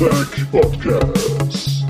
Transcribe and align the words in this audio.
Battletech 0.00 0.50
Podcast. 0.50 1.84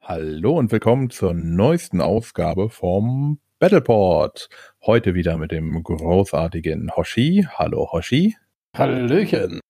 Hallo 0.00 0.56
und 0.56 0.70
willkommen 0.70 1.10
zur 1.10 1.34
neuesten 1.34 2.00
Ausgabe 2.00 2.70
vom 2.70 3.40
Battleport. 3.58 4.48
Heute 4.84 5.14
wieder 5.14 5.38
mit 5.38 5.50
dem 5.50 5.82
großartigen 5.82 6.94
Hoshi. 6.94 7.48
Hallo 7.58 7.90
Hoshi. 7.90 8.36
Hallöchen. 8.78 9.60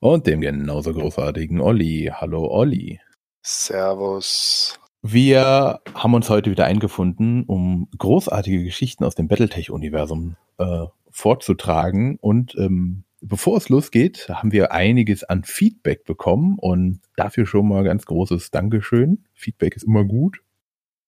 Und 0.00 0.26
dem 0.26 0.40
genauso 0.40 0.94
großartigen 0.94 1.60
Olli. 1.60 2.10
Hallo 2.14 2.46
Olli. 2.46 2.98
Servus. 3.42 4.78
Wir 5.02 5.80
haben 5.94 6.14
uns 6.14 6.30
heute 6.30 6.50
wieder 6.50 6.64
eingefunden, 6.64 7.44
um 7.44 7.88
großartige 7.98 8.64
Geschichten 8.64 9.04
aus 9.04 9.14
dem 9.14 9.28
Battletech-Universum 9.28 10.36
äh, 10.56 10.86
vorzutragen. 11.10 12.16
Und 12.22 12.54
ähm, 12.54 13.04
bevor 13.20 13.58
es 13.58 13.68
losgeht, 13.68 14.30
haben 14.30 14.50
wir 14.50 14.72
einiges 14.72 15.24
an 15.24 15.44
Feedback 15.44 16.04
bekommen 16.04 16.58
und 16.58 17.00
dafür 17.16 17.44
schon 17.44 17.68
mal 17.68 17.84
ganz 17.84 18.06
großes 18.06 18.50
Dankeschön. 18.50 19.24
Feedback 19.34 19.76
ist 19.76 19.84
immer 19.84 20.04
gut. 20.04 20.38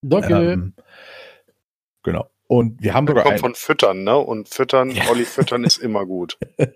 Danke. 0.03 0.53
Ähm, 0.53 0.75
genau. 2.03 2.29
Und 2.49 2.83
wir 2.83 2.95
haben 2.95 3.07
sogar 3.07 3.25
kommt 3.25 3.41
von 3.41 3.55
Füttern, 3.55 4.05
ne? 4.05 4.17
Und 4.17 4.49
Füttern, 4.49 4.91
Ja. 4.91 5.09
Olli 5.11 5.25
Füttern 5.25 5.65
ist 5.65 5.79
immer 5.79 6.07
gut. 6.07 6.39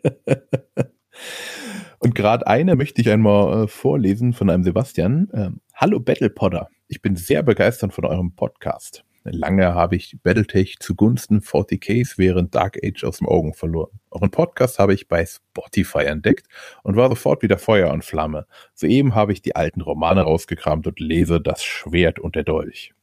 Und 1.98 2.14
gerade 2.14 2.46
eine 2.46 2.76
möchte 2.76 3.02
ich 3.02 3.10
einmal 3.10 3.64
äh, 3.64 3.68
vorlesen 3.68 4.32
von 4.32 4.48
einem 4.48 4.64
Sebastian. 4.64 5.28
Ähm, 5.34 5.60
Hallo 5.74 6.00
Battlepodder, 6.00 6.68
ich 6.88 7.02
bin 7.02 7.14
sehr 7.14 7.42
begeistert 7.42 7.92
von 7.92 8.06
eurem 8.06 8.34
Podcast. 8.34 9.04
Lange 9.24 9.74
habe 9.74 9.96
ich 9.96 10.16
Battletech 10.22 10.78
zugunsten 10.80 11.40
40ks 11.40 12.16
während 12.16 12.54
Dark 12.54 12.78
Age 12.82 13.04
aus 13.04 13.18
dem 13.18 13.28
Augen 13.28 13.52
verloren. 13.52 14.00
Euren 14.10 14.30
Podcast 14.30 14.78
habe 14.78 14.94
ich 14.94 15.08
bei 15.08 15.26
Spotify 15.26 16.04
entdeckt 16.04 16.46
und 16.82 16.96
war 16.96 17.10
sofort 17.10 17.42
wieder 17.42 17.58
Feuer 17.58 17.92
und 17.92 18.02
Flamme. 18.02 18.46
Soeben 18.74 19.14
habe 19.14 19.34
ich 19.34 19.42
die 19.42 19.54
alten 19.54 19.82
Romane 19.82 20.22
rausgekramt 20.22 20.86
und 20.86 21.00
lese 21.00 21.38
Das 21.38 21.62
Schwert 21.62 22.18
und 22.18 22.34
der 22.34 22.44
Dolch. 22.44 22.94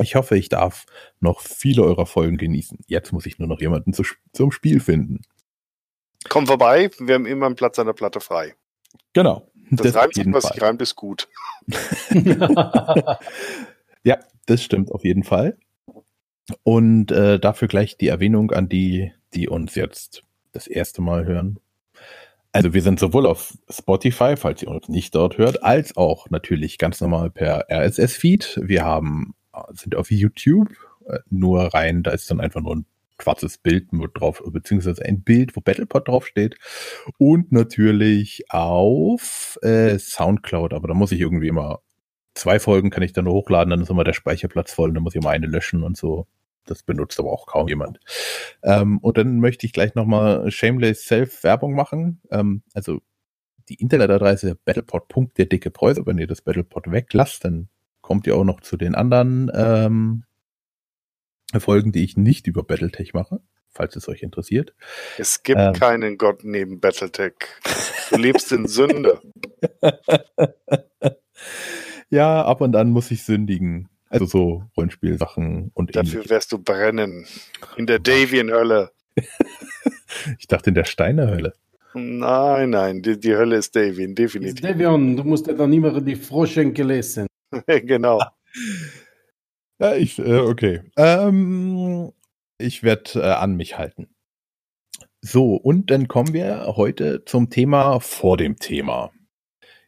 Ich 0.00 0.14
hoffe, 0.14 0.36
ich 0.36 0.48
darf 0.48 0.86
noch 1.20 1.40
viele 1.40 1.82
eurer 1.82 2.06
Folgen 2.06 2.38
genießen. 2.38 2.78
Jetzt 2.86 3.12
muss 3.12 3.26
ich 3.26 3.38
nur 3.38 3.48
noch 3.48 3.60
jemanden 3.60 3.92
zu, 3.92 4.04
zum 4.32 4.50
Spiel 4.50 4.80
finden. 4.80 5.20
Komm 6.28 6.46
vorbei, 6.46 6.90
wir 6.98 7.14
haben 7.14 7.26
immer 7.26 7.46
einen 7.46 7.56
Platz 7.56 7.78
an 7.78 7.86
der 7.86 7.92
Platte 7.92 8.20
frei. 8.20 8.54
Genau. 9.12 9.50
Das, 9.70 9.94
auf 9.94 10.02
reimt 10.02 10.14
sich, 10.14 10.26
was 10.32 10.44
Fall. 10.44 10.52
sich 10.52 10.62
reimt, 10.62 10.82
ist 10.82 10.96
gut. 10.96 11.28
Ja, 14.04 14.18
das 14.46 14.62
stimmt 14.62 14.90
auf 14.90 15.04
jeden 15.04 15.22
Fall. 15.22 15.56
Und 16.64 17.12
äh, 17.12 17.38
dafür 17.38 17.68
gleich 17.68 17.96
die 17.96 18.08
Erwähnung 18.08 18.50
an 18.50 18.68
die, 18.68 19.12
die 19.34 19.48
uns 19.48 19.74
jetzt 19.74 20.22
das 20.52 20.66
erste 20.66 21.02
Mal 21.02 21.24
hören. 21.24 21.60
Also 22.50 22.74
wir 22.74 22.82
sind 22.82 23.00
sowohl 23.00 23.26
auf 23.26 23.56
Spotify, 23.70 24.36
falls 24.36 24.62
ihr 24.62 24.68
uns 24.68 24.88
nicht 24.88 25.14
dort 25.14 25.38
hört, 25.38 25.62
als 25.62 25.96
auch 25.96 26.28
natürlich 26.28 26.76
ganz 26.76 27.00
normal 27.00 27.30
per 27.30 27.66
RSS-Feed. 27.70 28.60
Wir 28.62 28.84
haben, 28.84 29.34
sind 29.72 29.94
auf 29.94 30.10
YouTube 30.10 30.68
äh, 31.06 31.18
nur 31.30 31.74
rein, 31.74 32.02
da 32.02 32.12
ist 32.12 32.30
dann 32.30 32.40
einfach 32.40 32.60
nur 32.60 32.76
ein 32.76 32.86
schwarzes 33.20 33.58
Bild 33.58 33.88
drauf, 34.14 34.42
beziehungsweise 34.44 35.04
ein 35.04 35.22
Bild, 35.22 35.54
wo 35.56 35.60
Battlepod 35.60 36.08
draufsteht. 36.08 36.56
Und 37.18 37.52
natürlich 37.52 38.44
auf 38.50 39.58
äh, 39.62 39.98
Soundcloud, 39.98 40.72
aber 40.72 40.88
da 40.88 40.94
muss 40.94 41.12
ich 41.12 41.20
irgendwie 41.20 41.48
immer 41.48 41.80
zwei 42.34 42.58
Folgen 42.58 42.90
kann 42.90 43.02
ich 43.02 43.12
dann 43.12 43.28
hochladen, 43.28 43.70
dann 43.70 43.80
ist 43.80 43.90
immer 43.90 44.04
der 44.04 44.12
Speicherplatz 44.12 44.72
voll 44.72 44.88
und 44.88 44.94
dann 44.94 45.02
muss 45.02 45.14
ich 45.14 45.20
immer 45.20 45.30
eine 45.30 45.46
löschen 45.46 45.82
und 45.82 45.96
so. 45.96 46.26
Das 46.64 46.82
benutzt 46.82 47.18
aber 47.18 47.32
auch 47.32 47.46
kaum 47.46 47.68
jemand. 47.68 47.98
Ähm, 48.62 48.98
und 48.98 49.18
dann 49.18 49.40
möchte 49.40 49.66
ich 49.66 49.72
gleich 49.72 49.94
nochmal 49.94 50.50
Shameless 50.50 51.04
Self 51.04 51.42
Werbung 51.42 51.74
machen. 51.74 52.20
Ähm, 52.30 52.62
also 52.72 53.00
die 53.68 53.74
Internetadresse 53.74 54.56
battlepod. 54.64 55.36
der 55.36 55.46
dicke 55.46 55.70
Preuße. 55.70 56.06
Wenn 56.06 56.18
ihr 56.18 56.28
das 56.28 56.42
Battlepod 56.42 56.90
weglasst, 56.90 57.44
dann 57.44 57.68
kommt 58.12 58.26
ihr 58.26 58.36
auch 58.36 58.44
noch 58.44 58.60
zu 58.60 58.76
den 58.76 58.94
anderen 58.94 59.50
ähm, 59.54 60.24
Folgen, 61.58 61.92
die 61.92 62.04
ich 62.04 62.18
nicht 62.18 62.46
über 62.46 62.62
Battletech 62.62 63.14
mache, 63.14 63.40
falls 63.70 63.96
es 63.96 64.06
euch 64.06 64.22
interessiert. 64.22 64.74
Es 65.16 65.42
gibt 65.42 65.58
Ähm. 65.58 65.72
keinen 65.72 66.18
Gott 66.18 66.44
neben 66.44 66.78
Battletech. 66.78 67.32
Du 68.10 68.18
lebst 68.18 68.52
in 68.52 68.68
Sünde. 68.68 69.18
Ja, 72.10 72.44
ab 72.44 72.60
und 72.60 72.76
an 72.76 72.90
muss 72.90 73.10
ich 73.10 73.24
sündigen. 73.24 73.88
Also 74.10 74.26
so 74.26 74.64
Rollenspielsachen 74.76 75.70
und 75.72 75.96
Dafür 75.96 76.10
ähnliches. 76.12 76.30
wirst 76.30 76.52
du 76.52 76.58
brennen. 76.58 77.24
In 77.76 77.86
der 77.86 77.98
Davian-Hölle. 77.98 78.90
Ich 80.38 80.46
dachte 80.46 80.68
in 80.68 80.74
der 80.74 80.84
Steinerhölle. 80.84 81.54
Nein, 81.94 82.68
nein, 82.68 83.00
die, 83.02 83.18
die 83.18 83.34
Hölle 83.34 83.56
ist 83.56 83.74
Davian, 83.74 84.14
definitiv. 84.14 84.60
Devion, 84.60 85.16
du 85.16 85.24
musst 85.24 85.46
ja 85.46 85.54
dann 85.54 85.72
immer 85.72 85.98
die 86.02 86.16
Froschenkel 86.16 86.86
lesen. 86.86 87.26
genau. 87.66 88.20
Ja, 89.78 89.94
ich, 89.94 90.18
äh, 90.18 90.38
okay. 90.38 90.82
Ähm, 90.96 92.12
ich 92.58 92.82
werde 92.82 93.20
äh, 93.20 93.32
an 93.32 93.56
mich 93.56 93.78
halten. 93.78 94.08
So, 95.20 95.54
und 95.54 95.90
dann 95.90 96.08
kommen 96.08 96.32
wir 96.32 96.76
heute 96.76 97.24
zum 97.24 97.50
Thema 97.50 98.00
vor 98.00 98.36
dem 98.36 98.56
Thema. 98.56 99.12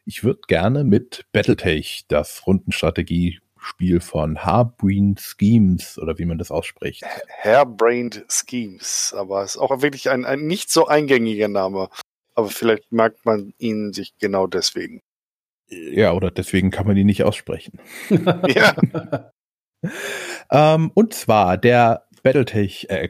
Ich 0.05 0.23
würde 0.23 0.41
gerne 0.47 0.83
mit 0.83 1.25
Battletech, 1.31 2.05
das 2.07 2.45
Rundenstrategiespiel 2.47 3.99
von 3.99 4.45
Harbrain 4.45 5.15
Schemes 5.17 5.97
oder 5.97 6.17
wie 6.19 6.25
man 6.25 6.37
das 6.37 6.51
ausspricht. 6.51 7.03
Hairbrained 7.43 8.25
Schemes. 8.29 9.13
Aber 9.17 9.43
es 9.43 9.55
ist 9.55 9.61
auch 9.61 9.81
wirklich 9.81 10.09
ein, 10.09 10.25
ein 10.25 10.45
nicht 10.45 10.69
so 10.69 10.87
eingängiger 10.87 11.47
Name. 11.47 11.89
Aber 12.33 12.49
vielleicht 12.49 12.91
mag 12.91 13.15
man 13.23 13.53
ihn 13.57 13.93
sich 13.93 14.13
genau 14.19 14.47
deswegen. 14.47 15.01
Ja, 15.67 16.13
oder 16.13 16.31
deswegen 16.31 16.71
kann 16.71 16.87
man 16.87 16.95
die 16.95 17.03
nicht 17.03 17.23
aussprechen. 17.23 17.79
Ja. 18.47 18.75
Ähm, 20.51 20.91
und 20.93 21.13
zwar 21.13 21.57
der 21.57 22.05
Battletech, 22.23 22.87
äh, 22.89 23.07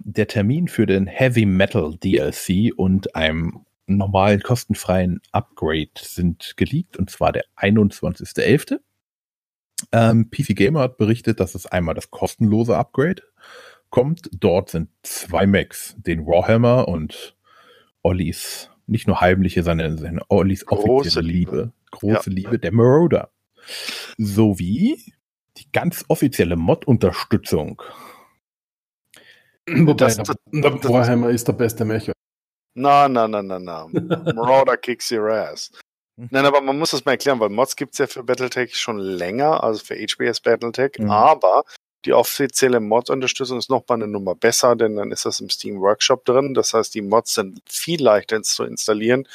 der 0.00 0.26
Termin 0.26 0.68
für 0.68 0.86
den 0.86 1.06
Heavy 1.06 1.46
Metal 1.46 1.96
DLC 1.96 2.72
und 2.76 3.14
einem 3.14 3.64
normalen 3.86 4.40
kostenfreien 4.40 5.20
Upgrade 5.32 5.90
sind 5.98 6.54
geleakt 6.56 6.96
und 6.96 7.10
zwar 7.10 7.32
der 7.32 7.44
21.11. 7.56 8.80
Ähm, 9.92 10.30
PC 10.30 10.56
Gamer 10.56 10.80
hat 10.80 10.96
berichtet, 10.96 11.38
dass 11.38 11.54
es 11.54 11.66
einmal 11.66 11.94
das 11.94 12.10
kostenlose 12.10 12.76
Upgrade 12.76 13.22
kommt. 13.90 14.28
Dort 14.32 14.70
sind 14.70 14.88
zwei 15.02 15.46
Mechs, 15.46 15.94
den 15.98 16.26
Warhammer 16.26 16.88
und 16.88 17.36
Ollis, 18.02 18.70
nicht 18.86 19.06
nur 19.06 19.20
heimliche, 19.20 19.62
sondern 19.62 19.98
seine 19.98 20.22
Ollis 20.28 20.66
Große 20.66 20.90
offizielle 20.90 21.28
Liebe. 21.28 21.72
Große 22.00 22.30
Liebe, 22.30 22.58
der 22.58 22.72
Marauder. 22.72 23.30
Sowie 24.18 25.12
die 25.56 25.70
ganz 25.72 26.04
offizielle 26.08 26.56
Mod-Unterstützung. 26.56 27.82
Wobei, 29.68 29.94
Das- 29.94 30.16
der, 30.16 30.24
das- 30.24 30.36
das- 30.80 30.90
Warhammer 30.92 31.30
ist 31.30 31.48
der 31.48 31.54
beste 31.54 31.84
Mecher. 31.84 32.12
Na, 32.74 33.08
na, 33.08 33.26
na, 33.26 33.42
na, 33.42 33.58
na. 33.58 33.86
Marauder 34.34 34.76
kicks 34.76 35.10
your 35.10 35.30
ass. 35.30 35.70
Hm. 36.18 36.28
Nein, 36.30 36.44
aber 36.46 36.60
man 36.60 36.78
muss 36.78 36.90
das 36.92 37.04
mal 37.04 37.12
erklären, 37.12 37.40
weil 37.40 37.48
Mods 37.48 37.74
gibt's 37.74 37.98
ja 37.98 38.06
für 38.06 38.22
Battletech 38.22 38.76
schon 38.76 38.98
länger, 38.98 39.62
also 39.64 39.82
für 39.84 39.94
HBS 39.96 40.40
Battletech, 40.40 40.92
Mhm. 40.98 41.10
aber 41.10 41.64
die 42.04 42.12
offizielle 42.12 42.78
Mod-Unterstützung 42.80 43.58
ist 43.58 43.68
noch 43.70 43.82
mal 43.88 43.96
eine 43.96 44.06
Nummer 44.06 44.34
besser, 44.36 44.76
denn 44.76 44.96
dann 44.96 45.10
ist 45.10 45.24
das 45.26 45.40
im 45.40 45.50
Steam 45.50 45.80
Workshop 45.80 46.24
drin. 46.24 46.54
Das 46.54 46.72
heißt, 46.72 46.94
die 46.94 47.02
Mods 47.02 47.34
sind 47.34 47.60
viel 47.68 48.00
leichter 48.02 48.42
zu 48.42 48.62
installieren. 48.64 49.26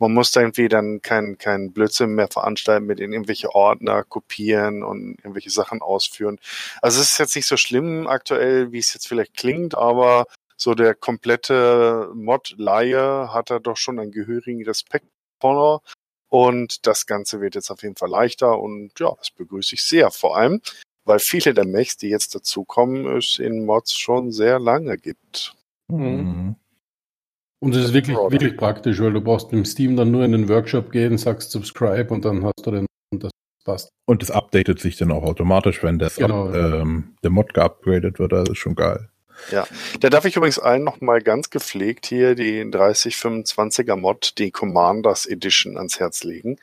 Man 0.00 0.14
muss 0.14 0.32
da 0.32 0.40
irgendwie 0.40 0.68
dann 0.68 1.02
kein, 1.02 1.36
kein 1.36 1.72
Blödsinn 1.72 2.14
mehr 2.14 2.28
veranstalten 2.28 2.86
mit 2.86 3.00
in 3.00 3.12
irgendwelche 3.12 3.54
Ordner 3.54 4.02
kopieren 4.02 4.82
und 4.82 5.18
irgendwelche 5.18 5.50
Sachen 5.50 5.82
ausführen. 5.82 6.40
Also 6.80 7.00
es 7.00 7.12
ist 7.12 7.18
jetzt 7.18 7.36
nicht 7.36 7.46
so 7.46 7.58
schlimm 7.58 8.06
aktuell, 8.06 8.72
wie 8.72 8.78
es 8.78 8.94
jetzt 8.94 9.06
vielleicht 9.06 9.36
klingt, 9.36 9.76
aber 9.76 10.24
so 10.56 10.74
der 10.74 10.94
komplette 10.94 12.10
Mod-Laie 12.14 13.32
hat 13.32 13.50
da 13.50 13.58
doch 13.58 13.76
schon 13.76 13.98
einen 13.98 14.10
gehörigen 14.10 14.64
Respekt 14.64 15.06
vor. 15.38 15.82
Und 16.30 16.86
das 16.86 17.06
Ganze 17.06 17.40
wird 17.42 17.54
jetzt 17.54 17.70
auf 17.70 17.82
jeden 17.82 17.96
Fall 17.96 18.10
leichter 18.10 18.58
und 18.58 18.92
ja, 18.98 19.12
das 19.18 19.30
begrüße 19.30 19.74
ich 19.74 19.82
sehr. 19.82 20.10
Vor 20.10 20.36
allem, 20.36 20.62
weil 21.04 21.18
viele 21.18 21.52
der 21.52 21.66
Mechs, 21.66 21.96
die 21.96 22.08
jetzt 22.08 22.34
dazukommen, 22.34 23.18
es 23.18 23.38
in 23.38 23.66
Mods 23.66 23.98
schon 23.98 24.32
sehr 24.32 24.58
lange 24.58 24.96
gibt. 24.96 25.56
Mhm. 25.88 26.56
Und 27.60 27.74
es 27.74 27.86
ist 27.86 27.92
wirklich, 27.92 28.16
Marauder. 28.16 28.32
wirklich 28.32 28.56
praktisch, 28.56 29.00
weil 29.00 29.12
du 29.12 29.20
brauchst 29.20 29.52
im 29.52 29.64
Steam 29.64 29.96
dann 29.96 30.10
nur 30.10 30.24
in 30.24 30.32
den 30.32 30.48
Workshop 30.48 30.90
gehen, 30.90 31.18
sagst 31.18 31.50
Subscribe 31.50 32.12
und 32.12 32.24
dann 32.24 32.44
hast 32.44 32.64
du 32.64 32.70
den 32.70 32.86
und 33.12 33.24
das 33.24 33.30
passt. 33.64 33.90
Und 34.06 34.22
es 34.22 34.30
updatet 34.30 34.80
sich 34.80 34.96
dann 34.96 35.12
auch 35.12 35.22
automatisch, 35.22 35.82
wenn 35.82 35.98
das 35.98 36.16
Genau. 36.16 36.48
ab, 36.48 36.54
ähm, 36.54 37.14
der 37.22 37.30
Mod 37.30 37.52
geupgradet 37.54 38.18
wird. 38.18 38.32
Das 38.32 38.48
ist 38.48 38.58
schon 38.58 38.74
geil. 38.74 39.08
Da 40.00 40.10
darf 40.10 40.24
ich 40.26 40.36
übrigens 40.36 40.58
allen 40.58 40.84
noch 40.84 41.00
mal 41.00 41.22
ganz 41.22 41.50
gepflegt 41.50 42.06
hier 42.06 42.34
die 42.34 42.62
3025er 42.64 43.96
Mod, 43.96 44.34
die 44.38 44.50
Commanders 44.50 45.26
Edition 45.26 45.76
ans 45.76 45.98
Herz 45.98 46.24
legen. 46.24 46.58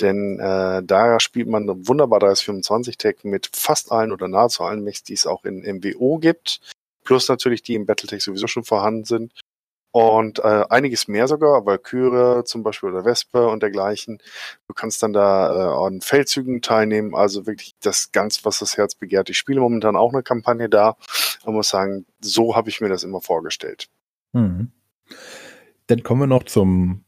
Denn 0.00 0.38
äh, 0.40 0.82
da 0.82 1.20
spielt 1.20 1.48
man 1.48 1.62
eine 1.68 1.86
wunderbar 1.86 2.20
3025 2.20 2.98
Tech 2.98 3.16
mit 3.22 3.50
fast 3.54 3.92
allen 3.92 4.12
oder 4.12 4.28
nahezu 4.28 4.64
allen 4.64 4.82
Mechs, 4.82 5.02
die 5.02 5.14
es 5.14 5.26
auch 5.26 5.44
in 5.44 5.60
MWO 5.60 6.18
gibt. 6.18 6.60
Plus 7.04 7.28
natürlich 7.28 7.62
die 7.62 7.74
im 7.74 7.86
Battletech 7.86 8.22
sowieso 8.22 8.48
schon 8.48 8.64
vorhanden 8.64 9.04
sind. 9.04 9.32
Und 9.96 10.40
äh, 10.40 10.66
einiges 10.68 11.08
mehr 11.08 11.26
sogar, 11.26 11.64
Valkyrie 11.64 12.44
zum 12.44 12.62
Beispiel 12.62 12.90
oder 12.90 13.06
Wespe 13.06 13.48
und 13.48 13.62
dergleichen. 13.62 14.18
Du 14.68 14.74
kannst 14.74 15.02
dann 15.02 15.14
da 15.14 15.48
äh, 15.48 15.86
an 15.86 16.02
Feldzügen 16.02 16.60
teilnehmen, 16.60 17.14
also 17.14 17.46
wirklich 17.46 17.76
das 17.80 18.12
ganz, 18.12 18.44
was 18.44 18.58
das 18.58 18.76
Herz 18.76 18.94
begehrt. 18.94 19.30
Ich 19.30 19.38
spiele 19.38 19.58
momentan 19.58 19.96
auch 19.96 20.12
eine 20.12 20.22
Kampagne 20.22 20.68
da 20.68 20.98
und 21.46 21.54
muss 21.54 21.70
sagen, 21.70 22.04
so 22.20 22.54
habe 22.54 22.68
ich 22.68 22.82
mir 22.82 22.90
das 22.90 23.04
immer 23.04 23.22
vorgestellt. 23.22 23.88
Mhm. 24.34 24.70
Dann 25.86 26.02
kommen 26.02 26.20
wir 26.20 26.26
noch 26.26 26.42
zum, 26.42 27.06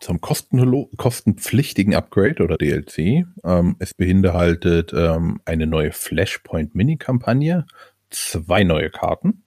zum 0.00 0.20
kostenpflichtigen 0.20 1.94
Upgrade 1.94 2.42
oder 2.42 2.56
DLC. 2.56 3.24
Ähm, 3.44 3.76
es 3.78 3.94
beinhaltet 3.94 4.92
ähm, 4.92 5.40
eine 5.44 5.68
neue 5.68 5.92
Flashpoint 5.92 6.74
Mini-Kampagne, 6.74 7.66
zwei 8.10 8.64
neue 8.64 8.90
Karten 8.90 9.44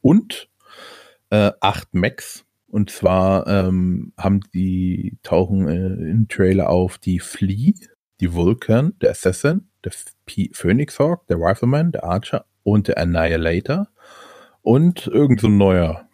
und 0.00 0.47
äh, 1.30 1.52
acht 1.60 1.94
Max. 1.94 2.44
Und 2.70 2.90
zwar 2.90 3.46
ähm, 3.46 4.12
haben 4.18 4.40
die 4.52 5.16
tauchen 5.22 5.68
äh, 5.68 6.10
im 6.10 6.28
Trailer 6.28 6.68
auf 6.68 6.98
die 6.98 7.18
Flea, 7.18 7.72
die 8.20 8.34
Vulcan, 8.34 8.94
der 9.00 9.10
Assassin, 9.10 9.68
der 9.84 9.92
P 10.26 10.50
Phoenix 10.52 10.98
Hawk, 10.98 11.26
der 11.28 11.38
Rifleman, 11.38 11.92
der 11.92 12.04
Archer 12.04 12.44
und 12.64 12.88
der 12.88 12.98
Annihilator 12.98 13.88
und 14.60 15.06
irgend 15.06 15.40
so 15.40 15.46
ein 15.46 15.56
neuer, 15.56 16.08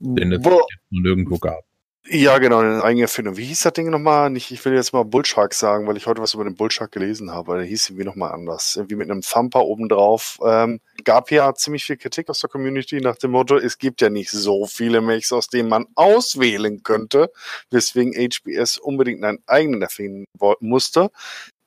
den 0.00 0.32
es 0.32 0.44
Wo, 0.44 0.50
jetzt 0.50 0.90
nur 0.90 1.02
nirgendwo 1.02 1.38
gab. 1.38 1.62
Ja, 2.08 2.38
genau, 2.38 2.58
eine 2.58 2.82
eigene 2.82 3.02
Erfindung. 3.02 3.36
Wie 3.36 3.44
hieß 3.44 3.62
das 3.62 3.72
Ding 3.74 3.88
nochmal? 3.88 4.28
Nicht, 4.28 4.50
ich 4.50 4.64
will 4.64 4.74
jetzt 4.74 4.92
mal 4.92 5.04
Bullshark 5.04 5.54
sagen, 5.54 5.86
weil 5.86 5.96
ich 5.96 6.06
heute 6.06 6.20
was 6.20 6.34
über 6.34 6.42
den 6.42 6.56
Bullshark 6.56 6.90
gelesen 6.90 7.30
habe. 7.30 7.56
Der 7.58 7.64
hieß 7.64 7.90
irgendwie 7.90 8.04
nochmal 8.04 8.32
anders. 8.32 8.74
Irgendwie 8.74 8.96
mit 8.96 9.08
einem 9.08 9.22
Thumper 9.22 9.64
obendrauf. 9.64 10.38
Ähm, 10.44 10.80
gab 11.04 11.30
ja 11.30 11.54
ziemlich 11.54 11.84
viel 11.84 11.96
Kritik 11.96 12.28
aus 12.28 12.40
der 12.40 12.50
Community 12.50 13.00
nach 13.00 13.16
dem 13.16 13.30
Motto, 13.30 13.56
es 13.56 13.78
gibt 13.78 14.00
ja 14.00 14.10
nicht 14.10 14.30
so 14.30 14.66
viele 14.66 15.00
Mechs, 15.00 15.32
aus 15.32 15.48
denen 15.48 15.68
man 15.68 15.86
auswählen 15.94 16.82
könnte, 16.82 17.30
weswegen 17.70 18.12
HBS 18.14 18.78
unbedingt 18.78 19.22
einen 19.24 19.38
eigenen 19.46 19.82
erfinden 19.82 20.24
musste. 20.60 21.10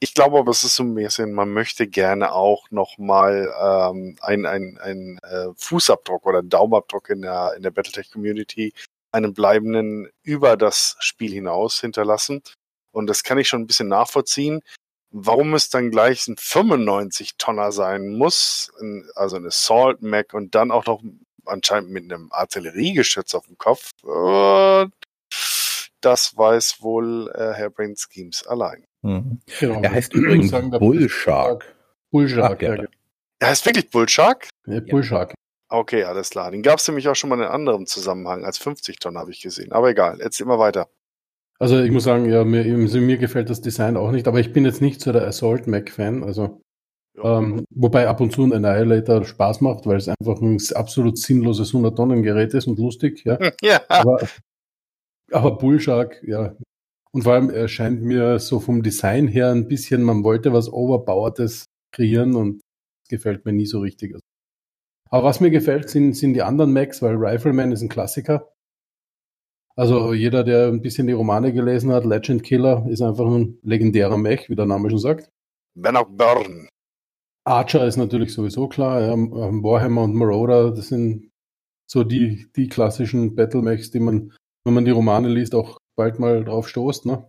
Ich 0.02 0.14
glaube 0.14 0.38
aber, 0.38 0.52
es 0.52 0.64
ist 0.64 0.76
so 0.76 0.84
ein 0.84 0.94
bisschen, 0.94 1.34
man 1.34 1.52
möchte 1.52 1.88
gerne 1.88 2.34
auch 2.34 2.70
nochmal 2.70 3.52
ähm, 3.60 4.18
ein, 4.22 4.46
ein, 4.46 4.78
ein 4.82 5.18
äh, 5.24 5.48
Fußabdruck 5.56 6.26
oder 6.26 6.44
Daumenabdruck 6.44 7.10
in 7.10 7.22
der, 7.22 7.54
in 7.56 7.64
der 7.64 7.72
Battletech-Community, 7.72 8.74
einen 9.16 9.34
bleibenden 9.34 10.10
über 10.24 10.58
das 10.58 10.98
Spiel 11.00 11.32
hinaus 11.32 11.80
hinterlassen. 11.80 12.44
Und 12.92 13.08
das 13.08 13.24
kann 13.24 13.38
ich 13.38 13.48
schon 13.48 13.62
ein 13.62 13.68
bisschen 13.68 13.88
nachvollziehen. 13.88 14.62
Warum 15.10 15.54
es 15.54 15.70
dann 15.70 15.92
gleich 15.92 16.28
ein 16.28 16.36
95-Tonner 16.36 17.72
sein 17.72 18.18
muss, 18.18 18.72
also 19.16 19.38
eine 19.38 19.48
Assault 19.48 20.02
Mac 20.02 20.34
und 20.34 20.54
dann 20.54 20.72
auch 20.72 20.86
noch 20.86 21.02
anscheinend 21.46 21.92
mit 21.92 22.12
einem 22.12 22.28
Artilleriegeschütz 22.32 23.34
auf 23.36 23.46
dem 23.48 23.58
Kopf, 23.58 23.92
äh, 24.04 24.88
das 26.02 26.38
weiß 26.38 26.82
wohl 26.82 27.32
äh, 27.34 27.54
Herr 27.54 27.70
Brain 27.70 27.96
Schemes 27.96 28.46
allein. 28.46 28.86
Mhm. 29.02 29.40
Genau. 29.60 29.82
Er 29.82 29.92
heißt 29.92 30.14
übrigens 30.14 30.52
Bullshark. 30.52 31.74
Bullshark, 32.12 32.58
Ach, 32.58 32.62
ja. 32.62 32.76
ja. 32.76 32.88
Er 33.40 33.48
heißt 33.48 33.66
wirklich 33.66 33.90
Bullshark? 33.90 34.50
Ja, 34.66 34.82
Bullshark. 34.82 35.34
Okay, 35.70 36.04
alles 36.04 36.30
klar. 36.30 36.52
Den 36.52 36.62
gab 36.62 36.80
es 36.80 36.88
nämlich 36.88 37.08
auch 37.08 37.16
schon 37.16 37.30
mal 37.30 37.38
in 37.38 37.42
einem 37.44 37.52
anderen 37.54 37.88
Zusammenhang. 37.88 38.46
Als 38.46 38.58
50 38.58 39.00
Tonnen 39.00 39.18
habe 39.18 39.32
ich 39.32 39.42
gesehen. 39.42 39.72
Aber 39.72 39.90
egal, 39.90 40.20
jetzt 40.22 40.40
immer 40.40 40.60
weiter. 40.60 40.90
Also 41.60 41.80
ich 41.82 41.92
muss 41.92 42.04
sagen, 42.04 42.30
ja, 42.30 42.44
mir, 42.44 42.64
also 42.66 43.00
mir 43.00 43.18
gefällt 43.18 43.50
das 43.50 43.62
Design 43.62 43.96
auch 43.98 44.12
nicht, 44.12 44.28
aber 44.28 44.40
ich 44.40 44.52
bin 44.54 44.66
jetzt 44.66 44.82
nicht 44.82 45.00
so 45.02 45.12
der 45.14 45.26
Assault 45.26 45.68
Mac 45.68 45.90
Fan, 45.90 46.24
also 46.24 46.62
Ja. 47.16 47.40
ähm, 47.40 47.64
wobei 47.74 48.08
ab 48.10 48.20
und 48.20 48.32
zu 48.34 48.44
ein 48.44 48.52
Annihilator 48.54 49.24
Spaß 49.24 49.62
macht, 49.62 49.86
weil 49.86 49.98
es 49.98 50.10
einfach 50.10 50.42
ein 50.42 50.58
absolut 50.76 51.18
sinnloses 51.18 51.74
100 51.74 51.96
Tonnen 51.96 52.24
Gerät 52.24 52.54
ist 52.54 52.68
und 52.68 52.78
lustig, 52.78 53.24
ja. 53.26 53.40
ja. 53.62 53.82
Aber, 53.88 54.28
aber 55.32 55.58
Bullshark, 55.58 56.22
ja. 56.24 56.56
Und 57.14 57.24
vor 57.24 57.34
allem 57.34 57.50
erscheint 57.50 58.02
mir 58.04 58.40
so 58.40 58.60
vom 58.60 58.84
Design 58.84 59.28
her 59.30 59.52
ein 59.52 59.68
bisschen, 59.70 60.04
man 60.04 60.24
wollte 60.26 60.52
was 60.54 60.72
Overpowertes 60.72 61.66
kreieren 61.94 62.36
und 62.36 62.62
gefällt 63.10 63.46
mir 63.46 63.54
nie 63.54 63.66
so 63.66 63.80
richtig. 63.80 64.18
Aber 65.16 65.28
was 65.28 65.40
mir 65.40 65.50
gefällt, 65.50 65.90
sind, 65.90 66.12
sind 66.12 66.34
die 66.34 66.42
anderen 66.42 66.74
Macs, 66.74 67.02
weil 67.02 67.16
Rifleman 67.16 67.72
ist 67.72 67.82
ein 67.82 67.88
Klassiker. 67.88 68.52
Also 69.78 70.12
jeder, 70.14 70.44
der 70.44 70.68
ein 70.68 70.82
bisschen 70.82 71.08
die 71.08 71.14
Romane 71.14 71.54
gelesen 71.54 71.94
hat, 71.94 72.04
Legend 72.04 72.44
Killer 72.44 72.86
ist 72.90 73.02
einfach 73.02 73.26
ein 73.26 73.58
legendärer 73.64 74.18
Mech, 74.18 74.50
wie 74.50 74.58
der 74.58 74.66
Name 74.66 74.90
schon 74.90 75.00
sagt. 75.00 75.32
Bannock 75.74 76.18
Burn. 76.18 76.68
Archer 77.46 77.88
ist 77.88 77.96
natürlich 77.96 78.34
sowieso 78.34 78.68
klar, 78.68 79.00
ja, 79.00 79.16
Warhammer 79.16 80.04
und 80.04 80.16
Marauder, 80.16 80.72
das 80.72 80.90
sind 80.90 81.30
so 81.90 82.04
die, 82.04 82.48
die 82.58 82.68
klassischen 82.68 83.36
Battle-Mechs, 83.36 83.92
die 83.92 84.02
man, 84.02 84.34
wenn 84.66 84.74
man 84.74 84.84
die 84.84 84.92
Romane 84.92 85.30
liest, 85.30 85.56
auch 85.56 85.78
bald 85.98 86.20
mal 86.20 86.44
drauf 86.44 86.68
stoßt. 86.68 87.06
Ne? 87.06 87.26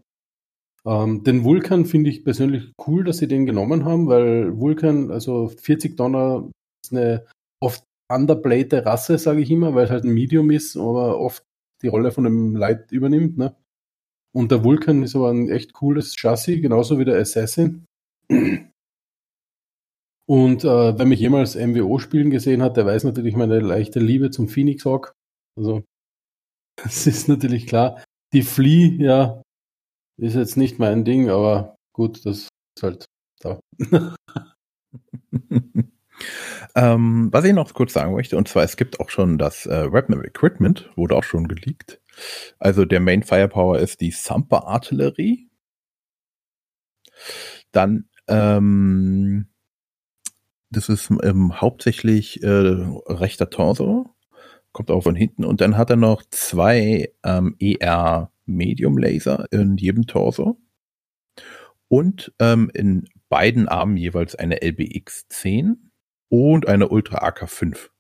Ähm, 0.84 1.22
den 1.22 1.44
Vulkan 1.44 1.86
finde 1.86 2.10
ich 2.10 2.24
persönlich 2.24 2.72
cool, 2.84 3.04
dass 3.04 3.18
sie 3.18 3.28
den 3.28 3.46
genommen 3.46 3.84
haben, 3.84 4.08
weil 4.08 4.58
Vulkan, 4.58 5.12
also 5.12 5.46
40 5.46 5.96
Donner, 5.96 6.50
ist 6.82 6.92
eine 6.92 7.24
underplayte 8.08 8.84
Rasse, 8.84 9.18
sage 9.18 9.40
ich 9.40 9.50
immer, 9.50 9.74
weil 9.74 9.86
es 9.86 9.90
halt 9.90 10.04
ein 10.04 10.14
Medium 10.14 10.50
ist, 10.50 10.76
aber 10.76 11.18
oft 11.18 11.44
die 11.82 11.88
Rolle 11.88 12.12
von 12.12 12.26
einem 12.26 12.56
Light 12.56 12.92
übernimmt. 12.92 13.36
Ne? 13.36 13.56
Und 14.34 14.50
der 14.50 14.64
Vulkan 14.64 15.02
ist 15.02 15.16
aber 15.16 15.30
ein 15.30 15.48
echt 15.48 15.72
cooles 15.72 16.14
Chassis, 16.14 16.60
genauso 16.60 16.98
wie 16.98 17.04
der 17.04 17.18
Assassin. 17.18 17.86
Und 20.28 20.64
äh, 20.64 20.98
wer 20.98 21.06
mich 21.06 21.20
jemals 21.20 21.54
MWO 21.54 21.98
spielen 21.98 22.30
gesehen 22.30 22.62
hat, 22.62 22.76
der 22.76 22.86
weiß 22.86 23.04
natürlich 23.04 23.36
meine 23.36 23.60
leichte 23.60 24.00
Liebe 24.00 24.30
zum 24.30 24.48
Phoenix 24.48 24.84
Hawk. 24.84 25.12
Also, 25.56 25.84
das 26.82 27.06
ist 27.06 27.28
natürlich 27.28 27.66
klar. 27.66 28.02
Die 28.32 28.42
Flea, 28.42 28.96
ja, 28.98 29.42
ist 30.18 30.34
jetzt 30.34 30.56
nicht 30.56 30.78
mein 30.78 31.04
Ding, 31.04 31.30
aber 31.30 31.76
gut, 31.94 32.26
das 32.26 32.48
ist 32.76 32.82
halt 32.82 33.06
da. 33.40 33.60
ähm, 36.74 37.28
was 37.32 37.44
ich 37.44 37.52
noch 37.52 37.72
kurz 37.74 37.92
sagen 37.92 38.14
möchte, 38.14 38.36
und 38.36 38.48
zwar 38.48 38.64
es 38.64 38.76
gibt 38.76 39.00
auch 39.00 39.10
schon 39.10 39.38
das 39.38 39.66
äh, 39.66 39.92
Weapon 39.92 40.22
Equipment, 40.24 40.90
wurde 40.96 41.16
auch 41.16 41.24
schon 41.24 41.48
geleakt. 41.48 42.00
Also 42.58 42.84
der 42.84 43.00
Main 43.00 43.22
Firepower 43.22 43.78
ist 43.78 44.00
die 44.00 44.10
Sumper 44.10 44.66
Artillerie. 44.66 45.48
Dann, 47.72 48.08
ähm, 48.28 49.48
das 50.70 50.88
ist 50.88 51.10
ähm, 51.22 51.60
hauptsächlich 51.60 52.42
äh, 52.42 52.48
rechter 52.48 53.50
Torso, 53.50 54.14
kommt 54.72 54.90
auch 54.90 55.02
von 55.02 55.14
hinten. 55.14 55.44
Und 55.44 55.60
dann 55.60 55.76
hat 55.76 55.90
er 55.90 55.96
noch 55.96 56.22
zwei 56.30 57.12
ähm, 57.24 57.56
ER 57.58 58.30
Medium 58.46 58.98
Laser 58.98 59.46
in 59.50 59.76
jedem 59.76 60.06
Torso. 60.06 60.58
Und 61.88 62.32
ähm, 62.38 62.70
in 62.74 63.08
beiden 63.28 63.68
Armen 63.68 63.96
jeweils 63.96 64.34
eine 64.34 64.62
LBX 64.62 65.28
10 65.28 65.90
und 66.28 66.66
eine 66.68 66.88
Ultra 66.88 67.18
AK 67.18 67.48
5. 67.48 67.90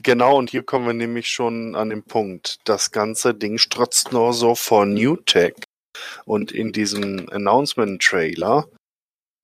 Genau, 0.00 0.38
und 0.38 0.50
hier 0.50 0.62
kommen 0.62 0.86
wir 0.86 0.94
nämlich 0.94 1.28
schon 1.28 1.74
an 1.74 1.90
den 1.90 2.04
Punkt. 2.04 2.58
Das 2.64 2.92
ganze 2.92 3.34
Ding 3.34 3.58
strotzt 3.58 4.12
nur 4.12 4.32
so 4.32 4.54
vor 4.54 4.86
New 4.86 5.16
Tech. 5.16 5.54
Und 6.24 6.52
in 6.52 6.72
diesem 6.72 7.28
Announcement-Trailer 7.28 8.68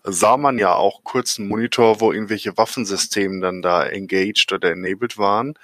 sah 0.04 0.36
man 0.36 0.58
ja 0.58 0.74
auch 0.74 1.02
kurz 1.02 1.38
einen 1.38 1.48
Monitor, 1.48 2.00
wo 2.00 2.12
irgendwelche 2.12 2.56
Waffensysteme 2.56 3.40
dann 3.40 3.62
da 3.62 3.84
engaged 3.84 4.52
oder 4.52 4.70
enabled 4.70 5.18
waren. 5.18 5.54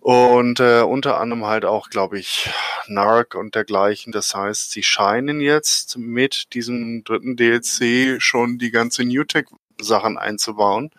Und 0.00 0.58
äh, 0.58 0.80
unter 0.80 1.20
anderem 1.20 1.46
halt 1.46 1.64
auch, 1.64 1.88
glaube 1.88 2.18
ich, 2.18 2.50
Narc 2.88 3.36
und 3.36 3.54
dergleichen. 3.54 4.12
Das 4.12 4.34
heißt, 4.34 4.72
sie 4.72 4.82
scheinen 4.82 5.40
jetzt 5.40 5.96
mit 5.96 6.54
diesem 6.54 7.04
dritten 7.04 7.36
DLC 7.36 8.20
schon 8.20 8.58
die 8.58 8.72
ganze 8.72 9.04
New 9.04 9.22
Tech-Sachen 9.22 10.18
einzubauen 10.18 10.90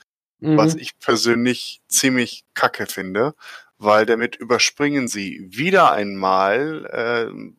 Mhm. 0.43 0.57
was 0.57 0.75
ich 0.75 0.99
persönlich 0.99 1.81
ziemlich 1.87 2.43
kacke 2.53 2.85
finde, 2.85 3.33
weil 3.77 4.05
damit 4.05 4.35
überspringen 4.35 5.07
sie 5.07 5.47
wieder 5.49 5.93
einmal 5.93 6.85
äh, 6.85 7.53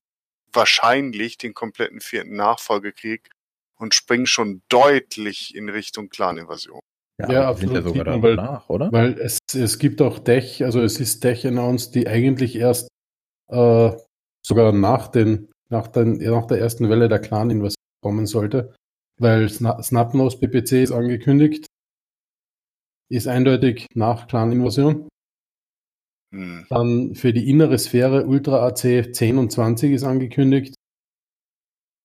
wahrscheinlich 0.52 1.38
den 1.38 1.54
kompletten 1.54 2.00
vierten 2.00 2.36
Nachfolgekrieg 2.36 3.30
und 3.76 3.94
springen 3.94 4.26
schon 4.26 4.62
deutlich 4.68 5.54
in 5.54 5.68
Richtung 5.68 6.10
Clan-Invasion. 6.10 6.80
Ja, 7.20 7.32
ja 7.32 7.48
absolut, 7.48 7.76
sogar 7.76 7.92
sieht 7.92 8.06
man, 8.06 8.22
weil- 8.22 8.36
danach, 8.36 8.68
oder? 8.68 8.92
Weil 8.92 9.18
es, 9.18 9.38
es 9.54 9.78
gibt 9.78 10.02
auch 10.02 10.18
Tech, 10.18 10.62
also 10.62 10.80
es 10.80 11.00
ist 11.00 11.20
Tech 11.20 11.46
announced, 11.46 11.94
die 11.94 12.06
eigentlich 12.06 12.56
erst 12.56 12.88
äh, 13.50 13.92
sogar 14.46 14.72
nach, 14.72 15.08
den, 15.08 15.50
nach, 15.70 15.88
den, 15.88 16.18
nach 16.18 16.46
der 16.46 16.58
ersten 16.58 16.90
Welle 16.90 17.08
der 17.08 17.20
Clan-Invasion 17.20 17.74
kommen 18.02 18.26
sollte. 18.26 18.74
Weil 19.18 19.48
Sna 19.48 19.82
Snapnose 19.82 20.38
PPC 20.38 20.82
ist 20.82 20.92
angekündigt. 20.92 21.66
Ist 23.14 23.28
eindeutig 23.28 23.86
nach 23.94 24.26
Clan-Invasion. 24.26 25.08
Hm. 26.34 26.66
Dann 26.68 27.14
für 27.14 27.32
die 27.32 27.48
innere 27.48 27.78
Sphäre 27.78 28.26
Ultra 28.26 28.66
AC 28.66 29.14
10 29.14 29.38
und 29.38 29.52
20 29.52 29.92
ist 29.92 30.04
angekündigt. 30.04 30.74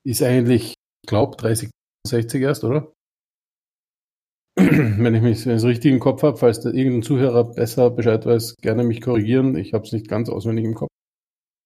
Ist 0.05 0.21
eigentlich, 0.21 0.75
ich 1.03 1.09
glaube, 1.09 1.35
30, 1.37 1.69
60 2.07 2.41
erst, 2.41 2.63
oder? 2.63 2.93
Wenn 4.55 5.15
ich 5.15 5.21
mich 5.21 5.45
wenn 5.45 5.57
ich 5.57 5.63
richtig 5.63 5.91
im 5.91 5.99
Kopf 5.99 6.21
habe, 6.23 6.37
falls 6.37 6.61
da 6.61 6.69
irgendein 6.69 7.03
Zuhörer 7.03 7.45
besser 7.53 7.89
Bescheid 7.89 8.25
weiß, 8.25 8.57
gerne 8.61 8.83
mich 8.83 9.01
korrigieren. 9.01 9.55
Ich 9.55 9.73
habe 9.73 9.85
es 9.85 9.93
nicht 9.93 10.07
ganz 10.07 10.29
auswendig 10.29 10.65
im 10.65 10.75
Kopf. 10.75 10.89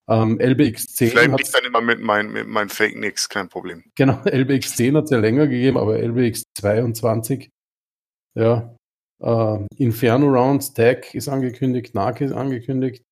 Ähm, 0.10 0.38
LBX10 0.38 1.10
Vielleicht 1.10 1.32
hat 1.32 1.40
liegt 1.40 1.56
dann 1.56 1.66
immer 1.66 1.82
mit 1.82 2.02
meinen 2.02 2.32
mit 2.34 2.48
meinen 2.48 2.70
Fake 2.70 2.96
Nix, 2.98 3.30
kein 3.30 3.50
Problem. 3.50 3.84
Genau, 3.96 4.14
LBX10 4.24 4.98
hat 4.98 5.06
es 5.06 5.12
ja 5.12 5.18
länger 5.18 5.48
gegeben, 5.48 5.78
aber 5.78 5.96
LBX22, 5.96 7.50
ja. 8.36 8.76
Äh, 9.24 9.66
Inferno 9.78 10.28
Rounds, 10.28 10.74
Tag 10.74 11.14
ist 11.16 11.30
angekündigt, 11.30 11.96
Narc 11.96 12.22
ist 12.22 12.34
angekündigt. 12.34 13.04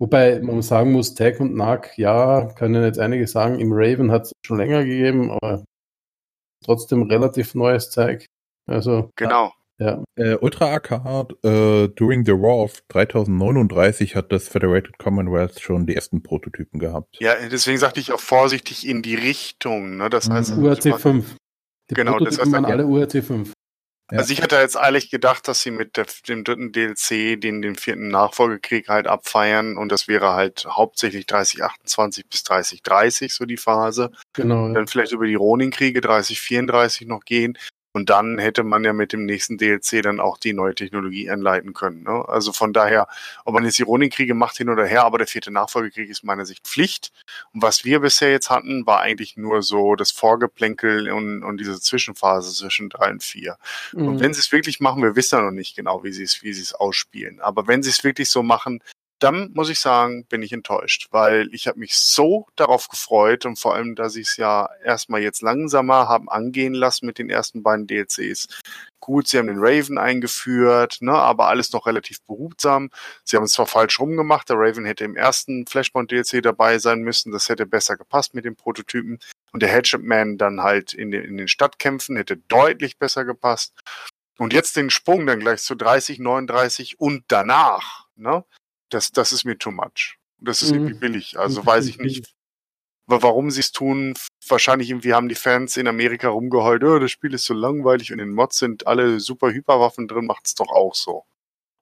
Wobei 0.00 0.38
man 0.40 0.62
sagen 0.62 0.92
muss, 0.92 1.14
Tag 1.14 1.40
und 1.40 1.56
Narc, 1.56 1.98
ja, 1.98 2.46
können 2.56 2.84
jetzt 2.84 3.00
einige 3.00 3.26
sagen, 3.26 3.58
im 3.58 3.72
Raven 3.72 4.12
hat 4.12 4.26
es 4.26 4.32
schon 4.46 4.58
länger 4.58 4.84
gegeben, 4.84 5.30
aber 5.32 5.64
trotzdem 6.64 7.02
relativ 7.02 7.54
neues 7.56 7.90
Zeug. 7.90 8.26
Also, 8.70 9.10
Genau. 9.16 9.52
ja. 9.78 10.04
Äh, 10.16 10.36
Ultra 10.36 10.66
Arcade, 10.72 11.34
äh, 11.42 11.88
during 11.96 12.24
the 12.24 12.32
War 12.32 12.58
of 12.62 12.80
3039 12.88 14.14
hat 14.14 14.30
das 14.30 14.46
Federated 14.48 14.98
Commonwealth 14.98 15.58
schon 15.60 15.86
die 15.86 15.96
ersten 15.96 16.22
Prototypen 16.22 16.78
gehabt. 16.78 17.16
Ja, 17.20 17.32
deswegen 17.50 17.78
sagte 17.78 17.98
ich 17.98 18.12
auch 18.12 18.20
vorsichtig 18.20 18.86
in 18.86 19.02
die 19.02 19.16
Richtung. 19.16 19.96
Ne? 19.96 20.08
Das 20.10 20.30
heißt, 20.30 20.56
Mhm. 20.56 20.64
URC 20.64 20.98
5. 21.00 21.34
Die 21.90 21.94
Genau, 21.94 22.18
das 22.18 22.36
Prototypen 22.36 22.44
heißt, 22.44 22.52
waren 22.52 22.64
ja. 22.64 22.70
alle 22.70 22.86
URC 22.86 23.22
5. 23.22 23.52
Ja. 24.10 24.18
Also 24.18 24.32
ich 24.32 24.42
hatte 24.42 24.56
jetzt 24.56 24.76
eigentlich 24.76 25.10
gedacht, 25.10 25.48
dass 25.48 25.60
sie 25.60 25.70
mit 25.70 25.96
der, 25.96 26.06
dem 26.28 26.42
dritten 26.42 26.72
DLC 26.72 27.38
den, 27.38 27.60
den 27.60 27.76
vierten 27.76 28.08
Nachfolgekrieg 28.08 28.88
halt 28.88 29.06
abfeiern 29.06 29.76
und 29.76 29.92
das 29.92 30.08
wäre 30.08 30.32
halt 30.32 30.66
hauptsächlich 30.66 31.26
3028 31.26 32.26
bis 32.26 32.42
3030 32.44 33.34
so 33.34 33.44
die 33.44 33.58
Phase. 33.58 34.10
Genau. 34.32 34.68
Ja. 34.68 34.74
Dann 34.74 34.86
vielleicht 34.86 35.12
über 35.12 35.26
die 35.26 35.34
Ronin-Kriege 35.34 36.00
3034 36.00 37.06
noch 37.06 37.24
gehen 37.24 37.58
und 37.92 38.10
dann 38.10 38.38
hätte 38.38 38.64
man 38.64 38.84
ja 38.84 38.92
mit 38.92 39.12
dem 39.12 39.24
nächsten 39.24 39.58
DLC 39.58 40.02
dann 40.02 40.20
auch 40.20 40.38
die 40.38 40.52
neue 40.52 40.74
Technologie 40.74 41.30
einleiten 41.30 41.72
können. 41.72 42.02
Ne? 42.02 42.24
Also 42.28 42.52
von 42.52 42.72
daher, 42.72 43.08
ob 43.44 43.54
man 43.54 43.64
jetzt 43.64 43.78
die 43.78 43.82
Ronin-Kriege 43.82 44.34
macht 44.34 44.56
hin 44.58 44.68
oder 44.68 44.84
her, 44.84 45.04
aber 45.04 45.18
der 45.18 45.26
vierte 45.26 45.50
Nachfolgekrieg 45.50 46.10
ist 46.10 46.22
meiner 46.22 46.46
Sicht 46.46 46.66
Pflicht. 46.66 47.12
Und 47.52 47.62
was 47.62 47.84
wir 47.84 48.00
bisher 48.00 48.30
jetzt 48.30 48.50
hatten, 48.50 48.86
war 48.86 49.00
eigentlich 49.00 49.36
nur 49.36 49.62
so 49.62 49.94
das 49.94 50.10
Vorgeplänkel 50.10 51.10
und, 51.10 51.42
und 51.42 51.58
diese 51.58 51.80
Zwischenphase 51.80 52.54
zwischen 52.54 52.88
drei 52.90 53.10
und 53.10 53.22
vier. 53.22 53.56
Und 53.94 54.16
Mhm. 54.16 54.20
wenn 54.20 54.34
sie 54.34 54.40
es 54.40 54.52
wirklich 54.52 54.80
machen, 54.80 55.02
wir 55.02 55.16
wissen 55.16 55.36
ja 55.36 55.44
noch 55.44 55.50
nicht 55.50 55.74
genau, 55.76 56.04
wie 56.04 56.12
sie 56.12 56.24
es, 56.24 56.42
wie 56.42 56.52
sie 56.52 56.62
es 56.62 56.74
ausspielen. 56.74 57.40
Aber 57.40 57.66
wenn 57.66 57.82
sie 57.82 57.90
es 57.90 58.04
wirklich 58.04 58.28
so 58.28 58.42
machen, 58.42 58.80
dann 59.18 59.50
muss 59.54 59.68
ich 59.68 59.80
sagen, 59.80 60.24
bin 60.26 60.42
ich 60.42 60.52
enttäuscht, 60.52 61.08
weil 61.10 61.48
ich 61.52 61.66
habe 61.66 61.78
mich 61.78 61.96
so 61.96 62.46
darauf 62.56 62.88
gefreut 62.88 63.46
und 63.46 63.58
vor 63.58 63.74
allem, 63.74 63.94
dass 63.94 64.12
sie 64.12 64.20
es 64.20 64.36
ja 64.36 64.68
erstmal 64.84 65.22
jetzt 65.22 65.42
langsamer 65.42 66.08
haben 66.08 66.28
angehen 66.28 66.74
lassen 66.74 67.06
mit 67.06 67.18
den 67.18 67.30
ersten 67.30 67.62
beiden 67.62 67.86
DLCs. 67.86 68.48
Gut, 69.00 69.28
sie 69.28 69.38
haben 69.38 69.46
den 69.46 69.58
Raven 69.60 69.98
eingeführt, 69.98 70.98
ne, 71.00 71.12
aber 71.12 71.48
alles 71.48 71.72
noch 71.72 71.86
relativ 71.86 72.20
behutsam. 72.22 72.90
Sie 73.24 73.36
haben 73.36 73.44
es 73.44 73.52
zwar 73.52 73.66
falsch 73.66 73.98
rumgemacht, 73.98 74.48
der 74.48 74.56
Raven 74.58 74.84
hätte 74.84 75.04
im 75.04 75.16
ersten 75.16 75.66
Flashpoint 75.66 76.10
DLC 76.10 76.42
dabei 76.42 76.78
sein 76.78 77.00
müssen, 77.00 77.32
das 77.32 77.48
hätte 77.48 77.66
besser 77.66 77.96
gepasst 77.96 78.34
mit 78.34 78.44
den 78.44 78.56
Prototypen. 78.56 79.18
Und 79.52 79.62
der 79.62 79.70
Headship 79.70 80.02
Man 80.02 80.38
dann 80.38 80.62
halt 80.62 80.92
in 80.92 81.10
den, 81.10 81.24
in 81.24 81.36
den 81.36 81.48
Stadtkämpfen 81.48 82.16
hätte 82.16 82.36
deutlich 82.36 82.98
besser 82.98 83.24
gepasst. 83.24 83.72
Und 84.38 84.52
jetzt 84.52 84.76
den 84.76 84.90
Sprung 84.90 85.26
dann 85.26 85.40
gleich 85.40 85.62
zu 85.62 85.74
30, 85.74 86.20
39 86.20 87.00
und 87.00 87.24
danach, 87.28 88.06
ne? 88.14 88.44
Das, 88.90 89.12
das 89.12 89.32
ist 89.32 89.44
mir 89.44 89.58
too 89.58 89.70
much. 89.70 90.16
Das 90.38 90.62
ist 90.62 90.70
Mhm. 90.70 90.76
irgendwie 90.78 90.94
billig. 91.00 91.38
Also 91.38 91.64
weiß 91.66 91.86
ich 91.86 91.98
nicht, 91.98 92.32
wa- 93.06 93.22
warum 93.22 93.50
sie 93.50 93.60
es 93.60 93.72
tun. 93.72 94.14
Wahrscheinlich 94.46 94.90
irgendwie 94.90 95.12
haben 95.14 95.28
die 95.28 95.34
Fans 95.34 95.76
in 95.76 95.88
Amerika 95.88 96.28
rumgeheult, 96.28 96.82
oh, 96.84 96.98
das 96.98 97.10
Spiel 97.10 97.34
ist 97.34 97.44
so 97.44 97.54
langweilig 97.54 98.12
und 98.12 98.18
in 98.18 98.32
Mods 98.32 98.58
sind 98.58 98.86
alle 98.86 99.20
super 99.20 99.50
Hyperwaffen 99.52 100.08
drin, 100.08 100.26
macht's 100.26 100.54
doch 100.54 100.68
auch 100.70 100.94
so. 100.94 101.24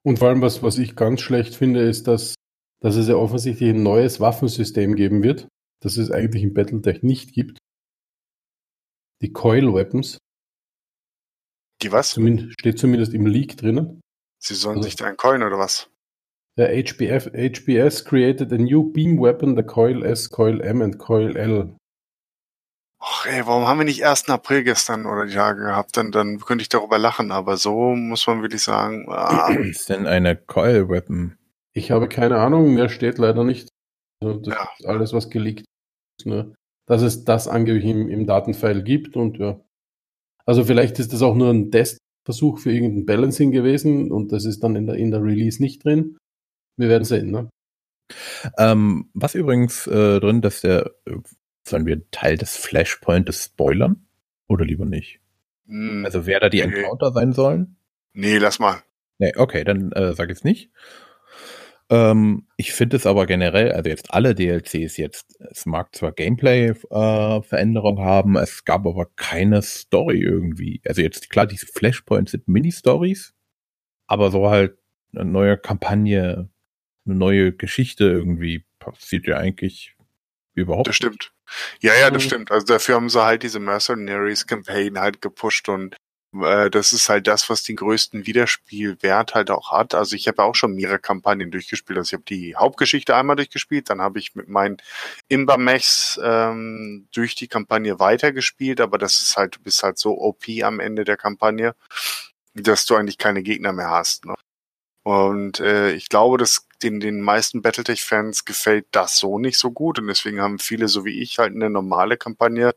Und 0.03 0.19
vor 0.19 0.29
allem, 0.29 0.41
was, 0.41 0.63
was 0.63 0.77
ich 0.77 0.95
ganz 0.95 1.21
schlecht 1.21 1.55
finde, 1.55 1.81
ist, 1.81 2.07
dass, 2.07 2.35
dass 2.81 2.95
es 2.95 3.07
ja 3.07 3.15
offensichtlich 3.15 3.69
ein 3.69 3.83
neues 3.83 4.19
Waffensystem 4.19 4.95
geben 4.95 5.23
wird, 5.23 5.47
das 5.81 5.97
es 5.97 6.11
eigentlich 6.11 6.43
im 6.43 6.53
Battletech 6.53 7.03
nicht 7.03 7.33
gibt. 7.33 7.57
Die 9.21 9.31
Coil 9.33 9.73
Weapons. 9.73 10.17
Die 11.81 11.91
was? 11.91 12.11
Zumindest, 12.11 12.59
steht 12.59 12.79
zumindest 12.79 13.13
im 13.13 13.25
Leak 13.27 13.57
drinnen. 13.57 14.01
Sie 14.39 14.55
sollen 14.55 14.77
Also- 14.77 14.87
sich 14.89 14.95
da 14.95 15.05
einen 15.05 15.17
Coin 15.17 15.43
oder 15.43 15.57
was? 15.57 15.89
Der 16.57 16.69
HBF, 16.69 17.27
HBS 17.33 18.03
created 18.03 18.51
a 18.51 18.57
new 18.57 18.91
beam 18.91 19.19
weapon, 19.19 19.55
the 19.55 19.61
Coil 19.63 20.03
S, 20.03 20.27
Coil 20.29 20.59
M 20.61 20.81
and 20.81 20.97
Coil 20.97 21.35
L. 21.37 21.75
Ach 22.99 23.27
ey, 23.27 23.45
warum 23.45 23.67
haben 23.67 23.77
wir 23.77 23.85
nicht 23.85 24.03
1. 24.03 24.27
April 24.29 24.63
gestern 24.63 25.05
oder 25.05 25.27
die 25.27 25.35
Tage 25.35 25.61
gehabt? 25.61 25.95
Dann, 25.97 26.11
dann 26.11 26.39
könnte 26.39 26.63
ich 26.63 26.69
darüber 26.69 26.97
lachen, 26.97 27.31
aber 27.31 27.57
so 27.57 27.95
muss 27.95 28.25
man 28.25 28.41
wirklich 28.41 28.63
sagen, 28.63 29.05
ah, 29.07 29.49
Was 29.49 29.67
ist 29.67 29.89
denn 29.89 30.07
eine 30.07 30.35
Coil 30.35 30.89
Weapon? 30.89 31.37
Ich 31.73 31.91
habe 31.91 32.09
keine 32.09 32.37
Ahnung, 32.39 32.73
mehr 32.73 32.89
steht 32.89 33.19
leider 33.19 33.43
nicht. 33.43 33.69
Also 34.23 34.39
das 34.39 34.55
Ja. 34.55 34.67
ist 34.79 34.85
alles, 34.87 35.13
was 35.13 35.29
geleakt 35.29 35.63
ist. 36.19 36.25
Nur, 36.25 36.55
dass 36.87 37.03
es 37.03 37.23
das 37.23 37.47
angeblich 37.47 37.85
im, 37.85 38.09
im 38.09 38.25
Datenfile 38.25 38.83
gibt 38.83 39.15
und 39.15 39.37
ja. 39.37 39.61
Also 40.47 40.63
vielleicht 40.63 40.97
ist 40.97 41.13
das 41.13 41.21
auch 41.21 41.35
nur 41.35 41.51
ein 41.51 41.69
Testversuch 41.69 42.57
für 42.57 42.71
irgendein 42.71 43.05
Balancing 43.05 43.51
gewesen 43.51 44.11
und 44.11 44.31
das 44.31 44.45
ist 44.45 44.63
dann 44.63 44.75
in 44.75 44.87
der, 44.87 44.95
in 44.95 45.11
der 45.11 45.21
Release 45.21 45.61
nicht 45.61 45.85
drin. 45.85 46.17
Wir 46.77 46.89
werden 46.89 47.03
sehen, 47.03 47.31
ne? 47.31 47.49
Ähm, 48.57 49.09
was 49.13 49.35
übrigens 49.35 49.85
äh, 49.87 50.19
drin, 50.19 50.41
dass 50.41 50.61
der, 50.61 50.91
äh, 51.05 51.15
sollen 51.67 51.85
wir 51.85 52.09
Teil 52.11 52.37
des 52.37 52.55
Flashpointes 52.55 53.43
spoilern? 53.45 54.07
Oder 54.47 54.63
lieber 54.65 54.85
nicht? 54.85 55.19
hm, 55.67 56.05
Also 56.05 56.25
wer 56.25 56.39
da 56.39 56.49
die 56.49 56.59
Nee. 56.65 56.77
Encounter 56.79 57.11
sein 57.11 57.33
sollen? 57.33 57.77
nee, 58.13 58.37
lass 58.37 58.59
mal. 58.59 58.81
Nee, 59.19 59.33
okay, 59.35 59.63
dann 59.63 59.91
äh, 59.93 60.13
sag 60.13 60.29
ich 60.29 60.37
es 60.37 60.43
nicht. 60.43 60.71
Ähm, 61.89 62.47
ich 62.57 62.73
finde 62.73 62.97
es 62.97 63.05
aber 63.05 63.25
generell, 63.25 63.71
also 63.71 63.89
jetzt 63.89 64.13
alle 64.13 64.35
DLCs 64.35 64.97
jetzt, 64.97 65.39
es 65.39 65.65
mag 65.65 65.95
zwar 65.95 66.11
Gameplay-Veränderungen 66.11 68.03
haben, 68.03 68.35
es 68.37 68.65
gab 68.65 68.85
aber 68.85 69.07
keine 69.15 69.61
Story 69.61 70.19
irgendwie. 70.21 70.81
Also 70.85 71.01
jetzt 71.01 71.29
klar, 71.29 71.47
diese 71.47 71.65
Flashpoints 71.65 72.31
sind 72.31 72.47
Mini-Stories, 72.47 73.33
aber 74.07 74.31
so 74.31 74.49
halt 74.49 74.77
eine 75.13 75.25
neue 75.25 75.57
Kampagne, 75.57 76.49
eine 77.07 77.15
neue 77.15 77.53
Geschichte 77.53 78.05
irgendwie 78.05 78.63
passiert 78.79 79.27
ja 79.27 79.37
eigentlich 79.37 79.95
überhaupt 80.53 80.87
Das 80.87 80.95
stimmt. 80.95 81.31
Ja, 81.79 81.93
ja, 81.95 82.11
das 82.11 82.23
stimmt. 82.23 82.51
Also 82.51 82.65
dafür 82.65 82.95
haben 82.95 83.09
sie 83.09 83.23
halt 83.23 83.43
diese 83.43 83.59
Mercenaries 83.59 84.47
Campaign 84.47 84.99
halt 84.99 85.21
gepusht 85.21 85.69
und 85.69 85.95
äh, 86.33 86.69
das 86.69 86.93
ist 86.93 87.09
halt 87.09 87.27
das, 87.27 87.49
was 87.49 87.63
den 87.63 87.77
größten 87.77 88.25
Wiederspielwert 88.25 89.33
halt 89.33 89.49
auch 89.49 89.71
hat. 89.71 89.93
Also 89.93 90.15
ich 90.15 90.27
habe 90.27 90.41
ja 90.41 90.47
auch 90.47 90.55
schon 90.55 90.73
mehrere 90.73 90.99
Kampagnen 90.99 91.51
durchgespielt. 91.51 91.97
Also 91.97 92.09
ich 92.09 92.13
habe 92.13 92.23
die 92.23 92.55
Hauptgeschichte 92.55 93.15
einmal 93.15 93.35
durchgespielt, 93.35 93.89
dann 93.89 94.01
habe 94.01 94.19
ich 94.19 94.35
mit 94.35 94.49
meinen 94.49 94.77
Imba-Mechs 95.29 96.19
ähm, 96.21 97.07
durch 97.13 97.35
die 97.35 97.47
Kampagne 97.47 97.99
weitergespielt, 97.99 98.81
aber 98.81 98.97
das 98.97 99.19
ist 99.19 99.37
halt, 99.37 99.55
du 99.55 99.59
bist 99.61 99.83
halt 99.83 99.97
so 99.97 100.17
OP 100.17 100.43
am 100.63 100.79
Ende 100.79 101.03
der 101.05 101.17
Kampagne, 101.17 101.75
dass 102.53 102.85
du 102.85 102.95
eigentlich 102.95 103.17
keine 103.17 103.43
Gegner 103.43 103.71
mehr 103.73 103.89
hast. 103.89 104.25
Ne? 104.25 104.35
Und 105.03 105.61
äh, 105.61 105.91
ich 105.93 106.09
glaube, 106.09 106.37
dass 106.37 106.66
den, 106.83 106.99
den 106.99 107.21
meisten 107.21 107.61
Battletech-Fans 107.61 108.45
gefällt 108.45 108.85
das 108.91 109.17
so 109.17 109.39
nicht 109.39 109.57
so 109.57 109.71
gut. 109.71 109.99
Und 109.99 110.07
deswegen 110.07 110.41
haben 110.41 110.59
viele, 110.59 110.87
so 110.87 111.05
wie 111.05 111.21
ich, 111.21 111.39
halt 111.39 111.53
eine 111.55 111.69
normale 111.69 112.17
Kampagne 112.17 112.73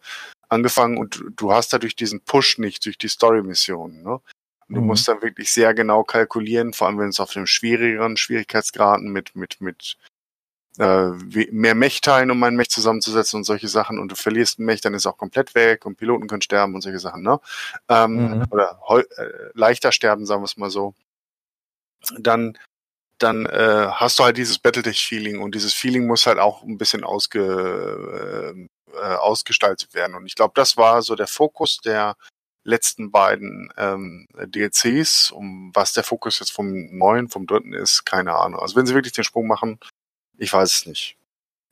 angefangen 0.48 0.98
und 0.98 1.22
du- 1.36 1.52
hast 1.52 1.72
dadurch 1.72 1.96
diesen 1.96 2.20
Push 2.22 2.58
nicht 2.58 2.84
durch 2.86 2.98
die 2.98 3.08
Story-Missionen. 3.08 4.02
Ne? 4.02 4.20
Du 4.68 4.80
Mhm. 4.80 4.86
musst 4.86 5.06
dann 5.08 5.22
wirklich 5.22 5.52
sehr 5.52 5.74
genau 5.74 6.02
kalkulieren, 6.04 6.72
vor 6.72 6.86
allem 6.86 6.98
wenn 6.98 7.08
es 7.08 7.20
auf 7.20 7.32
dem 7.32 7.46
schwierigeren 7.46 8.16
Schwierigkeitsgraden 8.16 9.10
mit, 9.12 9.34
mit, 9.36 9.60
mit 9.60 9.96
äh, 10.78 11.10
mehr 11.50 11.74
Mechteilen, 11.74 12.30
um 12.30 12.42
ein 12.44 12.54
Mech 12.56 12.70
zusammenzusetzen 12.70 13.38
und 13.38 13.44
solche 13.44 13.68
Sachen 13.68 13.98
und 13.98 14.10
du 14.12 14.14
verlierst 14.16 14.58
ein 14.60 14.64
Mech, 14.64 14.80
dann 14.80 14.94
ist 14.94 15.06
auch 15.06 15.18
komplett 15.18 15.54
weg 15.54 15.84
und 15.84 15.96
Piloten 15.96 16.26
können 16.28 16.42
sterben 16.42 16.74
und 16.74 16.80
solche 16.80 17.00
Sachen, 17.00 17.22
ne? 17.22 17.40
Ähm, 17.88 18.38
Mhm. 18.38 18.46
Oder 18.50 18.80
äh, 19.16 19.28
leichter 19.54 19.92
sterben, 19.92 20.24
sagen 20.26 20.42
wir 20.42 20.46
es 20.46 20.56
mal 20.56 20.70
so. 20.70 20.94
Dann 22.18 22.56
dann 23.22 23.46
äh, 23.46 23.88
hast 23.92 24.18
du 24.18 24.24
halt 24.24 24.36
dieses 24.36 24.58
Battletech-Feeling 24.58 25.40
und 25.40 25.54
dieses 25.54 25.74
Feeling 25.74 26.06
muss 26.06 26.26
halt 26.26 26.38
auch 26.38 26.62
ein 26.62 26.78
bisschen 26.78 27.04
ausge, 27.04 28.54
äh, 28.54 28.96
äh, 28.96 29.14
ausgestaltet 29.16 29.94
werden. 29.94 30.14
Und 30.14 30.26
ich 30.26 30.34
glaube, 30.34 30.52
das 30.54 30.76
war 30.76 31.02
so 31.02 31.14
der 31.14 31.26
Fokus 31.26 31.78
der 31.78 32.16
letzten 32.64 33.10
beiden 33.10 33.72
ähm, 33.76 34.26
DLCs. 34.36 35.30
Um 35.30 35.70
was 35.74 35.92
der 35.92 36.04
Fokus 36.04 36.40
jetzt 36.40 36.52
vom 36.52 36.96
neuen, 36.96 37.28
vom 37.28 37.46
dritten 37.46 37.72
ist, 37.72 38.04
keine 38.04 38.34
Ahnung. 38.34 38.60
Also 38.60 38.76
wenn 38.76 38.86
sie 38.86 38.94
wirklich 38.94 39.12
den 39.12 39.24
Sprung 39.24 39.46
machen, 39.46 39.78
ich 40.38 40.52
weiß 40.52 40.72
es 40.72 40.86
nicht. 40.86 41.16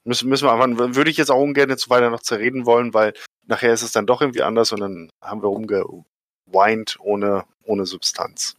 Müssen, 0.04 0.28
müssen 0.28 0.46
wir 0.46 0.52
einfach, 0.52 0.94
würde 0.94 1.10
ich 1.10 1.16
jetzt 1.16 1.30
auch 1.30 1.42
ungern 1.42 1.70
jetzt 1.70 1.90
weiter 1.90 2.10
noch 2.10 2.22
zerreden 2.22 2.66
wollen, 2.66 2.94
weil 2.94 3.14
nachher 3.46 3.72
ist 3.72 3.82
es 3.82 3.92
dann 3.92 4.06
doch 4.06 4.20
irgendwie 4.22 4.42
anders 4.42 4.72
und 4.72 4.80
dann 4.80 5.10
haben 5.22 5.42
wir 5.42 5.48
rumgeweint 5.48 6.96
ohne, 7.00 7.44
ohne 7.64 7.86
Substanz. 7.86 8.56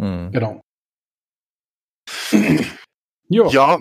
Hm. 0.00 0.30
Genau. 0.32 0.60
Ja. 3.32 3.48
Ja? 3.48 3.78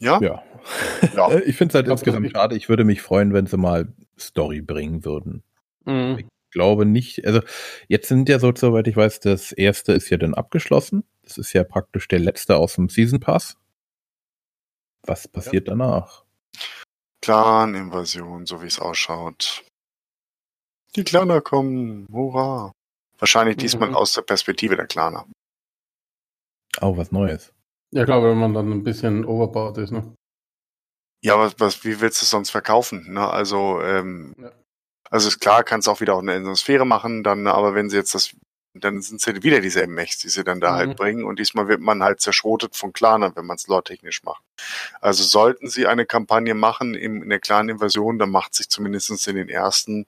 Ja. 0.00 0.20
Ja. 0.20 0.42
Ich 1.46 1.56
finde 1.56 1.72
es 1.72 1.74
halt 1.74 1.88
insgesamt 1.88 2.30
schade. 2.32 2.56
Ich 2.56 2.68
würde 2.68 2.84
mich 2.84 3.02
freuen, 3.02 3.32
wenn 3.34 3.46
sie 3.46 3.56
mal 3.58 3.92
Story 4.18 4.62
bringen 4.62 5.04
würden. 5.04 5.44
Mhm. 5.84 6.18
Ich 6.20 6.26
glaube 6.50 6.86
nicht, 6.86 7.26
also 7.26 7.40
jetzt 7.88 8.08
sind 8.08 8.28
ja 8.28 8.38
so, 8.38 8.52
soweit 8.54 8.86
ich 8.88 8.96
weiß, 8.96 9.20
das 9.20 9.52
erste 9.52 9.92
ist 9.92 10.08
ja 10.10 10.16
dann 10.16 10.34
abgeschlossen. 10.34 11.04
Das 11.22 11.36
ist 11.38 11.52
ja 11.52 11.64
praktisch 11.64 12.08
der 12.08 12.18
letzte 12.20 12.56
aus 12.56 12.76
dem 12.76 12.88
Season 12.88 13.20
Pass. 13.20 13.56
Was 15.02 15.28
passiert 15.28 15.68
danach? 15.68 16.24
Clan-Invasion, 17.22 18.46
so 18.46 18.62
wie 18.62 18.66
es 18.66 18.78
ausschaut. 18.78 19.64
Die 20.96 21.04
Claner 21.04 21.40
kommen, 21.40 22.06
hurra. 22.12 22.72
Wahrscheinlich 23.18 23.56
diesmal 23.56 23.90
Mhm. 23.90 23.96
aus 23.96 24.12
der 24.12 24.22
Perspektive 24.22 24.76
der 24.76 24.86
Claner. 24.86 25.26
Oh, 26.80 26.96
was 26.96 27.12
Neues. 27.12 27.52
Ja, 27.92 28.04
klar, 28.04 28.22
wenn 28.22 28.38
man 28.38 28.54
dann 28.54 28.70
ein 28.72 28.82
bisschen 28.84 29.24
overpowered 29.24 29.78
ist, 29.78 29.92
ne? 29.92 30.14
Ja, 31.22 31.38
was, 31.38 31.54
was, 31.58 31.84
wie 31.84 32.00
willst 32.00 32.20
du 32.20 32.24
es 32.24 32.30
sonst 32.30 32.50
verkaufen? 32.50 33.12
Ne? 33.12 33.26
Also, 33.28 33.80
ähm, 33.82 34.34
Ja. 34.38 34.50
also 35.10 35.28
ist 35.28 35.40
klar, 35.40 35.64
kannst 35.64 35.88
auch 35.88 36.00
wieder 36.00 36.14
auch 36.14 36.20
eine 36.22 36.34
Atmosphäre 36.34 36.84
machen, 36.84 37.22
dann, 37.22 37.46
aber 37.46 37.74
wenn 37.74 37.88
sie 37.88 37.96
jetzt 37.96 38.14
das, 38.14 38.34
dann 38.74 39.00
sind 39.00 39.20
es 39.20 39.26
ja 39.26 39.42
wieder 39.42 39.60
dieselben 39.60 39.94
Mechs, 39.94 40.18
die 40.18 40.28
sie 40.28 40.44
dann 40.44 40.60
da 40.60 40.72
Mhm. 40.72 40.76
halt 40.76 40.96
bringen 40.96 41.24
und 41.24 41.38
diesmal 41.38 41.68
wird 41.68 41.80
man 41.80 42.02
halt 42.02 42.20
zerschrotet 42.20 42.76
von 42.76 42.92
Clanern, 42.92 43.32
wenn 43.36 43.46
man 43.46 43.56
es 43.56 43.68
lore-technisch 43.68 44.22
macht. 44.24 44.42
Also 45.00 45.22
sollten 45.22 45.68
sie 45.68 45.86
eine 45.86 46.04
Kampagne 46.04 46.54
machen 46.54 46.94
in, 46.94 47.22
in 47.22 47.30
der 47.30 47.40
Clan-Invasion, 47.40 48.18
dann 48.18 48.30
macht 48.30 48.54
sich 48.54 48.68
zumindest 48.68 49.26
in 49.28 49.36
den 49.36 49.48
ersten 49.48 50.06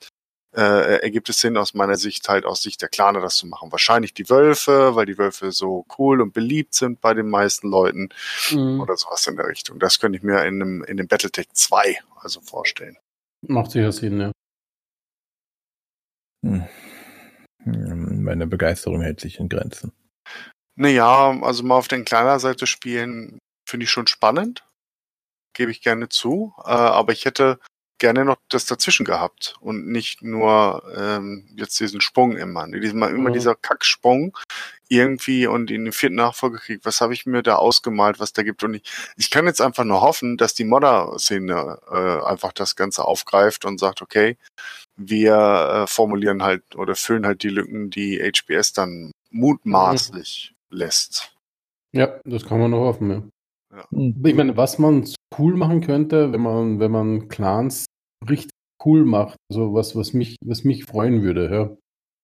äh, 0.56 1.00
ergibt 1.02 1.28
es 1.28 1.40
Sinn 1.40 1.56
aus 1.56 1.74
meiner 1.74 1.96
Sicht 1.96 2.28
halt 2.28 2.44
aus 2.46 2.62
Sicht 2.62 2.80
der 2.82 2.88
Claner 2.88 3.20
das 3.20 3.36
zu 3.36 3.46
machen. 3.46 3.70
Wahrscheinlich 3.72 4.14
die 4.14 4.28
Wölfe, 4.30 4.94
weil 4.94 5.06
die 5.06 5.18
Wölfe 5.18 5.52
so 5.52 5.84
cool 5.98 6.20
und 6.22 6.32
beliebt 6.32 6.74
sind 6.74 7.00
bei 7.00 7.12
den 7.14 7.28
meisten 7.28 7.68
Leuten 7.68 8.08
Mhm. 8.50 8.80
oder 8.80 8.96
sowas 8.96 9.26
in 9.26 9.36
der 9.36 9.46
Richtung. 9.48 9.78
Das 9.78 9.98
könnte 10.00 10.16
ich 10.18 10.22
mir 10.24 10.38
in 10.44 10.62
einem 10.62 10.84
in 10.84 10.96
dem 10.96 11.08
Battletech 11.08 11.48
2 11.52 11.98
also 12.20 12.40
vorstellen. 12.40 12.96
Macht 13.46 13.70
sicher 13.72 13.92
Sinn, 13.92 14.20
ja. 14.20 14.32
Hm. 16.44 16.64
Hm, 17.64 18.22
Meine 18.24 18.46
Begeisterung 18.46 19.02
hält 19.02 19.20
sich 19.20 19.38
in 19.38 19.48
Grenzen. 19.48 19.92
Naja, 20.78 21.38
also 21.42 21.62
mal 21.62 21.76
auf 21.76 21.88
den 21.88 22.04
kleiner 22.04 22.38
Seite 22.38 22.66
spielen 22.66 23.38
finde 23.68 23.84
ich 23.84 23.90
schon 23.90 24.06
spannend. 24.06 24.64
Gebe 25.54 25.70
ich 25.70 25.80
gerne 25.82 26.08
zu. 26.08 26.54
Äh, 26.64 26.70
aber 26.70 27.12
ich 27.12 27.24
hätte 27.24 27.58
gerne 27.98 28.24
noch 28.24 28.36
das 28.48 28.66
dazwischen 28.66 29.04
gehabt 29.04 29.56
und 29.60 29.86
nicht 29.88 30.22
nur 30.22 30.82
ähm, 30.96 31.48
jetzt 31.56 31.78
diesen 31.80 32.00
Sprung 32.00 32.36
immer. 32.36 32.66
Diesmal 32.68 33.10
immer 33.10 33.30
Mhm. 33.30 33.34
dieser 33.34 33.54
Kacksprung 33.54 34.36
irgendwie 34.88 35.46
und 35.46 35.70
in 35.70 35.84
den 35.84 35.92
vierten 35.92 36.16
Nachfolgekrieg, 36.16 36.80
was 36.84 37.00
habe 37.00 37.14
ich 37.14 37.26
mir 37.26 37.42
da 37.42 37.56
ausgemalt, 37.56 38.20
was 38.20 38.32
da 38.32 38.42
gibt. 38.42 38.62
Und 38.62 38.74
ich, 38.74 38.82
ich 39.16 39.30
kann 39.30 39.46
jetzt 39.46 39.60
einfach 39.60 39.84
nur 39.84 40.00
hoffen, 40.00 40.36
dass 40.36 40.54
die 40.54 40.64
Modder-Szene 40.64 41.78
äh, 41.90 42.24
einfach 42.26 42.52
das 42.52 42.76
Ganze 42.76 43.04
aufgreift 43.04 43.64
und 43.64 43.78
sagt, 43.80 44.02
okay, 44.02 44.36
wir 44.96 45.34
äh, 45.34 45.86
formulieren 45.86 46.42
halt 46.42 46.76
oder 46.76 46.94
füllen 46.94 47.26
halt 47.26 47.42
die 47.42 47.48
Lücken, 47.48 47.90
die 47.90 48.18
HBS 48.20 48.72
dann 48.72 49.12
mutmaßlich 49.30 50.54
lässt. 50.70 51.32
Ja, 51.92 52.18
das 52.24 52.44
kann 52.44 52.60
man 52.60 52.70
noch 52.70 52.80
hoffen, 52.80 53.10
ja. 53.10 53.22
Hm. 53.90 54.22
Ich 54.24 54.34
meine, 54.34 54.56
was 54.56 54.78
man 54.78 55.04
cool 55.38 55.56
machen 55.56 55.80
könnte, 55.80 56.32
wenn 56.32 56.40
man, 56.40 56.80
wenn 56.80 56.90
man 56.90 57.28
Clans 57.28 57.86
richtig 58.28 58.50
cool 58.84 59.04
macht, 59.04 59.36
also 59.50 59.74
was, 59.74 59.96
was 59.96 60.12
mich, 60.12 60.36
was 60.44 60.64
mich 60.64 60.84
freuen 60.84 61.22
würde, 61.22 61.50
ja, 61.52 61.76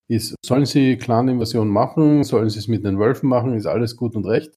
ist, 0.08 0.34
sollen 0.44 0.66
sie 0.66 0.96
Clan-Invasion 0.96 1.68
machen, 1.68 2.24
sollen 2.24 2.50
sie 2.50 2.58
es 2.58 2.68
mit 2.68 2.84
den 2.84 2.98
Wölfen 2.98 3.28
machen, 3.28 3.54
ist 3.54 3.66
alles 3.66 3.96
gut 3.96 4.16
und 4.16 4.26
recht. 4.26 4.54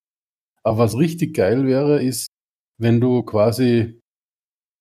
Aber 0.63 0.79
was 0.79 0.97
richtig 0.97 1.35
geil 1.35 1.65
wäre, 1.67 2.01
ist, 2.03 2.27
wenn 2.79 2.99
du 2.99 3.23
quasi 3.23 3.99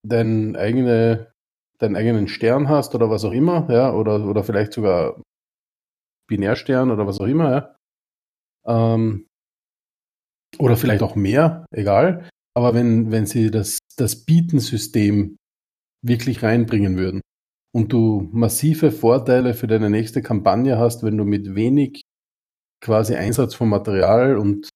dein 0.07 0.57
eigene, 0.57 1.33
deinen 1.79 1.97
eigenen 1.97 2.29
Stern 2.29 2.69
hast 2.69 2.95
oder 2.95 3.11
was 3.11 3.25
auch 3.25 3.33
immer, 3.33 3.69
ja, 3.71 3.93
oder, 3.95 4.27
oder 4.27 4.45
vielleicht 4.45 4.73
sogar 4.73 5.21
Binärstern 6.29 6.91
oder 6.91 7.07
was 7.07 7.21
auch 7.21 7.27
immer, 7.27 7.51
ja. 7.51 7.77
Ähm, 8.67 9.27
oder 10.59 10.77
vielleicht 10.77 11.03
auch 11.03 11.17
mehr, 11.17 11.67
egal. 11.71 12.29
Aber 12.55 12.75
wenn, 12.75 13.11
wenn 13.11 13.27
sie 13.27 13.51
das, 13.51 13.79
das 13.97 14.25
Bietensystem 14.25 15.37
wirklich 16.03 16.43
reinbringen 16.43 16.97
würden 16.97 17.21
und 17.75 17.93
du 17.93 18.29
massive 18.33 18.93
Vorteile 18.93 19.55
für 19.55 19.67
deine 19.67 19.91
nächste 19.91 20.23
Kampagne 20.23 20.79
hast, 20.79 21.03
wenn 21.03 21.17
du 21.17 21.25
mit 21.25 21.55
wenig 21.55 22.03
quasi 22.81 23.15
Einsatz 23.17 23.55
von 23.55 23.69
Material 23.69 24.37
und, 24.37 24.69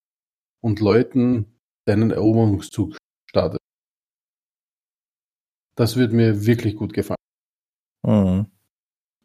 und 0.62 0.81
Leuten 0.81 1.59
deinen 1.87 2.11
Eroberungszug 2.11 2.97
startest. 3.31 3.61
Das 5.77 5.97
würde 5.97 6.17
mir 6.17 6.45
wirklich 6.47 6.75
gut 6.75 6.93
gefallen. 6.93 7.19
Hm. 8.05 8.47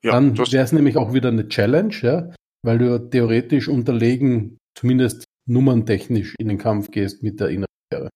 Ja, 0.03 0.11
Dann 0.11 0.35
das, 0.35 0.51
wäre 0.51 0.63
es 0.63 0.71
nämlich 0.73 0.97
auch 0.97 1.13
wieder 1.13 1.29
eine 1.29 1.47
Challenge, 1.47 1.95
ja, 2.01 2.33
weil 2.61 2.77
du 2.77 3.09
theoretisch 3.09 3.69
unterlegen, 3.69 4.57
zumindest 4.75 5.25
nummerntechnisch 5.45 6.35
in 6.37 6.47
den 6.49 6.57
Kampf 6.57 6.91
gehst 6.91 7.23
mit 7.23 7.39
der 7.39 7.49
inneren 7.49 7.67
Sphäre. 7.91 8.09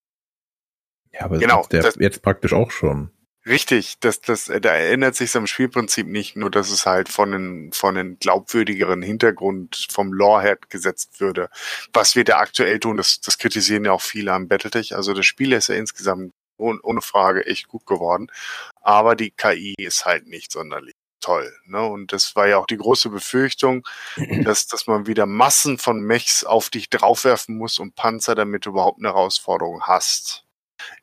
Ja, 1.12 1.22
aber 1.22 1.38
Genau, 1.38 1.56
das 1.58 1.64
ist 1.66 1.72
der 1.72 1.82
das- 1.82 1.94
jetzt 1.98 2.22
praktisch 2.22 2.52
auch 2.52 2.70
schon. 2.70 3.10
Richtig, 3.46 3.98
das, 4.00 4.20
das, 4.20 4.44
da 4.60 4.74
ändert 4.76 5.14
sich 5.14 5.34
am 5.34 5.46
Spielprinzip 5.46 6.06
nicht, 6.06 6.36
nur 6.36 6.50
dass 6.50 6.70
es 6.70 6.84
halt 6.84 7.08
von 7.08 7.32
einem, 7.32 7.72
von 7.72 7.96
einem 7.96 8.18
glaubwürdigeren 8.18 9.00
Hintergrund 9.00 9.86
vom 9.90 10.12
Lore 10.12 10.42
her 10.42 10.58
gesetzt 10.68 11.18
würde. 11.20 11.48
Was 11.94 12.14
wir 12.14 12.24
da 12.24 12.38
aktuell 12.40 12.78
tun, 12.78 12.98
das, 12.98 13.20
das 13.20 13.38
kritisieren 13.38 13.86
ja 13.86 13.92
auch 13.92 14.02
viele 14.02 14.32
am 14.34 14.48
Battletech. 14.48 14.94
Also 14.96 15.14
das 15.14 15.24
Spiel 15.24 15.52
ist 15.54 15.68
ja 15.68 15.76
insgesamt 15.76 16.32
ohne, 16.58 16.78
ohne 16.82 17.00
Frage 17.00 17.46
echt 17.46 17.68
gut 17.68 17.86
geworden. 17.86 18.26
Aber 18.82 19.16
die 19.16 19.30
KI 19.30 19.74
ist 19.78 20.04
halt 20.04 20.26
nicht 20.26 20.52
sonderlich 20.52 20.92
toll. 21.20 21.52
Ne? 21.66 21.82
Und 21.82 22.12
das 22.12 22.36
war 22.36 22.48
ja 22.48 22.58
auch 22.58 22.66
die 22.66 22.76
große 22.76 23.10
Befürchtung, 23.10 23.86
dass, 24.44 24.66
dass 24.66 24.86
man 24.86 25.06
wieder 25.06 25.26
Massen 25.26 25.78
von 25.78 26.00
Mechs 26.00 26.44
auf 26.44 26.70
dich 26.70 26.90
draufwerfen 26.90 27.56
muss 27.56 27.78
und 27.78 27.94
Panzer, 27.94 28.34
damit 28.34 28.66
du 28.66 28.70
überhaupt 28.70 28.98
eine 28.98 29.08
Herausforderung 29.08 29.82
hast. 29.82 30.44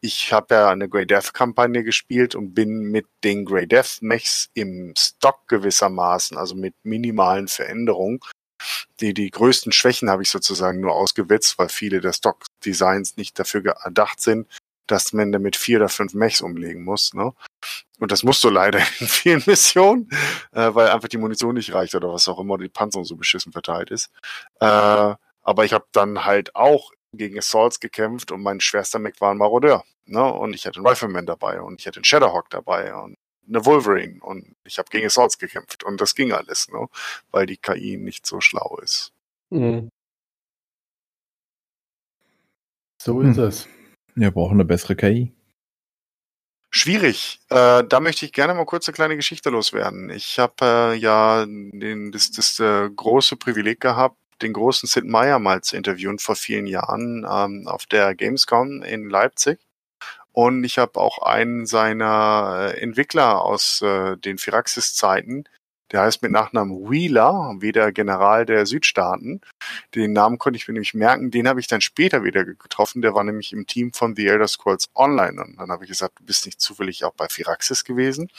Ich 0.01 0.31
habe 0.31 0.55
ja 0.55 0.69
eine 0.69 0.87
Grey 0.87 1.05
Death 1.05 1.33
Kampagne 1.33 1.83
gespielt 1.83 2.35
und 2.35 2.53
bin 2.53 2.91
mit 2.91 3.07
den 3.23 3.45
Grey 3.45 3.67
Death 3.67 4.01
Mechs 4.01 4.49
im 4.53 4.93
Stock 4.97 5.47
gewissermaßen, 5.47 6.37
also 6.37 6.55
mit 6.55 6.73
minimalen 6.83 7.47
Veränderungen. 7.47 8.19
Die, 9.01 9.13
die 9.13 9.29
größten 9.29 9.73
Schwächen 9.73 10.09
habe 10.09 10.23
ich 10.23 10.29
sozusagen 10.29 10.79
nur 10.79 10.93
ausgewetzt, 10.93 11.59
weil 11.59 11.69
viele 11.69 11.99
der 11.99 12.13
Stock 12.13 12.45
Designs 12.63 13.17
nicht 13.17 13.37
dafür 13.37 13.61
gedacht 13.61 14.21
sind, 14.21 14.47
dass 14.87 15.13
man 15.13 15.31
damit 15.31 15.55
vier 15.55 15.77
oder 15.79 15.89
fünf 15.89 16.13
Mechs 16.13 16.41
umlegen 16.41 16.83
muss. 16.83 17.13
Ne? 17.13 17.33
Und 17.99 18.11
das 18.11 18.23
musst 18.23 18.43
du 18.43 18.49
leider 18.49 18.79
in 18.99 19.07
vielen 19.07 19.43
Missionen, 19.45 20.09
äh, 20.51 20.73
weil 20.73 20.89
einfach 20.89 21.07
die 21.09 21.17
Munition 21.17 21.55
nicht 21.55 21.73
reicht 21.73 21.95
oder 21.95 22.11
was 22.13 22.27
auch 22.27 22.39
immer, 22.39 22.57
die 22.57 22.69
Panzerung 22.69 23.05
so 23.05 23.15
beschissen 23.15 23.51
verteilt 23.51 23.91
ist. 23.91 24.11
Äh, 24.59 24.65
aber 25.43 25.65
ich 25.65 25.73
habe 25.73 25.85
dann 25.91 26.25
halt 26.25 26.55
auch 26.55 26.91
gegen 27.13 27.37
Assaults 27.37 27.79
gekämpft 27.79 28.31
und 28.31 28.41
mein 28.43 28.59
schwerster 28.59 28.99
Mech 28.99 29.21
war 29.21 29.31
ein 29.31 29.37
Marodeur. 29.37 29.83
Ne? 30.05 30.23
Und 30.23 30.53
ich 30.53 30.65
hatte 30.65 30.77
einen 30.79 30.87
Rifleman 30.87 31.25
dabei 31.25 31.61
und 31.61 31.79
ich 31.81 31.87
hatte 31.87 31.97
einen 31.97 32.05
Shadowhawk 32.05 32.49
dabei 32.49 32.93
und 32.95 33.17
eine 33.47 33.65
Wolverine 33.65 34.19
und 34.21 34.55
ich 34.63 34.77
habe 34.79 34.89
gegen 34.89 35.05
Assaults 35.05 35.37
gekämpft 35.37 35.83
und 35.83 36.01
das 36.01 36.15
ging 36.15 36.31
alles, 36.33 36.67
ne? 36.69 36.87
weil 37.31 37.45
die 37.45 37.57
KI 37.57 37.97
nicht 37.97 38.25
so 38.25 38.41
schlau 38.41 38.77
ist. 38.81 39.13
Mhm. 39.51 39.89
So 43.01 43.21
Hm. 43.21 43.31
ist 43.31 43.37
es. 43.37 43.67
Wir 44.15 44.31
brauchen 44.31 44.53
eine 44.53 44.65
bessere 44.65 44.95
KI. 44.95 45.33
Schwierig. 46.69 47.39
Äh, 47.49 47.83
da 47.83 47.99
möchte 47.99 48.25
ich 48.25 48.33
gerne 48.33 48.53
mal 48.53 48.65
kurz 48.65 48.87
eine 48.87 48.95
kleine 48.95 49.15
Geschichte 49.15 49.49
loswerden. 49.49 50.09
Ich 50.09 50.39
habe 50.39 50.55
äh, 50.61 50.95
ja 50.95 51.45
den, 51.45 52.11
das, 52.11 52.31
das 52.31 52.59
äh, 52.59 52.89
große 52.89 53.35
Privileg 53.35 53.79
gehabt, 53.79 54.17
den 54.41 54.53
großen 54.53 54.87
Sid 54.87 55.05
Meier 55.05 55.39
mal 55.39 55.61
zu 55.61 55.77
interviewen 55.77 56.19
vor 56.19 56.35
vielen 56.35 56.67
Jahren 56.67 57.25
ähm, 57.29 57.67
auf 57.67 57.85
der 57.85 58.15
Gamescom 58.15 58.83
in 58.83 59.09
Leipzig. 59.09 59.59
Und 60.31 60.65
ich 60.65 60.77
habe 60.77 60.99
auch 60.99 61.19
einen 61.19 61.65
seiner 61.65 62.71
äh, 62.73 62.81
Entwickler 62.81 63.41
aus 63.41 63.81
äh, 63.81 64.17
den 64.17 64.37
Firaxis-Zeiten, 64.37 65.45
der 65.91 66.01
heißt 66.01 66.21
mit 66.21 66.31
Nachnamen 66.31 66.89
Wheeler, 66.89 67.55
wie 67.59 67.71
der 67.71 67.91
General 67.91 68.45
der 68.45 68.65
Südstaaten. 68.65 69.41
Den 69.93 70.13
Namen 70.13 70.39
konnte 70.39 70.57
ich 70.57 70.67
mir 70.67 70.73
nämlich 70.73 70.93
merken, 70.93 71.31
den 71.31 71.47
habe 71.47 71.59
ich 71.59 71.67
dann 71.67 71.81
später 71.81 72.23
wieder 72.23 72.43
getroffen. 72.43 73.01
Der 73.01 73.13
war 73.13 73.23
nämlich 73.23 73.53
im 73.53 73.67
Team 73.67 73.93
von 73.93 74.15
The 74.15 74.27
Elder 74.27 74.47
Scrolls 74.47 74.87
Online. 74.95 75.41
Und 75.43 75.57
dann 75.57 75.71
habe 75.71 75.83
ich 75.83 75.89
gesagt, 75.89 76.19
du 76.19 76.25
bist 76.25 76.45
nicht 76.45 76.59
zufällig 76.59 77.03
auch 77.03 77.13
bei 77.13 77.27
Firaxis 77.29 77.83
gewesen. 77.83 78.29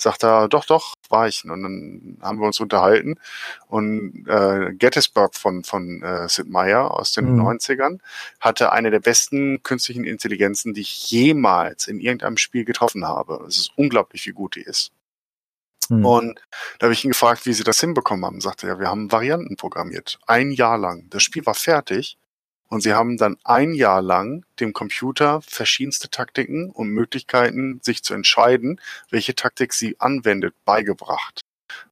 Sagt 0.00 0.22
er, 0.22 0.46
doch, 0.48 0.64
doch, 0.64 0.94
war 1.08 1.26
ich. 1.26 1.42
Und 1.44 1.50
dann 1.50 2.18
haben 2.22 2.38
wir 2.38 2.46
uns 2.46 2.60
unterhalten. 2.60 3.16
Und 3.66 4.26
äh, 4.28 4.72
Gettysburg 4.74 5.34
von, 5.34 5.64
von 5.64 6.00
äh, 6.02 6.28
Sid 6.28 6.48
Meier 6.48 6.92
aus 6.92 7.10
den 7.12 7.34
Mhm. 7.34 7.40
90ern 7.40 7.98
hatte 8.38 8.70
eine 8.70 8.92
der 8.92 9.00
besten 9.00 9.60
künstlichen 9.64 10.04
Intelligenzen, 10.04 10.72
die 10.72 10.82
ich 10.82 11.10
jemals 11.10 11.88
in 11.88 11.98
irgendeinem 11.98 12.36
Spiel 12.36 12.64
getroffen 12.64 13.04
habe. 13.04 13.44
Es 13.48 13.56
ist 13.56 13.72
unglaublich, 13.74 14.24
wie 14.26 14.32
gut 14.32 14.54
die 14.54 14.62
ist. 14.62 14.92
Hm. 15.88 16.04
Und 16.04 16.40
da 16.78 16.86
habe 16.86 16.92
ich 16.92 17.04
ihn 17.04 17.10
gefragt, 17.10 17.46
wie 17.46 17.52
sie 17.52 17.64
das 17.64 17.80
hinbekommen 17.80 18.24
haben. 18.24 18.40
Sagte 18.40 18.66
er, 18.66 18.74
ja, 18.74 18.80
wir 18.80 18.88
haben 18.88 19.10
Varianten 19.12 19.56
programmiert. 19.56 20.18
Ein 20.26 20.50
Jahr 20.50 20.78
lang. 20.78 21.08
Das 21.10 21.22
Spiel 21.22 21.44
war 21.46 21.54
fertig. 21.54 22.18
Und 22.70 22.82
sie 22.82 22.92
haben 22.92 23.16
dann 23.16 23.38
ein 23.44 23.72
Jahr 23.72 24.02
lang 24.02 24.44
dem 24.60 24.74
Computer 24.74 25.40
verschiedenste 25.40 26.10
Taktiken 26.10 26.70
und 26.70 26.88
Möglichkeiten, 26.88 27.80
sich 27.82 28.04
zu 28.04 28.12
entscheiden, 28.12 28.78
welche 29.10 29.34
Taktik 29.34 29.72
sie 29.72 29.98
anwendet, 29.98 30.54
beigebracht. 30.66 31.40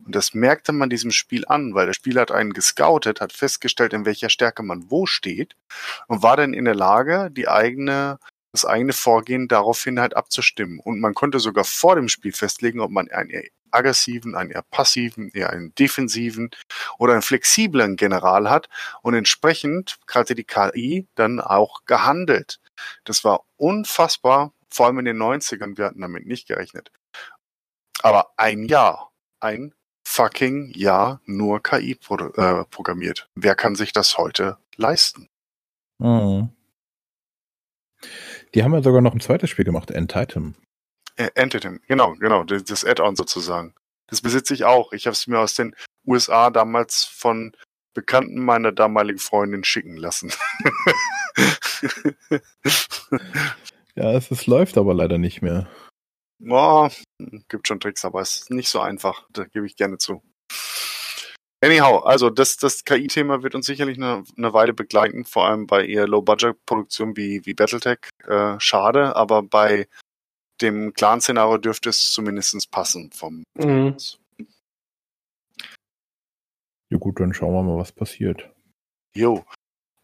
Und 0.04 0.14
das 0.14 0.35
merkte 0.35 0.72
man 0.72 0.90
diesem 0.90 1.12
Spiel 1.12 1.44
an, 1.46 1.74
weil 1.74 1.87
der 1.87 1.94
Spieler 1.94 2.22
hat 2.22 2.30
einen 2.30 2.52
gescoutet, 2.52 3.22
hat 3.22 3.32
festgestellt, 3.32 3.94
in 3.94 4.04
welcher 4.04 4.28
Stärke 4.28 4.62
man 4.62 4.90
wo 4.90 5.06
steht 5.06 5.56
und 6.09 6.22
war 6.22 6.37
dann 6.37 6.52
in 6.52 6.66
der 6.66 6.74
Lage, 6.74 7.30
die 7.30 7.48
eigene 7.48 8.18
das 8.52 8.64
eigene 8.64 8.94
Vorgehen 8.94 9.48
daraufhin 9.48 10.00
halt 10.00 10.16
abzustimmen. 10.16 10.80
Und 10.80 10.98
man 10.98 11.12
konnte 11.12 11.40
sogar 11.40 11.64
vor 11.64 11.94
dem 11.96 12.09
Spiel 12.09 12.32
festlegen, 12.32 12.80
ob 12.80 12.90
man 12.90 13.11
einen 13.11 13.28
eher 13.28 13.44
aggressiven, 13.70 14.35
einen 14.35 14.50
eher 14.50 14.62
passiven, 14.62 15.31
eher 15.31 15.50
einen 15.50 15.74
defensiven 15.74 16.50
oder 16.98 17.12
einen 17.12 17.22
flexiblen 17.22 17.96
General 17.96 18.48
hat 18.50 18.68
und 19.02 19.14
entsprechend 19.14 19.98
hatte 20.11 20.35
die 20.35 20.44
KI 20.44 21.07
dann 21.14 21.40
auch 21.40 21.85
gehandelt. 21.87 22.61
Das 23.05 23.24
war 23.24 23.44
unfassbar, 23.57 24.52
vor 24.70 24.87
allem 24.87 24.98
in 25.00 25.05
den 25.07 25.18
90ern, 25.18 25.76
wir 25.76 25.87
hatten 25.87 26.00
damit 26.00 26.26
nicht 26.26 26.48
gerechnet. 26.48 26.90
Aber 28.02 28.31
ein 28.37 28.66
Jahr, 28.66 29.12
ein 29.40 29.74
fucking 30.07 30.70
Jahr 30.74 31.20
nur 31.24 31.62
KI 31.62 31.94
pro, 31.94 32.16
äh, 32.16 32.64
programmiert. 32.66 33.29
Wer 33.35 33.55
kann 33.55 33.74
sich 33.74 33.92
das 33.92 34.18
heute 34.18 34.59
leisten? 34.76 35.29
Mhm. 35.98 36.50
Die 38.55 38.62
haben 38.62 38.72
ja 38.72 38.83
sogar 38.83 39.00
noch 39.00 39.12
ein 39.12 39.20
zweites 39.20 39.50
Spiel 39.50 39.64
gemacht, 39.64 39.90
Entitem. 39.90 40.55
Entitem, 41.16 41.81
genau, 41.87 42.14
genau, 42.14 42.44
das, 42.44 42.64
das 42.64 42.85
Add-on 42.85 43.16
sozusagen. 43.16 43.74
Das 44.09 44.20
besitze 44.20 44.55
ich 44.55 44.64
auch. 44.64 44.92
Ich 44.92 45.07
habe 45.07 45.12
es 45.12 45.26
mir 45.26 45.40
aus 45.40 45.55
den 45.55 45.74
USA 46.07 46.50
damals 46.50 47.05
von 47.05 47.57
Bekannten 47.94 48.44
meiner 48.44 48.72
damaligen 48.72 49.18
Freundin 49.18 49.64
schicken 49.64 49.96
lassen. 49.96 50.33
Ja, 53.96 54.12
es, 54.12 54.31
es 54.31 54.46
läuft 54.46 54.76
aber 54.76 54.92
leider 54.92 55.16
nicht 55.16 55.40
mehr. 55.40 55.68
oh, 56.46 56.88
gibt 57.48 57.66
schon 57.66 57.81
Tricks, 57.81 58.05
aber 58.05 58.20
es 58.20 58.37
ist 58.37 58.50
nicht 58.50 58.68
so 58.68 58.81
einfach. 58.81 59.26
Da 59.33 59.44
gebe 59.44 59.66
ich 59.66 59.74
gerne 59.74 59.96
zu. 59.96 60.22
Anyhow, 61.64 62.05
also 62.05 62.29
das, 62.29 62.59
das 62.59 62.85
KI-Thema 62.85 63.42
wird 63.42 63.55
uns 63.55 63.64
sicherlich 63.64 63.96
eine, 63.96 64.22
eine 64.37 64.52
Weile 64.52 64.74
begleiten, 64.74 65.24
vor 65.24 65.46
allem 65.46 65.66
bei 65.66 65.87
eher 65.87 66.07
Low-Budget-Produktionen 66.07 67.16
wie, 67.16 67.46
wie 67.46 67.55
Battletech. 67.55 68.00
Äh, 68.26 68.61
schade, 68.61 69.16
aber 69.16 69.42
bei 69.42 69.88
dem 70.61 70.92
Clan-Szenario 70.95 71.59
dürfte 71.59 71.90
es 71.90 72.11
zumindest 72.12 72.71
passen 72.71 73.11
vom 73.12 73.45
Mhm. 73.55 73.97
Ja 76.88 76.99
gut, 76.99 77.19
dann 77.19 77.35
schauen 77.35 77.53
wir 77.53 77.62
mal, 77.62 77.79
was 77.79 77.92
passiert. 77.92 78.49
Jo. 79.12 79.45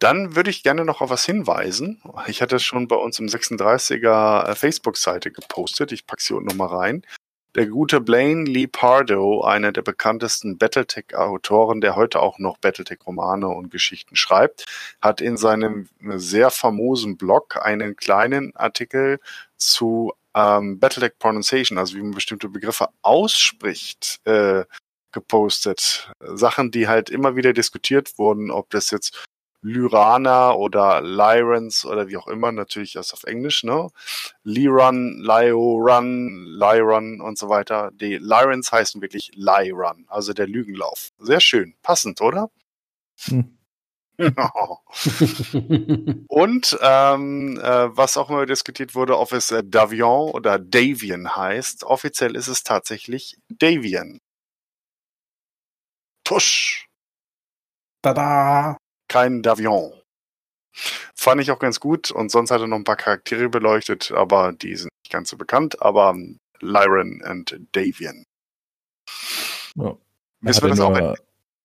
Dann 0.00 0.34
würde 0.34 0.50
ich 0.50 0.64
gerne 0.64 0.84
noch 0.84 1.00
auf 1.00 1.10
was 1.10 1.24
hinweisen. 1.24 2.02
Ich 2.26 2.42
hatte 2.42 2.56
es 2.56 2.64
schon 2.64 2.88
bei 2.88 2.96
uns 2.96 3.20
im 3.20 3.26
36er 3.26 4.48
äh, 4.48 4.54
Facebook-Seite 4.56 5.30
gepostet. 5.30 5.92
Ich 5.92 6.06
packe 6.06 6.22
sie 6.22 6.34
unten 6.34 6.48
nochmal 6.48 6.76
rein. 6.76 7.06
Der 7.54 7.66
gute 7.66 8.00
Blaine 8.00 8.44
Lee 8.44 8.66
Pardo, 8.66 9.42
einer 9.42 9.72
der 9.72 9.82
bekanntesten 9.82 10.56
Battletech-Autoren, 10.58 11.82
der 11.82 11.94
heute 11.94 12.20
auch 12.20 12.38
noch 12.38 12.56
Battletech-Romane 12.56 13.46
und 13.46 13.70
Geschichten 13.70 14.16
schreibt, 14.16 14.64
hat 15.02 15.20
in 15.20 15.36
seinem 15.36 15.88
sehr 16.00 16.50
famosen 16.50 17.16
Blog 17.16 17.58
einen 17.62 17.94
kleinen 17.94 18.56
Artikel 18.56 19.20
zu 19.56 20.12
ähm, 20.34 20.78
Battletech 20.78 21.18
Pronunciation, 21.18 21.78
also 21.78 21.96
wie 21.96 22.02
man 22.02 22.12
bestimmte 22.12 22.48
Begriffe 22.48 22.88
ausspricht, 23.02 24.20
äh, 24.24 24.64
gepostet. 25.12 26.10
Sachen, 26.20 26.70
die 26.70 26.88
halt 26.88 27.10
immer 27.10 27.36
wieder 27.36 27.52
diskutiert 27.52 28.18
wurden, 28.18 28.50
ob 28.50 28.70
das 28.70 28.90
jetzt 28.90 29.26
Lyrana 29.62 30.54
oder 30.54 31.00
Lyrans 31.00 31.84
oder 31.84 32.08
wie 32.08 32.16
auch 32.16 32.26
immer, 32.26 32.50
natürlich 32.50 32.96
erst 32.96 33.14
auf 33.14 33.24
Englisch, 33.24 33.62
ne? 33.62 33.88
Liran, 34.42 35.18
Lyorun, 35.20 36.46
Lyron 36.46 37.20
und 37.20 37.38
so 37.38 37.48
weiter. 37.48 37.92
Die 37.94 38.16
Lyrans 38.16 38.72
heißen 38.72 39.00
wirklich 39.00 39.30
Lyran, 39.34 40.04
also 40.08 40.32
der 40.32 40.48
Lügenlauf. 40.48 41.10
Sehr 41.18 41.40
schön. 41.40 41.74
Passend, 41.82 42.20
oder? 42.20 42.50
Hm. 43.20 43.56
Und 46.28 46.78
ähm, 46.80 47.58
äh, 47.58 47.96
was 47.96 48.16
auch 48.16 48.30
immer 48.30 48.46
diskutiert 48.46 48.94
wurde, 48.94 49.18
ob 49.18 49.32
es 49.32 49.50
äh, 49.50 49.64
Davion 49.64 50.30
oder 50.30 50.58
Davian 50.58 51.34
heißt. 51.34 51.84
Offiziell 51.84 52.36
ist 52.36 52.48
es 52.48 52.62
tatsächlich 52.62 53.36
Davian. 53.48 54.18
Tusch. 56.24 56.86
Tada! 58.02 58.76
kein 59.12 59.42
Davion. 59.42 59.92
Fand 60.72 61.42
ich 61.42 61.50
auch 61.50 61.58
ganz 61.58 61.80
gut 61.80 62.10
und 62.10 62.30
sonst 62.30 62.50
hat 62.50 62.62
er 62.62 62.66
noch 62.66 62.78
ein 62.78 62.84
paar 62.84 62.96
Charaktere 62.96 63.50
beleuchtet, 63.50 64.10
aber 64.10 64.52
die 64.52 64.74
sind 64.74 64.88
nicht 65.04 65.12
ganz 65.12 65.28
so 65.28 65.36
bekannt, 65.36 65.82
aber 65.82 66.10
ähm, 66.10 66.38
Lyran 66.60 67.20
und 67.28 67.60
Davian. 67.72 68.24
Ja. 69.76 69.98
Wissen 70.40 70.62
wir 70.62 70.70
das 70.70 70.80
auch? 70.80 70.98
auch? 70.98 71.16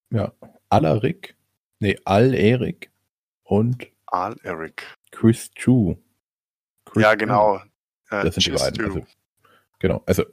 Ja, 0.09 0.33
Alaric, 0.69 1.36
nee, 1.79 1.97
Al-Erik 2.05 2.91
und 3.43 3.87
Al 4.07 4.37
Eric. 4.43 4.83
Chris 5.11 5.51
Chu. 5.53 5.97
Chris 6.85 7.03
Ja, 7.03 7.15
genau. 7.15 7.57
Äh, 8.09 8.23
Das 8.23 8.35
sind 8.35 8.45
die 8.45 8.49
Cheers 8.51 8.61
beiden. 8.63 8.85
Also, 8.85 9.07
genau, 9.79 10.03
also 10.05 10.23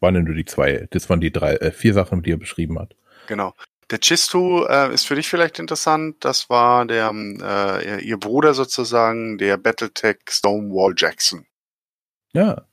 waren 0.00 0.22
nur 0.24 0.34
die 0.34 0.44
zwei. 0.44 0.86
Das 0.90 1.08
waren 1.08 1.20
die 1.20 1.32
drei, 1.32 1.54
äh, 1.56 1.70
vier 1.70 1.94
Sachen, 1.94 2.22
die 2.22 2.32
er 2.32 2.36
beschrieben 2.36 2.78
hat. 2.78 2.94
Genau. 3.26 3.54
Der 3.90 4.00
Chistu 4.00 4.64
äh, 4.64 4.92
ist 4.92 5.06
für 5.06 5.14
dich 5.14 5.28
vielleicht 5.28 5.58
interessant. 5.58 6.24
Das 6.24 6.48
war 6.50 6.86
der 6.86 7.08
ähm, 7.08 7.38
äh, 7.42 8.00
ihr 8.00 8.18
Bruder 8.18 8.54
sozusagen, 8.54 9.38
der 9.38 9.56
Battletech 9.58 10.18
Stonewall 10.28 10.94
Jackson. 10.96 11.46
Ja, 12.32 12.66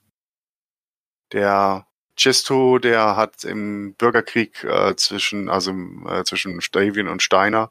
Der 1.32 1.86
Chistu, 2.16 2.78
der 2.78 3.16
hat 3.16 3.44
im 3.44 3.94
Bürgerkrieg 3.94 4.64
äh, 4.64 4.96
zwischen, 4.96 5.48
also 5.48 5.72
äh, 6.08 6.24
zwischen 6.24 6.58
Davian 6.72 7.08
und 7.08 7.22
Steiner 7.22 7.70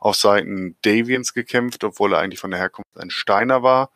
auf 0.00 0.16
Seiten 0.16 0.76
Davians 0.82 1.34
gekämpft, 1.34 1.84
obwohl 1.84 2.14
er 2.14 2.20
eigentlich 2.20 2.40
von 2.40 2.50
der 2.50 2.58
Herkunft 2.58 2.96
ein 2.96 3.10
Steiner 3.10 3.62
war. 3.62 3.92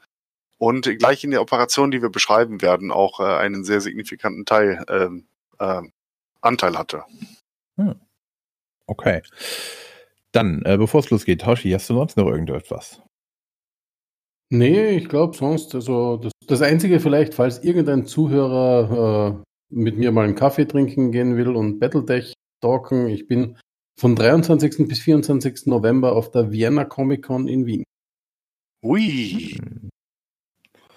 Und 0.58 0.84
gleich 0.98 1.24
in 1.24 1.30
der 1.30 1.40
Operation, 1.40 1.90
die 1.90 2.00
wir 2.00 2.10
beschreiben 2.10 2.62
werden, 2.62 2.92
auch 2.92 3.20
äh, 3.20 3.24
einen 3.24 3.64
sehr 3.64 3.80
signifikanten 3.80 4.44
Teil 4.44 4.84
ähm, 4.88 5.26
äh, 5.58 5.82
Anteil 6.40 6.78
hatte. 6.78 7.04
okay. 8.86 9.22
Dann, 10.32 10.62
äh, 10.64 10.76
bevor 10.76 11.00
es 11.00 11.10
losgeht, 11.10 11.46
Hoshi, 11.46 11.70
hast 11.70 11.90
du 11.90 11.94
sonst 11.94 12.16
noch 12.16 12.26
irgendetwas? 12.26 13.00
Nee, 14.50 14.90
ich 14.90 15.08
glaube 15.08 15.36
sonst, 15.36 15.74
also 15.74 16.18
das, 16.18 16.32
das 16.46 16.62
Einzige 16.62 17.00
vielleicht, 17.00 17.34
falls 17.34 17.64
irgendein 17.64 18.06
Zuhörer 18.06 19.40
äh, 19.40 19.44
mit 19.74 19.96
mir 19.96 20.12
mal 20.12 20.24
einen 20.24 20.34
Kaffee 20.34 20.66
trinken 20.66 21.12
gehen 21.12 21.36
will 21.36 21.48
und 21.48 21.78
Battletech 21.78 22.34
talken, 22.60 23.08
ich 23.08 23.26
bin 23.26 23.56
von 23.98 24.16
23. 24.16 24.88
bis 24.88 25.00
24. 25.00 25.66
November 25.66 26.14
auf 26.14 26.30
der 26.30 26.50
Vienna 26.50 26.84
Comic 26.84 27.22
Con 27.22 27.48
in 27.48 27.66
Wien. 27.66 27.84
Ui, 28.82 29.56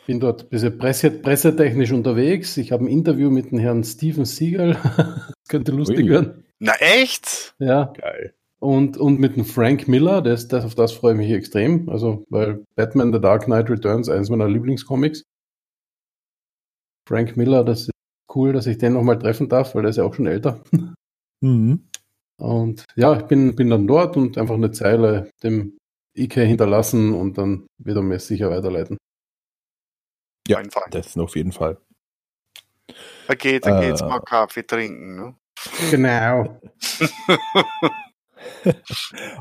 Bin 0.08 0.20
dort 0.20 0.44
ein 0.44 0.50
bisschen 0.50 0.78
presse, 0.78 1.12
pressetechnisch 1.12 1.92
unterwegs. 1.92 2.58
Ich 2.58 2.72
habe 2.72 2.86
ein 2.86 2.88
Interview 2.88 3.30
mit 3.30 3.52
dem 3.52 3.60
Herrn 3.60 3.84
Steven 3.84 4.26
Seagal. 4.26 4.74
das 4.98 5.48
könnte 5.48 5.72
lustig 5.72 6.06
Ui. 6.06 6.10
werden. 6.10 6.44
na 6.60 6.74
echt? 6.80 7.56
Ja. 7.60 7.94
Geil. 7.98 8.34
Und, 8.60 8.98
und 8.98 9.20
mit 9.20 9.36
dem 9.36 9.46
Frank 9.46 9.88
Miller, 9.88 10.22
das, 10.22 10.48
das, 10.48 10.66
auf 10.66 10.76
das 10.76 10.92
freue 10.92 11.14
ich 11.14 11.20
mich 11.20 11.32
extrem. 11.32 11.90
Also, 11.90 12.26
weil 12.30 12.66
Batman 12.76 13.14
The 13.14 13.22
Dark 13.22 13.46
Knight 13.46 13.70
Returns 13.70 14.10
eines 14.10 14.30
meiner 14.30 14.50
Lieblingscomics. 14.50 15.24
Frank 17.08 17.38
Miller, 17.38 17.64
das 17.64 17.82
ist 17.82 17.92
cool, 18.36 18.54
dass 18.54 18.66
ich 18.66 18.80
den 18.80 18.94
nochmal 18.94 19.20
treffen 19.20 19.48
darf, 19.48 19.76
weil 19.76 19.84
der 19.84 19.92
ist 19.92 19.98
ja 19.98 20.04
auch 20.04 20.14
schon 20.14 20.28
älter. 20.28 20.62
Mhm. 21.42 21.88
Und 22.40 22.86
ja, 22.96 23.18
ich 23.18 23.24
bin, 23.24 23.56
bin 23.56 23.70
dann 23.70 23.88
dort 23.88 24.16
und 24.16 24.38
einfach 24.38 24.56
eine 24.56 24.72
Zeile 24.72 25.32
dem 25.44 25.78
Ike 26.16 26.42
hinterlassen 26.42 27.14
und 27.14 27.38
dann 27.38 27.68
wird 27.78 27.98
er 27.98 28.04
mir 28.04 28.20
sicher 28.20 28.50
weiterleiten. 28.50 28.98
Ja, 30.48 30.62
das 30.92 31.18
auf 31.18 31.36
jeden 31.36 31.52
Fall. 31.52 31.78
Okay, 33.28 33.60
dann 33.60 33.82
geht's 33.82 34.02
Äh. 34.02 34.08
mal 34.08 34.20
Kaffee 34.22 34.64
trinken, 34.64 35.16
ne? 35.16 35.36
Genau. 35.92 36.62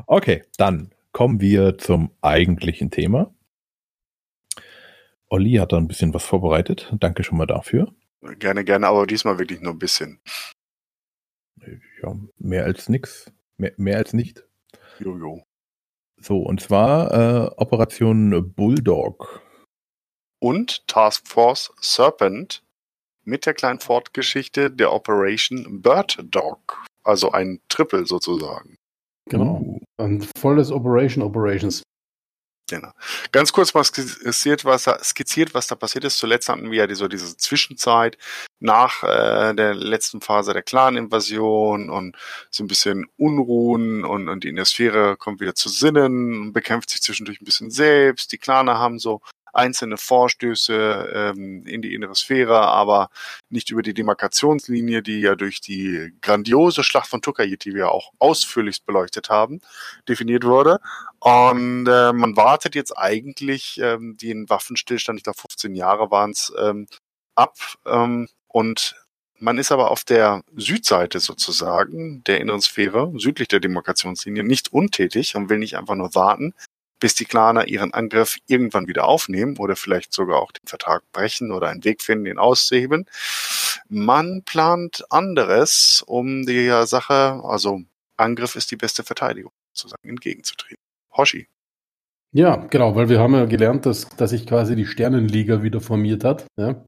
Okay, 0.07 0.43
dann 0.57 0.91
kommen 1.11 1.39
wir 1.39 1.77
zum 1.77 2.11
eigentlichen 2.21 2.91
Thema. 2.91 3.33
Olli 5.29 5.53
hat 5.55 5.71
da 5.71 5.77
ein 5.77 5.87
bisschen 5.87 6.13
was 6.13 6.23
vorbereitet. 6.23 6.93
Danke 6.99 7.23
schon 7.23 7.37
mal 7.37 7.45
dafür. 7.45 7.93
Gerne, 8.39 8.63
gerne, 8.63 8.87
aber 8.87 9.05
diesmal 9.05 9.37
wirklich 9.39 9.61
nur 9.61 9.73
ein 9.73 9.79
bisschen. 9.79 10.19
Ja, 12.01 12.15
mehr 12.37 12.65
als 12.65 12.89
nix. 12.89 13.31
Mehr, 13.57 13.73
mehr 13.77 13.97
als 13.97 14.13
nicht. 14.13 14.45
Jojo. 14.99 15.43
So, 16.19 16.37
und 16.37 16.61
zwar 16.61 17.11
äh, 17.11 17.47
Operation 17.57 18.53
Bulldog. 18.53 19.41
Und 20.39 20.87
Task 20.87 21.27
Force 21.27 21.71
Serpent 21.81 22.63
mit 23.23 23.45
der 23.45 23.53
kleinen 23.53 23.79
Fortgeschichte 23.79 24.71
der 24.71 24.93
Operation 24.93 25.81
Bird 25.81 26.19
Dog. 26.31 26.85
Also 27.03 27.31
ein 27.31 27.59
Triple 27.69 28.05
sozusagen. 28.05 28.77
Genau. 29.29 29.79
Ein 29.97 30.25
volles 30.37 30.71
Operation 30.71 31.23
Operations. 31.23 31.83
Genau. 32.69 32.91
Ganz 33.31 33.53
kurz 33.53 33.73
mal 33.73 33.85
skizziert, 33.85 34.65
was 34.65 34.83
da, 34.83 35.01
skizziert, 35.01 35.53
was 35.53 35.67
da 35.67 35.75
passiert 35.75 36.03
ist. 36.03 36.17
Zuletzt 36.17 36.49
hatten 36.49 36.69
wir 36.69 36.85
ja 36.85 36.95
so 36.95 37.07
diese 37.07 37.37
Zwischenzeit 37.37 38.17
nach 38.59 39.03
äh, 39.03 39.53
der 39.55 39.73
letzten 39.73 40.19
Phase 40.19 40.51
der 40.51 40.63
Clan-Invasion 40.63 41.89
und 41.89 42.17
so 42.51 42.65
ein 42.65 42.67
bisschen 42.67 43.05
Unruhen 43.15 44.03
und, 44.03 44.27
und 44.27 44.43
die 44.43 44.49
Innersphäre 44.49 45.15
kommt 45.15 45.39
wieder 45.39 45.55
zu 45.55 45.69
Sinnen, 45.69 46.51
bekämpft 46.51 46.89
sich 46.89 47.01
zwischendurch 47.01 47.39
ein 47.41 47.45
bisschen 47.45 47.71
selbst. 47.71 48.33
Die 48.33 48.37
Claner 48.37 48.77
haben 48.77 48.99
so 48.99 49.21
einzelne 49.57 49.97
Vorstöße 49.97 51.33
ähm, 51.35 51.65
in 51.65 51.81
die 51.81 51.93
innere 51.93 52.15
Sphäre, 52.15 52.59
aber 52.59 53.09
nicht 53.49 53.69
über 53.71 53.81
die 53.81 53.93
Demarkationslinie, 53.93 55.01
die 55.01 55.21
ja 55.21 55.35
durch 55.35 55.61
die 55.61 56.13
grandiose 56.21 56.83
Schlacht 56.83 57.09
von 57.09 57.21
Tukayit, 57.21 57.65
die 57.65 57.73
wir 57.73 57.91
auch 57.91 58.11
ausführlichst 58.19 58.85
beleuchtet 58.85 59.29
haben, 59.29 59.61
definiert 60.07 60.43
wurde. 60.43 60.79
Und 61.19 61.87
äh, 61.87 62.13
man 62.13 62.37
wartet 62.37 62.75
jetzt 62.75 62.97
eigentlich 62.97 63.79
ähm, 63.81 64.17
den 64.17 64.49
Waffenstillstand, 64.49 65.19
ich 65.19 65.23
glaube 65.23 65.39
15 65.39 65.75
Jahre 65.75 66.11
waren 66.11 66.31
es, 66.31 66.53
ähm, 66.59 66.87
ab. 67.35 67.57
Ähm, 67.85 68.27
und 68.47 68.95
man 69.39 69.57
ist 69.57 69.71
aber 69.71 69.91
auf 69.91 70.03
der 70.03 70.43
Südseite 70.55 71.19
sozusagen 71.19 72.23
der 72.23 72.41
inneren 72.41 72.61
Sphäre, 72.61 73.11
südlich 73.17 73.47
der 73.47 73.59
Demarkationslinie, 73.59 74.43
nicht 74.43 74.73
untätig 74.73 75.35
und 75.35 75.49
will 75.49 75.59
nicht 75.59 75.77
einfach 75.77 75.95
nur 75.95 76.15
warten, 76.15 76.53
bis 76.99 77.15
die 77.15 77.25
Klaner 77.25 77.67
ihren 77.67 77.93
Angriff 77.93 78.37
irgendwann 78.47 78.87
wieder 78.87 79.07
aufnehmen 79.07 79.57
oder 79.57 79.75
vielleicht 79.75 80.13
sogar 80.13 80.41
auch 80.41 80.51
den 80.51 80.67
Vertrag 80.67 81.03
brechen 81.11 81.51
oder 81.51 81.69
einen 81.69 81.83
Weg 81.83 82.01
finden, 82.01 82.25
ihn 82.25 82.37
auszuheben. 82.37 83.05
Man 83.89 84.43
plant 84.43 85.05
anderes, 85.09 86.03
um 86.05 86.45
der 86.45 86.87
Sache, 86.87 87.41
also 87.43 87.81
Angriff 88.17 88.55
ist 88.55 88.71
die 88.71 88.75
beste 88.75 89.03
Verteidigung, 89.03 89.51
sozusagen 89.73 90.09
entgegenzutreten. 90.09 90.83
Hoshi. 91.15 91.47
Ja, 92.33 92.57
genau, 92.69 92.95
weil 92.95 93.09
wir 93.09 93.19
haben 93.19 93.33
ja 93.33 93.45
gelernt, 93.45 93.85
dass, 93.85 94.09
dass 94.09 94.31
sich 94.31 94.45
quasi 94.45 94.75
die 94.75 94.85
Sternenliga 94.85 95.63
wieder 95.63 95.79
formiert 95.79 96.23
hat. 96.23 96.45
Ja? 96.57 96.83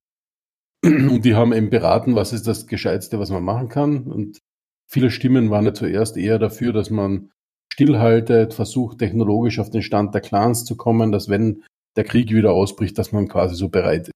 Und 0.84 1.24
die 1.24 1.36
haben 1.36 1.54
eben 1.54 1.70
beraten, 1.70 2.16
was 2.16 2.34
ist 2.34 2.48
das 2.48 2.68
Gescheitste, 2.68 3.20
was 3.20 3.30
man 3.30 3.44
machen 3.44 3.70
kann. 3.70 4.04
Und 4.04 4.40
viele 4.88 5.12
Stimmen 5.12 5.50
waren 5.50 5.66
ja 5.66 5.74
zuerst 5.74 6.18
eher 6.18 6.40
dafür, 6.40 6.74
dass 6.74 6.90
man 6.90 7.32
stillhaltet, 7.80 8.54
versucht 8.54 9.00
technologisch 9.00 9.58
auf 9.58 9.70
den 9.70 9.82
Stand 9.82 10.14
der 10.14 10.20
Clans 10.20 10.66
zu 10.66 10.76
kommen, 10.76 11.14
dass 11.14 11.30
wenn 11.30 11.64
der 11.96 12.04
Krieg 12.04 12.30
wieder 12.34 12.52
ausbricht, 12.52 12.98
dass 12.98 13.14
man 13.14 13.30
quasi 13.30 13.56
so 13.56 13.70
bereit 13.70 14.10
ist, 14.10 14.14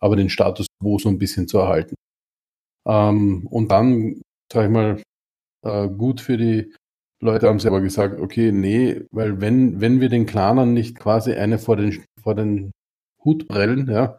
aber 0.00 0.16
den 0.16 0.30
Status 0.30 0.66
quo 0.80 0.98
so 0.98 1.10
ein 1.10 1.18
bisschen 1.18 1.48
zu 1.48 1.58
erhalten. 1.58 1.96
Ähm, 2.86 3.46
und 3.50 3.70
dann, 3.70 4.22
sag 4.50 4.64
ich 4.64 4.70
mal, 4.70 5.02
äh, 5.66 5.88
gut 5.88 6.22
für 6.22 6.38
die 6.38 6.72
Leute 7.22 7.48
haben 7.48 7.60
sie 7.60 7.68
aber 7.68 7.82
gesagt, 7.82 8.18
okay, 8.20 8.52
nee, 8.52 9.02
weil 9.10 9.38
wenn, 9.42 9.82
wenn 9.82 10.00
wir 10.00 10.08
den 10.08 10.24
Clanern 10.24 10.72
nicht 10.72 10.98
quasi 10.98 11.34
eine 11.34 11.58
vor 11.58 11.76
den, 11.76 12.02
vor 12.22 12.34
den 12.34 12.70
Hut 13.22 13.48
prellen, 13.48 13.90
ja, 13.90 14.18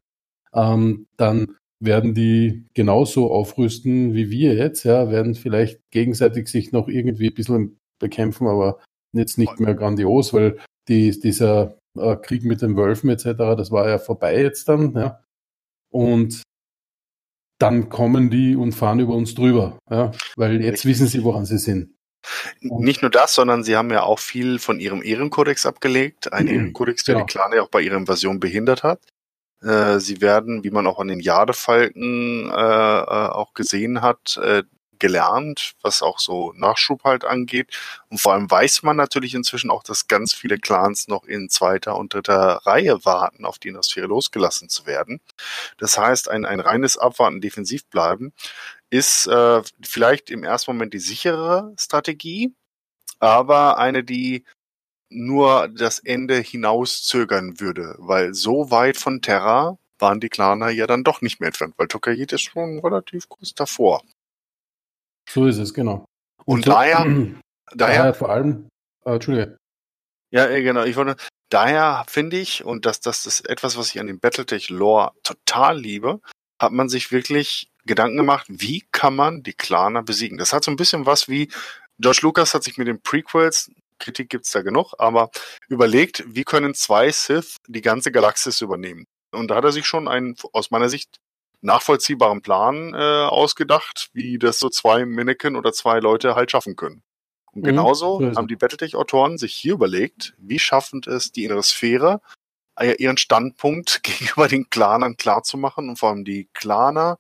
ähm, 0.53 1.08
dann 1.17 1.55
werden 1.82 2.13
die 2.13 2.65
genauso 2.75 3.32
aufrüsten 3.32 4.13
wie 4.13 4.29
wir 4.29 4.53
jetzt, 4.53 4.84
ja, 4.84 5.10
werden 5.10 5.34
vielleicht 5.34 5.79
gegenseitig 5.89 6.49
sich 6.49 6.71
noch 6.71 6.88
irgendwie 6.88 7.29
ein 7.29 7.34
bisschen 7.34 7.79
bekämpfen, 7.99 8.47
aber 8.47 8.79
jetzt 9.13 9.38
nicht 9.38 9.59
mehr 9.59 9.75
grandios, 9.75 10.33
weil 10.33 10.59
die, 10.88 11.17
dieser 11.19 11.77
äh, 11.97 12.15
Krieg 12.15 12.43
mit 12.43 12.62
den 12.62 12.75
Wölfen 12.77 13.09
etc., 13.09 13.31
das 13.57 13.71
war 13.71 13.88
ja 13.88 13.99
vorbei 13.99 14.41
jetzt 14.41 14.67
dann, 14.69 14.93
ja. 14.93 15.23
Und 15.91 16.43
dann 17.59 17.89
kommen 17.89 18.29
die 18.29 18.55
und 18.55 18.71
fahren 18.73 18.99
über 18.99 19.15
uns 19.15 19.35
drüber, 19.35 19.77
ja, 19.89 20.12
weil 20.35 20.62
jetzt 20.62 20.85
wissen 20.85 21.07
sie, 21.07 21.23
woran 21.23 21.45
sie 21.45 21.57
sind. 21.57 21.93
Nicht 22.62 23.01
nur 23.01 23.12
das, 23.12 23.33
sondern 23.33 23.63
sie 23.63 23.75
haben 23.75 23.91
ja 23.91 24.03
auch 24.03 24.19
viel 24.19 24.59
von 24.59 24.79
ihrem 24.79 25.01
Ehrenkodex 25.01 25.65
abgelegt. 25.65 26.31
Ein 26.33 26.45
mhm. 26.45 26.53
Ehrenkodex, 26.53 27.03
der 27.03 27.15
genau. 27.15 27.25
die 27.25 27.31
Clan 27.31 27.53
ja 27.53 27.62
auch 27.62 27.69
bei 27.69 27.81
ihrer 27.81 27.95
Invasion 27.95 28.39
behindert 28.39 28.83
hat. 28.83 29.01
Äh, 29.62 29.99
sie 29.99 30.21
werden, 30.21 30.63
wie 30.63 30.69
man 30.69 30.88
auch 30.88 30.99
an 30.99 31.07
den 31.07 31.19
Jadefalken 31.19 32.49
äh, 32.49 32.53
äh 32.53 33.29
auch 33.29 33.53
gesehen 33.53 34.01
hat, 34.01 34.38
äh, 34.38 34.63
gelernt, 34.99 35.73
was 35.81 36.01
auch 36.01 36.19
so 36.19 36.53
Nachschub 36.55 37.03
halt 37.03 37.25
angeht. 37.25 37.75
Und 38.09 38.21
vor 38.21 38.33
allem 38.33 38.49
weiß 38.49 38.83
man 38.83 38.97
natürlich 38.97 39.33
inzwischen 39.35 39.71
auch, 39.71 39.83
dass 39.83 40.07
ganz 40.07 40.33
viele 40.33 40.57
Clans 40.57 41.07
noch 41.07 41.23
in 41.25 41.49
zweiter 41.49 41.97
und 41.97 42.13
dritter 42.13 42.62
Reihe 42.65 43.03
warten, 43.05 43.45
auf 43.45 43.59
die 43.59 43.69
Innersphäre 43.69 44.07
losgelassen 44.07 44.69
zu 44.69 44.85
werden. 44.85 45.21
Das 45.77 45.97
heißt, 45.97 46.29
ein, 46.29 46.45
ein 46.45 46.59
reines 46.59 46.97
Abwarten, 46.97 47.41
defensiv 47.41 47.85
bleiben, 47.88 48.33
ist 48.89 49.27
äh, 49.27 49.62
vielleicht 49.81 50.29
im 50.29 50.43
ersten 50.43 50.71
Moment 50.71 50.93
die 50.93 50.99
sichere 50.99 51.73
Strategie, 51.77 52.53
aber 53.19 53.77
eine, 53.77 54.03
die 54.03 54.45
nur 55.09 55.67
das 55.69 55.99
Ende 55.99 56.38
hinauszögern 56.38 57.59
würde, 57.59 57.95
weil 57.97 58.33
so 58.33 58.71
weit 58.71 58.97
von 58.97 59.21
Terra 59.21 59.77
waren 59.97 60.19
die 60.19 60.29
Klaner 60.29 60.69
ja 60.69 60.88
dann 60.88 61.03
doch 61.03 61.21
nicht 61.21 61.39
mehr 61.39 61.47
entfernt, 61.47 61.73
weil 61.77 61.88
Tokayit 61.88 62.31
ist 62.31 62.43
schon 62.43 62.79
relativ 62.79 63.27
kurz 63.27 63.53
davor. 63.53 64.01
So 65.29 65.45
ist 65.45 65.57
es, 65.57 65.73
genau. 65.73 66.05
Und, 66.45 66.59
und 66.59 66.67
daher, 66.67 67.05
daher, 67.05 67.33
daher 67.73 68.13
vor 68.13 68.29
allem, 68.29 68.69
äh, 69.05 69.13
Entschuldige. 69.13 69.57
Ja, 70.31 70.47
genau. 70.47 70.83
Ich 70.83 70.95
wollte, 70.95 71.15
daher 71.49 72.05
finde 72.07 72.37
ich, 72.37 72.63
und 72.63 72.85
das, 72.85 72.99
das 72.99 73.25
ist 73.25 73.47
etwas, 73.49 73.77
was 73.77 73.89
ich 73.89 73.99
an 73.99 74.07
dem 74.07 74.19
Battletech-Lore 74.19 75.11
total 75.23 75.79
liebe, 75.79 76.19
hat 76.59 76.71
man 76.71 76.89
sich 76.89 77.11
wirklich 77.11 77.69
Gedanken 77.85 78.17
gemacht, 78.17 78.45
wie 78.49 78.85
kann 78.91 79.15
man 79.15 79.41
die 79.41 79.53
Klaner 79.53 80.03
besiegen. 80.03 80.37
Das 80.37 80.53
hat 80.53 80.63
so 80.63 80.71
ein 80.71 80.77
bisschen 80.77 81.05
was 81.05 81.27
wie, 81.27 81.49
George 81.97 82.19
Lucas 82.21 82.53
hat 82.53 82.63
sich 82.63 82.77
mit 82.77 82.87
den 82.87 83.01
Prequels, 83.01 83.71
Kritik 83.97 84.29
gibt's 84.29 84.51
da 84.51 84.61
genug, 84.61 84.93
aber 84.97 85.29
überlegt, 85.67 86.23
wie 86.27 86.43
können 86.43 86.73
zwei 86.73 87.11
Sith 87.11 87.57
die 87.67 87.81
ganze 87.81 88.11
Galaxis 88.11 88.61
übernehmen. 88.61 89.05
Und 89.31 89.49
da 89.49 89.55
hat 89.55 89.63
er 89.63 89.71
sich 89.71 89.85
schon 89.85 90.07
einen, 90.07 90.35
aus 90.53 90.71
meiner 90.71 90.89
Sicht, 90.89 91.17
nachvollziehbaren 91.62 92.41
Plan 92.41 92.93
äh, 92.93 92.98
ausgedacht, 92.98 94.10
wie 94.13 94.38
das 94.39 94.60
so 94.60 94.69
zwei 94.69 95.06
Mannequin 95.06 95.56
oder 95.56 95.74
zwei 95.74 96.00
Leute 96.00 96.36
halt 96.36 96.52
schaffen 96.52 96.76
können. 96.76 97.04
Und 97.52 97.62
mhm, 97.62 97.65
genauso 97.65 98.19
mhm. 98.19 98.36
haben 98.36 98.48
die 98.48 98.56
Battletech-Autoren 98.56 99.38
sich 99.38 99.54
hier 99.54 99.74
überlegt, 99.74 100.34
wie 100.38 100.60
schaffen 100.60 101.02
es 101.06 101.32
die 101.32 101.43
innere 101.43 101.63
Sphäre, 101.63 102.22
äh, 102.80 102.93
ihren 102.93 103.17
Standpunkt 103.17 104.04
gegenüber 104.04 104.48
den 104.48 104.69
Clanern 104.69 105.17
klarzumachen 105.17 105.89
und 105.89 105.98
vor 105.98 106.10
allem 106.10 106.26
die 106.26 106.50
Claner 106.54 107.17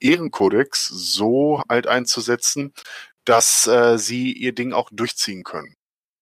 Ehrenkodex 0.00 0.86
so 0.86 1.62
halt 1.68 1.86
einzusetzen, 1.86 2.72
dass 3.24 3.66
äh, 3.66 3.98
sie 3.98 4.32
ihr 4.32 4.54
Ding 4.54 4.72
auch 4.72 4.88
durchziehen 4.92 5.44
können. 5.44 5.76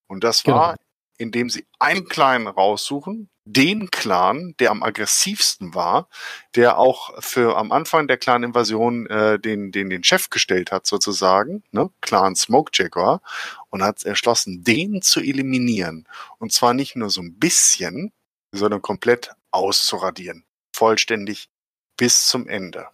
Und 0.09 0.25
das 0.25 0.47
war, 0.47 0.73
genau. 0.73 0.88
Indem 1.19 1.51
sie 1.51 1.67
einen 1.79 2.09
Clan 2.09 2.47
raussuchen, 2.47 3.29
den 3.45 3.91
Clan, 3.91 4.55
der 4.59 4.71
am 4.71 4.83
aggressivsten 4.83 5.75
war, 5.75 6.09
der 6.55 6.79
auch 6.79 7.23
für 7.23 7.57
am 7.57 7.73
Anfang 7.73 8.07
der 8.07 8.19
Clan-Invasion 8.19 9.07
äh, 9.07 9.39
den, 9.39 9.73
den, 9.73 9.89
den 9.89 10.05
Chef 10.05 10.29
gestellt 10.31 10.71
hat, 10.71 10.87
sozusagen, 10.87 11.63
ne? 11.71 11.91
Clan 12.01 12.37
Smoke 12.37 12.71
Jaguar, 12.75 13.23
und 13.71 13.83
hat 13.83 14.05
entschlossen, 14.05 14.65
den 14.65 15.03
zu 15.03 15.21
eliminieren. 15.21 16.07
Und 16.39 16.53
zwar 16.53 16.75
nicht 16.75 16.95
nur 16.95 17.11
so 17.11 17.23
ein 17.23 17.39
bisschen, 17.39 18.13
sondern 18.53 18.83
komplett 18.83 19.33
auszuradieren. 19.51 20.45
Vollständig 20.75 21.49
bis 21.97 22.27
zum 22.29 22.49
Ende. 22.49 22.87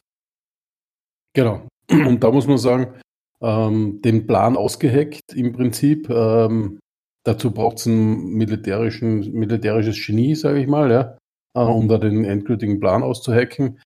Genau. 1.34 1.66
Und 1.90 2.20
da 2.20 2.30
muss 2.30 2.46
man 2.46 2.58
sagen, 2.58 2.94
ähm, 3.40 4.00
den 4.02 4.26
Plan 4.26 4.56
ausgeheckt 4.56 5.32
im 5.34 5.52
Prinzip. 5.52 6.08
Ähm, 6.08 6.78
Dazu 7.26 7.52
braucht 7.52 7.78
es 7.78 7.86
ein 7.86 8.34
militärischen, 8.34 9.32
militärisches 9.32 10.04
Genie, 10.04 10.34
sage 10.34 10.60
ich 10.60 10.66
mal, 10.66 10.90
ja, 10.90 11.18
äh, 11.56 11.60
um 11.60 11.88
da 11.88 11.98
den 11.98 12.24
endgültigen 12.24 12.80
Plan 12.80 13.02
auszuhacken. 13.02 13.80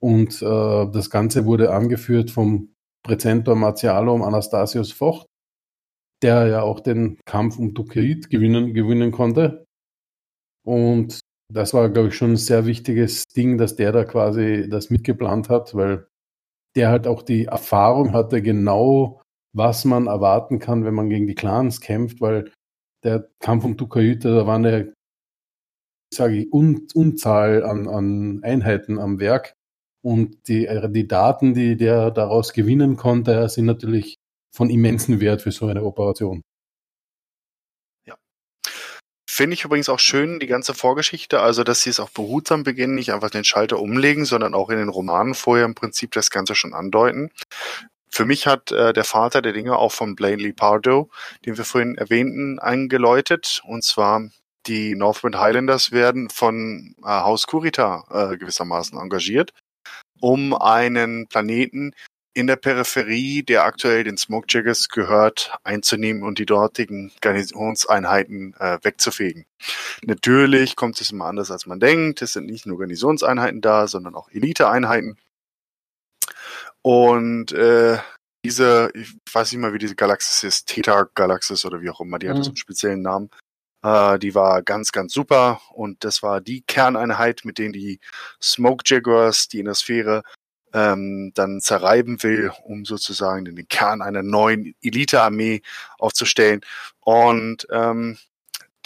Und 0.00 0.42
äh, 0.42 0.90
das 0.90 1.10
Ganze 1.10 1.46
wurde 1.46 1.72
angeführt 1.72 2.30
vom 2.30 2.74
Präzentor 3.04 3.56
Martialum 3.56 4.22
Anastasius 4.22 4.92
Vocht, 4.92 5.26
der 6.22 6.46
ja 6.48 6.62
auch 6.62 6.80
den 6.80 7.18
Kampf 7.24 7.58
um 7.58 7.74
Dukerit 7.74 8.30
gewinnen, 8.30 8.74
gewinnen 8.74 9.10
konnte. 9.10 9.64
Und 10.64 11.20
das 11.52 11.74
war, 11.74 11.88
glaube 11.88 12.08
ich, 12.08 12.14
schon 12.14 12.32
ein 12.32 12.36
sehr 12.36 12.66
wichtiges 12.66 13.24
Ding, 13.26 13.58
dass 13.58 13.76
der 13.76 13.92
da 13.92 14.04
quasi 14.04 14.68
das 14.68 14.90
mitgeplant 14.90 15.48
hat, 15.48 15.74
weil 15.74 16.06
der 16.76 16.88
halt 16.88 17.06
auch 17.06 17.22
die 17.22 17.46
Erfahrung 17.46 18.12
hatte, 18.12 18.42
genau 18.42 19.20
was 19.54 19.84
man 19.84 20.06
erwarten 20.06 20.58
kann, 20.58 20.84
wenn 20.84 20.94
man 20.94 21.10
gegen 21.10 21.26
die 21.26 21.34
Clans 21.34 21.80
kämpft, 21.80 22.20
weil 22.20 22.50
der 23.04 23.28
Kampf 23.40 23.64
um 23.64 23.76
Tukayuta, 23.76 24.30
da 24.30 24.46
war 24.46 24.56
eine, 24.56 24.94
sage 26.12 26.36
ich, 26.36 26.52
Un 26.52 26.86
Unzahl 26.94 27.64
an, 27.64 27.88
an 27.88 28.42
Einheiten 28.42 28.98
am 28.98 29.18
Werk. 29.18 29.54
Und 30.04 30.48
die, 30.48 30.68
die 30.90 31.06
Daten, 31.06 31.54
die 31.54 31.76
der 31.76 32.10
daraus 32.10 32.52
gewinnen 32.52 32.96
konnte, 32.96 33.48
sind 33.48 33.66
natürlich 33.66 34.18
von 34.54 34.68
immensem 34.68 35.20
Wert 35.20 35.42
für 35.42 35.52
so 35.52 35.66
eine 35.66 35.84
Operation. 35.84 36.42
Ja. 38.04 38.16
Finde 39.28 39.54
ich 39.54 39.64
übrigens 39.64 39.88
auch 39.88 40.00
schön, 40.00 40.40
die 40.40 40.48
ganze 40.48 40.74
Vorgeschichte, 40.74 41.40
also 41.40 41.62
dass 41.62 41.82
sie 41.82 41.90
es 41.90 42.00
auch 42.00 42.10
behutsam 42.10 42.64
beginnen, 42.64 42.96
nicht 42.96 43.12
einfach 43.12 43.30
den 43.30 43.44
Schalter 43.44 43.78
umlegen, 43.78 44.24
sondern 44.24 44.54
auch 44.54 44.70
in 44.70 44.78
den 44.78 44.88
Romanen 44.88 45.34
vorher 45.34 45.64
im 45.64 45.74
Prinzip 45.74 46.10
das 46.12 46.30
Ganze 46.30 46.54
schon 46.56 46.74
andeuten. 46.74 47.30
Für 48.12 48.26
mich 48.26 48.46
hat 48.46 48.70
äh, 48.70 48.92
der 48.92 49.04
Vater 49.04 49.40
der 49.40 49.54
Dinge 49.54 49.76
auch 49.76 49.90
von 49.90 50.14
Blaine 50.14 50.42
Lee 50.42 50.52
Pardo, 50.52 51.10
den 51.46 51.56
wir 51.56 51.64
vorhin 51.64 51.96
erwähnten, 51.96 52.58
eingeläutet. 52.58 53.62
Und 53.64 53.84
zwar 53.84 54.28
die 54.66 54.94
Northwind 54.94 55.38
Highlanders 55.38 55.92
werden 55.92 56.28
von 56.28 56.94
äh, 57.02 57.06
Haus 57.06 57.46
Kurita 57.46 58.04
äh, 58.10 58.36
gewissermaßen 58.36 58.98
engagiert, 58.98 59.54
um 60.20 60.54
einen 60.54 61.26
Planeten 61.26 61.92
in 62.34 62.46
der 62.46 62.56
Peripherie, 62.56 63.42
der 63.42 63.64
aktuell 63.64 64.04
den 64.04 64.16
Smokejaggers 64.16 64.88
gehört, 64.88 65.54
einzunehmen 65.64 66.22
und 66.22 66.38
die 66.38 66.46
dortigen 66.46 67.12
Garnisonseinheiten 67.22 68.54
äh, 68.58 68.78
wegzufegen. 68.82 69.46
Natürlich 70.04 70.76
kommt 70.76 71.00
es 71.00 71.10
immer 71.10 71.26
anders, 71.26 71.50
als 71.50 71.66
man 71.66 71.80
denkt. 71.80 72.20
Es 72.20 72.34
sind 72.34 72.46
nicht 72.46 72.66
nur 72.66 72.78
Garnisonseinheiten 72.78 73.62
da, 73.62 73.86
sondern 73.86 74.14
auch 74.14 74.30
Eliteeinheiten. 74.30 75.16
Und 76.82 77.52
äh, 77.52 77.98
diese, 78.44 78.90
ich 78.94 79.14
weiß 79.32 79.52
nicht 79.52 79.60
mal, 79.60 79.72
wie 79.72 79.78
diese 79.78 79.94
Galaxis 79.94 80.42
ist, 80.42 80.66
Theta-Galaxis 80.66 81.64
oder 81.64 81.80
wie 81.80 81.90
auch 81.90 82.00
immer, 82.00 82.18
die 82.18 82.26
mhm. 82.26 82.30
hatte 82.30 82.42
so 82.42 82.50
einen 82.50 82.56
speziellen 82.56 83.02
Namen. 83.02 83.30
Äh, 83.84 84.18
die 84.18 84.34
war 84.34 84.62
ganz, 84.62 84.92
ganz 84.92 85.12
super 85.12 85.60
und 85.72 86.04
das 86.04 86.22
war 86.22 86.40
die 86.40 86.62
Kerneinheit, 86.62 87.44
mit 87.44 87.58
denen 87.58 87.72
die 87.72 88.00
Smoke 88.40 88.84
Jaguars 88.86 89.48
die 89.48 89.60
in 89.60 89.66
der 89.66 89.74
Sphäre 89.74 90.22
ähm, 90.72 91.32
dann 91.34 91.60
zerreiben 91.60 92.22
will, 92.22 92.52
um 92.64 92.84
sozusagen 92.84 93.44
den 93.44 93.68
Kern 93.68 94.02
einer 94.02 94.22
neuen 94.22 94.74
Elite-Armee 94.82 95.62
aufzustellen. 95.98 96.62
Und 97.00 97.66
ähm, 97.70 98.18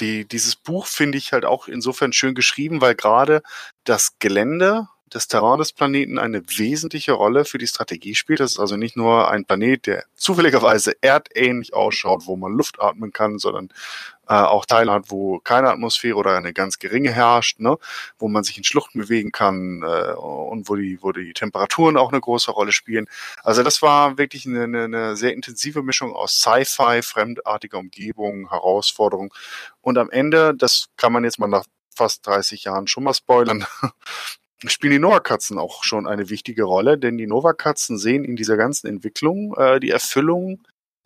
die, 0.01 0.27
dieses 0.27 0.57
Buch 0.57 0.87
finde 0.87 1.19
ich 1.19 1.33
halt 1.33 1.45
auch 1.45 1.69
insofern 1.69 2.13
schön 2.13 2.35
geschrieben, 2.35 2.81
weil 2.81 2.95
gerade 2.95 3.43
das 3.85 4.19
Gelände 4.19 4.89
das 5.09 5.29
Terrain 5.29 5.59
des 5.59 5.73
Planeten 5.73 6.19
eine 6.19 6.43
wesentliche 6.59 7.13
Rolle 7.13 7.45
für 7.45 7.59
die 7.59 7.67
Strategie 7.67 8.15
spielt. 8.15 8.41
Das 8.41 8.53
ist 8.53 8.59
also 8.59 8.77
nicht 8.77 8.97
nur 8.97 9.31
ein 9.31 9.45
Planet, 9.45 9.87
der 9.87 10.05
zufälligerweise 10.17 10.95
erdähnlich 11.01 11.75
ausschaut, 11.75 12.27
wo 12.27 12.37
man 12.37 12.53
Luft 12.53 12.81
atmen 12.81 13.13
kann, 13.13 13.39
sondern 13.39 13.69
äh, 14.29 14.35
auch 14.35 14.67
Teile 14.67 14.93
hat, 14.93 15.11
wo 15.11 15.39
keine 15.39 15.71
Atmosphäre 15.71 16.17
oder 16.17 16.37
eine 16.37 16.53
ganz 16.53 16.79
geringe 16.79 17.13
herrscht, 17.13 17.61
ne? 17.61 17.79
wo 18.19 18.27
man 18.27 18.43
sich 18.43 18.59
in 18.59 18.65
Schluchten 18.65 18.99
bewegen 18.99 19.31
kann 19.31 19.83
äh, 19.83 20.13
und 20.15 20.69
wo 20.69 20.75
die, 20.75 20.99
wo 21.01 21.13
die 21.13 21.33
Temperaturen 21.33 21.97
auch 21.97 22.11
eine 22.11 22.21
große 22.21 22.51
Rolle 22.51 22.73
spielen. 22.73 23.07
Also 23.45 23.63
das 23.63 23.83
war 23.83 24.19
wirklich 24.19 24.47
eine, 24.47 24.65
eine, 24.65 24.85
eine 24.85 25.17
sehr 25.17 25.33
intensive 25.33 25.83
Mischung 25.83 26.13
aus 26.13 26.41
Sci-Fi, 26.41 27.03
fremdartiger 27.03 27.79
Umgebung, 27.79 28.51
Herausforderung 28.51 29.33
und 29.81 29.99
am 29.99 30.11
Ende, 30.11 30.55
das 30.57 30.89
kann 30.97 31.13
man 31.13 31.23
jetzt 31.23 31.39
mal 31.39 31.47
nach 31.47 31.65
fast 31.95 32.27
30 32.27 32.65
Jahren 32.65 32.89
schon 32.89 33.05
mal 33.05 33.15
spoilern, 33.15 33.65
spielen 34.69 34.93
die 34.93 34.99
Nova-Katzen 34.99 35.59
auch 35.59 35.85
schon 35.85 36.07
eine 36.07 36.31
wichtige 36.31 36.65
Rolle, 36.65 36.99
denn 36.99 37.19
die 37.19 37.27
Nova-Katzen 37.27 37.99
sehen 37.99 38.25
in 38.25 38.37
dieser 38.37 38.57
ganzen 38.57 38.87
Entwicklung 38.87 39.55
äh, 39.57 39.81
die 39.81 39.91
Erfüllung 39.91 40.61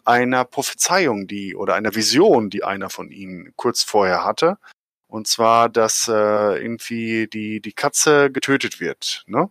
einer 0.05 0.45
Prophezeiung, 0.45 1.27
die 1.27 1.55
oder 1.55 1.75
einer 1.75 1.95
Vision, 1.95 2.51
die 2.51 2.65
einer 2.65 2.91
von 2.91 3.11
ihnen 3.11 3.53
kurz 3.57 3.83
vorher 3.83 4.25
hatte. 4.25 4.59
Und 5.09 5.27
zwar, 5.27 5.69
dass 5.69 6.09
äh, 6.09 6.63
irgendwie 6.63 7.27
die, 7.27 7.61
die 7.61 7.73
Katze 7.73 8.31
getötet 8.31 8.81
wird. 8.81 9.25
Ne? 9.27 9.51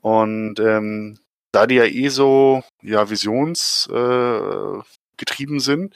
Und 0.00 0.60
ähm, 0.60 1.18
da 1.52 1.66
die 1.66 1.76
ja 1.76 1.84
eh 1.84 2.08
so 2.08 2.62
ja, 2.82 3.10
visionsgetrieben 3.10 5.56
äh, 5.56 5.60
sind, 5.60 5.94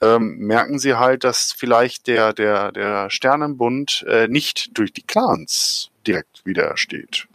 ähm, 0.00 0.38
merken 0.38 0.78
sie 0.78 0.94
halt, 0.94 1.24
dass 1.24 1.52
vielleicht 1.52 2.06
der, 2.06 2.32
der, 2.32 2.72
der 2.72 3.10
Sternenbund 3.10 4.04
äh, 4.08 4.28
nicht 4.28 4.76
durch 4.76 4.92
die 4.92 5.02
Clans 5.02 5.89
direkt 6.06 6.44
wieder 6.44 6.76
steht. 6.76 7.28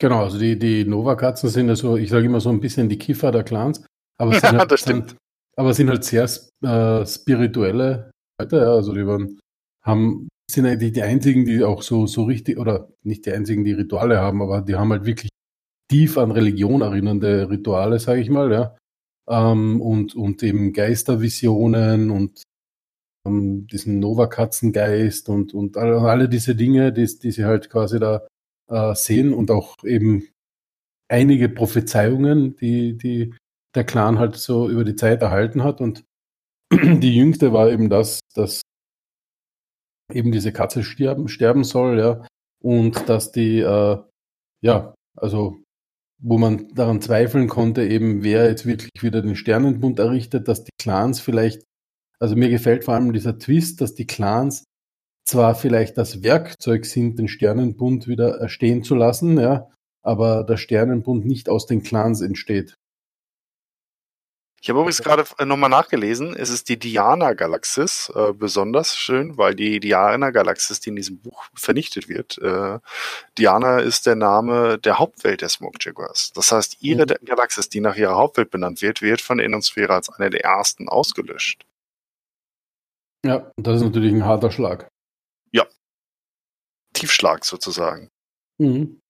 Genau, 0.00 0.22
also 0.24 0.38
die, 0.38 0.58
die 0.58 0.84
Nova-Katzen 0.84 1.50
sind 1.50 1.68
ja 1.68 1.76
so, 1.76 1.96
ich 1.96 2.08
sage 2.08 2.26
immer 2.26 2.40
so 2.40 2.48
ein 2.48 2.60
bisschen 2.60 2.88
die 2.88 2.98
Kiffer 2.98 3.30
der 3.30 3.44
Clans. 3.44 3.84
Aber 4.18 4.32
sind 4.32 4.42
halt, 4.58 4.70
das 4.70 4.80
stimmt. 4.80 5.16
aber 5.56 5.74
sind 5.74 5.90
halt 5.90 6.04
sehr 6.04 6.28
äh, 6.62 7.06
spirituelle 7.06 8.10
Leute, 8.40 8.56
ja. 8.56 8.72
Also 8.74 8.94
die 8.94 9.06
waren, 9.06 9.38
haben, 9.82 10.28
sind 10.50 10.66
eigentlich 10.66 10.92
die 10.92 11.02
einzigen, 11.02 11.44
die 11.44 11.62
auch 11.62 11.82
so, 11.82 12.06
so 12.06 12.24
richtig, 12.24 12.58
oder 12.58 12.88
nicht 13.02 13.26
die 13.26 13.32
einzigen, 13.32 13.64
die 13.64 13.72
Rituale 13.72 14.18
haben, 14.18 14.40
aber 14.40 14.62
die 14.62 14.74
haben 14.74 14.90
halt 14.90 15.04
wirklich 15.04 15.30
tief 15.90 16.16
an 16.16 16.30
Religion 16.30 16.80
erinnernde 16.80 17.50
Rituale, 17.50 17.98
sage 17.98 18.20
ich 18.22 18.30
mal, 18.30 18.50
ja. 18.50 18.76
Ähm, 19.28 19.82
und, 19.82 20.14
und 20.14 20.42
eben 20.42 20.72
Geistervisionen 20.72 22.10
und 22.10 22.42
ähm, 23.26 23.66
diesen 23.66 23.98
Nova-Katzengeist 23.98 25.28
und, 25.28 25.54
und 25.54 25.76
alle, 25.76 26.00
alle 26.00 26.28
diese 26.28 26.54
Dinge, 26.54 26.92
die, 26.92 27.06
die 27.18 27.30
sie 27.30 27.44
halt 27.44 27.70
quasi 27.70 27.98
da 27.98 28.26
äh, 28.68 28.94
sehen 28.94 29.34
und 29.34 29.50
auch 29.50 29.82
eben 29.84 30.28
einige 31.08 31.48
Prophezeiungen, 31.48 32.56
die, 32.56 32.96
die 32.96 33.34
der 33.74 33.84
Clan 33.84 34.18
halt 34.18 34.36
so 34.36 34.68
über 34.68 34.84
die 34.84 34.96
Zeit 34.96 35.22
erhalten 35.22 35.62
hat. 35.62 35.80
Und 35.80 36.04
die 36.72 37.14
jüngste 37.14 37.52
war 37.52 37.70
eben 37.70 37.90
das, 37.90 38.20
dass 38.34 38.62
eben 40.12 40.32
diese 40.32 40.52
Katze 40.52 40.82
sterben, 40.82 41.28
sterben 41.28 41.64
soll, 41.64 41.98
ja. 41.98 42.26
Und 42.62 43.08
dass 43.08 43.32
die, 43.32 43.60
äh, 43.60 43.98
ja, 44.62 44.94
also 45.16 45.62
wo 46.22 46.36
man 46.36 46.68
daran 46.74 47.00
zweifeln 47.00 47.48
konnte, 47.48 47.82
eben 47.86 48.22
wer 48.22 48.46
jetzt 48.46 48.66
wirklich 48.66 49.02
wieder 49.02 49.22
den 49.22 49.36
Sternenbund 49.36 49.98
errichtet, 49.98 50.48
dass 50.48 50.64
die 50.64 50.72
Clans 50.78 51.20
vielleicht 51.20 51.62
also 52.20 52.36
mir 52.36 52.50
gefällt 52.50 52.84
vor 52.84 52.94
allem 52.94 53.12
dieser 53.12 53.38
Twist, 53.38 53.80
dass 53.80 53.94
die 53.94 54.06
Clans 54.06 54.64
zwar 55.24 55.54
vielleicht 55.54 55.96
das 55.98 56.22
Werkzeug 56.22 56.84
sind, 56.84 57.18
den 57.18 57.28
Sternenbund 57.28 58.08
wieder 58.08 58.48
stehen 58.48 58.82
zu 58.82 58.94
lassen, 58.94 59.38
ja, 59.38 59.68
aber 60.02 60.44
der 60.44 60.56
Sternenbund 60.56 61.24
nicht 61.24 61.48
aus 61.48 61.66
den 61.66 61.82
Clans 61.82 62.20
entsteht. 62.20 62.74
Ich 64.62 64.68
habe 64.68 64.80
übrigens 64.80 65.02
gerade 65.02 65.24
äh, 65.38 65.46
nochmal 65.46 65.70
nachgelesen, 65.70 66.36
es 66.36 66.50
ist 66.50 66.68
die 66.68 66.78
Diana-Galaxis, 66.78 68.12
äh, 68.14 68.34
besonders 68.34 68.94
schön, 68.94 69.38
weil 69.38 69.54
die 69.54 69.80
Diana-Galaxis, 69.80 70.80
die 70.80 70.90
in 70.90 70.96
diesem 70.96 71.18
Buch 71.22 71.44
vernichtet 71.54 72.10
wird, 72.10 72.36
äh, 72.38 72.78
Diana 73.38 73.78
ist 73.78 74.04
der 74.04 74.16
Name 74.16 74.78
der 74.78 74.98
Hauptwelt 74.98 75.40
der 75.40 75.48
Smoke 75.48 75.78
Jaguars. 75.80 76.32
Das 76.34 76.52
heißt, 76.52 76.76
ihre 76.80 77.06
mhm. 77.06 77.24
Galaxis, 77.24 77.70
die 77.70 77.80
nach 77.80 77.96
ihrer 77.96 78.16
Hauptwelt 78.16 78.50
benannt 78.50 78.82
wird, 78.82 79.00
wird 79.00 79.22
von 79.22 79.38
der 79.38 79.46
Innosphäre 79.46 79.94
als 79.94 80.10
eine 80.10 80.28
der 80.28 80.44
ersten 80.44 80.90
ausgelöscht. 80.90 81.64
Ja, 83.24 83.50
das 83.56 83.76
ist 83.76 83.82
natürlich 83.82 84.12
ein 84.12 84.24
harter 84.24 84.50
Schlag. 84.50 84.88
Ja. 85.52 85.66
Tiefschlag 86.94 87.44
sozusagen. 87.44 88.10
Mhm. 88.58 89.00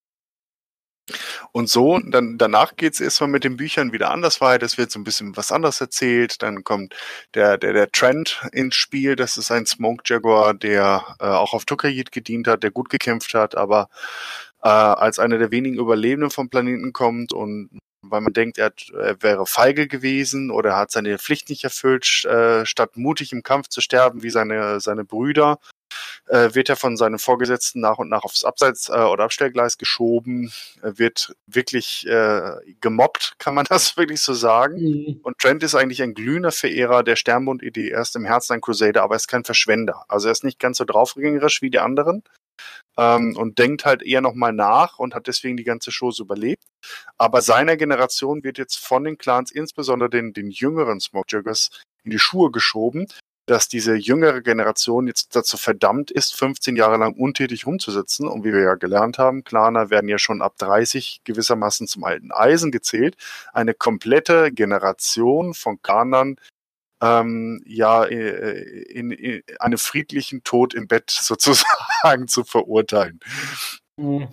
Und 1.52 1.68
so, 1.68 1.98
dann 1.98 2.38
danach 2.38 2.76
geht's 2.76 3.00
erstmal 3.00 3.30
mit 3.30 3.44
den 3.44 3.56
Büchern 3.56 3.92
wieder 3.92 4.10
anders 4.10 4.40
weiter. 4.40 4.64
Es 4.64 4.78
wird 4.78 4.90
so 4.90 5.00
ein 5.00 5.04
bisschen 5.04 5.36
was 5.36 5.52
anderes 5.52 5.80
erzählt. 5.80 6.42
Dann 6.42 6.62
kommt 6.64 6.94
der, 7.34 7.58
der, 7.58 7.72
der 7.72 7.90
Trend 7.90 8.40
ins 8.52 8.76
Spiel. 8.76 9.16
Das 9.16 9.36
ist 9.36 9.50
ein 9.50 9.66
Smoke 9.66 10.02
Jaguar, 10.06 10.54
der 10.54 11.16
äh, 11.18 11.24
auch 11.24 11.52
auf 11.52 11.64
Tukayit 11.64 12.12
gedient 12.12 12.46
hat, 12.46 12.62
der 12.62 12.70
gut 12.70 12.90
gekämpft 12.90 13.34
hat, 13.34 13.56
aber 13.56 13.88
äh, 14.62 14.68
als 14.68 15.18
einer 15.18 15.38
der 15.38 15.50
wenigen 15.50 15.78
Überlebenden 15.78 16.30
vom 16.30 16.48
Planeten 16.48 16.92
kommt 16.92 17.32
und 17.32 17.70
weil 18.02 18.20
man 18.20 18.32
denkt, 18.32 18.58
er, 18.58 18.66
hat, 18.66 18.90
er 18.90 19.22
wäre 19.22 19.46
feige 19.46 19.88
gewesen 19.88 20.50
oder 20.50 20.76
hat 20.76 20.90
seine 20.90 21.18
Pflicht 21.18 21.48
nicht 21.48 21.64
erfüllt, 21.64 22.24
äh, 22.24 22.64
statt 22.66 22.96
mutig 22.96 23.32
im 23.32 23.42
Kampf 23.42 23.68
zu 23.68 23.80
sterben 23.80 24.22
wie 24.22 24.30
seine, 24.30 24.80
seine 24.80 25.04
Brüder, 25.04 25.58
äh, 26.28 26.54
wird 26.54 26.68
er 26.68 26.76
von 26.76 26.96
seinen 26.96 27.18
Vorgesetzten 27.18 27.80
nach 27.80 27.98
und 27.98 28.08
nach 28.08 28.22
aufs 28.22 28.44
Abseits- 28.44 28.88
äh, 28.88 28.92
oder 28.92 29.24
Abstellgleis 29.24 29.78
geschoben, 29.78 30.52
wird 30.82 31.34
wirklich 31.46 32.06
äh, 32.06 32.52
gemobbt, 32.80 33.34
kann 33.38 33.54
man 33.54 33.64
das 33.68 33.96
wirklich 33.96 34.20
so 34.20 34.34
sagen. 34.34 34.80
Mhm. 34.80 35.20
Und 35.22 35.38
Trent 35.38 35.62
ist 35.62 35.74
eigentlich 35.74 36.02
ein 36.02 36.14
glühender 36.14 36.52
Verehrer 36.52 37.02
der 37.02 37.16
Sternbund-Idee. 37.16 37.90
Er 37.90 38.02
ist 38.02 38.16
im 38.16 38.24
Herzen 38.24 38.54
ein 38.54 38.60
Crusader, 38.60 39.02
aber 39.02 39.14
er 39.14 39.18
ist 39.18 39.28
kein 39.28 39.44
Verschwender. 39.44 40.04
Also 40.08 40.28
er 40.28 40.32
ist 40.32 40.44
nicht 40.44 40.58
ganz 40.58 40.78
so 40.78 40.84
draufgängerisch 40.84 41.62
wie 41.62 41.70
die 41.70 41.80
anderen, 41.80 42.22
ähm, 43.00 43.34
und 43.36 43.58
denkt 43.58 43.86
halt 43.86 44.02
eher 44.02 44.20
nochmal 44.20 44.52
nach 44.52 44.98
und 44.98 45.14
hat 45.14 45.26
deswegen 45.26 45.56
die 45.56 45.64
ganze 45.64 45.90
Show 45.90 46.10
so 46.10 46.24
überlebt. 46.24 46.62
Aber 47.16 47.40
seiner 47.40 47.76
Generation 47.76 48.44
wird 48.44 48.58
jetzt 48.58 48.76
von 48.76 49.04
den 49.04 49.16
Clans, 49.16 49.50
insbesondere 49.50 50.10
den, 50.10 50.34
den 50.34 50.50
jüngeren 50.50 51.00
Smokejuggers, 51.00 51.70
in 52.04 52.10
die 52.10 52.18
Schuhe 52.18 52.50
geschoben, 52.50 53.06
dass 53.46 53.68
diese 53.68 53.94
jüngere 53.94 54.42
Generation 54.42 55.06
jetzt 55.06 55.34
dazu 55.34 55.56
verdammt 55.56 56.10
ist, 56.10 56.36
15 56.36 56.76
Jahre 56.76 56.98
lang 56.98 57.14
untätig 57.14 57.66
rumzusitzen. 57.66 58.28
Und 58.28 58.44
wie 58.44 58.52
wir 58.52 58.60
ja 58.60 58.74
gelernt 58.74 59.18
haben, 59.18 59.44
Klaner 59.44 59.90
werden 59.90 60.08
ja 60.08 60.18
schon 60.18 60.42
ab 60.42 60.54
30 60.58 61.22
gewissermaßen 61.24 61.86
zum 61.86 62.04
alten 62.04 62.32
Eisen 62.32 62.70
gezählt. 62.70 63.16
Eine 63.52 63.74
komplette 63.74 64.52
Generation 64.52 65.54
von 65.54 65.80
Klanern 65.82 66.36
ähm, 67.00 67.62
ja 67.66 68.04
äh, 68.04 68.60
in, 68.82 69.10
in 69.10 69.42
einen 69.58 69.78
friedlichen 69.78 70.42
Tod 70.44 70.74
im 70.74 70.86
Bett 70.86 71.10
sozusagen 71.10 72.28
zu 72.28 72.44
verurteilen. 72.44 73.20
Mhm. 73.96 74.28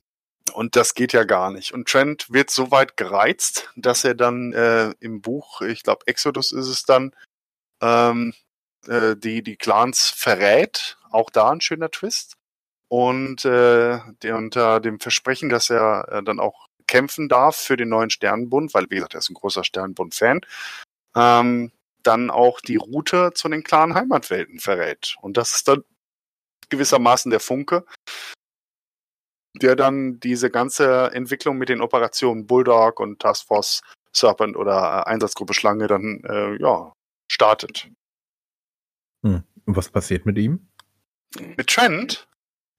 Und 0.53 0.76
das 0.76 0.93
geht 0.93 1.13
ja 1.13 1.24
gar 1.24 1.51
nicht. 1.51 1.74
Und 1.74 1.88
Trent 1.88 2.32
wird 2.32 2.49
so 2.49 2.72
weit 2.72 2.97
gereizt, 2.97 3.70
dass 3.76 4.03
er 4.03 4.15
dann 4.15 4.53
äh, 4.53 4.91
im 4.99 5.22
Buch, 5.22 5.61
ich 5.61 5.84
glaube 5.84 6.07
Exodus 6.07 6.51
ist 6.51 6.68
es 6.68 6.84
dann, 6.84 7.13
ähm, 7.82 8.34
äh, 8.88 9.15
die, 9.15 9.43
die 9.43 9.57
Clans 9.57 10.09
verrät. 10.09 10.97
Auch 11.11 11.30
da 11.30 11.51
ein 11.51 11.61
schöner 11.61 11.91
Twist. 11.91 12.38
Und 12.89 13.43
äh, 13.43 13.99
der 14.22 14.38
unter 14.38 14.80
dem 14.80 14.99
Versprechen, 14.99 15.49
dass 15.49 15.70
er 15.70 16.07
äh, 16.09 16.24
dann 16.24 16.39
auch 16.39 16.68
kämpfen 16.88 17.28
darf 17.28 17.57
für 17.57 17.76
den 17.76 17.89
neuen 17.89 18.09
Sternenbund, 18.09 18.74
weil, 18.74 18.86
wie 18.89 18.95
gesagt, 18.95 19.13
er 19.13 19.20
ist 19.20 19.30
ein 19.30 19.34
großer 19.34 19.65
Sternenbund-Fan, 19.65 20.41
ähm, 21.15 21.72
dann 22.03 22.29
auch 22.29 22.61
die 22.61 22.77
Route 22.77 23.31
zu 23.33 23.49
den 23.49 23.63
klaren 23.63 23.93
Heimatwelten 23.93 24.59
verrät. 24.59 25.15
Und 25.21 25.37
das 25.37 25.55
ist 25.55 25.67
dann 25.67 25.83
gewissermaßen 26.69 27.29
der 27.29 27.39
Funke, 27.39 27.85
der 29.55 29.75
dann 29.75 30.19
diese 30.19 30.49
ganze 30.49 31.11
Entwicklung 31.13 31.57
mit 31.57 31.69
den 31.69 31.81
Operationen 31.81 32.45
Bulldog 32.45 32.99
und 32.99 33.19
Task 33.19 33.47
Force 33.47 33.81
Serpent 34.13 34.55
oder 34.55 35.03
äh, 35.05 35.09
Einsatzgruppe 35.09 35.53
Schlange 35.53 35.87
dann 35.87 36.21
äh, 36.23 36.59
ja 36.61 36.93
startet. 37.31 37.89
Hm. 39.25 39.43
Und 39.65 39.75
was 39.75 39.89
passiert 39.89 40.25
mit 40.25 40.37
ihm? 40.37 40.69
Mit 41.57 41.67
Trent? 41.67 42.27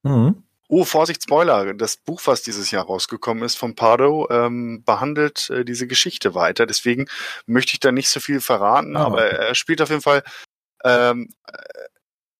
Mhm. 0.03 0.43
Oh, 0.69 0.85
Vorsicht, 0.85 1.23
Spoiler. 1.23 1.73
Das 1.75 1.97
Buch, 1.97 2.21
was 2.27 2.43
dieses 2.43 2.71
Jahr 2.71 2.85
rausgekommen 2.85 3.43
ist 3.43 3.57
von 3.57 3.75
Pardo, 3.75 4.29
ähm, 4.31 4.83
behandelt 4.85 5.49
äh, 5.51 5.65
diese 5.65 5.87
Geschichte 5.87 6.35
weiter. 6.35 6.67
Deswegen 6.67 7.07
möchte 7.47 7.73
ich 7.73 7.81
da 7.81 7.91
nicht 7.91 8.11
so 8.11 8.21
viel 8.21 8.41
verraten, 8.41 8.97
Ah, 8.97 9.07
aber 9.07 9.31
er 9.31 9.55
spielt 9.55 9.81
auf 9.81 9.89
jeden 9.89 10.03
Fall 10.03 10.23
ähm, 10.85 11.31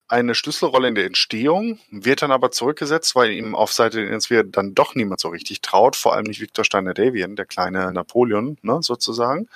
eine 0.09 0.35
Schlüsselrolle 0.35 0.89
in 0.89 0.95
der 0.95 1.05
Entstehung, 1.05 1.79
wird 1.91 2.23
dann 2.23 2.33
aber 2.33 2.51
zurückgesetzt, 2.51 3.15
weil 3.15 3.31
ihm 3.31 3.55
auf 3.55 3.73
Seite 3.73 3.99
der 3.99 4.11
Insphäre 4.11 4.45
dann 4.45 4.75
doch 4.75 4.95
niemand 4.95 5.21
so 5.21 5.29
richtig 5.29 5.61
traut, 5.61 5.97
vor 5.97 6.15
allem 6.15 6.25
nicht 6.25 6.41
Viktor 6.41 6.65
Steiner-Davian, 6.65 7.37
der 7.37 7.45
kleine 7.45 7.93
Napoleon, 7.93 8.57
ne, 8.63 8.79
sozusagen. 8.81 9.49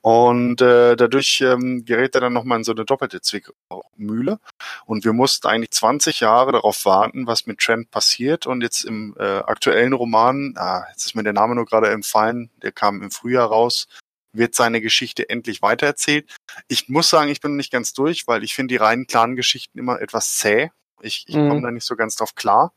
Und 0.00 0.62
äh, 0.62 0.96
dadurch 0.96 1.42
ähm, 1.42 1.84
gerät 1.84 2.14
er 2.14 2.22
dann 2.22 2.32
nochmal 2.32 2.58
in 2.58 2.64
so 2.64 2.72
eine 2.72 2.84
doppelte 2.84 3.20
Zwickmühle. 3.20 4.40
Und 4.86 5.04
wir 5.04 5.12
mussten 5.12 5.46
eigentlich 5.46 5.72
20 5.72 6.20
Jahre 6.20 6.52
darauf 6.52 6.84
warten, 6.86 7.26
was 7.26 7.46
mit 7.46 7.58
Trent 7.58 7.90
passiert. 7.90 8.46
Und 8.46 8.62
jetzt 8.62 8.84
im 8.84 9.14
äh, 9.18 9.22
aktuellen 9.22 9.92
Roman, 9.92 10.54
ah, 10.56 10.84
jetzt 10.90 11.04
ist 11.04 11.14
mir 11.14 11.22
der 11.22 11.34
Name 11.34 11.54
nur 11.54 11.66
gerade 11.66 11.90
entfallen, 11.90 12.50
der 12.62 12.72
kam 12.72 13.02
im 13.02 13.10
Frühjahr 13.10 13.48
raus, 13.48 13.86
wird 14.32 14.54
seine 14.54 14.80
Geschichte 14.80 15.28
endlich 15.28 15.62
weitererzählt. 15.62 16.30
Ich 16.68 16.88
muss 16.88 17.10
sagen, 17.10 17.30
ich 17.30 17.40
bin 17.40 17.56
nicht 17.56 17.72
ganz 17.72 17.92
durch, 17.92 18.26
weil 18.26 18.44
ich 18.44 18.54
finde 18.54 18.72
die 18.74 18.76
reinen 18.76 19.06
Clan-Geschichten 19.06 19.78
immer 19.78 20.00
etwas 20.00 20.36
zäh. 20.36 20.70
Ich, 21.00 21.24
ich 21.28 21.34
Mhm. 21.36 21.48
komme 21.48 21.62
da 21.62 21.70
nicht 21.70 21.86
so 21.86 21.96
ganz 21.96 22.16
drauf 22.16 22.34
klar. 22.34 22.72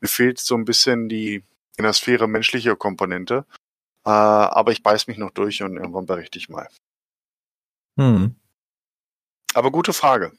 Mir 0.00 0.08
fehlt 0.08 0.38
so 0.38 0.54
ein 0.56 0.64
bisschen 0.64 1.08
die 1.08 1.42
in 1.76 1.84
der 1.84 1.92
Sphäre 1.92 2.28
menschliche 2.28 2.76
Komponente. 2.76 3.46
Äh, 4.04 4.10
aber 4.10 4.72
ich 4.72 4.82
beiß 4.82 5.06
mich 5.06 5.16
noch 5.16 5.30
durch 5.30 5.62
und 5.62 5.76
irgendwann 5.76 6.06
berichte 6.06 6.38
ich 6.38 6.48
mal. 6.48 6.68
Hm. 7.98 8.34
Aber 9.54 9.70
gute 9.70 9.92
Frage. 9.92 10.32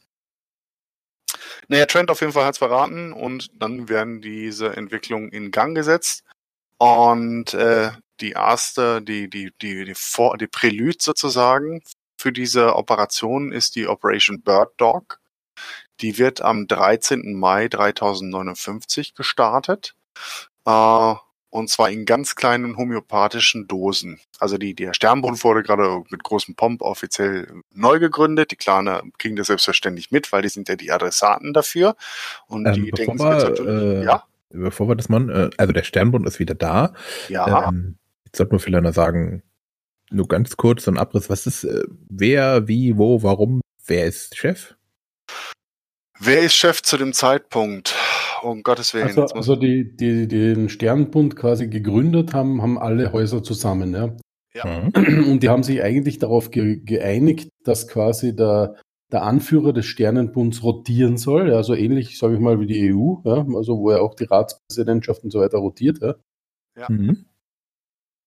Naja, 1.68 1.86
Trent 1.86 2.12
auf 2.12 2.22
jeden 2.22 2.34
Fall 2.34 2.46
hat's 2.46 2.58
verraten 2.58 3.14
und 3.14 3.50
dann 3.62 3.88
werden 3.90 4.22
diese 4.22 4.76
Entwicklungen 4.76 5.30
in 5.30 5.52
Gang 5.52 5.76
gesetzt. 5.76 6.24
Und 6.84 7.54
äh, 7.54 7.92
die 8.20 8.32
erste, 8.32 9.02
die, 9.02 9.30
die, 9.30 9.54
die, 9.62 9.86
die, 9.86 9.94
Vor 9.96 10.38
die 10.38 10.48
Prälude 10.48 10.98
sozusagen 11.00 11.82
für 12.18 12.34
diese 12.34 12.76
Operation 12.76 13.54
ist 13.54 13.78
die 13.78 13.88
Operation 13.88 14.42
Bird 14.42 14.72
Dog. 14.76 15.20
Die 16.02 16.18
wird 16.18 16.42
am 16.42 16.68
13. 16.68 17.36
Mai 17.36 17.70
3059 17.70 19.16
gestartet. 19.16 19.96
Äh, 20.66 21.16
und 21.50 21.70
zwar 21.70 21.90
in 21.90 22.04
ganz 22.04 22.36
kleinen 22.36 22.76
homöopathischen 22.76 23.66
Dosen. 23.68 24.20
Also 24.40 24.58
die, 24.58 24.74
der 24.74 24.94
Sternbund 24.94 25.42
wurde 25.46 25.64
gerade 25.64 26.04
mit 26.10 26.22
großem 26.22 26.56
Pomp 26.56 26.82
offiziell 26.82 27.62
neu 27.72 28.00
gegründet. 28.00 28.52
Die 28.52 28.58
Claner 28.58 29.04
kriegen 29.20 29.38
das 29.38 29.48
selbstverständlich 29.48 30.12
mit, 30.12 30.34
weil 30.34 30.42
die 30.42 30.50
sind 30.50 30.68
ja 30.68 30.76
die 30.76 30.92
Adressaten 30.92 31.54
dafür. 31.54 31.96
Und 32.48 32.66
Ähm, 32.66 32.74
die 32.74 32.92
denken 32.92 33.20
wir, 33.20 34.02
äh, 34.02 34.04
ja, 34.04 34.26
Bevor 34.54 34.88
wir 34.88 34.96
das 34.96 35.10
machen, 35.10 35.30
äh, 35.30 35.50
also 35.58 35.74
der 35.74 35.84
Sternbund 35.84 36.28
ist 36.28 36.40
wieder 36.40 36.56
da. 36.56 36.94
ja. 37.28 37.68
Ähm, 37.70 37.98
jetzt 38.26 38.38
sollte 38.38 38.54
man 38.54 38.60
vielleicht 38.60 38.84
noch 38.84 38.94
sagen, 38.94 39.44
nur 40.12 40.28
ganz 40.28 40.56
kurz 40.58 40.86
so 40.86 40.92
ein 40.92 40.98
Abriss, 40.98 41.30
was 41.30 41.48
ist, 41.48 41.64
äh, 41.64 41.84
wer, 42.10 42.68
wie, 42.68 42.98
wo, 42.98 43.24
warum, 43.24 43.62
wer 43.86 44.06
ist 44.06 44.38
Chef? 44.38 44.76
Wer 46.20 46.42
ist 46.42 46.54
Chef 46.56 46.82
zu 46.82 46.98
dem 46.98 47.14
Zeitpunkt? 47.14 47.96
Um 48.44 48.62
Gottes 48.62 48.94
Willen. 48.94 49.08
Also, 49.08 49.24
also 49.24 49.56
die, 49.56 49.96
die, 49.96 50.28
die 50.28 50.54
den 50.54 50.70
Sternbund 50.70 51.36
quasi 51.36 51.68
gegründet 51.68 52.34
haben, 52.34 52.62
haben 52.62 52.78
alle 52.78 53.12
Häuser 53.12 53.42
zusammen, 53.42 53.94
ja. 53.94 54.16
Ja. 54.54 54.66
Mhm. 54.94 55.32
Und 55.32 55.44
die 55.44 55.50
haben 55.50 55.64
sich 55.64 55.82
eigentlich 55.82 56.20
darauf 56.20 56.52
ge 56.52 56.80
geeinigt, 56.84 57.50
dass 57.64 57.88
quasi 57.88 58.36
der, 58.36 58.76
der 59.14 59.24
Anführer 59.24 59.72
des 59.72 59.86
Sternenbunds 59.86 60.64
rotieren 60.64 61.18
soll, 61.18 61.50
ja, 61.50 61.64
so 61.64 61.76
ähnlich, 61.76 62.18
sage 62.18 62.34
ich 62.34 62.40
mal, 62.40 62.60
wie 62.60 62.66
die 62.66 62.94
EU, 62.94 63.18
ja, 63.24 63.46
also 63.56 63.78
wo 63.78 63.92
ja 63.92 64.00
auch 64.00 64.16
die 64.16 64.26
Ratspräsidentschaft 64.26 65.24
und 65.24 65.32
so 65.32 65.40
weiter 65.40 65.60
rotiert, 65.60 66.00
ja. 66.02 66.16
Mhm. 66.90 67.26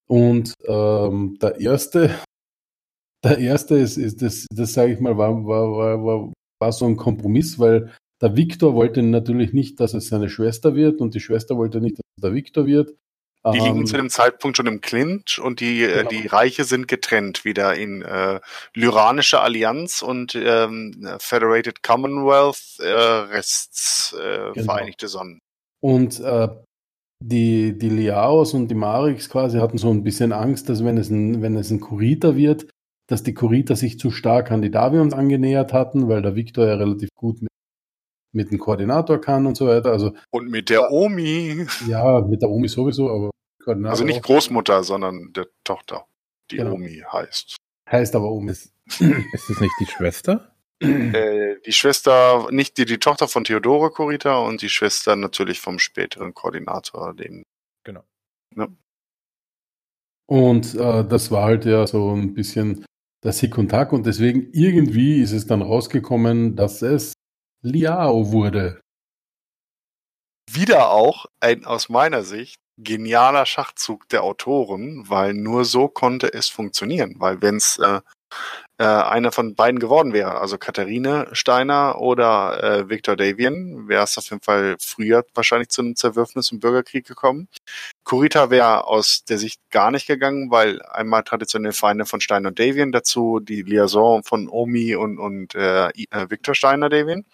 Und 0.09 0.55
ähm, 0.65 1.37
der 1.43 1.61
erste, 1.61 2.11
der 3.25 3.39
erste 3.39 3.75
ist, 3.77 3.97
ist 3.97 4.23
das, 4.23 4.47
das 4.55 4.73
sage 4.73 4.93
ich 4.93 5.01
mal, 5.01 5.19
war, 5.19 5.45
war, 5.45 5.73
war, 5.73 6.05
war, 6.05 6.33
war 6.61 6.73
so 6.73 6.87
ein 6.87 6.97
Kompromiss, 6.97 7.59
weil 7.59 7.93
der 8.23 8.37
Viktor 8.37 8.75
wollte 8.75 9.03
natürlich 9.03 9.53
nicht, 9.53 9.81
dass 9.81 9.95
es 9.95 10.09
seine 10.09 10.29
Schwester 10.29 10.75
wird 10.75 11.01
und 11.01 11.15
die 11.15 11.21
Schwester 11.21 11.57
wollte 11.57 11.81
nicht, 11.81 11.99
dass 11.99 12.07
es 12.17 12.23
der 12.23 12.35
Viktor 12.35 12.67
wird. 12.67 12.95
Die 13.53 13.59
liegen 13.59 13.81
Ähm, 13.81 13.87
zu 13.87 13.97
dem 13.97 14.11
Zeitpunkt 14.11 14.57
schon 14.57 14.67
im 14.67 14.81
Clinch 14.81 15.39
und 15.43 15.61
die, 15.61 15.83
äh, 15.85 15.99
Genau. 15.99 16.09
die 16.11 16.27
Reiche 16.27 16.65
sind 16.65 16.89
getrennt, 16.89 17.45
wieder 17.45 17.75
in 17.75 18.03
äh, 18.03 18.41
Lyranische 18.75 19.41
Allianz 19.41 20.03
und 20.03 20.35
ähm, 20.35 21.09
Federated 21.19 21.83
Commonwealth, 21.83 22.79
äh, 22.81 22.89
Rests 22.89 24.15
äh, 24.19 24.53
Genau. 24.53 24.65
Vereinigte 24.65 25.09
Sonnen. 25.09 25.39
Und 25.81 26.19
äh, 26.21 26.49
die, 27.25 27.79
die 27.79 27.89
Liaos 27.89 28.53
und 28.55 28.69
die 28.69 28.75
Marix 28.75 29.29
quasi 29.31 29.59
hatten 29.59 29.79
so 29.79 29.91
ein 29.91 30.03
bisschen 30.03 30.33
Angst, 30.33 30.69
dass 30.69 30.85
wenn 30.85 30.99
es 30.99 31.09
ein, 31.11 31.41
wenn 31.43 31.57
es 31.57 31.71
ein 31.71 31.81
Kurita 31.81 32.37
wird, 32.37 32.69
dass 33.09 33.23
die 33.23 33.35
Kurita 33.35 33.77
sich 33.77 33.99
zu 33.99 34.11
stark 34.11 34.51
an 34.51 34.63
die 34.63 34.71
Davions 34.71 35.15
angenähert 35.15 35.73
hatten, 35.73 36.09
weil 36.09 36.23
der 36.23 36.35
Viktor 36.35 36.67
ja 36.67 36.75
relativ 36.75 37.09
gut 37.17 37.41
mit, 37.41 37.51
mit 38.35 38.51
dem 38.51 38.59
Koordinator 38.59 39.21
kann 39.21 39.47
und 39.47 39.57
so 39.57 39.69
weiter. 39.69 39.93
Also 39.93 40.13
Und 40.31 40.51
mit 40.51 40.69
der 40.69 40.91
Omi, 40.91 41.67
ja, 41.87 42.21
mit 42.21 42.43
der 42.43 42.51
Omi 42.51 42.69
sowieso, 42.69 43.09
aber 43.09 43.31
Koordinator 43.67 43.91
also 43.91 44.05
nicht. 44.05 44.23
Großmutter, 44.23 44.85
sondern 44.85 45.33
der 45.33 45.49
Tochter, 45.65 46.07
die 46.51 46.57
Genau. 46.57 46.75
Omi 46.75 47.03
heißt. 47.13 47.57
heißt 47.91 48.15
aber 48.15 48.31
Omi. 48.31 48.53
Ist, 48.53 48.73
ist 49.01 49.51
es 49.51 49.61
nicht 49.61 49.75
die 49.81 49.87
Schwester? 49.87 50.55
Äh, 50.81 51.57
die 51.67 51.73
Schwester, 51.73 52.49
nicht 52.51 52.79
die, 52.79 52.85
die 52.85 52.99
Tochter 52.99 53.29
von 53.29 53.45
Theodore 53.45 53.91
Kurita 53.91 54.39
und 54.39 54.63
die 54.63 54.69
Schwester 54.69 55.17
natürlich 55.17 55.59
vom 55.61 55.79
späteren 55.79 56.33
Koordinator, 56.33 57.15
den 57.15 57.43
Genau. 57.85 58.05
Und 60.29 60.75
äh, 60.75 61.05
das 61.05 61.31
war 61.31 61.45
halt 61.45 61.65
ja 61.65 61.87
so 61.87 62.13
ein 62.13 62.35
bisschen 62.35 62.85
der 63.25 63.33
Sick 63.33 63.57
und 63.59 63.69
Tag 63.69 63.93
und 63.93 64.07
deswegen 64.07 64.51
irgendwie 64.53 65.21
ist 65.21 65.33
es 65.33 65.47
dann 65.47 65.63
rausgekommen, 65.63 66.57
dass 66.57 66.83
es 66.83 67.13
Liao 67.63 68.33
wurde. 68.33 68.81
wieder 70.51 70.91
auch 70.91 71.27
ein 71.41 71.65
aus 71.65 71.89
meiner 71.89 72.23
Sicht 72.23 72.57
genialer 72.79 73.47
Schachzug 73.47 74.09
der 74.09 74.23
Autoren, 74.23 75.09
weil 75.09 75.35
nur 75.35 75.65
so 75.65 75.89
konnte 75.89 76.33
es 76.33 76.49
funktionieren. 76.49 77.17
Weil 77.19 77.41
wenn 77.43 77.57
es 77.57 77.79
äh, 77.79 78.01
äh, 78.79 78.85
einer 78.85 79.33
von 79.33 79.55
beiden 79.55 79.81
geworden 79.81 80.13
wäre, 80.13 80.39
also 80.39 80.59
Katharine 80.59 81.29
Steiner 81.33 81.99
oder 81.99 82.63
äh, 82.63 82.89
Victor 82.91 83.17
Davian, 83.17 83.89
wäre 83.89 84.05
es 84.05 84.19
auf 84.19 84.29
jeden 84.29 84.43
Fall 84.43 84.77
früher 84.79 85.25
wahrscheinlich 85.35 85.71
zu 85.71 85.83
einem 85.83 85.97
Zerwürfnis 85.97 86.53
im 86.53 86.61
Bürgerkrieg 86.61 87.07
gekommen. 87.07 87.49
Kurita 88.05 88.51
wäre 88.51 88.87
aus 88.87 89.25
der 89.25 89.39
Sicht 89.39 89.61
gar 89.71 89.91
nicht 89.91 90.07
gegangen, 90.07 90.51
weil 90.51 90.83
einmal 90.83 91.23
traditionell 91.23 91.73
Feinde 91.73 92.05
von 92.05 92.21
Steiner 92.21 92.49
und 92.49 92.59
Davian, 92.59 92.93
dazu 92.93 93.41
die 93.41 93.63
Liaison 93.63 94.23
von 94.23 94.49
Omi 94.49 94.95
und, 94.95 95.19
und 95.19 95.55
äh, 95.55 95.89
äh, 95.89 96.31
Victor 96.31 96.55
Steiner 96.55 96.91
Davian. 96.91 97.25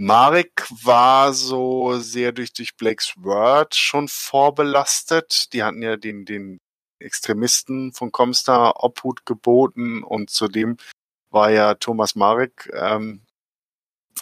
Marek 0.00 0.64
war 0.84 1.32
so 1.32 1.98
sehr 1.98 2.30
durch, 2.30 2.52
durch 2.52 2.76
Blakes 2.76 3.14
Word 3.16 3.74
schon 3.74 4.06
vorbelastet. 4.06 5.52
Die 5.52 5.64
hatten 5.64 5.82
ja 5.82 5.96
den, 5.96 6.24
den 6.24 6.60
Extremisten 7.00 7.92
von 7.92 8.12
Comstar 8.12 8.84
Obhut 8.84 9.26
geboten 9.26 10.04
und 10.04 10.30
zudem 10.30 10.76
war 11.30 11.50
ja 11.50 11.74
Thomas 11.74 12.14
Marek 12.14 12.70
ähm, 12.72 13.22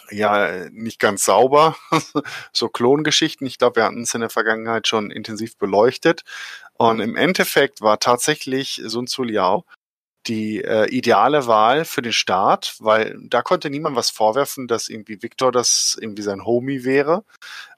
ja 0.09 0.67
nicht 0.71 0.99
ganz 0.99 1.25
sauber. 1.25 1.75
so 2.51 2.69
Klongeschichten. 2.69 3.45
Ich 3.45 3.59
glaube, 3.59 3.77
wir 3.77 3.83
hatten 3.83 4.01
es 4.01 4.15
in 4.15 4.21
der 4.21 4.31
Vergangenheit 4.31 4.87
schon 4.87 5.11
intensiv 5.11 5.57
beleuchtet. 5.57 6.23
Und 6.73 6.99
im 7.01 7.15
Endeffekt 7.15 7.81
war 7.81 7.99
tatsächlich 7.99 8.81
Sun 8.85 9.05
Tzu 9.05 9.23
Liao 9.23 9.65
die 10.27 10.63
äh, 10.63 10.87
ideale 10.89 11.47
Wahl 11.47 11.85
für 11.85 12.01
den 12.01 12.13
Start, 12.13 12.75
weil 12.79 13.17
da 13.21 13.41
konnte 13.41 13.69
niemand 13.69 13.95
was 13.95 14.09
vorwerfen, 14.09 14.67
dass 14.67 14.89
irgendwie 14.89 15.21
Victor 15.21 15.51
das 15.51 15.97
irgendwie 15.99 16.21
sein 16.21 16.45
Homie 16.45 16.83
wäre. 16.83 17.23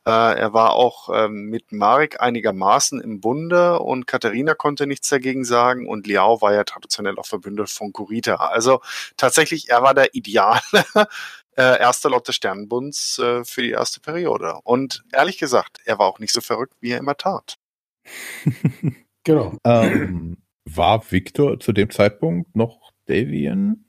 Äh, 0.06 0.39
er 0.39 0.54
war 0.54 0.74
auch 0.74 1.10
ähm, 1.14 1.45
mit 1.45 1.72
Marek 1.72 2.20
einigermaßen 2.22 3.00
im 3.02 3.22
Bunde 3.22 3.80
und 3.80 4.08
Katharina 4.08 4.56
konnte 4.56 4.88
nichts 4.88 5.10
dagegen 5.10 5.45
sagen 5.45 5.88
und 5.88 6.08
Liao 6.08 6.41
war 6.41 6.54
ja 6.54 6.64
traditionell 6.64 7.18
auch 7.20 7.26
verbündet 7.26 7.70
von 7.70 7.93
Kurita. 7.93 8.36
Also 8.36 8.82
tatsächlich, 9.18 9.70
er 9.70 9.84
war 9.84 9.93
der 9.93 10.16
ideale 10.16 10.62
äh, 11.56 11.80
erster 11.80 12.10
Lot 12.10 12.28
des 12.28 12.36
Sternenbunds 12.36 13.20
äh, 13.20 13.45
für 13.45 13.62
die 13.62 13.72
erste 13.72 14.00
Periode. 14.00 14.56
Und 14.64 15.04
ehrlich 15.12 15.38
gesagt, 15.38 15.80
er 15.86 16.00
war 16.00 16.08
auch 16.08 16.20
nicht 16.20 16.34
so 16.34 16.41
verrückt, 16.41 16.74
wie 16.80 16.91
er 16.91 17.00
immer 17.00 17.16
tat. 17.16 17.56
Genau. 19.26 19.58
ähm, 19.66 20.38
war 20.76 21.11
Victor 21.11 21.59
zu 21.59 21.72
dem 21.74 21.89
Zeitpunkt 21.89 22.55
noch 22.55 22.91
Davian? 23.05 23.86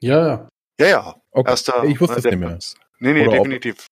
Ja, 0.00 0.26
ja. 0.26 0.48
Ja, 0.80 0.86
ja. 0.86 1.22
Okay. 1.30 1.50
Erster, 1.50 1.84
ich 1.84 2.00
wusste 2.00 2.16
äh, 2.16 2.18
es 2.18 2.24
nicht 2.24 2.38
mehr. 2.38 2.58
Nee, 3.00 3.12
nee, 3.12 3.26
Oder 3.26 3.38
ob- 3.38 3.44
definitiv. 3.44 3.86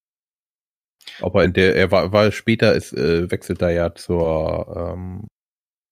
Aber 1.20 1.44
in 1.44 1.52
der, 1.52 1.74
er 1.74 1.90
war, 1.90 2.12
war 2.12 2.30
später, 2.30 2.74
ist, 2.74 2.92
äh, 2.92 3.30
wechselt 3.30 3.60
er 3.60 3.70
ja 3.70 3.94
zur, 3.94 4.94
ähm, 4.94 5.26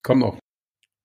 Komm 0.03 0.21
noch. 0.21 0.39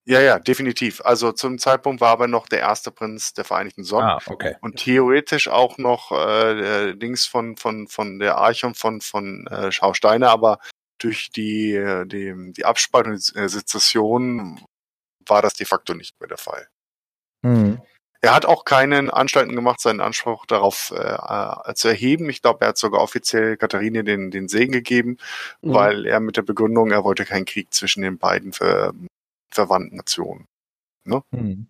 Ja, 0.08 0.20
ja, 0.20 0.38
definitiv. 0.38 1.00
Also 1.04 1.32
zum 1.32 1.58
Zeitpunkt 1.58 2.00
war 2.00 2.10
aber 2.10 2.28
noch 2.28 2.46
der 2.48 2.60
erste 2.60 2.92
Prinz 2.92 3.34
der 3.34 3.44
Vereinigten 3.44 3.82
Sonnen. 3.82 4.08
ah, 4.08 4.20
okay. 4.26 4.54
Und 4.60 4.76
theoretisch 4.76 5.48
auch 5.48 5.78
noch 5.78 6.12
äh, 6.12 6.94
Dings 6.94 7.26
von, 7.26 7.56
von, 7.56 7.88
von 7.88 8.20
der 8.20 8.38
Archon 8.38 8.74
von, 8.74 9.00
von 9.00 9.46
äh, 9.48 9.72
Schausteiner, 9.72 10.30
aber 10.30 10.60
durch 10.98 11.30
die, 11.30 11.74
äh, 11.74 12.06
die, 12.06 12.52
die 12.52 12.64
Abspaltung 12.64 13.14
die 13.16 13.36
äh, 13.36 13.48
Sezession 13.48 14.64
war 15.26 15.42
das 15.42 15.54
de 15.54 15.66
facto 15.66 15.94
nicht 15.94 16.18
mehr 16.20 16.28
der 16.28 16.38
Fall. 16.38 16.68
Hm. 17.44 17.80
Er 18.22 18.34
hat 18.34 18.46
auch 18.46 18.64
keinen 18.64 19.10
Anstalten 19.10 19.54
gemacht, 19.54 19.80
seinen 19.80 20.00
Anspruch 20.00 20.46
darauf 20.46 20.92
äh, 20.96 21.70
äh, 21.70 21.74
zu 21.74 21.88
erheben. 21.88 22.28
Ich 22.30 22.42
glaube, 22.42 22.62
er 22.64 22.68
hat 22.68 22.78
sogar 22.78 23.00
offiziell 23.02 23.56
Katharine 23.56 24.02
den, 24.04 24.30
den 24.30 24.48
Segen 24.48 24.72
gegeben, 24.72 25.18
Mhm. 25.60 25.74
weil 25.74 26.06
er 26.06 26.18
mit 26.20 26.36
der 26.36 26.42
Begründung, 26.42 26.90
er 26.90 27.04
wollte 27.04 27.24
keinen 27.24 27.44
Krieg 27.44 27.72
zwischen 27.72 28.02
den 28.02 28.18
beiden 28.18 28.52
ver, 28.52 28.94
verwandten 29.50 29.96
Nationen. 29.96 30.46
Hm. 31.32 31.68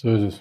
So 0.00 0.08
ist 0.14 0.34
es. 0.34 0.40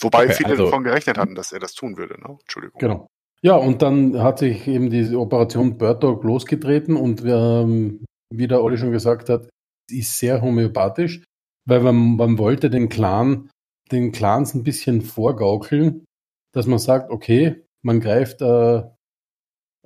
Wobei 0.00 0.24
Okay, 0.24 0.34
viele 0.34 0.50
also- 0.50 0.64
davon 0.64 0.84
gerechnet 0.84 1.18
hatten, 1.18 1.34
dass 1.34 1.52
er 1.52 1.60
das 1.60 1.74
tun 1.74 1.96
würde. 1.98 2.20
Ne? 2.20 2.38
Entschuldigung. 2.40 2.80
Genau. 2.80 3.06
Ja, 3.42 3.54
und 3.56 3.82
dann 3.82 4.22
hat 4.22 4.38
sich 4.38 4.66
eben 4.66 4.90
diese 4.90 5.18
Operation 5.20 5.76
Bird 5.78 6.02
Dog 6.02 6.24
losgetreten 6.24 6.96
und 6.96 7.22
ähm, 7.24 8.04
wie 8.30 8.48
der 8.48 8.62
Olli 8.62 8.76
schon 8.78 8.90
gesagt 8.92 9.28
hat, 9.28 9.48
ist 9.90 10.18
sehr 10.18 10.42
homöopathisch, 10.42 11.24
weil 11.66 11.80
man, 11.80 12.16
man 12.16 12.38
wollte 12.38 12.70
den 12.70 12.88
Clan, 12.88 13.50
den 13.92 14.12
Clans 14.12 14.54
ein 14.54 14.64
bisschen 14.64 15.02
vorgaukeln, 15.02 16.04
dass 16.52 16.66
man 16.66 16.78
sagt, 16.78 17.10
okay, 17.10 17.64
man 17.82 18.00
greift 18.00 18.42
äh, 18.42 18.82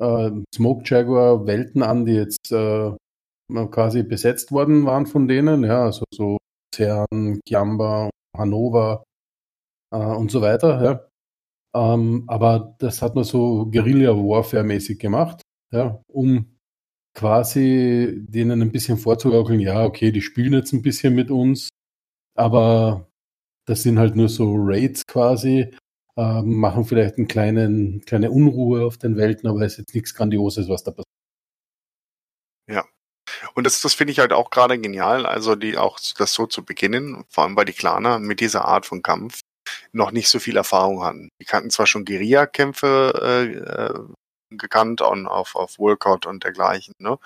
äh, 0.00 0.30
Smoke 0.54 0.82
Jaguar 0.84 1.46
Welten 1.46 1.82
an, 1.82 2.04
die 2.06 2.14
jetzt 2.14 2.52
äh, 2.52 2.92
quasi 3.70 4.02
besetzt 4.02 4.52
worden 4.52 4.86
waren 4.86 5.06
von 5.06 5.28
denen, 5.28 5.64
ja, 5.64 5.84
also 5.84 6.04
so 6.12 6.38
Cern, 6.74 7.40
Kiamba, 7.46 8.10
Hannover 8.36 9.04
äh, 9.92 9.96
und 9.96 10.30
so 10.30 10.40
weiter, 10.40 10.82
ja. 10.82 11.06
Ähm, 11.72 12.24
aber 12.26 12.74
das 12.78 13.02
hat 13.02 13.14
man 13.14 13.24
so 13.24 13.66
Guerilla-Warfare-mäßig 13.66 14.98
gemacht, 14.98 15.42
ja, 15.72 16.00
um 16.08 16.56
quasi 17.20 18.14
denen 18.28 18.62
ein 18.62 18.72
bisschen 18.72 18.98
vorzugaukeln, 18.98 19.60
ja, 19.60 19.84
okay, 19.84 20.10
die 20.10 20.22
spielen 20.22 20.54
jetzt 20.54 20.72
ein 20.72 20.82
bisschen 20.82 21.14
mit 21.14 21.30
uns, 21.30 21.68
aber 22.34 23.08
das 23.66 23.82
sind 23.82 23.98
halt 23.98 24.16
nur 24.16 24.28
so 24.30 24.54
Raids 24.56 25.06
quasi, 25.06 25.70
ähm, 26.16 26.54
machen 26.54 26.84
vielleicht 26.86 27.18
eine 27.18 27.26
kleine, 27.26 28.00
kleine 28.06 28.30
Unruhe 28.30 28.86
auf 28.86 28.98
den 28.98 29.16
Welten, 29.16 29.48
aber 29.50 29.62
es 29.62 29.72
ist 29.74 29.78
jetzt 29.78 29.94
nichts 29.94 30.14
Grandioses, 30.14 30.68
was 30.68 30.82
da 30.82 30.92
passiert. 30.92 31.06
Und 33.54 33.64
das, 33.64 33.80
das 33.80 33.94
finde 33.94 34.12
ich 34.12 34.18
halt 34.18 34.32
auch 34.32 34.50
gerade 34.50 34.78
genial, 34.78 35.26
also 35.26 35.54
die 35.54 35.76
auch 35.76 35.98
das 36.18 36.32
so 36.32 36.46
zu 36.46 36.64
beginnen, 36.64 37.24
vor 37.28 37.44
allem 37.44 37.56
weil 37.56 37.64
die 37.64 37.72
Klaner 37.72 38.18
mit 38.18 38.40
dieser 38.40 38.64
Art 38.66 38.86
von 38.86 39.02
Kampf 39.02 39.40
noch 39.92 40.12
nicht 40.12 40.28
so 40.28 40.38
viel 40.38 40.56
Erfahrung 40.56 41.02
hatten. 41.04 41.28
Die 41.40 41.44
kannten 41.44 41.70
zwar 41.70 41.86
schon 41.86 42.04
Guerilla-Kämpfe 42.04 43.12
äh, 43.22 43.52
äh, 43.54 44.14
gekannt 44.50 45.00
on, 45.00 45.26
auf, 45.26 45.56
auf 45.56 45.78
Workout 45.78 46.26
und 46.26 46.44
dergleichen, 46.44 46.94
ne? 46.98 47.18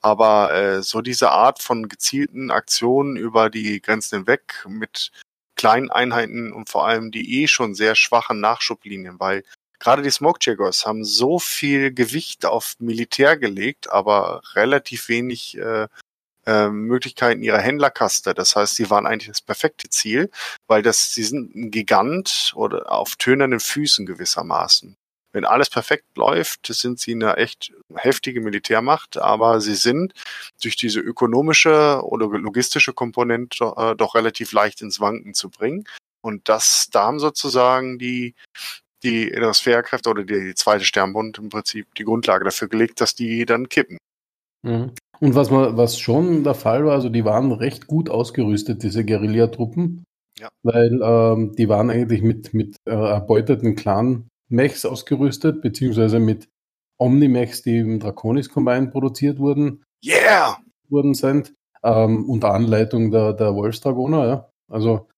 aber 0.00 0.54
äh, 0.54 0.82
so 0.82 1.00
diese 1.00 1.30
Art 1.30 1.62
von 1.62 1.88
gezielten 1.88 2.50
Aktionen 2.50 3.16
über 3.16 3.50
die 3.50 3.80
Grenzen 3.80 4.18
hinweg 4.18 4.64
mit 4.68 5.12
kleinen 5.56 5.90
Einheiten 5.90 6.52
und 6.52 6.68
vor 6.68 6.86
allem 6.86 7.10
die 7.10 7.42
eh 7.42 7.48
schon 7.48 7.74
sehr 7.74 7.94
schwachen 7.94 8.40
Nachschublinien, 8.40 9.20
weil 9.20 9.44
gerade 9.78 10.02
die 10.02 10.10
Smoke 10.10 10.38
Jaggers 10.42 10.86
haben 10.86 11.04
so 11.04 11.38
viel 11.38 11.92
Gewicht 11.92 12.46
auf 12.46 12.74
Militär 12.78 13.36
gelegt, 13.36 13.90
aber 13.90 14.42
relativ 14.54 15.08
wenig 15.08 15.56
äh, 15.58 15.88
äh, 16.46 16.68
Möglichkeiten 16.68 17.42
ihrer 17.42 17.60
Händlerkaste. 17.60 18.34
Das 18.34 18.56
heißt, 18.56 18.76
sie 18.76 18.90
waren 18.90 19.06
eigentlich 19.06 19.28
das 19.28 19.42
perfekte 19.42 19.88
Ziel, 19.88 20.30
weil 20.66 20.82
das, 20.82 21.14
sie 21.14 21.24
sind 21.24 21.54
ein 21.54 21.70
Gigant 21.70 22.52
oder 22.54 22.92
auf 22.92 23.16
tönernen 23.16 23.60
Füßen 23.60 24.06
gewissermaßen. 24.06 24.96
Wenn 25.34 25.44
alles 25.44 25.68
perfekt 25.68 26.16
läuft, 26.16 26.66
sind 26.68 27.00
sie 27.00 27.12
eine 27.12 27.36
echt 27.36 27.72
heftige 27.96 28.40
Militärmacht, 28.40 29.18
aber 29.18 29.60
sie 29.60 29.74
sind 29.74 30.12
durch 30.62 30.76
diese 30.76 31.00
ökonomische 31.00 32.00
oder 32.04 32.28
logistische 32.28 32.92
Komponente 32.92 33.74
äh, 33.76 33.96
doch 33.96 34.14
relativ 34.14 34.52
leicht 34.52 34.80
ins 34.80 35.00
Wanken 35.00 35.34
zu 35.34 35.50
bringen. 35.50 35.84
Und 36.20 36.48
das, 36.48 36.88
da 36.92 37.06
haben 37.06 37.18
sozusagen 37.18 37.98
die, 37.98 38.36
die 39.02 39.26
Innersphärekräfte 39.28 40.08
oder 40.08 40.22
die, 40.22 40.38
die 40.40 40.54
zweite 40.54 40.84
Sternbund 40.84 41.38
im 41.38 41.48
Prinzip 41.48 41.92
die 41.96 42.04
Grundlage 42.04 42.44
dafür 42.44 42.68
gelegt, 42.68 43.00
dass 43.00 43.16
die 43.16 43.44
dann 43.44 43.68
kippen. 43.68 43.98
Mhm. 44.62 44.92
Und 45.18 45.34
was, 45.34 45.50
man, 45.50 45.76
was 45.76 45.98
schon 45.98 46.44
der 46.44 46.54
Fall 46.54 46.84
war, 46.86 46.92
also 46.92 47.08
die 47.08 47.24
waren 47.24 47.50
recht 47.50 47.88
gut 47.88 48.08
ausgerüstet, 48.08 48.84
diese 48.84 49.04
Guerillatruppen, 49.04 50.04
Ja. 50.38 50.48
weil 50.62 51.00
ähm, 51.02 51.56
die 51.56 51.68
waren 51.68 51.90
eigentlich 51.90 52.22
mit, 52.22 52.54
mit 52.54 52.76
äh, 52.86 52.92
erbeuteten 52.94 53.74
Clan-Mechs 54.48 54.84
ausgerüstet, 54.84 55.62
beziehungsweise 55.62 56.18
mit 56.18 56.48
Omni-Mechs, 56.98 57.62
die 57.62 57.78
im 57.78 58.00
Draconis 58.00 58.48
Combine 58.48 58.88
produziert 58.88 59.38
wurden, 59.38 59.84
Yeah! 60.04 60.58
worden 60.88 61.14
sind, 61.14 61.54
ähm, 61.82 62.28
unter 62.28 62.52
Anleitung 62.52 63.10
der, 63.10 63.32
der 63.32 63.54
Wolfsdragoner. 63.54 64.26
Ja. 64.26 64.50
Also 64.70 65.08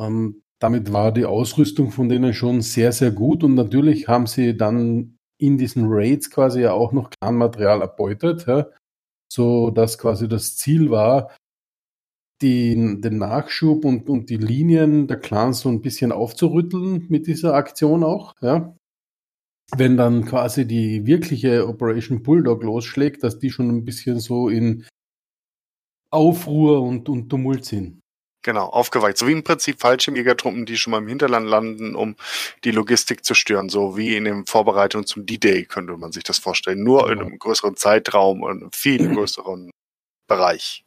ähm, 0.00 0.42
damit 0.60 0.92
war 0.92 1.12
die 1.12 1.24
Ausrüstung 1.24 1.90
von 1.90 2.08
denen 2.08 2.34
schon 2.34 2.62
sehr, 2.62 2.92
sehr 2.92 3.10
gut 3.10 3.44
und 3.44 3.54
natürlich 3.54 4.08
haben 4.08 4.26
sie 4.26 4.56
dann 4.56 5.16
in 5.40 5.56
diesen 5.56 5.84
Raids 5.86 6.30
quasi 6.30 6.62
ja 6.62 6.72
auch 6.72 6.92
noch 6.92 7.10
Clanmaterial 7.10 7.80
erbeutet, 7.80 8.46
ja, 8.46 8.66
so 9.32 9.70
dass 9.70 9.98
quasi 9.98 10.28
das 10.28 10.56
Ziel 10.56 10.90
war, 10.90 11.30
die, 12.42 13.00
den 13.00 13.18
Nachschub 13.18 13.84
und, 13.84 14.08
und 14.08 14.30
die 14.30 14.36
Linien 14.36 15.06
der 15.08 15.18
Clans 15.18 15.60
so 15.60 15.68
ein 15.68 15.80
bisschen 15.82 16.12
aufzurütteln 16.12 17.06
mit 17.08 17.26
dieser 17.26 17.54
Aktion 17.54 18.04
auch, 18.04 18.34
ja. 18.40 18.74
Wenn 19.76 19.96
dann 19.98 20.24
quasi 20.24 20.66
die 20.66 21.04
wirkliche 21.04 21.68
Operation 21.68 22.22
Bulldog 22.22 22.62
losschlägt, 22.62 23.22
dass 23.22 23.38
die 23.38 23.50
schon 23.50 23.68
ein 23.68 23.84
bisschen 23.84 24.18
so 24.18 24.48
in 24.48 24.86
Aufruhr 26.10 26.80
und, 26.82 27.08
und 27.08 27.28
Tumult 27.28 27.64
sind. 27.66 28.00
Genau, 28.42 28.66
aufgeweicht. 28.66 29.18
So 29.18 29.26
wie 29.26 29.32
im 29.32 29.44
Prinzip 29.44 29.80
Fallschirmjägertruppen, 29.80 30.64
die 30.64 30.78
schon 30.78 30.92
mal 30.92 30.98
im 30.98 31.08
Hinterland 31.08 31.46
landen, 31.48 31.94
um 31.94 32.16
die 32.64 32.70
Logistik 32.70 33.24
zu 33.24 33.34
stören. 33.34 33.68
So 33.68 33.96
wie 33.98 34.16
in 34.16 34.24
den 34.24 34.46
Vorbereitungen 34.46 35.06
zum 35.06 35.26
D-Day 35.26 35.64
könnte 35.64 35.96
man 35.98 36.12
sich 36.12 36.24
das 36.24 36.38
vorstellen. 36.38 36.82
Nur 36.82 37.10
in 37.10 37.18
Genau. 37.18 37.26
einem 37.28 37.38
größeren 37.38 37.76
Zeitraum 37.76 38.42
und 38.42 38.62
einem 38.62 38.72
viel 38.72 39.08
größeren 39.14 39.70
Bereich. 40.28 40.84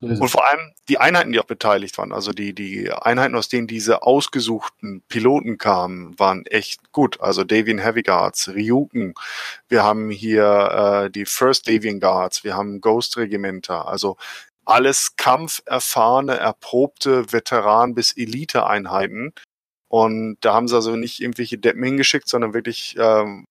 Und 0.00 0.28
vor 0.28 0.48
allem 0.48 0.72
die 0.88 0.98
Einheiten, 0.98 1.32
die 1.32 1.40
auch 1.40 1.44
beteiligt 1.44 1.98
waren, 1.98 2.12
also 2.12 2.32
die, 2.32 2.54
die 2.54 2.90
Einheiten, 2.90 3.34
aus 3.34 3.48
denen 3.48 3.66
diese 3.66 4.02
ausgesuchten 4.02 5.02
Piloten 5.08 5.58
kamen, 5.58 6.18
waren 6.18 6.44
echt 6.46 6.92
gut. 6.92 7.20
Also 7.20 7.44
Davian 7.44 7.78
Heavy 7.78 8.02
Guards, 8.02 8.48
Ryuken, 8.48 9.14
wir 9.68 9.82
haben 9.82 10.10
hier 10.10 11.04
äh, 11.06 11.10
die 11.10 11.26
First 11.26 11.68
Davian 11.68 12.00
Guards, 12.00 12.44
wir 12.44 12.56
haben 12.56 12.80
Ghost 12.80 13.16
Regimenter, 13.16 13.88
also 13.88 14.16
alles 14.64 15.16
kampferfahrene, 15.16 16.36
erprobte 16.38 17.32
Veteran- 17.32 17.94
bis 17.94 18.16
Elite-Einheiten. 18.16 19.32
Und 19.88 20.38
da 20.40 20.54
haben 20.54 20.68
sie 20.68 20.74
also 20.74 20.96
nicht 20.96 21.20
irgendwelche 21.20 21.58
Deppen 21.58 21.84
hingeschickt, 21.84 22.28
sondern 22.28 22.52
wirklich 22.52 22.96
ähm, 22.98 23.46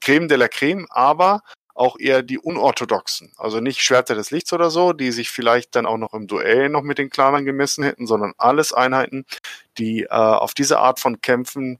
Creme 0.00 0.28
de 0.28 0.36
la 0.36 0.48
Creme, 0.48 0.86
aber 0.90 1.42
auch 1.76 1.98
eher 1.98 2.22
die 2.22 2.38
unorthodoxen. 2.38 3.32
Also 3.36 3.60
nicht 3.60 3.80
Schwerter 3.80 4.14
des 4.14 4.30
Lichts 4.30 4.52
oder 4.52 4.70
so, 4.70 4.92
die 4.92 5.12
sich 5.12 5.30
vielleicht 5.30 5.76
dann 5.76 5.86
auch 5.86 5.98
noch 5.98 6.14
im 6.14 6.26
Duell 6.26 6.68
noch 6.68 6.82
mit 6.82 6.98
den 6.98 7.10
Clanern 7.10 7.44
gemessen 7.44 7.84
hätten, 7.84 8.06
sondern 8.06 8.32
alles 8.38 8.72
Einheiten, 8.72 9.26
die 9.78 10.04
äh, 10.04 10.08
auf 10.08 10.54
diese 10.54 10.78
Art 10.78 11.00
von 11.00 11.20
Kämpfen 11.20 11.78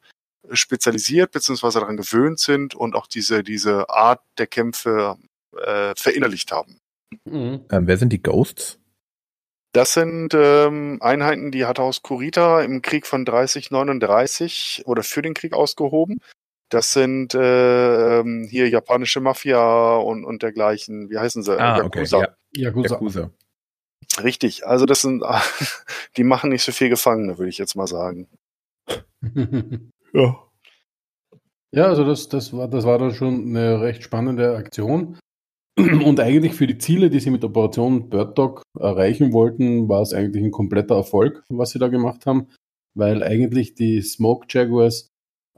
spezialisiert 0.53 1.33
bzw. 1.33 1.81
daran 1.81 1.97
gewöhnt 1.97 2.39
sind 2.39 2.75
und 2.75 2.95
auch 2.95 3.07
diese, 3.07 3.43
diese 3.43 3.89
Art 3.91 4.21
der 4.39 4.47
Kämpfe 4.47 5.17
äh, 5.57 5.95
verinnerlicht 5.97 6.53
haben. 6.53 6.79
Mhm. 7.25 7.65
Ähm, 7.71 7.87
wer 7.87 7.97
sind 7.97 8.13
die 8.13 8.23
Ghosts? 8.23 8.79
Das 9.73 9.93
sind 9.93 10.33
ähm, 10.33 10.99
Einheiten, 11.03 11.51
die 11.51 11.67
hat 11.67 11.79
aus 11.79 12.03
Kurita 12.03 12.63
im 12.63 12.81
Krieg 12.81 13.07
von 13.07 13.25
3039 13.25 14.85
oder 14.87 15.03
für 15.03 15.21
den 15.21 15.35
Krieg 15.35 15.53
ausgehoben. 15.53 16.21
Das 16.69 16.93
sind 16.93 17.35
äh, 17.35 18.21
ähm, 18.21 18.47
hier 18.51 18.69
japanische 18.69 19.21
Mafia 19.21 19.97
und, 19.97 20.25
und 20.25 20.43
dergleichen. 20.43 21.11
Wie 21.11 21.19
heißen 21.19 21.43
sie? 21.43 21.59
Ah, 21.59 21.85
okay. 21.85 22.05
Ja. 22.05 22.29
Yakuza. 22.53 22.95
Yakuza. 22.95 23.31
Richtig. 24.23 24.67
Also 24.67 24.87
das 24.87 25.03
sind, 25.03 25.23
die 26.17 26.25
machen 26.25 26.51
nicht 26.51 26.63
so 26.63 26.73
viel 26.73 26.89
Gefangene, 26.89 27.39
würde 27.39 27.51
ich 27.51 27.59
jetzt 27.59 27.77
mal 27.77 27.87
sagen. 27.87 28.29
Ja. 30.13 30.47
Ja, 31.73 31.87
also 31.89 32.05
das, 32.05 32.31
das, 32.31 32.55
war, 32.55 32.69
das 32.69 32.87
war 32.87 32.97
dann 32.97 33.13
schon 33.13 33.49
eine 33.49 33.83
recht 33.83 34.03
spannende 34.03 34.57
Aktion. 34.57 35.19
Und 35.77 36.21
eigentlich 36.21 36.55
für 36.55 36.67
die 36.67 36.79
Ziele, 36.79 37.11
die 37.11 37.21
sie 37.21 37.31
mit 37.31 37.45
Operation 37.45 38.09
Bird 38.09 38.39
Dog 38.39 38.63
erreichen 38.79 39.35
wollten, 39.35 39.89
war 39.89 40.01
es 40.01 40.15
eigentlich 40.15 40.43
ein 40.43 40.53
kompletter 40.53 40.95
Erfolg, 40.95 41.45
was 41.51 41.71
sie 41.71 41.79
da 41.79 41.89
gemacht 41.89 42.25
haben, 42.25 42.49
weil 42.95 43.23
eigentlich 43.23 43.75
die 43.75 44.01
Smoke 44.01 44.47
Jaguars 44.49 45.09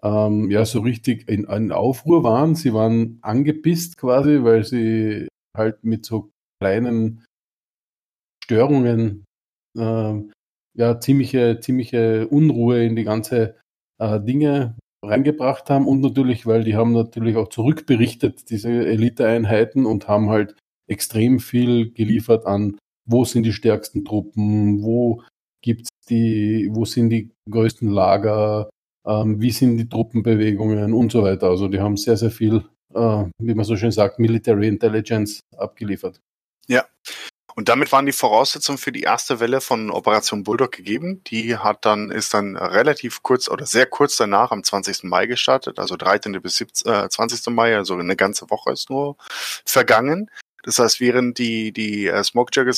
ähm, 0.03 0.51
ja 0.51 0.65
so 0.65 0.81
richtig 0.81 1.29
in, 1.29 1.45
in 1.45 1.73
Aufruhr 1.73 2.23
waren. 2.23 2.55
Sie 2.55 2.73
waren 2.75 3.19
angepisst 3.23 3.97
quasi, 3.97 4.43
weil 4.43 4.65
sie 4.65 5.29
halt 5.57 5.85
mit 5.85 6.05
so 6.05 6.31
kleinen 6.61 7.25
Störungen 8.45 9.25
äh, 9.77 10.15
ja 10.77 11.01
ziemliche, 11.01 11.61
ziemliche 11.61 12.29
Unruhe 12.29 12.85
in 12.85 12.97
die 12.97 13.05
ganze 13.05 13.57
äh, 14.01 14.21
Dinge 14.21 14.77
reingebracht 15.05 15.71
haben 15.71 15.87
und 15.87 16.01
natürlich, 16.01 16.47
weil 16.47 16.65
die 16.65 16.77
haben 16.77 16.93
natürlich 16.93 17.37
auch 17.37 17.49
zurückberichtet, 17.49 18.51
diese 18.51 18.71
Eliteeinheiten 18.71 19.87
und 19.87 20.09
haben 20.09 20.29
halt 20.29 20.57
extrem 20.89 21.39
viel 21.39 21.93
geliefert 21.93 22.47
an, 22.47 22.79
wo 23.09 23.25
sind 23.25 23.45
die 23.45 23.53
stärksten 23.53 24.05
Truppen, 24.05 24.83
wo 24.83 25.23
gibt's 25.63 25.91
die, 26.09 26.69
wo 26.73 26.85
sind 26.85 27.11
die 27.11 27.31
größten 27.51 27.89
Lager, 27.89 28.71
ähm, 29.09 29.41
wie 29.41 29.51
sind 29.51 29.79
die 29.79 29.89
Truppenbewegungen 29.89 30.93
und 30.93 31.11
so 31.11 31.23
weiter. 31.23 31.49
Also 31.49 31.69
die 31.69 31.81
haben 31.81 31.97
sehr, 31.97 32.17
sehr 32.17 32.31
viel, 32.31 32.65
äh, 32.95 33.25
wie 33.39 33.55
man 33.55 33.65
so 33.65 33.77
schön 33.77 33.91
sagt, 33.91 34.19
Military 34.19 34.69
Intelligence 34.69 35.41
abgeliefert. 35.57 36.21
Ja. 36.67 36.85
Und 37.57 37.69
damit 37.69 37.91
waren 37.91 38.07
die 38.07 38.13
Voraussetzungen 38.13 38.79
für 38.79 38.93
die 38.93 39.03
erste 39.03 39.41
Welle 39.41 39.61
von 39.61 39.91
Operation 39.91 40.45
Bulldog 40.45 40.71
gegeben. 40.71 41.25
Die 41.25 41.57
hat 41.57 41.85
dann, 41.85 42.11
ist 42.11 42.33
dann 42.33 42.57
relativ 42.57 43.25
kurz 43.25 43.49
oder 43.49 43.67
sehr 43.67 43.87
kurz 43.87 44.17
danach 44.17 44.53
am 44.53 44.63
20. 44.63 45.03
Mai 45.05 45.27
gestartet, 45.27 45.81
also 45.81 45.97
13. 45.97 46.41
bis 46.41 46.59
17, 46.59 46.93
äh, 46.93 47.09
20. 47.09 47.53
Mai, 47.53 47.77
also 47.77 47.97
eine 47.97 48.15
ganze 48.15 48.49
Woche 48.51 48.71
ist 48.71 48.91
nur 48.91 49.17
vergangen. 49.65 50.31
Das 50.63 50.79
heißt, 50.79 51.01
während 51.01 51.39
die, 51.39 51.73
die 51.73 52.07
äh, 52.07 52.23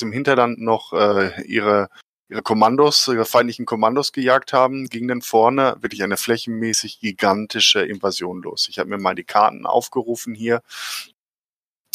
im 0.00 0.12
Hinterland 0.12 0.60
noch 0.60 0.92
äh, 0.94 1.42
ihre, 1.42 1.90
ihre 2.30 2.42
Kommandos, 2.42 3.08
ihre 3.08 3.24
feindlichen 3.24 3.66
Kommandos 3.66 4.12
gejagt 4.12 4.52
haben, 4.52 4.86
ging 4.86 5.08
dann 5.08 5.20
vorne 5.22 5.76
wirklich 5.80 6.02
eine 6.02 6.16
flächenmäßig 6.16 7.00
gigantische 7.00 7.82
Invasion 7.84 8.40
los. 8.42 8.68
Ich 8.70 8.78
habe 8.78 8.88
mir 8.90 8.98
mal 8.98 9.14
die 9.14 9.24
Karten 9.24 9.66
aufgerufen 9.66 10.34
hier. 10.34 10.62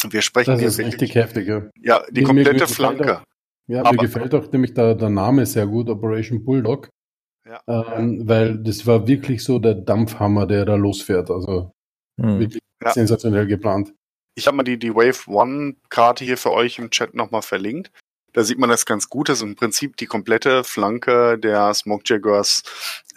Wir 0.08 0.22
sprechen 0.22 0.52
Das 0.52 0.60
hier 0.60 0.68
ist 0.68 0.78
wirklich, 0.78 0.94
richtig 1.00 1.14
heftig, 1.16 1.48
ja. 1.48 1.62
ja, 1.80 2.04
die 2.10 2.20
Mir- 2.20 2.32
mir 2.32 2.44
komplette 2.44 2.50
gefällt 2.60 2.70
Flanke. 2.70 3.22
Ja, 3.66 3.80
Aber- 3.80 3.92
mir 3.92 3.98
gefällt 3.98 4.34
auch 4.34 4.50
nämlich 4.52 4.74
der, 4.74 4.94
der 4.94 5.08
Name 5.10 5.46
sehr 5.46 5.66
gut, 5.66 5.88
Operation 5.88 6.44
Bulldog. 6.44 6.90
Ja. 7.48 7.60
Ähm, 7.66 8.28
weil 8.28 8.58
das 8.58 8.86
war 8.86 9.06
wirklich 9.06 9.42
so 9.42 9.58
der 9.58 9.74
Dampfhammer, 9.74 10.46
der 10.46 10.64
da 10.64 10.74
losfährt. 10.74 11.30
Also 11.30 11.72
Hm. 12.20 12.40
wirklich 12.40 12.60
Ja. 12.84 12.92
sensationell 12.92 13.46
geplant. 13.46 13.94
Ich 14.36 14.46
habe 14.46 14.56
mal 14.58 14.64
die, 14.64 14.78
die 14.78 14.94
Wave 14.94 15.30
One 15.30 15.76
Karte 15.88 16.24
hier 16.24 16.36
für 16.36 16.52
euch 16.52 16.78
im 16.78 16.90
Chat 16.90 17.14
nochmal 17.14 17.42
verlinkt. 17.42 17.90
Da 18.36 18.44
sieht 18.44 18.58
man 18.58 18.68
das 18.68 18.84
ganz 18.84 19.08
gut. 19.08 19.30
Das 19.30 19.38
ist 19.38 19.44
im 19.44 19.56
Prinzip 19.56 19.96
die 19.96 20.04
komplette 20.04 20.62
Flanke 20.62 21.38
der 21.38 21.72
Smoke 21.72 22.02
Jaguars 22.04 22.64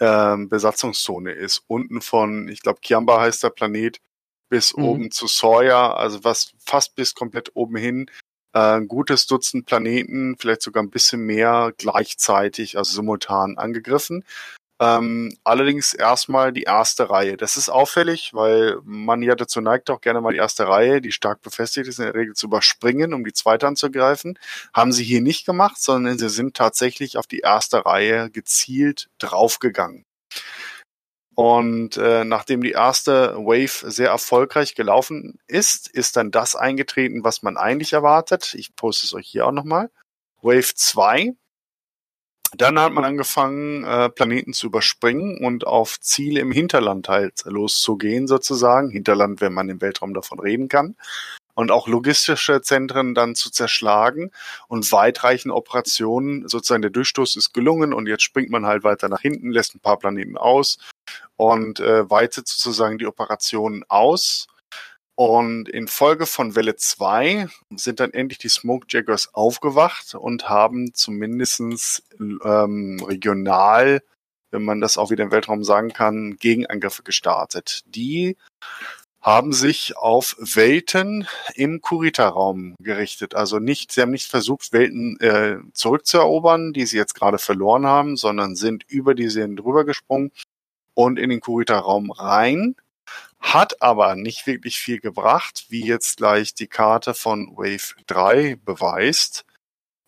ähm, 0.00 0.48
Besatzungszone 0.48 1.32
ist. 1.32 1.62
Unten 1.66 2.00
von, 2.00 2.48
ich 2.48 2.62
glaube, 2.62 2.80
Kiamba 2.80 3.20
heißt 3.20 3.42
der 3.42 3.50
Planet, 3.50 4.00
bis 4.48 4.74
Mhm. 4.74 4.82
oben 4.82 5.10
zu 5.10 5.26
Sawyer, 5.26 5.98
also 5.98 6.24
was 6.24 6.52
fast 6.58 6.94
bis 6.94 7.14
komplett 7.14 7.50
oben 7.52 7.76
hin. 7.76 8.10
Äh, 8.54 8.78
ein 8.78 8.88
gutes 8.88 9.26
Dutzend 9.26 9.66
Planeten, 9.66 10.36
vielleicht 10.38 10.62
sogar 10.62 10.82
ein 10.82 10.88
bisschen 10.90 11.20
mehr 11.20 11.74
gleichzeitig, 11.76 12.78
also 12.78 12.94
simultan 12.94 13.58
angegriffen. 13.58 14.24
Ähm, 14.80 15.36
allerdings 15.44 15.92
erstmal 15.92 16.54
die 16.54 16.62
erste 16.62 17.10
Reihe. 17.10 17.36
Das 17.36 17.58
ist 17.58 17.68
auffällig, 17.68 18.32
weil 18.32 18.78
man 18.82 19.20
ja 19.20 19.34
dazu 19.34 19.60
neigt, 19.60 19.90
auch 19.90 20.00
gerne 20.00 20.22
mal 20.22 20.32
die 20.32 20.38
erste 20.38 20.66
Reihe, 20.66 21.02
die 21.02 21.12
stark 21.12 21.42
befestigt 21.42 21.86
ist, 21.86 21.98
in 21.98 22.06
der 22.06 22.14
Regel 22.14 22.34
zu 22.34 22.46
überspringen, 22.46 23.12
um 23.12 23.22
die 23.22 23.34
zweite 23.34 23.66
anzugreifen. 23.66 24.38
Haben 24.72 24.92
sie 24.92 25.04
hier 25.04 25.20
nicht 25.20 25.44
gemacht, 25.44 25.76
sondern 25.82 26.16
sie 26.16 26.30
sind 26.30 26.56
tatsächlich 26.56 27.18
auf 27.18 27.26
die 27.26 27.40
erste 27.40 27.84
Reihe 27.84 28.30
gezielt 28.30 29.10
draufgegangen. 29.18 30.06
Und 31.34 31.98
äh, 31.98 32.24
nachdem 32.24 32.62
die 32.62 32.72
erste 32.72 33.34
Wave 33.36 33.90
sehr 33.90 34.08
erfolgreich 34.08 34.74
gelaufen 34.74 35.38
ist, 35.46 35.88
ist 35.88 36.16
dann 36.16 36.30
das 36.30 36.56
eingetreten, 36.56 37.22
was 37.22 37.42
man 37.42 37.58
eigentlich 37.58 37.92
erwartet. 37.92 38.54
Ich 38.54 38.74
poste 38.76 39.06
es 39.06 39.14
euch 39.14 39.28
hier 39.28 39.46
auch 39.46 39.52
nochmal. 39.52 39.90
Wave 40.42 40.74
2 40.74 41.34
dann 42.56 42.78
hat 42.78 42.92
man 42.92 43.04
angefangen, 43.04 43.84
äh, 43.84 44.10
Planeten 44.10 44.52
zu 44.52 44.66
überspringen 44.66 45.44
und 45.44 45.66
auf 45.66 46.00
Ziele 46.00 46.40
im 46.40 46.52
Hinterland 46.52 47.08
halt 47.08 47.44
loszugehen, 47.44 48.26
sozusagen. 48.26 48.90
Hinterland, 48.90 49.40
wenn 49.40 49.52
man 49.52 49.68
im 49.68 49.80
Weltraum 49.80 50.14
davon 50.14 50.40
reden 50.40 50.68
kann. 50.68 50.96
Und 51.54 51.70
auch 51.70 51.88
logistische 51.88 52.62
Zentren 52.62 53.14
dann 53.14 53.34
zu 53.34 53.50
zerschlagen 53.50 54.30
und 54.68 54.90
weitreichende 54.92 55.54
Operationen, 55.54 56.48
sozusagen 56.48 56.82
der 56.82 56.90
Durchstoß 56.90 57.36
ist 57.36 57.52
gelungen 57.52 57.92
und 57.92 58.06
jetzt 58.06 58.22
springt 58.22 58.50
man 58.50 58.66
halt 58.66 58.82
weiter 58.82 59.08
nach 59.08 59.20
hinten, 59.20 59.50
lässt 59.50 59.74
ein 59.74 59.80
paar 59.80 59.98
Planeten 59.98 60.38
aus 60.38 60.78
und 61.36 61.80
äh, 61.80 62.08
weitet 62.08 62.48
sozusagen 62.48 62.98
die 62.98 63.06
Operationen 63.06 63.84
aus. 63.88 64.46
Und 65.20 65.68
in 65.68 65.86
Folge 65.86 66.24
von 66.24 66.56
Welle 66.56 66.76
2 66.76 67.46
sind 67.76 68.00
dann 68.00 68.14
endlich 68.14 68.38
die 68.38 68.48
Smoke 68.48 68.86
Jaggers 68.88 69.34
aufgewacht 69.34 70.14
und 70.14 70.48
haben 70.48 70.94
zumindestens 70.94 72.02
ähm, 72.18 72.98
regional, 73.06 74.02
wenn 74.50 74.64
man 74.64 74.80
das 74.80 74.96
auch 74.96 75.10
wieder 75.10 75.24
im 75.24 75.30
Weltraum 75.30 75.62
sagen 75.62 75.92
kann, 75.92 76.36
Gegenangriffe 76.36 77.02
gestartet. 77.02 77.82
Die 77.84 78.38
haben 79.20 79.52
sich 79.52 79.94
auf 79.98 80.36
Welten 80.38 81.28
im 81.54 81.82
Kurita-Raum 81.82 82.76
gerichtet. 82.80 83.34
Also 83.34 83.58
nicht, 83.58 83.92
sie 83.92 84.00
haben 84.00 84.12
nicht 84.12 84.30
versucht, 84.30 84.72
Welten 84.72 85.20
äh, 85.20 85.58
zurückzuerobern, 85.74 86.72
die 86.72 86.86
sie 86.86 86.96
jetzt 86.96 87.14
gerade 87.14 87.36
verloren 87.36 87.84
haben, 87.84 88.16
sondern 88.16 88.54
sind 88.56 88.84
über 88.88 89.14
die 89.14 89.28
Seen 89.28 89.56
drüber 89.56 89.84
gesprungen 89.84 90.32
und 90.94 91.18
in 91.18 91.28
den 91.28 91.40
Kurita-Raum 91.40 92.10
rein 92.10 92.74
hat 93.40 93.80
aber 93.82 94.14
nicht 94.14 94.46
wirklich 94.46 94.78
viel 94.78 95.00
gebracht, 95.00 95.66
wie 95.68 95.86
jetzt 95.86 96.18
gleich 96.18 96.54
die 96.54 96.66
Karte 96.66 97.14
von 97.14 97.56
Wave 97.56 97.94
3 98.06 98.56
beweist. 98.64 99.44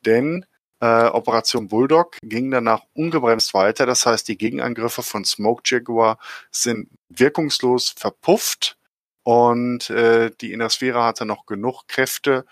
Denn 0.05 0.45
äh, 0.81 1.07
Operation 1.07 1.69
Bulldog 1.69 2.19
ging 2.23 2.51
danach 2.51 2.83
ungebremst 2.95 3.55
weiter. 3.55 3.87
Das 3.87 4.05
heißt, 4.05 4.27
die 4.29 4.37
Gegenangriffe 4.37 5.03
von 5.03 5.25
Smoke 5.25 5.63
Jaguar 5.65 6.19
sind 6.51 6.89
wirkungslos 7.09 7.95
verpufft 7.97 8.77
und 9.23 9.91
äh, 9.91 10.31
die 10.41 10.53
Innersphäre 10.53 11.05
hatte 11.05 11.25
noch 11.25 11.47
genug 11.47 11.87
Kräfte, 11.87 12.45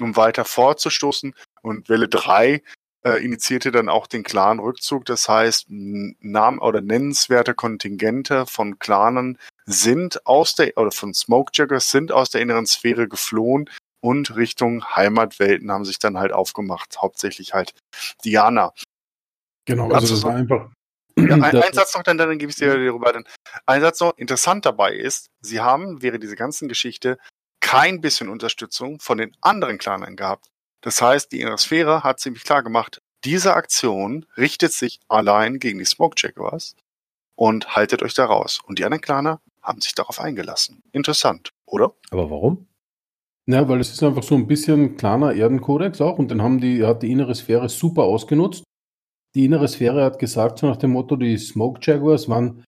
um 0.00 0.16
weiter 0.16 0.44
vorzustoßen. 0.44 1.34
Und 1.62 1.88
Welle 1.88 2.08
3 2.08 2.62
äh, 3.04 3.24
initiierte 3.24 3.72
dann 3.72 3.88
auch 3.88 4.06
den 4.06 4.22
klaren 4.22 4.58
Rückzug. 4.58 5.04
Das 5.04 5.28
heißt, 5.28 5.66
Namen 5.68 6.58
oder 6.58 6.80
nennenswerte 6.80 7.54
Kontingente 7.54 8.46
von 8.46 8.78
Clanen 8.78 9.38
sind 9.64 10.26
aus 10.26 10.54
der, 10.54 10.76
oder 10.76 10.90
von 10.90 11.14
Smokejaggers 11.14 11.90
sind 11.90 12.12
aus 12.12 12.30
der 12.30 12.40
inneren 12.40 12.66
Sphäre 12.66 13.08
geflohen 13.08 13.68
und 14.00 14.34
Richtung 14.36 14.84
Heimatwelten 14.96 15.70
haben 15.70 15.84
sich 15.84 15.98
dann 15.98 16.18
halt 16.18 16.32
aufgemacht. 16.32 16.98
Hauptsächlich 17.00 17.54
halt 17.54 17.72
Diana. 18.24 18.72
Genau, 19.64 19.90
Also 19.92 20.14
das 20.14 20.24
war 20.24 20.34
einfach. 20.34 20.70
Ja, 21.16 21.34
ein, 21.42 21.44
ein 21.44 21.72
Satz 21.72 21.94
noch, 21.94 22.02
dann, 22.02 22.18
dann 22.18 22.38
gebe 22.38 22.50
ich 22.50 22.56
dir 22.56 22.76
darüber. 22.76 23.12
Dann. 23.12 23.24
Ein 23.66 23.80
Satz 23.80 24.00
noch, 24.00 24.16
interessant 24.16 24.66
dabei 24.66 24.94
ist, 24.94 25.26
sie 25.40 25.60
haben 25.60 26.02
während 26.02 26.22
dieser 26.22 26.36
ganzen 26.36 26.68
Geschichte 26.68 27.18
kein 27.60 28.00
bisschen 28.00 28.28
Unterstützung 28.28 28.98
von 28.98 29.18
den 29.18 29.36
anderen 29.40 29.78
Clanern 29.78 30.16
gehabt. 30.16 30.48
Das 30.82 31.00
heißt, 31.00 31.32
die 31.32 31.40
innere 31.40 31.58
Sphäre 31.58 32.02
hat 32.02 32.20
ziemlich 32.20 32.44
klar 32.44 32.62
gemacht, 32.62 33.00
diese 33.24 33.54
Aktion 33.54 34.26
richtet 34.36 34.72
sich 34.72 35.00
allein 35.08 35.58
gegen 35.58 35.78
die 35.78 35.84
Smoke 35.84 36.16
Jaguars 36.18 36.74
und 37.36 37.74
haltet 37.76 38.02
euch 38.02 38.14
da 38.14 38.26
raus. 38.26 38.60
Und 38.66 38.78
die 38.78 38.84
anderen 38.84 39.00
Claner 39.00 39.40
haben 39.62 39.80
sich 39.80 39.94
darauf 39.94 40.20
eingelassen. 40.20 40.82
Interessant, 40.92 41.50
oder? 41.66 41.94
Aber 42.10 42.30
warum? 42.30 42.66
Ja, 43.46 43.68
weil 43.68 43.80
es 43.80 43.92
ist 43.92 44.02
einfach 44.02 44.22
so 44.22 44.34
ein 44.34 44.46
bisschen 44.46 44.96
kleiner 44.96 45.34
Erdenkodex 45.34 46.00
auch 46.00 46.18
und 46.18 46.30
dann 46.30 46.42
haben 46.42 46.60
die, 46.60 46.84
hat 46.84 47.02
die 47.02 47.10
innere 47.10 47.34
Sphäre 47.34 47.68
super 47.68 48.02
ausgenutzt. 48.02 48.64
Die 49.34 49.44
innere 49.44 49.66
Sphäre 49.68 50.04
hat 50.04 50.18
gesagt, 50.18 50.58
so 50.58 50.66
nach 50.66 50.76
dem 50.76 50.90
Motto, 50.90 51.16
die 51.16 51.38
Smoke 51.38 51.80
Jaguars 51.82 52.28
waren, 52.28 52.64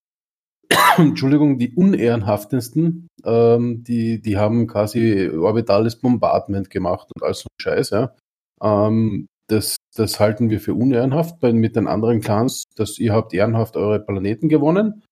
Entschuldigung, 0.99 1.59
die 1.59 1.75
unehrenhaftesten. 1.75 3.09
Ähm, 3.25 3.85
die, 3.85 4.21
die 4.21 4.37
haben 4.37 4.67
quasi 4.67 5.29
orbitales 5.29 5.97
Bombardment 5.97 6.71
gemacht 6.71 7.09
und 7.15 7.23
all 7.23 7.35
so 7.35 7.47
ein 7.47 7.61
Scheiß, 7.61 7.91
ja. 7.91 8.15
Ähm, 8.63 9.27
das, 9.49 9.77
das 9.95 10.21
halten 10.21 10.51
wir 10.51 10.61
für 10.61 10.75
unehrenhaft 10.75 11.41
bei, 11.41 11.53
mit 11.53 11.77
den 11.77 11.87
anderen 11.87 12.21
Clans, 12.21 12.65
dass 12.77 12.99
ihr 12.99 13.13
habt 13.13 13.35
ehrenhaft 13.35 13.77
eure 13.77 14.01
Planeten 14.01 14.49
gewonnen 14.49 15.03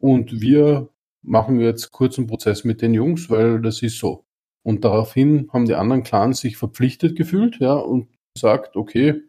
und 0.00 0.40
wir 0.40 0.88
machen 1.24 1.60
jetzt 1.60 1.90
kurzen 1.90 2.26
Prozess 2.26 2.64
mit 2.64 2.82
den 2.82 2.94
Jungs, 2.94 3.30
weil 3.30 3.60
das 3.60 3.82
ist 3.82 3.98
so. 3.98 4.24
Und 4.64 4.84
daraufhin 4.84 5.48
haben 5.52 5.64
die 5.64 5.74
anderen 5.74 6.04
Clans 6.04 6.40
sich 6.40 6.56
verpflichtet 6.56 7.16
gefühlt, 7.16 7.58
ja, 7.58 7.74
und 7.74 8.08
gesagt, 8.34 8.76
okay, 8.76 9.22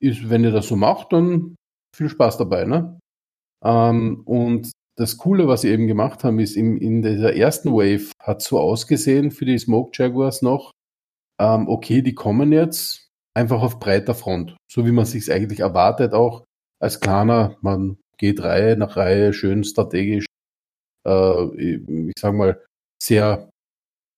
ist, 0.00 0.28
wenn 0.30 0.44
ihr 0.44 0.52
das 0.52 0.68
so 0.68 0.76
macht, 0.76 1.12
dann 1.12 1.56
viel 1.96 2.08
Spaß 2.08 2.38
dabei, 2.38 2.64
ne? 2.64 2.95
Ähm, 3.66 4.22
und 4.24 4.70
das 4.96 5.18
Coole, 5.18 5.48
was 5.48 5.62
sie 5.62 5.70
eben 5.70 5.88
gemacht 5.88 6.24
haben, 6.24 6.38
ist 6.38 6.56
in, 6.56 6.78
in 6.78 7.02
dieser 7.02 7.34
ersten 7.34 7.72
Wave 7.72 8.12
hat 8.22 8.40
so 8.40 8.58
ausgesehen 8.58 9.30
für 9.30 9.44
die 9.44 9.58
Smoke 9.58 9.90
Jaguars 9.92 10.40
noch, 10.40 10.70
ähm, 11.40 11.68
okay, 11.68 12.00
die 12.00 12.14
kommen 12.14 12.52
jetzt 12.52 13.08
einfach 13.34 13.60
auf 13.60 13.78
breiter 13.80 14.14
Front, 14.14 14.56
so 14.70 14.86
wie 14.86 14.92
man 14.92 15.04
sich 15.04 15.30
eigentlich 15.30 15.60
erwartet, 15.60 16.14
auch 16.14 16.44
als 16.80 17.00
kleiner, 17.00 17.56
man 17.60 17.98
geht 18.18 18.42
Reihe 18.42 18.76
nach 18.76 18.96
Reihe 18.96 19.32
schön 19.32 19.64
strategisch, 19.64 20.26
äh, 21.06 21.46
ich 21.56 22.14
sag 22.18 22.34
mal, 22.34 22.64
sehr 23.02 23.50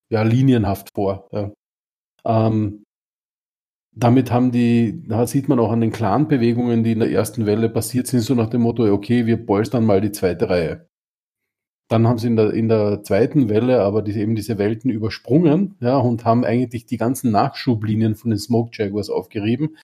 ja, 0.09 0.21
linienhaft 0.21 0.89
vor. 0.95 1.27
Ja. 1.31 1.51
Ähm, 2.25 2.83
damit 3.99 4.31
haben 4.31 4.51
die, 4.51 5.03
da 5.07 5.27
sieht 5.27 5.49
man 5.49 5.59
auch 5.59 5.71
an 5.71 5.81
den 5.81 5.91
Clan-Bewegungen, 5.91 6.83
die 6.83 6.93
in 6.93 6.99
der 6.99 7.11
ersten 7.11 7.45
Welle 7.45 7.69
passiert 7.69 8.07
sind, 8.07 8.21
so 8.21 8.35
nach 8.35 8.49
dem 8.49 8.61
Motto, 8.61 8.91
okay, 8.91 9.25
wir 9.25 9.37
polstern 9.45 9.85
mal 9.85 10.01
die 10.01 10.11
zweite 10.11 10.49
Reihe. 10.49 10.87
Dann 11.89 12.07
haben 12.07 12.19
sie 12.19 12.27
in 12.27 12.35
der, 12.35 12.53
in 12.53 12.69
der 12.69 13.03
zweiten 13.03 13.49
Welle 13.49 13.81
aber 13.81 14.01
diese, 14.01 14.19
eben 14.19 14.35
diese 14.35 14.57
Welten 14.57 14.91
übersprungen, 14.91 15.75
ja, 15.79 15.97
und 15.97 16.23
haben 16.23 16.45
eigentlich 16.45 16.85
die 16.85 16.97
ganzen 16.97 17.31
Nachschublinien 17.31 18.15
von 18.15 18.29
den 18.29 18.39
Smoke 18.39 18.71
Jaguars 18.73 19.09
aufgerieben. 19.09 19.77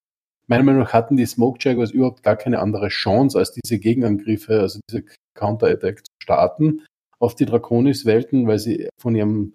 Meiner 0.47 0.63
Meinung 0.63 0.81
nach 0.81 0.93
hatten 0.93 1.17
die 1.17 1.25
Smoke 1.25 1.57
Jaguars 1.59 1.91
überhaupt 1.91 2.21
gar 2.21 2.35
keine 2.35 2.59
andere 2.59 2.89
Chance, 2.89 3.39
als 3.39 3.53
diese 3.53 3.79
Gegenangriffe, 3.79 4.59
also 4.59 4.79
diese 4.89 5.03
Counter-Attack 5.33 6.05
zu 6.05 6.11
starten 6.21 6.81
auf 7.19 7.33
die 7.33 7.45
Draconis-Welten, 7.45 8.45
weil 8.45 8.59
sie 8.59 8.89
von 8.99 9.15
ihrem 9.15 9.53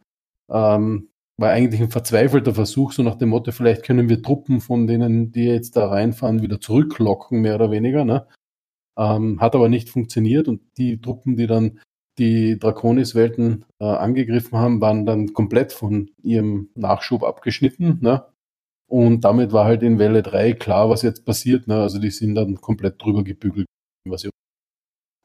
ähm, 0.50 1.09
war 1.40 1.50
eigentlich 1.50 1.80
ein 1.80 1.90
verzweifelter 1.90 2.54
Versuch, 2.54 2.92
so 2.92 3.02
nach 3.02 3.16
dem 3.16 3.30
Motto, 3.30 3.50
vielleicht 3.50 3.82
können 3.82 4.10
wir 4.10 4.22
Truppen 4.22 4.60
von 4.60 4.86
denen, 4.86 5.32
die 5.32 5.44
jetzt 5.44 5.74
da 5.74 5.88
reinfahren, 5.88 6.42
wieder 6.42 6.60
zurücklocken, 6.60 7.40
mehr 7.40 7.54
oder 7.54 7.70
weniger. 7.70 8.04
Ne? 8.04 8.28
Ähm, 8.98 9.40
hat 9.40 9.54
aber 9.54 9.70
nicht 9.70 9.88
funktioniert 9.88 10.48
und 10.48 10.60
die 10.76 11.00
Truppen, 11.00 11.36
die 11.36 11.46
dann 11.46 11.80
die 12.18 12.58
Draconis-Welten 12.58 13.64
äh, 13.80 13.84
angegriffen 13.84 14.58
haben, 14.58 14.82
waren 14.82 15.06
dann 15.06 15.32
komplett 15.32 15.72
von 15.72 16.10
ihrem 16.22 16.68
Nachschub 16.74 17.22
abgeschnitten. 17.22 17.98
Ne? 18.02 18.26
Und 18.86 19.22
damit 19.24 19.52
war 19.52 19.64
halt 19.64 19.82
in 19.82 19.98
Welle 19.98 20.22
3 20.22 20.52
klar, 20.52 20.90
was 20.90 21.00
jetzt 21.00 21.24
passiert. 21.24 21.66
Ne? 21.66 21.80
Also 21.80 21.98
die 21.98 22.10
sind 22.10 22.34
dann 22.34 22.60
komplett 22.60 23.02
drüber 23.02 23.24
gebügelt, 23.24 23.66
was 24.06 24.22
sie 24.22 24.30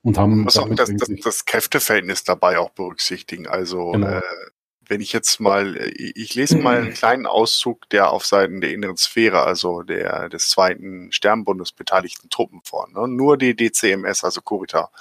und 0.06 0.18
haben. 0.18 0.48
Auch 0.48 0.76
das, 0.76 0.96
das, 0.96 1.10
das 1.22 1.46
Kräfteverhältnis 1.46 2.24
dabei 2.24 2.60
auch 2.60 2.70
berücksichtigen. 2.70 3.48
Also 3.48 3.92
genau. 3.92 4.08
äh, 4.08 4.22
wenn 4.88 5.02
ich 5.02 5.14
jetzt 5.14 5.40
mal, 5.40 5.76
äh, 5.76 5.90
ich 6.16 6.36
lese 6.36 6.58
mal 6.58 6.78
einen 6.78 6.94
kleinen 6.94 7.26
Auszug 7.26 7.90
der 7.90 8.12
auf 8.12 8.26
Seiten 8.26 8.62
der 8.62 8.72
inneren 8.72 8.98
Sphäre, 8.98 9.44
also 9.44 9.82
der 9.82 10.30
des 10.30 10.50
zweiten 10.50 11.12
Sternbundes 11.12 11.72
beteiligten 11.72 12.30
Truppen 12.30 12.62
vor. 12.64 12.88
Ne? 12.90 13.08
Nur 13.08 13.38
die 13.38 13.56
DCMS, 13.56 14.24
also 14.24 14.42
Kurita. 14.42 14.92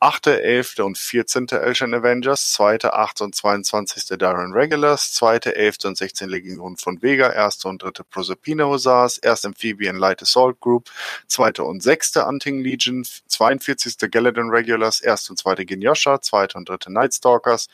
8., 0.00 0.28
11. 0.28 0.78
und 0.78 0.96
14. 0.96 1.48
Elchen 1.48 1.92
Avengers, 1.92 2.52
2., 2.52 2.84
8. 2.84 3.20
und 3.22 3.34
22. 3.34 4.16
Darren 4.16 4.52
Regulars, 4.52 5.12
2., 5.14 5.38
11. 5.38 5.78
und 5.86 5.98
16. 5.98 6.28
Legion 6.28 6.76
von 6.76 7.02
Vega, 7.02 7.30
1. 7.30 7.64
und 7.64 7.82
3. 7.82 8.04
Proserpina 8.08 8.66
Hussars, 8.66 9.20
1. 9.20 9.46
Amphibian 9.46 9.96
Light 9.96 10.22
Assault 10.22 10.60
Group, 10.60 10.88
2. 11.26 11.62
und 11.62 11.82
6. 11.82 12.14
Hunting 12.14 12.60
Legion, 12.60 13.04
42. 13.26 14.08
Galadon 14.08 14.50
Regulars, 14.50 15.02
1. 15.02 15.30
und 15.30 15.38
2. 15.38 15.64
Genyosha, 15.64 16.20
2. 16.20 16.46
und 16.54 16.68
3. 16.68 16.90
Night 16.90 17.14
Stalkers, 17.14 17.66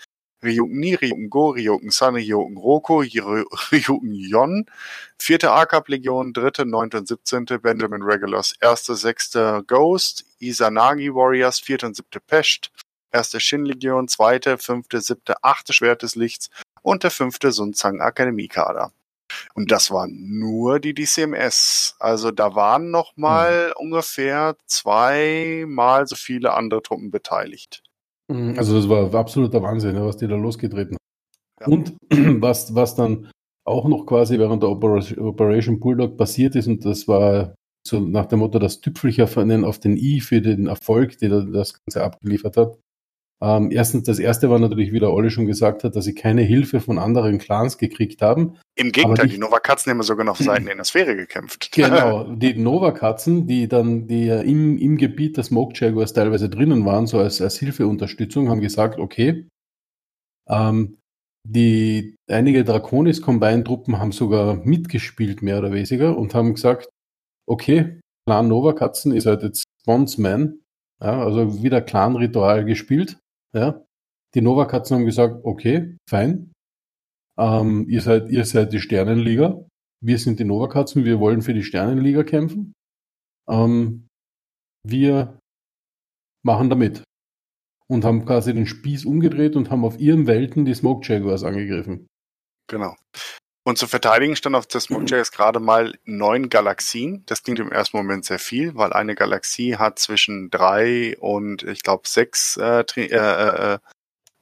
Ryuken 0.45 0.79
Ni, 0.79 0.95
Ryuken 0.95 1.31
Go, 1.31 1.51
Ryuken 1.51 1.91
Sun, 1.91 2.17
Ryuken 2.17 2.57
Roko, 2.57 3.01
Ryuken 3.01 4.13
Yon, 4.13 4.67
vierte 5.19 5.51
A-Cup-Legion, 5.51 6.33
dritte, 6.33 6.67
neunte 6.67 6.99
und 6.99 7.09
siebzehnte 7.09 7.59
Benjamin 7.59 8.03
Regulars, 8.03 8.55
erste, 8.61 8.95
sechste 8.95 9.65
Ghost, 9.67 10.25
Izanagi 10.39 11.15
Warriors, 11.15 11.61
vierte 11.61 11.87
und 11.87 11.97
siebte 11.97 12.21
Pest, 12.21 12.71
erste 13.11 13.41
Shin-Legion, 13.41 14.09
zweite, 14.09 14.59
fünfte, 14.59 15.01
siebte, 15.01 15.43
achte 15.43 15.73
Schwert 15.73 16.03
des 16.03 16.15
Lichts 16.17 16.51
und 16.83 17.03
der 17.03 17.11
fünfte 17.11 17.53
Sunzang 17.53 18.01
Akademiekader. 18.01 18.93
Und 19.55 19.71
das 19.71 19.91
waren 19.91 20.39
nur 20.39 20.81
die 20.81 20.95
DCMS. 20.95 21.97
Also 21.99 22.31
da 22.31 22.55
waren 22.55 22.91
noch 22.91 23.17
mal 23.17 23.69
mhm. 23.69 23.87
ungefähr 23.87 24.57
zweimal 24.67 26.07
so 26.07 26.17
viele 26.17 26.55
andere 26.55 26.83
Truppen 26.83 27.11
beteiligt. 27.11 27.84
Mhm, 28.33 28.55
also 28.57 28.77
das 28.77 28.89
war 28.89 29.13
absoluter 29.15 29.63
Wahnsinn, 29.63 29.97
was 30.01 30.17
die 30.17 30.27
da 30.27 30.37
losgetreten 30.37 30.97
haben. 30.97 31.73
Ja. 31.73 31.77
Und 31.77 31.97
was, 32.43 32.75
was 32.75 32.95
dann 32.95 33.31
auch 33.67 33.89
noch 33.89 34.07
quasi 34.07 34.39
während 34.39 34.63
der 34.63 34.71
Operation 34.71 35.81
Bulldog 35.81 36.17
passiert 36.17 36.55
ist, 36.55 36.67
und 36.67 36.85
das 36.85 37.09
war 37.09 37.55
so 37.87 38.01
nach 38.01 38.27
dem 38.27 38.39
Motto 38.41 38.59
das 38.59 38.81
Tüpfelchen 38.81 39.65
auf 39.65 39.79
den 39.79 39.97
I 39.97 40.21
für 40.21 40.41
den 40.41 40.67
Erfolg, 40.67 41.19
den 41.19 41.53
das 41.53 41.75
Ganze 41.75 42.05
abgeliefert 42.05 42.57
hat, 42.57 42.79
ähm, 43.43 43.71
erstens, 43.71 44.05
das 44.05 44.19
erste 44.19 44.49
war 44.49 44.59
natürlich, 44.59 44.93
wie 44.93 45.01
der 45.01 45.13
Olli 45.13 45.31
schon 45.31 45.47
gesagt 45.47 45.85
hat, 45.85 45.97
dass 45.97 46.05
sie 46.05 46.15
keine 46.15 46.43
Hilfe 46.43 46.81
von 46.81 46.99
anderen 46.99 47.39
Clans 47.39 47.79
gekriegt 47.79 48.23
haben. 48.23 48.57
Im 48.77 48.93
Gegenteil, 48.93 49.27
die, 49.27 49.35
die 49.35 49.39
Nova-Katzen 49.39 49.91
haben 49.91 50.03
sogar 50.03 50.25
noch 50.25 50.33
auf 50.33 50.39
Seiten 50.45 50.69
in 50.69 50.77
der 50.77 50.85
Sphäre 50.85 51.17
gekämpft. 51.17 51.73
Genau, 51.73 52.25
die 52.35 52.55
Nova-Katzen, 52.55 53.47
die 53.47 53.69
dann, 53.69 54.07
die 54.07 54.27
ja 54.27 54.41
im, 54.41 54.79
im 54.79 54.97
Gebiet 54.97 55.37
der 55.37 55.45
Smoke 55.45 55.75
Jaguars 55.77 56.13
teilweise 56.13 56.49
drinnen 56.49 56.85
waren, 56.85 57.07
so 57.07 57.19
als, 57.19 57.41
als 57.41 57.59
Hilfeunterstützung, 57.59 58.49
haben 58.49 58.61
gesagt, 58.61 58.99
okay, 58.99 59.47
ähm, 60.49 60.99
die 61.47 62.17
einige 62.31 62.65
Draconis 62.65 63.21
Combine 63.21 63.65
Truppen 63.65 63.99
haben 63.99 64.13
sogar 64.13 64.57
mitgespielt, 64.57 65.43
mehr 65.43 65.59
oder 65.59 65.73
weniger, 65.73 66.17
und 66.17 66.35
haben 66.35 66.55
gesagt, 66.55 66.89
okay, 67.47 68.01
Clan 68.27 68.49
Nova 68.49 68.73
Katzen 68.73 69.13
ist 69.13 69.27
halt 69.27 69.43
jetzt 69.43 69.65
Bondsman, 69.85 70.61
ja, 71.03 71.23
also 71.23 71.63
wieder 71.63 71.83
Clan-Ritual 71.83 72.65
gespielt. 72.65 73.19
Ja. 73.55 73.85
Die 74.35 74.41
Nova-Katzen 74.41 74.97
haben 74.97 75.07
gesagt, 75.07 75.45
okay, 75.45 75.97
fein. 76.09 76.53
Ähm, 77.39 77.89
ihr, 77.89 78.01
seid, 78.01 78.29
ihr 78.29 78.45
seid 78.45 78.73
die 78.73 78.81
Sternenliga. 78.81 79.65
Wir 80.03 80.19
sind 80.19 80.41
die 80.41 80.45
Nova-Katzen. 80.45 81.05
Wir 81.05 81.21
wollen 81.21 81.43
für 81.43 81.55
die 81.55 81.63
Sternenliga 81.63 82.25
kämpfen. 82.25 82.73
Ähm, 83.49 84.09
wir 84.85 85.39
machen 86.45 86.69
damit. 86.69 87.05
Und 87.87 88.05
haben 88.05 88.25
quasi 88.25 88.55
den 88.55 88.67
Spieß 88.67 89.05
umgedreht 89.05 89.57
und 89.57 89.71
haben 89.71 89.85
auf 89.85 89.99
ihren 89.99 90.27
Welten 90.27 90.65
die 90.65 90.75
Smoke 90.75 91.07
Jaguars 91.07 91.45
angegriffen. 91.45 92.07
Genau. 92.69 92.97
Und 93.67 93.79
zu 93.79 93.87
verteidigen 93.87 94.37
stand 94.37 94.57
auf 94.57 94.67
der 94.67 94.83
Smoke 94.83 95.07
Jaguars 95.07 95.33
gerade 95.33 95.59
mal 95.59 95.95
neun 96.05 96.51
Galaxien. 96.51 97.25
Das 97.27 97.43
klingt 97.43 97.59
im 97.61 97.73
ersten 97.73 97.97
Moment 97.97 98.27
sehr 98.27 98.39
viel, 98.39 98.75
weil 98.75 98.93
eine 98.93 99.15
Galaxie 99.15 99.77
hat 99.77 99.99
zwischen 99.99 100.51
drei 100.51 101.17
und 101.19 101.63
ich 101.63 101.83
glaube 101.83 102.07
sechs 102.07 102.59
äh, 102.59 102.85
Tri 102.85 103.07
äh, 103.07 103.17
äh, 103.17 103.79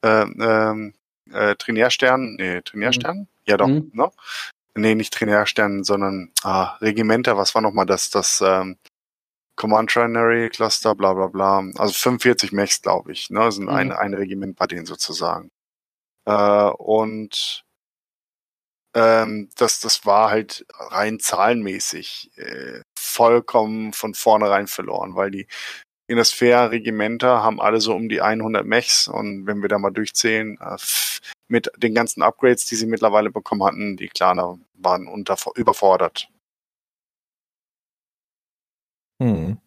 äh, 0.01 0.23
ähm, 0.23 0.93
äh, 1.31 1.55
Trinärsternen. 1.55 2.35
Nee, 2.35 2.61
Trinärsternen? 2.61 3.21
Mhm. 3.21 3.27
Ja 3.45 3.57
doch, 3.57 3.67
mhm. 3.67 3.91
ne? 3.93 4.11
Nee, 4.75 4.95
nicht 4.95 5.13
Trinärsternen, 5.13 5.85
sondern 5.85 6.31
ah, 6.43 6.75
Regimenter, 6.81 7.37
was 7.37 7.55
war 7.55 7.61
nochmal 7.61 7.85
das, 7.85 8.09
das 8.09 8.43
ähm, 8.45 8.77
Command 9.55 9.91
Trinary 9.91 10.49
Cluster, 10.49 10.95
bla 10.95 11.13
bla 11.13 11.27
bla. 11.27 11.63
Also 11.77 11.93
45 11.93 12.51
Mechs, 12.51 12.81
glaube 12.81 13.11
ich. 13.11 13.29
Ne? 13.29 13.39
Das 13.39 13.55
sind 13.55 13.65
mhm. 13.65 13.69
ein, 13.69 13.91
ein 13.91 14.13
Regiment 14.13 14.57
bei 14.57 14.67
denen 14.67 14.85
sozusagen. 14.85 15.49
Äh, 16.25 16.69
und 16.77 17.62
ähm, 18.93 19.49
das, 19.57 19.79
das 19.79 20.05
war 20.05 20.29
halt 20.29 20.65
rein 20.77 21.19
zahlenmäßig 21.19 22.31
äh, 22.37 22.81
vollkommen 22.97 23.93
von 23.93 24.13
vornherein 24.13 24.67
verloren, 24.67 25.15
weil 25.15 25.31
die 25.31 25.47
Innisphäre-Regimenter 26.07 27.43
haben 27.43 27.61
alle 27.61 27.79
so 27.81 27.95
um 27.95 28.09
die 28.09 28.21
100 28.21 28.65
Mechs 28.65 29.07
und 29.07 29.47
wenn 29.47 29.61
wir 29.61 29.69
da 29.69 29.79
mal 29.79 29.91
durchzählen, 29.91 30.57
äh, 30.59 30.77
mit 31.47 31.71
den 31.77 31.93
ganzen 31.93 32.21
Upgrades, 32.23 32.65
die 32.65 32.75
sie 32.75 32.87
mittlerweile 32.87 33.31
bekommen 33.31 33.63
hatten, 33.63 33.97
die 33.97 34.09
Klaner 34.09 34.59
waren 34.73 35.07
unter, 35.07 35.37
überfordert. 35.55 36.29
Hm. 39.21 39.57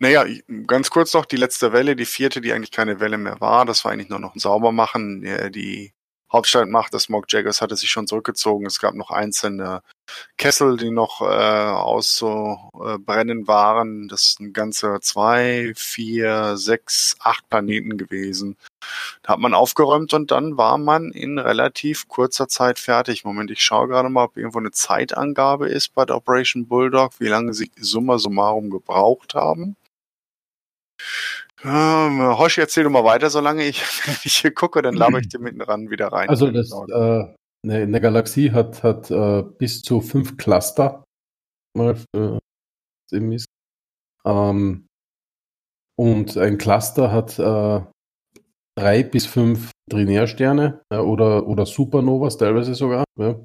Naja, 0.00 0.24
ganz 0.66 0.90
kurz 0.90 1.14
noch 1.14 1.26
die 1.26 1.36
letzte 1.36 1.72
Welle, 1.72 1.94
die 1.94 2.06
vierte, 2.06 2.40
die 2.40 2.52
eigentlich 2.52 2.72
keine 2.72 2.98
Welle 3.00 3.18
mehr 3.18 3.40
war, 3.40 3.64
das 3.64 3.84
war 3.84 3.92
eigentlich 3.92 4.08
nur 4.08 4.18
noch 4.18 4.34
ein 4.34 4.40
Saubermachen. 4.40 5.22
Die 5.52 5.92
Hauptstadtmacht 6.32 6.94
des 6.94 7.04
Smog 7.04 7.26
Jaggers 7.28 7.60
hatte 7.60 7.76
sich 7.76 7.90
schon 7.90 8.06
zurückgezogen. 8.06 8.66
Es 8.66 8.78
gab 8.78 8.94
noch 8.94 9.10
einzelne 9.10 9.82
Kessel, 10.36 10.76
die 10.76 10.90
noch 10.90 11.20
äh, 11.22 11.24
auszubrennen 11.24 13.44
äh, 13.44 13.48
waren. 13.48 14.08
Das 14.08 14.34
sind 14.38 14.52
ganze 14.52 15.00
zwei, 15.00 15.72
vier, 15.76 16.56
sechs, 16.56 17.16
acht 17.20 17.48
Planeten 17.48 17.98
gewesen. 17.98 18.56
Da 19.22 19.34
hat 19.34 19.40
man 19.40 19.54
aufgeräumt 19.54 20.14
und 20.14 20.30
dann 20.30 20.56
war 20.56 20.78
man 20.78 21.10
in 21.10 21.38
relativ 21.38 22.08
kurzer 22.08 22.48
Zeit 22.48 22.78
fertig. 22.78 23.24
Moment, 23.24 23.50
ich 23.50 23.62
schaue 23.62 23.88
gerade 23.88 24.08
mal, 24.08 24.24
ob 24.24 24.36
irgendwo 24.36 24.58
eine 24.58 24.70
Zeitangabe 24.70 25.68
ist 25.68 25.94
bei 25.94 26.04
der 26.04 26.16
Operation 26.16 26.68
Bulldog, 26.68 27.12
wie 27.18 27.28
lange 27.28 27.54
sie 27.54 27.70
summa 27.76 28.18
summarum 28.18 28.70
gebraucht 28.70 29.34
haben. 29.34 29.76
Ähm, 31.62 32.38
Hoshi, 32.38 32.60
erzähl 32.60 32.84
du 32.84 32.90
mal 32.90 33.04
weiter, 33.04 33.28
solange 33.28 33.64
ich, 33.64 33.82
ich 34.24 34.36
hier 34.36 34.52
gucke, 34.52 34.82
dann 34.82 34.94
laber 34.94 35.18
ich 35.18 35.28
dir 35.28 35.40
mitten 35.40 35.60
ran 35.60 35.90
wieder 35.90 36.08
rein. 36.08 36.28
Also 36.28 36.50
das, 36.50 36.70
äh, 36.72 37.24
eine, 37.62 38.00
Galaxie 38.00 38.52
hat, 38.52 38.82
hat 38.82 39.10
äh, 39.10 39.42
bis 39.42 39.82
zu 39.82 40.00
fünf 40.00 40.36
Cluster. 40.36 41.04
Äh, 41.78 41.94
ähm, 44.24 44.86
und 45.98 46.36
ein 46.36 46.58
Cluster 46.58 47.12
hat 47.12 47.38
äh, 47.38 47.84
drei 48.78 49.02
bis 49.02 49.26
fünf 49.26 49.70
Trinärsterne 49.90 50.82
äh, 50.90 50.96
oder, 50.96 51.46
oder 51.46 51.66
Supernovas 51.66 52.38
teilweise 52.38 52.74
sogar. 52.74 53.04
Ja. 53.18 53.38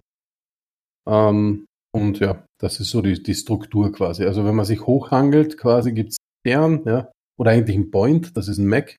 Ähm, 1.07 1.66
und 1.93 2.20
ja, 2.20 2.45
das 2.61 2.80
ist 2.80 2.91
so 2.91 3.01
die, 3.01 3.22
die 3.22 3.36
Struktur 3.36 3.91
quasi. 3.91 4.26
Also 4.26 4.45
wenn 4.45 4.55
man 4.55 4.66
sich 4.66 4.86
hochhangelt, 4.86 5.57
quasi 5.57 5.91
gibt 5.91 6.11
es 6.11 6.18
Stern, 6.45 6.84
ja, 6.86 7.11
oder 7.38 7.52
eigentlich 7.52 7.78
ein 7.78 7.92
Point, 7.92 8.36
das 8.38 8.48
ist 8.48 8.58
ein 8.58 8.68
Mac. 8.68 8.96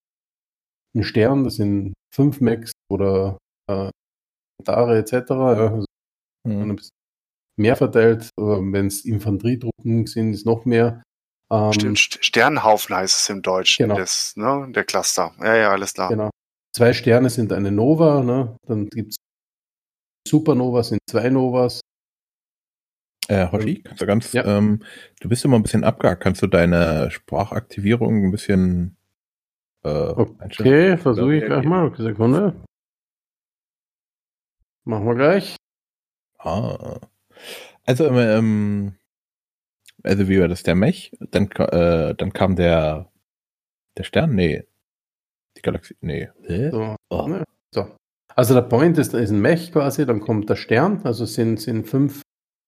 Ein 0.94 1.02
Stern, 1.02 1.44
das 1.44 1.56
sind 1.56 1.94
fünf 2.14 2.40
Macs 2.40 2.72
oder 2.90 3.38
äh, 3.68 3.90
Dare 4.64 4.98
etc. 4.98 5.12
Ja, 5.30 5.72
also 5.72 5.84
mhm. 6.46 6.78
Mehr 7.58 7.76
verteilt, 7.76 8.30
wenn 8.36 8.86
es 8.86 9.04
Infanterietruppen 9.04 10.06
sind, 10.06 10.34
ist 10.34 10.44
noch 10.44 10.66
mehr. 10.66 11.02
Ähm, 11.50 11.72
Stimmt, 11.72 11.98
Sternhaufen 11.98 12.94
heißt 12.94 13.18
es 13.18 13.28
im 13.30 13.40
Deutschen, 13.40 13.84
genau. 13.84 13.98
das, 13.98 14.34
ne, 14.36 14.70
der 14.74 14.84
Cluster. 14.84 15.32
Ja, 15.38 15.54
ja, 15.56 15.70
alles 15.70 15.94
klar. 15.94 16.10
Genau. 16.10 16.30
Zwei 16.74 16.92
Sterne 16.92 17.30
sind 17.30 17.52
eine 17.52 17.72
Nova, 17.72 18.22
ne? 18.22 18.56
dann 18.66 18.88
gibt 18.88 19.12
es 19.12 19.16
Supernova 20.28 20.82
sind 20.82 20.98
zwei 21.08 21.30
Novas. 21.30 21.80
Äh, 23.28 23.50
Hoshi, 23.50 23.82
kannst 23.82 24.00
du 24.00 24.06
ganz, 24.06 24.32
ja. 24.32 24.44
ähm, 24.44 24.82
du 25.20 25.28
bist 25.28 25.44
immer 25.44 25.56
ein 25.56 25.62
bisschen 25.62 25.84
abgehakt. 25.84 26.22
Kannst 26.22 26.42
du 26.42 26.46
deine 26.46 27.10
Sprachaktivierung 27.10 28.24
ein 28.24 28.30
bisschen 28.30 28.96
äh, 29.84 29.88
Okay, 29.88 30.96
versuche 30.96 31.36
ich 31.36 31.44
gleich 31.44 31.64
mal. 31.64 31.86
Okay, 31.86 32.02
Sekunde. 32.02 32.54
Machen 34.84 35.06
wir 35.06 35.14
gleich. 35.14 35.56
Ah. 36.38 37.00
Also, 37.84 38.06
ähm, 38.08 38.94
also 40.02 40.28
wie 40.28 40.40
war 40.40 40.48
das, 40.48 40.62
der 40.62 40.74
Mech? 40.74 41.16
Dann, 41.32 41.50
äh, 41.50 42.14
dann 42.14 42.32
kam 42.32 42.56
der, 42.56 43.10
der 43.96 44.04
Stern? 44.04 44.34
Nee. 44.34 44.64
Die 45.56 45.62
Galaxie? 45.62 45.96
Nee. 46.00 46.28
So. 46.70 46.96
Oh. 47.10 47.26
Ne, 47.26 47.44
so. 47.72 47.88
Also 48.34 48.54
der 48.54 48.62
Point 48.62 48.98
ist, 48.98 49.14
ist 49.14 49.30
ein 49.30 49.40
Mech 49.40 49.72
quasi, 49.72 50.04
dann 50.04 50.20
kommt 50.20 50.50
der 50.50 50.56
Stern, 50.56 51.00
also 51.04 51.24
sind, 51.24 51.60
sind 51.60 51.88
fünf, 51.88 52.22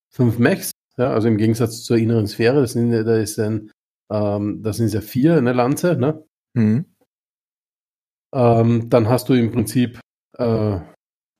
fünf 0.09 0.39
Mechs, 0.39 0.71
ja, 0.97 1.11
also 1.11 1.27
im 1.27 1.37
Gegensatz 1.37 1.83
zur 1.83 1.97
inneren 1.97 2.27
Sphäre, 2.27 2.61
das 2.61 2.73
sind, 2.73 2.91
da 2.91 3.15
ist 3.15 3.39
ein, 3.39 3.71
ähm, 4.11 4.61
das 4.63 4.77
sind 4.77 4.93
ja 4.93 5.01
vier, 5.01 5.37
eine 5.37 5.53
Lanze, 5.53 5.95
ne? 5.95 6.23
Mhm. 6.55 6.85
Ähm, 8.33 8.89
dann 8.89 9.07
hast 9.07 9.29
du 9.29 9.33
im 9.33 9.51
Prinzip 9.51 9.99
äh, 10.37 10.79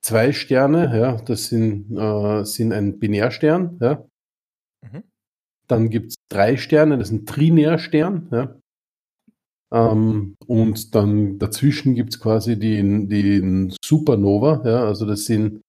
zwei 0.01 0.31
Sterne, 0.31 0.97
ja, 0.97 1.21
das 1.21 1.47
sind, 1.47 1.95
äh, 1.97 2.43
sind 2.45 2.73
ein 2.73 2.99
Binärstern, 2.99 3.77
ja. 3.81 4.05
Mhm. 4.81 5.03
Dann 5.67 5.89
gibt 5.89 6.11
es 6.11 6.15
drei 6.29 6.57
Sterne, 6.57 6.97
das 6.97 7.09
ist 7.09 7.13
ein 7.13 7.25
Trinärstern, 7.25 8.29
ja. 8.31 8.55
Ähm, 9.71 10.35
und 10.47 10.95
dann 10.95 11.37
dazwischen 11.37 11.93
gibt 11.93 12.13
es 12.13 12.19
quasi 12.19 12.57
die, 12.57 13.07
die 13.07 13.75
Supernova, 13.83 14.63
ja, 14.65 14.83
also 14.85 15.05
das 15.05 15.25
sind 15.25 15.61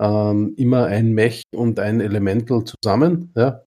ähm, 0.00 0.54
immer 0.56 0.86
ein 0.86 1.12
Mech 1.12 1.44
und 1.54 1.78
ein 1.78 2.00
Elemental 2.00 2.64
zusammen, 2.64 3.32
ja. 3.36 3.62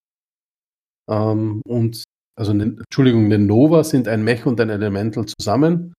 Ähm, 1.09 1.61
und 1.65 2.03
also 2.37 2.53
ne, 2.53 2.75
Entschuldigung, 2.77 3.25
eine 3.25 3.39
Nova 3.39 3.83
sind 3.83 4.07
ein 4.07 4.23
Mech 4.23 4.45
und 4.45 4.61
ein 4.61 4.69
Elemental 4.69 5.25
zusammen. 5.25 5.93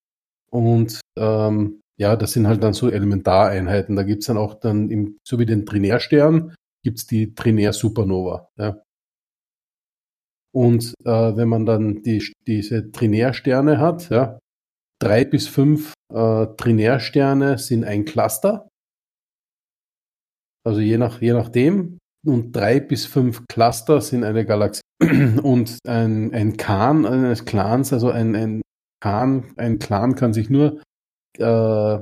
Und 0.51 1.01
ähm, 1.19 1.81
ja, 1.99 2.17
das 2.17 2.33
sind 2.33 2.47
halt 2.47 2.63
dann 2.63 2.75
so 2.75 2.89
Elementareinheiten. 2.91 3.97
Da 3.97 4.05
gibt 4.05 4.23
es 4.23 4.29
dann 4.29 4.37
auch 4.39 4.55
dann, 4.55 4.89
im, 4.91 5.19
so 5.27 5.39
wie 5.39 5.47
den 5.47 5.67
Trinärstern, 5.67 6.55
gibt 6.85 6.99
es 6.99 7.07
die 7.07 7.35
Trinär-Supernova. 7.35 8.49
Ja. 8.57 8.81
Und 10.55 10.95
äh, 11.05 11.37
wenn 11.37 11.49
man 11.49 11.67
dann 11.67 12.03
die, 12.03 12.23
diese 12.47 12.91
Trinärsterne 12.93 13.79
hat, 13.79 14.09
ja, 14.11 14.39
drei 15.01 15.25
bis 15.25 15.49
fünf 15.49 15.93
äh, 16.13 16.47
Trinärsterne 16.57 17.59
sind 17.59 17.85
ein 17.85 18.05
Cluster. 18.05 18.68
Also 20.69 20.81
je, 20.81 20.99
nach, 20.99 21.23
je 21.23 21.33
nachdem. 21.33 21.99
Und 22.27 22.55
drei 22.55 22.79
bis 22.79 23.07
fünf 23.07 23.47
Cluster 23.49 24.03
sind 24.03 24.23
eine 24.23 24.45
Galaxie. 24.45 24.83
Und 25.43 25.79
ein, 25.87 26.35
ein 26.35 26.59
Khan 26.59 27.07
eines 27.07 27.47
Clans, 27.47 27.95
also 27.95 28.11
ein, 28.11 28.37
ein 28.37 28.61
Clan, 29.01 29.55
ein 29.57 29.79
Clan 29.79 30.15
kann 30.15 30.35
sich 30.35 30.51
nur 30.51 30.83
äh, 31.39 31.99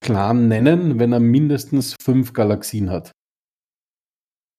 Clan 0.00 0.48
nennen, 0.48 0.98
wenn 0.98 1.12
er 1.12 1.20
mindestens 1.20 1.94
fünf 2.02 2.32
Galaxien 2.32 2.90
hat. 2.90 3.12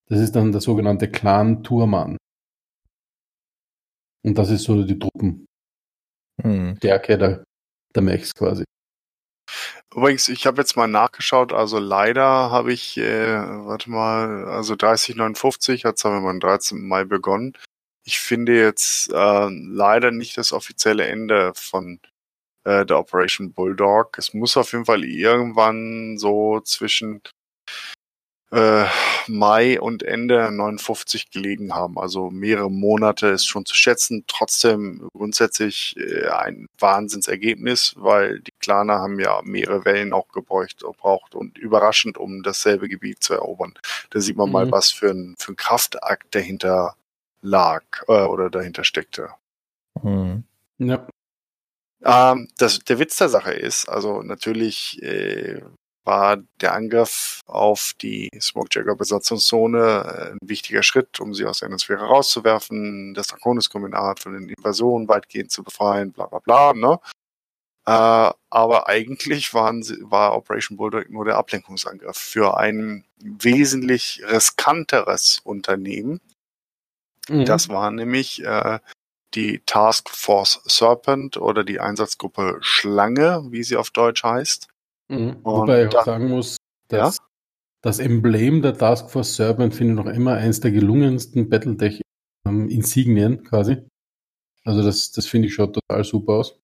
Das 0.08 0.20
ist 0.20 0.34
dann 0.34 0.50
der 0.50 0.62
sogenannte 0.62 1.10
Clan 1.10 1.62
Turman. 1.62 2.16
Und 4.24 4.38
das 4.38 4.50
ist 4.50 4.62
so 4.62 4.82
die 4.82 4.98
Truppenstärke 4.98 7.12
hm. 7.12 7.18
der, 7.18 7.44
der 7.94 8.02
Mechs 8.02 8.34
quasi. 8.34 8.64
Übrigens, 9.96 10.28
ich 10.28 10.46
habe 10.46 10.60
jetzt 10.60 10.76
mal 10.76 10.88
nachgeschaut, 10.88 11.54
also 11.54 11.78
leider 11.78 12.22
habe 12.50 12.70
ich, 12.70 12.98
äh, 12.98 13.38
warte 13.66 13.90
mal, 13.90 14.44
also 14.44 14.76
3059 14.76 15.86
hat 15.86 15.96
es 15.96 16.04
am 16.04 16.38
13. 16.38 16.86
Mai 16.86 17.04
begonnen. 17.04 17.54
Ich 18.04 18.20
finde 18.20 18.54
jetzt 18.58 19.10
äh, 19.10 19.48
leider 19.50 20.10
nicht 20.10 20.36
das 20.36 20.52
offizielle 20.52 21.06
Ende 21.06 21.52
von 21.54 21.98
äh, 22.64 22.84
der 22.84 22.98
Operation 22.98 23.54
Bulldog. 23.54 24.18
Es 24.18 24.34
muss 24.34 24.58
auf 24.58 24.72
jeden 24.72 24.84
Fall 24.84 25.02
irgendwann 25.02 26.18
so 26.18 26.60
zwischen 26.60 27.22
äh, 28.52 28.84
Mai 29.26 29.80
und 29.80 30.02
Ende 30.02 30.50
59 30.50 31.30
gelegen 31.30 31.74
haben. 31.74 31.98
Also 31.98 32.30
mehrere 32.30 32.70
Monate 32.70 33.28
ist 33.28 33.46
schon 33.46 33.66
zu 33.66 33.74
schätzen. 33.74 34.24
Trotzdem 34.26 35.08
grundsätzlich 35.12 35.96
äh, 35.96 36.28
ein 36.28 36.68
Wahnsinnsergebnis, 36.78 37.94
weil 37.96 38.40
die 38.40 38.52
Klaner 38.60 39.00
haben 39.00 39.18
ja 39.18 39.40
mehrere 39.42 39.84
Wellen 39.84 40.12
auch 40.12 40.28
gebraucht, 40.28 40.80
gebraucht 40.80 41.34
und 41.34 41.58
überraschend, 41.58 42.18
um 42.18 42.42
dasselbe 42.42 42.88
Gebiet 42.88 43.22
zu 43.22 43.34
erobern. 43.34 43.74
Da 44.10 44.20
sieht 44.20 44.36
man 44.36 44.48
mhm. 44.48 44.52
mal, 44.52 44.72
was 44.72 44.92
für 44.92 45.10
ein, 45.10 45.34
für 45.38 45.52
ein 45.52 45.56
Kraftakt 45.56 46.34
dahinter 46.34 46.94
lag 47.42 47.82
äh, 48.08 48.24
oder 48.24 48.50
dahinter 48.50 48.84
steckte. 48.84 49.30
Mhm. 50.02 50.44
Ja. 50.78 51.06
Ähm, 52.04 52.48
das, 52.58 52.78
der 52.80 52.98
Witz 52.98 53.16
der 53.16 53.28
Sache 53.28 53.52
ist, 53.52 53.88
also 53.88 54.22
natürlich 54.22 55.02
äh, 55.02 55.62
war 56.06 56.38
der 56.60 56.74
Angriff 56.74 57.42
auf 57.46 57.92
die 58.00 58.30
Smokejagger-Besatzungszone 58.40 59.78
äh, 59.78 60.30
ein 60.32 60.38
wichtiger 60.40 60.82
Schritt, 60.82 61.20
um 61.20 61.34
sie 61.34 61.44
aus 61.44 61.58
der 61.58 61.66
Atmosphäre 61.66 62.04
rauszuwerfen, 62.04 63.12
das 63.14 63.26
Draconis-Kombinat 63.26 64.20
von 64.20 64.32
den 64.32 64.48
Invasionen 64.48 65.08
weitgehend 65.08 65.50
zu 65.50 65.62
befreien, 65.62 66.12
bla 66.12 66.26
bla 66.26 66.38
bla. 66.38 66.72
Ne? 66.72 66.98
Äh, 67.86 68.32
aber 68.50 68.88
eigentlich 68.88 69.52
waren 69.52 69.82
war 70.10 70.34
Operation 70.36 70.76
Bulldog 70.76 71.10
nur 71.10 71.24
der 71.24 71.36
Ablenkungsangriff 71.36 72.16
für 72.16 72.56
ein 72.56 73.04
wesentlich 73.18 74.22
riskanteres 74.28 75.40
Unternehmen. 75.44 76.20
Mhm. 77.28 77.44
Das 77.44 77.68
war 77.68 77.90
nämlich 77.90 78.44
äh, 78.44 78.78
die 79.34 79.60
Task 79.66 80.08
Force 80.08 80.62
Serpent 80.64 81.36
oder 81.36 81.64
die 81.64 81.80
Einsatzgruppe 81.80 82.58
Schlange, 82.60 83.44
wie 83.50 83.62
sie 83.62 83.76
auf 83.76 83.90
Deutsch 83.90 84.22
heißt. 84.22 84.68
Mhm. 85.08 85.36
Wobei 85.42 85.84
ich 85.84 85.96
auch 85.96 86.04
sagen 86.04 86.28
muss, 86.28 86.56
dass 86.88 87.18
ja? 87.18 87.24
das 87.82 87.98
Emblem 87.98 88.62
der 88.62 88.76
Task 88.76 89.10
Force 89.10 89.36
Serpent 89.36 89.74
finde 89.74 89.94
ich 89.94 90.04
noch 90.04 90.12
immer 90.12 90.34
eins 90.34 90.60
der 90.60 90.72
gelungensten 90.72 91.48
Battletech-Insignien 91.48 93.32
ähm, 93.32 93.44
quasi. 93.44 93.78
Also 94.64 94.82
das, 94.82 95.12
das 95.12 95.26
finde 95.26 95.48
ich 95.48 95.54
schon 95.54 95.72
total 95.72 96.04
super 96.04 96.34
aus. 96.34 96.58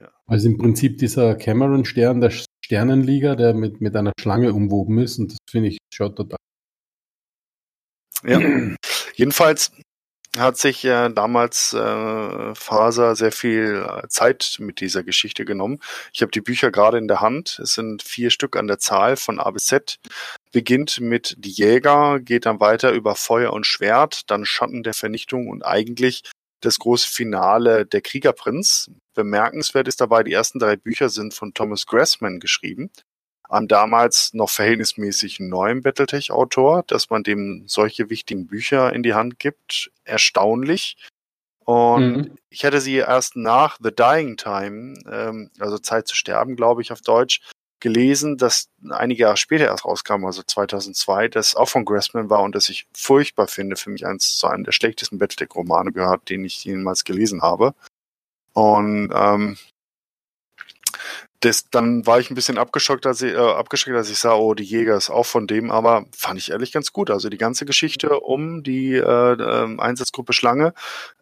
Ja. 0.00 0.10
Also 0.26 0.48
im 0.48 0.58
Prinzip 0.58 0.98
dieser 0.98 1.34
Cameron-Stern 1.36 2.20
der 2.20 2.30
Sternenliga, 2.30 3.34
der 3.34 3.54
mit, 3.54 3.80
mit 3.80 3.96
einer 3.96 4.12
Schlange 4.20 4.52
umwoben 4.52 4.98
ist 4.98 5.18
und 5.18 5.32
das 5.32 5.38
finde 5.48 5.68
ich 5.68 5.78
schon 5.92 6.14
total. 6.14 6.38
Ja, 8.24 8.40
jedenfalls 9.14 9.72
hat 10.38 10.56
sich 10.56 10.84
äh, 10.84 11.08
damals 11.10 11.72
äh, 11.72 12.54
Faser 12.54 13.16
sehr 13.16 13.32
viel 13.32 13.86
äh, 13.86 14.08
Zeit 14.08 14.56
mit 14.58 14.80
dieser 14.80 15.02
Geschichte 15.02 15.44
genommen. 15.44 15.78
Ich 16.12 16.22
habe 16.22 16.32
die 16.32 16.40
Bücher 16.40 16.70
gerade 16.70 16.98
in 16.98 17.08
der 17.08 17.20
Hand. 17.20 17.58
Es 17.62 17.74
sind 17.74 18.02
vier 18.02 18.30
Stück 18.30 18.56
an 18.56 18.66
der 18.66 18.78
Zahl 18.78 19.16
von 19.16 19.38
A 19.40 19.50
bis 19.50 19.66
Z. 19.66 19.96
Beginnt 20.52 21.00
mit 21.00 21.34
Die 21.38 21.50
Jäger, 21.50 22.20
geht 22.20 22.46
dann 22.46 22.60
weiter 22.60 22.92
über 22.92 23.14
Feuer 23.14 23.52
und 23.52 23.66
Schwert, 23.66 24.30
dann 24.30 24.44
Schatten 24.44 24.82
der 24.82 24.94
Vernichtung 24.94 25.48
und 25.48 25.64
eigentlich 25.64 26.22
das 26.60 26.78
große 26.78 27.08
Finale 27.08 27.86
Der 27.86 28.00
Kriegerprinz. 28.00 28.90
Bemerkenswert 29.14 29.88
ist 29.88 30.00
dabei, 30.00 30.22
die 30.22 30.32
ersten 30.32 30.58
drei 30.58 30.76
Bücher 30.76 31.08
sind 31.08 31.34
von 31.34 31.54
Thomas 31.54 31.86
Grassman 31.86 32.40
geschrieben, 32.40 32.90
einem 33.48 33.68
damals 33.68 34.34
noch 34.34 34.50
verhältnismäßig 34.50 35.40
neuen 35.40 35.82
Battletech-Autor, 35.82 36.84
dass 36.86 37.10
man 37.10 37.22
dem 37.22 37.64
solche 37.66 38.10
wichtigen 38.10 38.46
Bücher 38.46 38.92
in 38.92 39.02
die 39.02 39.14
Hand 39.14 39.38
gibt. 39.38 39.90
Erstaunlich. 40.04 40.96
Und 41.64 42.16
mhm. 42.16 42.38
ich 42.48 42.62
hätte 42.62 42.80
sie 42.80 42.94
erst 42.94 43.36
nach 43.36 43.78
The 43.82 43.90
Dying 43.90 44.36
Time, 44.36 44.94
ähm, 45.10 45.50
also 45.58 45.78
Zeit 45.78 46.06
zu 46.06 46.14
sterben, 46.14 46.56
glaube 46.56 46.82
ich, 46.82 46.92
auf 46.92 47.00
Deutsch, 47.00 47.40
gelesen, 47.80 48.38
das 48.38 48.68
einige 48.90 49.22
Jahre 49.22 49.36
später 49.36 49.66
erst 49.66 49.84
rauskam, 49.84 50.24
also 50.24 50.42
2002, 50.42 51.28
das 51.28 51.54
auch 51.54 51.68
von 51.68 51.84
Grassman 51.84 52.30
war 52.30 52.42
und 52.42 52.54
das 52.54 52.68
ich 52.68 52.86
furchtbar 52.94 53.48
finde, 53.48 53.76
für 53.76 53.90
mich 53.90 54.06
eins 54.06 54.38
zu 54.38 54.46
einem 54.46 54.64
der 54.64 54.72
schlechtesten 54.72 55.18
Battletech-Romane 55.18 55.92
gehört, 55.92 56.30
den 56.30 56.44
ich 56.44 56.64
jemals 56.64 57.04
gelesen 57.04 57.42
habe. 57.42 57.74
Und 58.54 59.12
ähm, 59.14 59.58
das, 61.40 61.68
dann 61.70 62.06
war 62.06 62.18
ich 62.18 62.30
ein 62.30 62.34
bisschen 62.34 62.58
abgeschockt, 62.58 63.06
als 63.06 63.22
ich, 63.22 63.32
äh, 63.32 63.36
abgeschreckt, 63.36 63.96
als 63.96 64.10
ich 64.10 64.18
sah, 64.18 64.34
oh, 64.34 64.54
die 64.54 64.64
Jäger 64.64 64.96
ist 64.96 65.10
auch 65.10 65.26
von 65.26 65.46
dem, 65.46 65.70
aber 65.70 66.06
fand 66.16 66.38
ich 66.38 66.50
ehrlich 66.50 66.72
ganz 66.72 66.92
gut. 66.92 67.10
Also 67.10 67.28
die 67.28 67.38
ganze 67.38 67.66
Geschichte 67.66 68.20
um 68.20 68.62
die 68.62 68.94
äh, 68.94 69.32
äh, 69.32 69.78
Einsatzgruppe 69.78 70.32
Schlange 70.32 70.72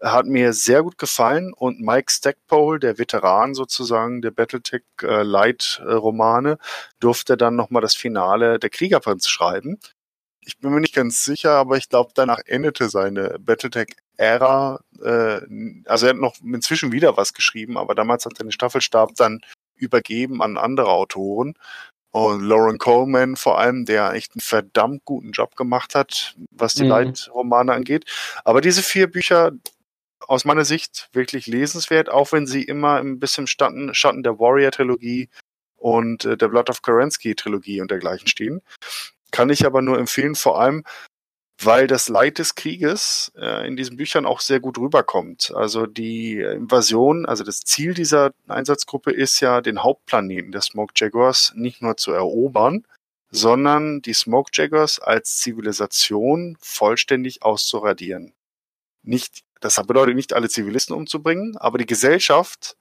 hat 0.01 0.26
mir 0.26 0.53
sehr 0.53 0.82
gut 0.82 0.99
gefallen 0.99 1.53
und 1.53 1.80
Mike 1.80 2.11
Stackpole, 2.11 2.78
der 2.78 2.99
Veteran 2.99 3.55
sozusagen 3.55 4.22
der 4.22 4.30
Battletech 4.30 4.82
äh, 5.03 5.22
Light 5.22 5.82
Romane, 5.84 6.59
durfte 7.01 7.36
dann 7.36 7.57
nochmal 7.57 7.82
das 7.82 7.95
Finale 7.95 8.59
der 8.59 8.70
Kriegerprinz 8.70 9.28
schreiben. 9.28 9.78
Ich 10.47 10.59
bin 10.59 10.72
mir 10.72 10.80
nicht 10.80 10.95
ganz 10.95 11.24
sicher, 11.24 11.53
aber 11.53 11.76
ich 11.76 11.88
glaube, 11.88 12.12
danach 12.14 12.40
endete 12.47 12.90
seine 12.90 13.38
Battletech-Ära. 13.40 14.80
Äh, 15.03 15.40
also 15.86 16.07
er 16.07 16.11
hat 16.11 16.16
noch 16.16 16.36
inzwischen 16.42 16.92
wieder 16.92 17.16
was 17.16 17.32
geschrieben, 17.32 17.78
aber 17.78 17.95
damals 17.95 18.26
hat 18.26 18.34
er 18.38 18.45
den 18.45 18.53
Staffelstab 18.53 19.14
dann 19.16 19.40
übergeben 19.77 20.43
an 20.43 20.57
andere 20.57 20.89
Autoren. 20.89 21.55
Und 22.11 22.43
Lauren 22.43 22.79
Coleman 22.79 23.35
vor 23.35 23.59
allem, 23.59 23.87
der 23.87 24.12
echt 24.12 24.35
einen 24.35 24.41
verdammt 24.41 25.05
guten 25.05 25.33
Job 25.33 25.57
gemacht 25.57 25.97
hat, 25.97 26.37
was 26.53 26.75
die 26.75 26.85
mhm. 26.85 26.91
Leitromane 26.91 27.72
angeht. 27.72 28.05
Aber 28.45 28.61
diese 28.61 28.85
vier 28.85 29.09
Bücher, 29.09 29.53
aus 30.20 30.45
meiner 30.45 30.64
Sicht 30.64 31.09
wirklich 31.12 31.47
lesenswert, 31.47 32.09
auch 32.09 32.33
wenn 32.33 32.47
sie 32.47 32.62
immer 32.62 32.97
ein 32.97 33.18
bisschen 33.18 33.47
im 33.59 33.95
Schatten 33.95 34.22
der 34.22 34.39
Warrior-Trilogie 34.39 35.29
und 35.77 36.25
äh, 36.25 36.37
der 36.37 36.49
Blood 36.49 36.70
of 36.70 36.83
Kerensky-Trilogie 36.83 37.81
und 37.81 37.91
dergleichen 37.91 38.29
stehen. 38.29 38.62
Kann 39.33 39.51
ich 39.51 39.66
aber 39.66 39.83
nur 39.83 39.99
empfehlen, 39.99 40.35
vor 40.35 40.61
allem, 40.61 40.85
weil 41.63 41.87
das 41.87 42.09
Leid 42.09 42.39
des 42.39 42.55
Krieges 42.55 43.33
äh, 43.37 43.67
in 43.67 43.77
diesen 43.77 43.97
Büchern 43.97 44.27
auch 44.27 44.41
sehr 44.41 44.61
gut 44.61 44.79
rüberkommt. 44.79 45.53
Also 45.55 45.87
die 45.87 46.41
Invasion, 46.41 47.27
also 47.27 47.45
das 47.45 47.61
Ziel 47.61 47.95
dieser 47.95 48.33
Einsatzgruppe 48.49 49.13
ist 49.13 49.41
ja, 49.41 49.61
den 49.61 49.83
Hauptplaneten 49.83 50.53
der 50.53 50.63
Smoke 50.63 50.93
Jaguars 50.97 51.53
nicht 51.55 51.81
nur 51.81 51.97
zu 51.97 52.13
erobern, 52.13 52.85
sondern 53.31 54.03
die 54.03 54.15
Smoke 54.15 54.51
Jaguars 54.53 54.99
als 54.99 55.39
Zivilisation 55.39 56.57
vollständig 56.61 57.43
auszuradieren. 57.43 58.33
Nicht, 59.03 59.43
das 59.61 59.77
bedeutet 59.87 60.17
nicht 60.17 60.33
alle 60.33 60.49
Zivilisten 60.49 60.95
umzubringen, 60.95 61.57
aber 61.57 61.79
die 61.79 61.87
Gesellschaft 61.87 62.77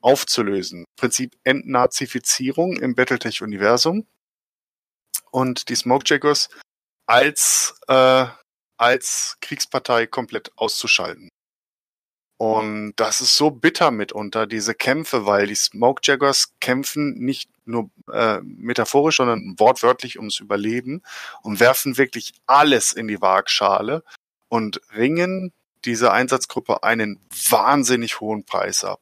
aufzulösen. 0.00 0.84
Prinzip 0.96 1.36
Entnazifizierung 1.44 2.76
im 2.76 2.94
Battletech-Universum. 2.94 4.06
Und 5.30 5.68
die 5.68 5.74
Smoke 5.74 6.04
Jaguars 6.06 6.48
als, 7.08 7.74
äh, 7.88 8.26
als 8.76 9.38
Kriegspartei 9.40 10.06
komplett 10.06 10.52
auszuschalten. 10.56 11.30
Und 12.36 12.92
das 12.96 13.20
ist 13.20 13.36
so 13.36 13.50
bitter 13.50 13.90
mitunter, 13.90 14.46
diese 14.46 14.72
Kämpfe, 14.72 15.26
weil 15.26 15.48
die 15.48 15.56
Smoke 15.56 16.02
Jaggers 16.04 16.52
kämpfen 16.60 17.14
nicht 17.14 17.50
nur 17.64 17.90
äh, 18.12 18.40
metaphorisch, 18.42 19.16
sondern 19.16 19.56
wortwörtlich 19.58 20.18
ums 20.18 20.38
Überleben 20.38 21.02
und 21.42 21.58
werfen 21.58 21.96
wirklich 21.96 22.34
alles 22.46 22.92
in 22.92 23.08
die 23.08 23.20
Waagschale 23.20 24.04
und 24.48 24.80
ringen 24.94 25.52
dieser 25.84 26.12
Einsatzgruppe 26.12 26.84
einen 26.84 27.18
wahnsinnig 27.50 28.20
hohen 28.20 28.44
Preis 28.44 28.84
ab. 28.84 29.00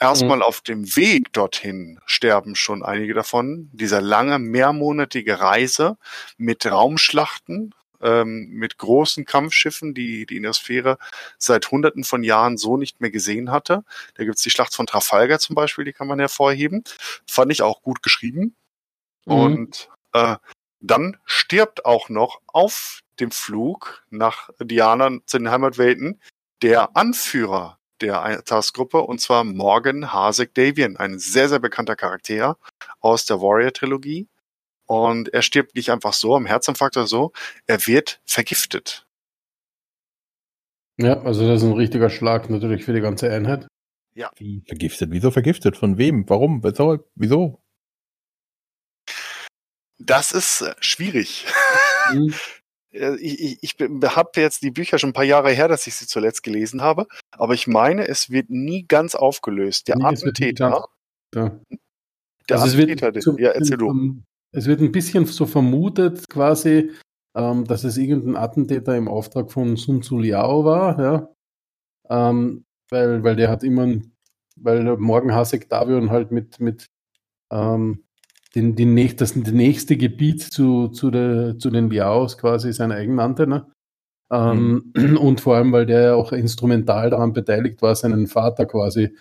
Erstmal 0.00 0.38
mhm. 0.38 0.42
auf 0.42 0.62
dem 0.62 0.96
Weg 0.96 1.30
dorthin 1.34 2.00
sterben 2.06 2.56
schon 2.56 2.82
einige 2.82 3.12
davon. 3.12 3.68
Dieser 3.72 4.00
lange, 4.00 4.38
mehrmonatige 4.38 5.40
Reise 5.40 5.98
mit 6.38 6.64
Raumschlachten, 6.64 7.74
ähm, 8.00 8.48
mit 8.48 8.78
großen 8.78 9.26
Kampfschiffen, 9.26 9.92
die 9.92 10.24
die 10.24 10.38
Innersphäre 10.38 10.96
seit 11.36 11.70
Hunderten 11.70 12.04
von 12.04 12.22
Jahren 12.22 12.56
so 12.56 12.78
nicht 12.78 13.02
mehr 13.02 13.10
gesehen 13.10 13.50
hatte. 13.50 13.84
Da 14.14 14.24
gibt's 14.24 14.42
die 14.42 14.48
Schlacht 14.48 14.74
von 14.74 14.86
Trafalgar 14.86 15.38
zum 15.38 15.54
Beispiel, 15.54 15.84
die 15.84 15.92
kann 15.92 16.08
man 16.08 16.18
hervorheben. 16.18 16.82
Fand 17.26 17.52
ich 17.52 17.60
auch 17.60 17.82
gut 17.82 18.02
geschrieben. 18.02 18.56
Mhm. 19.26 19.34
Und 19.34 19.90
äh, 20.14 20.36
dann 20.80 21.18
stirbt 21.26 21.84
auch 21.84 22.08
noch 22.08 22.40
auf 22.46 23.00
dem 23.20 23.30
Flug 23.30 24.02
nach 24.08 24.48
Diana 24.58 25.18
zu 25.26 25.36
den 25.36 25.50
Heimatwelten 25.50 26.22
der 26.62 26.96
Anführer 26.96 27.79
der 28.02 28.42
Taskgruppe 28.44 29.00
und 29.02 29.20
zwar 29.20 29.44
Morgan 29.44 30.12
Hasek 30.12 30.54
Davian, 30.54 30.96
ein 30.96 31.18
sehr, 31.18 31.48
sehr 31.48 31.58
bekannter 31.58 31.96
Charakter 31.96 32.56
aus 33.00 33.24
der 33.26 33.40
Warrior-Trilogie. 33.40 34.28
Und 34.86 35.32
er 35.32 35.42
stirbt 35.42 35.76
nicht 35.76 35.90
einfach 35.90 36.12
so 36.12 36.34
am 36.34 36.46
Herzinfarkt 36.46 36.96
oder 36.96 37.06
so, 37.06 37.32
er 37.66 37.86
wird 37.86 38.20
vergiftet. 38.24 39.06
Ja, 40.96 41.22
also 41.22 41.46
das 41.46 41.62
ist 41.62 41.68
ein 41.68 41.74
richtiger 41.74 42.10
Schlag 42.10 42.50
natürlich 42.50 42.84
für 42.84 42.92
die 42.92 43.00
ganze 43.00 43.32
Einheit. 43.32 43.66
Ja. 44.14 44.30
Wie 44.36 44.62
vergiftet? 44.66 45.10
Wieso 45.12 45.30
vergiftet? 45.30 45.76
Von 45.76 45.96
wem? 45.96 46.28
Warum? 46.28 46.62
Wieso? 46.62 46.98
Wieso? 47.14 47.62
Das 49.98 50.32
ist 50.32 50.62
äh, 50.62 50.74
schwierig. 50.80 51.46
Mhm. 52.12 52.34
Äh, 52.92 53.16
ich, 53.16 53.62
ich, 53.62 53.80
ich 53.80 53.90
habe 54.16 54.30
jetzt 54.36 54.62
die 54.62 54.70
Bücher 54.70 54.98
schon 54.98 55.10
ein 55.10 55.14
paar 55.14 55.24
Jahre 55.24 55.50
her, 55.50 55.68
dass 55.68 55.86
ich 55.86 55.94
sie 55.94 56.06
zuletzt 56.06 56.42
gelesen 56.42 56.82
habe, 56.82 57.06
aber 57.32 57.54
ich 57.54 57.66
meine, 57.66 58.08
es 58.08 58.30
wird 58.30 58.50
nie 58.50 58.84
ganz 58.86 59.14
aufgelöst. 59.14 59.88
Der 59.88 59.96
nee, 59.96 60.04
Attentäter. 60.04 60.86
Ja. 61.34 61.60
Der 62.48 62.60
also 62.60 62.76
Attentäter, 62.76 63.14
es 63.14 63.26
wird, 63.26 63.40
ja, 63.40 63.50
erzähl 63.50 63.78
du. 63.78 64.22
Es 64.52 64.66
wird 64.66 64.80
ein 64.80 64.90
bisschen 64.90 65.26
so 65.26 65.46
vermutet, 65.46 66.28
quasi, 66.28 66.90
ähm, 67.36 67.64
dass 67.64 67.84
es 67.84 67.96
irgendein 67.96 68.36
Attentäter 68.36 68.96
im 68.96 69.06
Auftrag 69.06 69.52
von 69.52 69.76
Sun 69.76 70.02
Tzu 70.02 70.18
Liao 70.18 70.64
war, 70.64 71.00
ja. 71.00 71.28
Ähm, 72.08 72.64
weil, 72.90 73.22
weil 73.22 73.36
der 73.36 73.48
hat 73.48 73.62
immer, 73.62 73.86
weil 74.56 74.96
Morgen 74.96 75.32
Hasek 75.32 75.68
Davion 75.68 76.10
halt 76.10 76.32
mit, 76.32 76.58
mit 76.58 76.86
ähm, 77.52 78.02
den, 78.54 78.74
die 78.74 78.84
nächst, 78.84 79.20
das 79.20 79.36
nächste 79.36 79.96
Gebiet 79.96 80.42
zu, 80.42 80.88
zu, 80.88 81.10
der, 81.10 81.58
zu 81.58 81.70
den 81.70 81.90
Liaos 81.90 82.38
quasi 82.38 82.72
sein 82.72 82.92
eigen 82.92 83.14
nannte. 83.14 83.46
Ne? 83.46 83.66
Ähm, 84.30 84.92
mhm. 84.96 85.16
Und 85.18 85.40
vor 85.40 85.56
allem, 85.56 85.72
weil 85.72 85.86
der 85.86 86.00
ja 86.02 86.14
auch 86.14 86.32
instrumental 86.32 87.10
daran 87.10 87.32
beteiligt 87.32 87.82
war, 87.82 87.94
seinen 87.94 88.26
Vater 88.26 88.66
quasi 88.66 89.16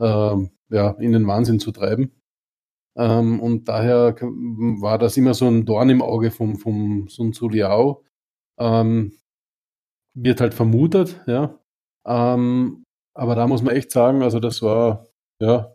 ähm, 0.00 0.50
ja, 0.70 0.90
in 0.92 1.12
den 1.12 1.26
Wahnsinn 1.26 1.60
zu 1.60 1.72
treiben. 1.72 2.12
Ähm, 2.96 3.40
und 3.40 3.68
daher 3.68 4.14
war 4.20 4.98
das 4.98 5.16
immer 5.16 5.34
so 5.34 5.46
ein 5.46 5.64
Dorn 5.64 5.90
im 5.90 6.02
Auge 6.02 6.30
vom, 6.30 6.56
vom 6.56 7.08
Sun 7.08 7.32
Tzu 7.32 7.48
Liao. 7.48 8.04
Ähm, 8.58 9.12
wird 10.16 10.40
halt 10.40 10.54
vermutet, 10.54 11.20
ja. 11.26 11.58
Ähm, 12.06 12.84
aber 13.16 13.34
da 13.34 13.46
muss 13.46 13.62
man 13.62 13.74
echt 13.74 13.90
sagen, 13.90 14.22
also 14.22 14.40
das 14.40 14.62
war, 14.62 15.06
ja, 15.40 15.74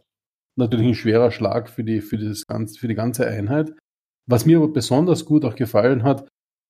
natürlich 0.60 0.88
ein 0.88 0.95
schwerer 0.95 1.32
Schlag 1.32 1.70
für 1.70 1.84
die, 1.84 2.01
für, 2.01 2.18
das 2.18 2.45
ganze, 2.47 2.80
für 2.80 2.88
die 2.88 2.95
ganze 2.95 3.28
Einheit. 3.28 3.74
Was 4.28 4.45
mir 4.45 4.57
aber 4.57 4.68
besonders 4.68 5.26
gut 5.26 5.43
auch 5.45 5.55
gefallen 5.55 6.03
hat, 6.03 6.28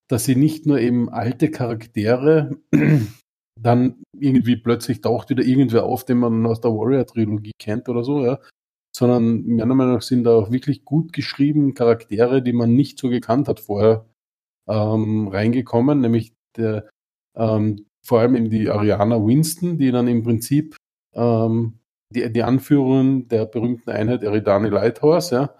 dass 0.09 0.25
sie 0.25 0.35
nicht 0.35 0.65
nur 0.65 0.79
eben 0.79 1.09
alte 1.09 1.51
Charaktere 1.51 2.57
dann 3.61 4.01
irgendwie 4.17 4.55
plötzlich 4.55 5.01
taucht 5.01 5.29
wieder 5.29 5.43
irgendwer 5.43 5.83
auf, 5.83 6.05
den 6.05 6.17
man 6.19 6.45
aus 6.45 6.61
der 6.61 6.71
Warrior-Trilogie 6.71 7.51
kennt 7.59 7.89
oder 7.89 8.03
so, 8.03 8.25
ja, 8.25 8.39
sondern 8.95 9.45
meiner 9.45 9.75
Meinung 9.75 9.95
nach 9.95 10.01
sind 10.01 10.23
da 10.23 10.31
auch 10.31 10.51
wirklich 10.51 10.85
gut 10.85 11.13
geschrieben 11.13 11.73
Charaktere, 11.73 12.41
die 12.41 12.53
man 12.53 12.73
nicht 12.73 12.97
so 12.97 13.09
gekannt 13.09 13.47
hat 13.47 13.59
vorher, 13.59 14.05
ähm, 14.67 15.27
reingekommen, 15.27 16.01
nämlich 16.01 16.33
der, 16.55 16.89
ähm, 17.35 17.85
vor 18.05 18.19
allem 18.19 18.35
eben 18.35 18.49
die 18.49 18.69
Ariana 18.69 19.17
Winston, 19.17 19.77
die 19.77 19.91
dann 19.91 20.07
im 20.07 20.23
Prinzip 20.23 20.75
ähm, 21.13 21.78
die, 22.13 22.31
die 22.31 22.43
Anführerin 22.43 23.27
der 23.27 23.45
berühmten 23.45 23.89
Einheit 23.89 24.23
Eridani 24.23 24.69
Lighthorse, 24.69 25.35
ja. 25.35 25.55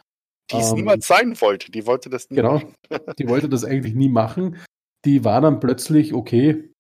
Die 0.52 0.58
es 0.58 0.72
ähm, 0.72 0.78
niemals 0.78 1.08
sein 1.08 1.40
wollte, 1.42 1.72
die 1.72 1.86
wollte 1.86 2.10
das 2.10 2.30
nie 2.30 2.38
genau, 2.38 2.54
machen. 2.54 2.76
die 3.20 3.28
wollte 3.28 3.50
das 3.50 3.64
eigentlich 3.64 3.94
nie 3.94 4.10
machen. 4.10 4.58
Die 5.06 5.24
war 5.24 5.42
dann 5.42 5.60
plötzlich, 5.60 6.14
okay, 6.14 6.72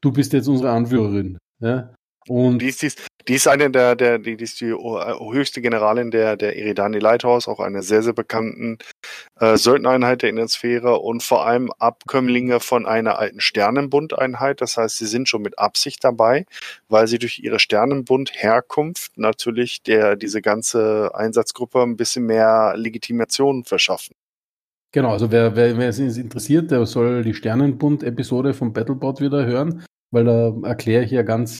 du 0.00 0.12
bist 0.12 0.32
jetzt 0.32 0.48
unsere 0.48 0.70
Anführerin. 0.70 1.38
Ja? 1.60 1.94
Und 2.26 2.58
Die 2.60 2.68
ist, 2.68 2.82
die 2.82 2.86
ist, 2.86 3.06
die 3.28 3.34
ist 3.34 3.46
eine 3.46 3.70
der, 3.70 3.94
der 3.94 4.18
die, 4.18 4.36
die 4.36 4.44
ist 4.44 4.60
die 4.60 4.70
äh, 4.70 5.32
höchste 5.32 5.60
Generalin 5.60 6.10
der, 6.10 6.36
der 6.36 6.56
Eridani 6.56 6.98
Lighthouse, 6.98 7.46
auch 7.46 7.60
eine 7.60 7.82
sehr, 7.82 8.02
sehr 8.02 8.14
bekannten 8.14 8.78
äh, 9.38 9.56
Söldnereinheit 9.56 10.22
der 10.22 10.30
Innensphäre 10.30 10.98
und 10.98 11.22
vor 11.22 11.46
allem 11.46 11.70
Abkömmlinge 11.78 12.60
von 12.60 12.86
einer 12.86 13.18
alten 13.18 13.40
Sternenbundeinheit. 13.40 14.60
Das 14.60 14.76
heißt, 14.76 14.96
sie 14.98 15.06
sind 15.06 15.28
schon 15.28 15.42
mit 15.42 15.58
Absicht 15.58 16.02
dabei, 16.04 16.46
weil 16.88 17.06
sie 17.06 17.18
durch 17.18 17.38
ihre 17.38 17.58
Sternenbund-Herkunft 17.58 19.16
natürlich 19.16 19.82
der, 19.82 20.16
diese 20.16 20.40
ganze 20.40 21.10
Einsatzgruppe 21.14 21.82
ein 21.82 21.96
bisschen 21.96 22.24
mehr 22.24 22.74
Legitimation 22.76 23.64
verschaffen. 23.64 24.14
Genau, 24.92 25.12
also 25.12 25.30
wer, 25.30 25.54
wer, 25.54 25.76
wer 25.76 25.88
es 25.90 25.98
interessiert, 25.98 26.70
der 26.70 26.86
soll 26.86 27.22
die 27.22 27.34
Sternenbund-Episode 27.34 28.54
vom 28.54 28.72
Battlebot 28.72 29.20
wieder 29.20 29.44
hören, 29.44 29.84
weil 30.10 30.24
da 30.24 30.54
erkläre 30.64 31.04
ich 31.04 31.10
ja 31.10 31.22
ganz 31.22 31.58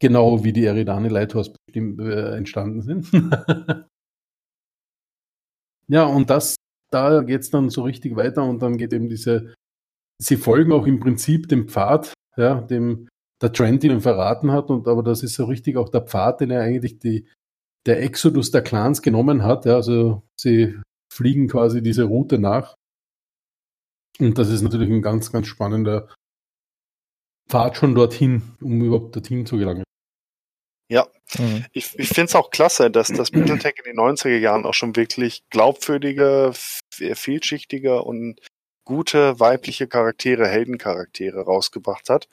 genau, 0.00 0.44
wie 0.44 0.52
die 0.52 0.64
Eridani 0.64 1.08
Lighthouse 1.08 1.52
äh, 1.74 2.36
entstanden 2.36 2.82
sind. 2.82 3.10
ja, 5.88 6.04
und 6.04 6.30
das, 6.30 6.56
da 6.90 7.22
geht 7.22 7.42
es 7.42 7.50
dann 7.50 7.70
so 7.70 7.82
richtig 7.82 8.16
weiter 8.16 8.44
und 8.44 8.60
dann 8.60 8.78
geht 8.78 8.92
eben 8.92 9.08
diese, 9.08 9.54
sie 10.20 10.36
folgen 10.36 10.72
auch 10.72 10.86
im 10.86 11.00
Prinzip 11.00 11.48
dem 11.48 11.68
Pfad, 11.68 12.14
ja, 12.36 12.60
dem 12.60 13.08
der 13.40 13.52
Trend 13.52 13.84
ihnen 13.84 14.00
verraten 14.00 14.50
hat, 14.50 14.68
und 14.70 14.88
aber 14.88 15.02
das 15.02 15.22
ist 15.22 15.34
so 15.34 15.44
richtig 15.44 15.76
auch 15.76 15.88
der 15.90 16.02
Pfad, 16.02 16.40
den 16.40 16.50
er 16.50 16.62
eigentlich 16.62 16.98
die, 16.98 17.28
der 17.86 18.02
Exodus 18.02 18.50
der 18.50 18.62
Clans 18.62 19.00
genommen 19.02 19.44
hat. 19.44 19.64
Ja, 19.64 19.76
also 19.76 20.22
sie 20.36 20.76
fliegen 21.12 21.48
quasi 21.48 21.82
diese 21.82 22.04
Route 22.04 22.38
nach. 22.38 22.74
Und 24.18 24.36
das 24.36 24.50
ist 24.50 24.62
natürlich 24.62 24.90
ein 24.90 25.02
ganz, 25.02 25.30
ganz 25.30 25.46
spannender 25.46 26.08
Pfad 27.48 27.76
schon 27.76 27.94
dorthin, 27.94 28.42
um 28.60 28.82
überhaupt 28.82 29.14
dorthin 29.14 29.46
zu 29.46 29.56
gelangen. 29.56 29.84
Mhm. 31.36 31.66
ich, 31.72 31.98
ich 31.98 32.08
finde 32.08 32.24
es 32.24 32.34
auch 32.34 32.50
klasse, 32.50 32.90
dass 32.90 33.08
das 33.08 33.30
Battletech 33.30 33.74
in 33.84 33.84
den 33.84 33.98
90er 33.98 34.38
Jahren 34.38 34.64
auch 34.64 34.74
schon 34.74 34.96
wirklich 34.96 35.42
glaubwürdige, 35.50 36.52
vielschichtige 36.90 38.02
und 38.02 38.40
gute 38.84 39.38
weibliche 39.38 39.86
Charaktere, 39.86 40.48
Heldencharaktere 40.48 41.42
rausgebracht 41.42 42.08
hat, 42.08 42.28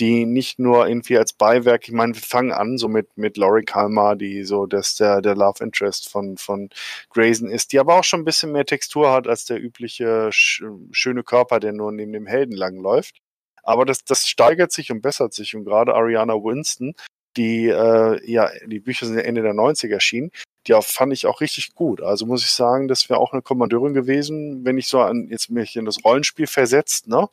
die 0.00 0.26
nicht 0.26 0.58
nur 0.58 0.86
irgendwie 0.86 1.16
als 1.16 1.32
Beiwerk, 1.32 1.88
ich 1.88 1.94
meine, 1.94 2.14
wir 2.14 2.20
fangen 2.20 2.52
an 2.52 2.78
so 2.78 2.88
mit, 2.88 3.16
mit 3.16 3.36
Laurie 3.36 3.64
Kalmar, 3.64 4.16
die 4.16 4.44
so, 4.44 4.66
dass 4.66 4.96
der, 4.96 5.22
der 5.22 5.36
Love 5.36 5.62
Interest 5.62 6.10
von, 6.10 6.36
von 6.36 6.68
Grayson 7.10 7.48
ist, 7.48 7.72
die 7.72 7.78
aber 7.78 7.98
auch 7.98 8.04
schon 8.04 8.20
ein 8.20 8.24
bisschen 8.24 8.52
mehr 8.52 8.66
Textur 8.66 9.12
hat 9.12 9.26
als 9.28 9.44
der 9.44 9.62
übliche 9.62 10.30
sch 10.32 10.64
schöne 10.90 11.22
Körper, 11.22 11.60
der 11.60 11.72
nur 11.72 11.92
neben 11.92 12.12
dem 12.12 12.26
Helden 12.26 12.56
langläuft. 12.56 13.20
Aber 13.62 13.86
das, 13.86 14.04
das 14.04 14.28
steigert 14.28 14.72
sich 14.72 14.90
und 14.90 15.00
bessert 15.00 15.32
sich 15.32 15.54
und 15.54 15.64
gerade 15.64 15.94
Ariana 15.94 16.34
Winston, 16.34 16.94
die, 17.36 17.68
äh, 17.68 18.30
ja, 18.30 18.50
die 18.66 18.80
Bücher 18.80 19.06
sind 19.06 19.18
Ende 19.18 19.42
der 19.42 19.54
90er 19.54 19.94
erschienen, 19.94 20.30
die 20.66 20.74
auch, 20.74 20.84
fand 20.84 21.12
ich 21.12 21.26
auch 21.26 21.40
richtig 21.40 21.74
gut. 21.74 22.00
Also 22.00 22.26
muss 22.26 22.42
ich 22.42 22.50
sagen, 22.50 22.88
das 22.88 23.08
wäre 23.08 23.20
auch 23.20 23.32
eine 23.32 23.42
Kommandeurin 23.42 23.94
gewesen, 23.94 24.64
wenn 24.64 24.78
ich 24.78 24.88
so 24.88 25.00
an 25.00 25.28
jetzt 25.30 25.50
mich 25.50 25.76
in 25.76 25.84
das 25.84 26.04
Rollenspiel 26.04 26.46
versetzt, 26.46 27.08
ne? 27.08 27.28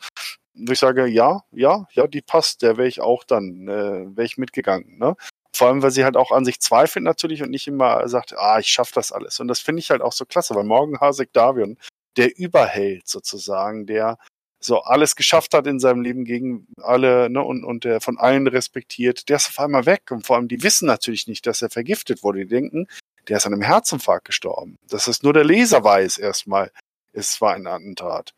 Wo 0.53 0.73
ich 0.73 0.79
sage, 0.79 1.07
ja, 1.07 1.43
ja, 1.51 1.87
ja, 1.93 2.07
die 2.07 2.21
passt, 2.21 2.61
der 2.61 2.77
wäre 2.77 2.87
ich 2.87 2.99
auch 3.01 3.23
dann, 3.23 3.67
äh, 3.67 4.15
wäre 4.15 4.25
ich 4.25 4.37
mitgegangen, 4.37 4.97
ne? 4.97 5.15
Vor 5.53 5.67
allem, 5.67 5.83
weil 5.83 5.91
sie 5.91 6.03
halt 6.05 6.17
auch 6.17 6.31
an 6.31 6.45
sich 6.45 6.59
zweifelt 6.59 7.03
natürlich 7.03 7.43
und 7.43 7.51
nicht 7.51 7.67
immer 7.67 8.07
sagt, 8.07 8.37
ah, 8.37 8.59
ich 8.59 8.67
schaff 8.67 8.91
das 8.91 9.11
alles. 9.11 9.39
Und 9.39 9.47
das 9.47 9.59
finde 9.59 9.81
ich 9.81 9.91
halt 9.91 10.01
auch 10.01 10.13
so 10.13 10.25
klasse, 10.25 10.55
weil 10.55 10.63
Morgan 10.63 10.99
Hasek 10.99 11.33
Davion, 11.33 11.77
der 12.17 12.37
Überheld 12.37 13.07
sozusagen, 13.07 13.85
der 13.85 14.17
so 14.63 14.81
alles 14.81 15.15
geschafft 15.15 15.53
hat 15.53 15.67
in 15.67 15.79
seinem 15.79 16.01
Leben 16.01 16.23
gegen 16.23 16.67
alle 16.81 17.29
ne, 17.29 17.41
und, 17.41 17.63
und 17.63 17.83
der 17.83 17.99
von 17.99 18.17
allen 18.17 18.47
respektiert, 18.47 19.27
der 19.27 19.37
ist 19.37 19.49
auf 19.49 19.59
einmal 19.59 19.85
weg. 19.85 20.11
Und 20.11 20.25
vor 20.25 20.35
allem, 20.35 20.47
die 20.47 20.63
wissen 20.63 20.85
natürlich 20.85 21.27
nicht, 21.27 21.45
dass 21.47 21.61
er 21.61 21.69
vergiftet 21.69 22.23
wurde. 22.23 22.39
Die 22.39 22.47
denken, 22.47 22.87
der 23.27 23.37
ist 23.37 23.45
an 23.45 23.53
einem 23.53 23.63
Herzinfarkt 23.63 24.25
gestorben. 24.25 24.77
Das 24.87 25.07
ist 25.07 25.23
nur 25.23 25.33
der 25.33 25.43
Leser 25.43 25.83
weiß 25.83 26.17
erstmal, 26.17 26.71
es 27.13 27.41
war 27.41 27.53
ein 27.53 27.67
Attentat. 27.67 28.33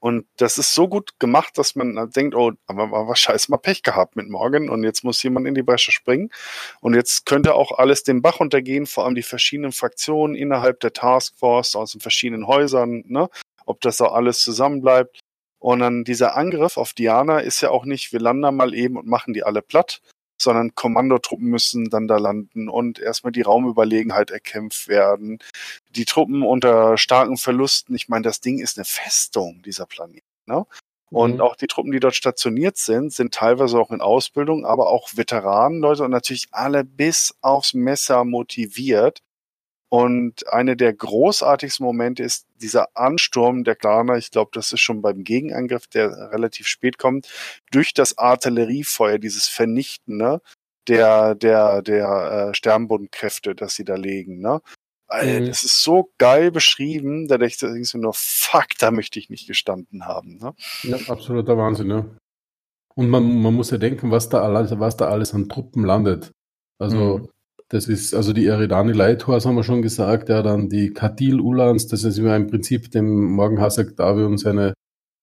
Und 0.00 0.26
das 0.36 0.58
ist 0.58 0.74
so 0.74 0.86
gut 0.86 1.18
gemacht, 1.18 1.58
dass 1.58 1.74
man 1.74 2.10
denkt, 2.10 2.36
oh, 2.36 2.52
aber 2.66 2.90
wir 2.90 3.16
scheiß 3.16 3.48
mal 3.48 3.56
Pech 3.56 3.82
gehabt 3.82 4.14
mit 4.14 4.28
Morgan 4.28 4.70
und 4.70 4.84
jetzt 4.84 5.02
muss 5.02 5.22
jemand 5.24 5.48
in 5.48 5.56
die 5.56 5.64
Bresche 5.64 5.90
springen. 5.90 6.30
Und 6.80 6.94
jetzt 6.94 7.26
könnte 7.26 7.54
auch 7.54 7.76
alles 7.78 8.04
den 8.04 8.22
Bach 8.22 8.38
untergehen, 8.38 8.86
vor 8.86 9.04
allem 9.04 9.16
die 9.16 9.22
verschiedenen 9.22 9.72
Fraktionen 9.72 10.36
innerhalb 10.36 10.78
der 10.80 10.92
Taskforce 10.92 11.74
aus 11.74 11.92
den 11.92 12.00
verschiedenen 12.00 12.46
Häusern, 12.46 13.02
ne? 13.06 13.28
Ob 13.68 13.80
das 13.80 14.00
auch 14.00 14.12
alles 14.12 14.40
zusammenbleibt. 14.40 15.20
Und 15.60 15.80
dann 15.80 16.04
dieser 16.04 16.36
Angriff 16.36 16.76
auf 16.76 16.92
Diana 16.92 17.40
ist 17.40 17.60
ja 17.60 17.70
auch 17.70 17.84
nicht, 17.84 18.12
wir 18.12 18.20
landen 18.20 18.42
da 18.42 18.52
mal 18.52 18.74
eben 18.74 18.96
und 18.96 19.06
machen 19.06 19.34
die 19.34 19.42
alle 19.42 19.60
platt, 19.62 20.00
sondern 20.40 20.74
Kommandotruppen 20.76 21.48
müssen 21.48 21.90
dann 21.90 22.06
da 22.06 22.16
landen 22.18 22.68
und 22.68 23.00
erstmal 23.00 23.32
die 23.32 23.42
Raumüberlegenheit 23.42 24.30
erkämpft 24.30 24.86
werden. 24.88 25.38
Die 25.90 26.04
Truppen 26.04 26.42
unter 26.44 26.96
starken 26.96 27.36
Verlusten, 27.36 27.94
ich 27.96 28.08
meine, 28.08 28.22
das 28.22 28.40
Ding 28.40 28.60
ist 28.60 28.78
eine 28.78 28.84
Festung, 28.84 29.62
dieser 29.64 29.86
Planet. 29.86 30.22
Ne? 30.46 30.64
Und 31.10 31.36
Mhm. 31.36 31.40
auch 31.40 31.56
die 31.56 31.66
Truppen, 31.66 31.90
die 31.90 32.00
dort 32.00 32.14
stationiert 32.14 32.76
sind, 32.76 33.12
sind 33.12 33.34
teilweise 33.34 33.78
auch 33.80 33.90
in 33.90 34.00
Ausbildung, 34.00 34.64
aber 34.66 34.90
auch 34.90 35.08
Veteranenleute 35.16 36.04
und 36.04 36.10
natürlich 36.10 36.48
alle 36.52 36.84
bis 36.84 37.34
aufs 37.40 37.74
Messer 37.74 38.24
motiviert. 38.24 39.20
Und 39.90 40.46
eine 40.52 40.76
der 40.76 40.92
großartigsten 40.92 41.84
Momente 41.84 42.22
ist 42.22 42.46
dieser 42.60 42.88
Ansturm 42.94 43.64
der 43.64 43.74
Klaner. 43.74 44.16
Ich 44.16 44.30
glaube, 44.30 44.50
das 44.52 44.72
ist 44.72 44.80
schon 44.80 45.00
beim 45.00 45.24
Gegenangriff, 45.24 45.86
der 45.86 46.30
relativ 46.30 46.66
spät 46.66 46.98
kommt, 46.98 47.28
durch 47.70 47.94
das 47.94 48.18
Artilleriefeuer, 48.18 49.18
dieses 49.18 49.48
Vernichtende 49.48 50.42
der, 50.88 51.34
der, 51.34 51.82
der 51.82 52.48
äh, 52.50 52.54
Sternbundenkräfte, 52.54 53.54
das 53.54 53.74
sie 53.74 53.84
da 53.84 53.94
legen. 53.96 54.40
Ne? 54.40 54.60
Alter, 55.06 55.40
Mhm. 55.40 55.46
Das 55.46 55.62
ist 55.62 55.82
so 55.82 56.10
geil 56.18 56.50
beschrieben, 56.50 57.28
da 57.28 57.38
denkst 57.38 57.58
du 57.58 57.66
denkst 57.68 57.92
du 57.92 57.98
nur, 57.98 58.12
fuck, 58.14 58.68
da 58.78 58.90
möchte 58.90 59.18
ich 59.18 59.30
nicht 59.30 59.46
gestanden 59.46 60.04
haben. 60.04 60.36
Ne? 60.36 60.54
Ja, 60.82 60.98
absoluter 61.08 61.56
Wahnsinn, 61.56 61.90
ja. 61.90 62.04
Und 62.94 63.08
man, 63.08 63.40
man 63.40 63.54
muss 63.54 63.70
ja 63.70 63.78
denken, 63.78 64.10
was 64.10 64.28
da 64.28 64.42
alles, 64.42 64.78
was 64.78 64.96
da 64.96 65.08
alles 65.08 65.32
an 65.32 65.48
Truppen 65.48 65.84
landet. 65.84 66.32
Also, 66.78 67.18
Mhm. 67.18 67.28
Das 67.70 67.86
ist, 67.86 68.14
also 68.14 68.32
die 68.32 68.46
Eridani 68.46 68.92
Lighthouse 68.92 69.44
haben 69.44 69.56
wir 69.56 69.64
schon 69.64 69.82
gesagt, 69.82 70.28
ja, 70.28 70.42
dann 70.42 70.68
die 70.68 70.90
Kadil 70.92 71.40
Ulans, 71.40 71.86
das 71.86 72.04
ist 72.04 72.18
ja 72.18 72.34
im 72.34 72.46
Prinzip 72.46 72.90
dem 72.90 73.32
Morgan 73.32 73.60
Hasek 73.60 73.96
Davi 73.96 74.24
und 74.24 74.38
seine, 74.38 74.72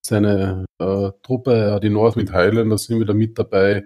seine 0.06 0.66
äh, 0.80 1.10
Truppe, 1.24 1.58
ja, 1.58 1.80
die 1.80 1.90
North 1.90 2.16
mit 2.16 2.32
Highlanders 2.32 2.84
sind 2.86 3.00
wieder 3.00 3.14
mit 3.16 3.38
dabei. 3.40 3.86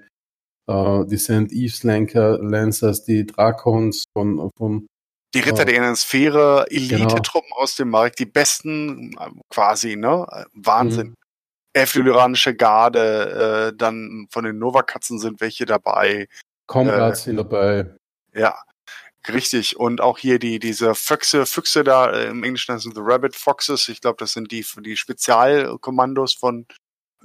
Äh, 0.69 1.05
die 1.05 1.17
St. 1.17 1.51
Eves 1.51 1.83
Lancer, 1.83 2.37
Lancers, 2.43 3.05
die 3.05 3.25
Drakons 3.25 4.03
von, 4.13 4.49
von 4.57 4.87
Die 5.33 5.39
Ritter 5.39 5.59
Ja. 5.59 5.65
der 5.65 5.75
inneren 5.75 5.95
Sphäre, 5.95 6.65
Genau. 6.69 6.95
Elite-Truppen 6.95 7.51
aus 7.55 7.75
dem 7.77 7.89
Markt, 7.89 8.19
die 8.19 8.25
besten 8.25 9.13
äh, 9.13 9.29
quasi, 9.49 9.95
ne? 9.95 10.25
Äh, 10.31 10.43
Wahnsinn. 10.53 11.07
Mhm. 11.09 11.15
Elfiliranische 11.73 12.55
Garde, 12.55 13.69
äh, 13.71 13.77
dann 13.77 14.27
von 14.31 14.43
den 14.43 14.57
Novakatzen 14.57 15.19
sind 15.19 15.39
welche 15.39 15.65
dabei. 15.65 16.27
Comrades 16.67 17.21
Äh, 17.21 17.23
sind 17.25 17.37
dabei. 17.37 17.95
Ja, 18.39 18.63
richtig. 19.27 19.77
Und 19.77 19.99
auch 19.99 20.17
hier 20.17 20.39
die, 20.39 20.59
diese 20.59 20.95
Füchse, 20.95 21.45
Füchse 21.45 21.83
da, 21.83 22.09
äh, 22.09 22.29
im 22.29 22.43
Englischen 22.43 22.73
heißen 22.73 22.93
The 22.95 23.01
Rabbit 23.03 23.35
Foxes. 23.35 23.89
Ich 23.89 23.99
glaube, 23.99 24.15
das 24.17 24.31
sind 24.31 24.51
die, 24.53 24.65
die 24.79 24.95
Spezialkommandos 24.95 26.35
von 26.35 26.65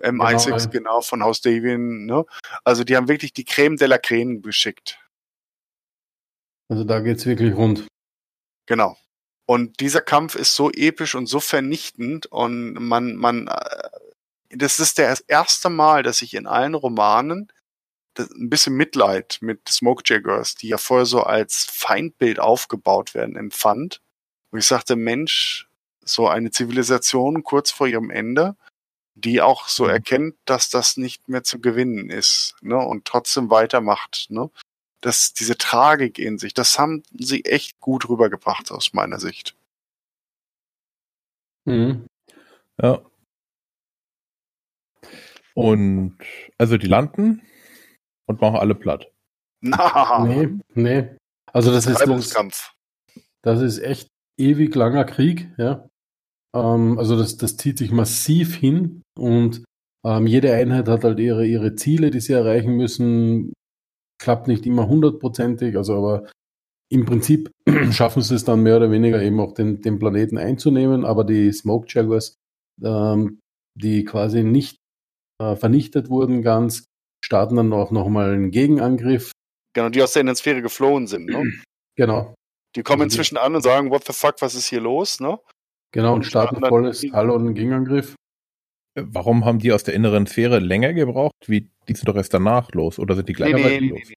M6, 0.01 0.47
Genau, 0.47 0.71
genau, 0.71 1.01
von 1.03 1.23
Haus 1.23 1.41
Davian, 1.41 2.07
ne? 2.07 2.25
Also 2.65 2.83
die 2.83 2.97
haben 2.97 3.07
wirklich 3.07 3.33
die 3.33 3.45
Creme 3.45 3.77
de 3.77 3.87
la 3.87 3.99
Creme 3.99 4.43
geschickt. 4.43 4.99
Also 6.69 6.83
da 6.83 6.99
geht's 6.99 7.27
wirklich 7.27 7.55
rund. 7.55 7.87
Genau. 8.67 8.97
Und 9.47 9.79
dieser 9.79 10.01
Kampf 10.01 10.35
ist 10.35 10.57
so 10.57 10.73
episch 10.73 11.15
und 11.15 11.27
so 11.27 11.39
vernichtend 11.39 12.27
und 12.27 12.73
man, 12.75 13.15
man, 13.15 13.47
äh, 13.47 13.89
das 14.51 14.81
ist 14.81 14.99
das 14.99 15.21
erste 15.21 15.71
Mal, 15.71 16.03
dass 16.03 16.23
ich 16.23 16.35
in 16.35 16.49
allen 16.49 16.75
Romanen 16.75 17.53
ein 18.19 18.51
bisschen 18.51 18.75
Mitleid 18.77 19.39
mit 19.41 19.69
Smoke 19.69 20.03
Jaggers, 20.07 20.55
die 20.55 20.69
ja 20.69 20.79
vorher 20.79 21.07
so 21.07 21.23
als 21.23 21.67
Feindbild 21.71 22.39
aufgebaut 22.41 23.15
werden, 23.15 23.37
empfand. 23.37 24.01
Und 24.51 24.61
ich 24.61 24.67
sagte, 24.67 24.97
Mensch, 24.97 25.69
so 26.05 26.29
eine 26.29 26.51
Zivilisation 26.51 27.43
kurz 27.45 27.71
vor 27.71 27.87
ihrem 27.87 28.11
Ende, 28.11 28.57
die 29.15 29.41
auch 29.43 29.69
so 29.69 29.85
Mhm. 29.85 29.91
erkennt, 29.91 30.37
dass 30.45 30.71
das 30.71 30.97
nicht 30.97 31.29
mehr 31.29 31.45
zu 31.45 31.61
gewinnen 31.61 32.11
ist, 32.11 32.55
ne, 32.63 32.77
und 32.79 33.05
trotzdem 33.05 33.51
weitermacht, 33.51 34.27
ne. 34.31 34.51
Das, 35.01 35.35
diese 35.35 35.59
Tragik 35.59 36.19
in 36.19 36.39
sich, 36.39 36.55
das 36.55 36.79
haben 36.79 37.03
sie 37.13 37.45
echt 37.45 37.79
gut 37.81 38.09
rübergebracht 38.09 38.73
aus 38.73 38.93
meiner 38.95 39.21
Sicht. 39.21 39.55
Mhm. 41.67 42.07
Ja. 42.83 43.03
Und 45.55 46.19
also 46.59 46.77
die 46.77 46.89
landen 46.89 47.43
und 48.27 48.41
machen 48.41 48.57
alle 48.57 48.75
platt. 48.75 49.11
Na, 49.61 50.25
Nee, 50.25 50.49
nee. 50.75 51.17
Also 51.53 51.71
das 51.71 51.87
ist 51.87 51.95
das, 51.95 52.03
Reibungskampf. 52.03 52.73
das 53.43 53.61
ist 53.61 53.79
echt 53.79 54.09
ewig 54.39 54.75
langer 54.75 55.05
Krieg, 55.05 55.51
ja. 55.57 55.89
Ähm, 56.55 56.99
also 56.99 57.17
das, 57.17 57.37
das 57.37 57.57
zieht 57.57 57.79
sich 57.79 57.93
massiv 57.93 58.57
hin 58.57 59.03
und 59.19 59.65
ähm, 60.05 60.27
jede 60.27 60.53
Einheit 60.55 60.89
hat 60.89 61.05
halt 61.05 61.19
ihre, 61.19 61.47
ihre 61.47 61.75
Ziele, 61.75 62.11
die 62.11 62.21
sie 62.21 62.33
erreichen 62.33 62.77
müssen. 62.77 63.53
klappt 64.21 64.49
nicht 64.49 64.67
immer 64.67 64.89
hundertprozentig, 64.89 65.77
also 65.77 65.97
aber 65.97 66.31
im 66.91 67.07
Prinzip 67.07 67.51
schaffen 67.91 68.23
sie 68.23 68.35
es 68.35 68.45
dann 68.45 68.63
mehr 68.63 68.77
oder 68.77 68.91
weniger 68.91 69.23
eben 69.23 69.41
auch 69.41 69.53
den, 69.53 69.81
den 69.81 69.99
Planeten 69.99 70.39
einzunehmen, 70.39 71.05
aber 71.05 71.25
die 71.25 71.53
Smoke 71.53 71.87
Jaguars, 71.89 72.37
ähm, 72.83 73.41
die 73.77 74.05
quasi 74.05 74.45
nicht 74.45 74.77
äh, 75.41 75.57
vernichtet 75.57 76.11
wurden 76.11 76.43
ganz, 76.43 76.85
starten 77.25 77.57
dann 77.57 77.73
auch 77.73 77.91
nochmal 77.91 78.35
einen 78.35 78.51
Gegenangriff. 78.51 79.33
Genau, 79.75 79.89
die 79.89 80.03
aus 80.03 80.13
der 80.13 80.21
Innensphäre 80.21 80.63
geflohen 80.63 81.07
sind, 81.07 81.27
ne? 81.27 81.43
Genau. 81.97 82.35
Die 82.77 82.83
kommen 82.83 83.03
Also 83.03 83.11
die- 83.11 83.15
inzwischen 83.21 83.37
an 83.39 83.55
und 83.55 83.63
sagen, 83.63 83.91
what 83.91 84.05
the 84.05 84.13
fuck, 84.13 84.43
was 84.43 84.55
ist 84.57 84.67
hier 84.67 84.81
los, 84.81 85.21
ne? 85.21 85.39
Genau, 85.93 86.09
und 86.11 86.15
Und 86.17 86.25
starten 86.25 86.57
starten 86.57 86.69
volles 86.69 87.01
Talon 87.03 87.41
einen 87.47 87.55
Gegenangriff. 87.55 88.15
Warum 88.97 89.45
haben 89.45 89.59
die 89.61 89.73
aus 89.73 89.85
der 89.85 89.95
inneren 89.95 90.27
Sphäre 90.27 90.59
länger 90.59 90.93
gebraucht? 90.93 91.33
Wie, 91.47 91.71
die 91.89 91.95
sind 91.95 92.09
doch 92.09 92.17
erst 92.17 92.35
danach 92.35 92.71
los 92.73 92.99
oder 92.99 93.15
sind 93.15 93.29
die 93.29 93.33
Nee, 93.33 93.37
gleichzeitig 93.37 93.81
nee, 93.81 93.81
nee, 93.81 93.89
los? 93.99 94.09
nee. 94.09 94.15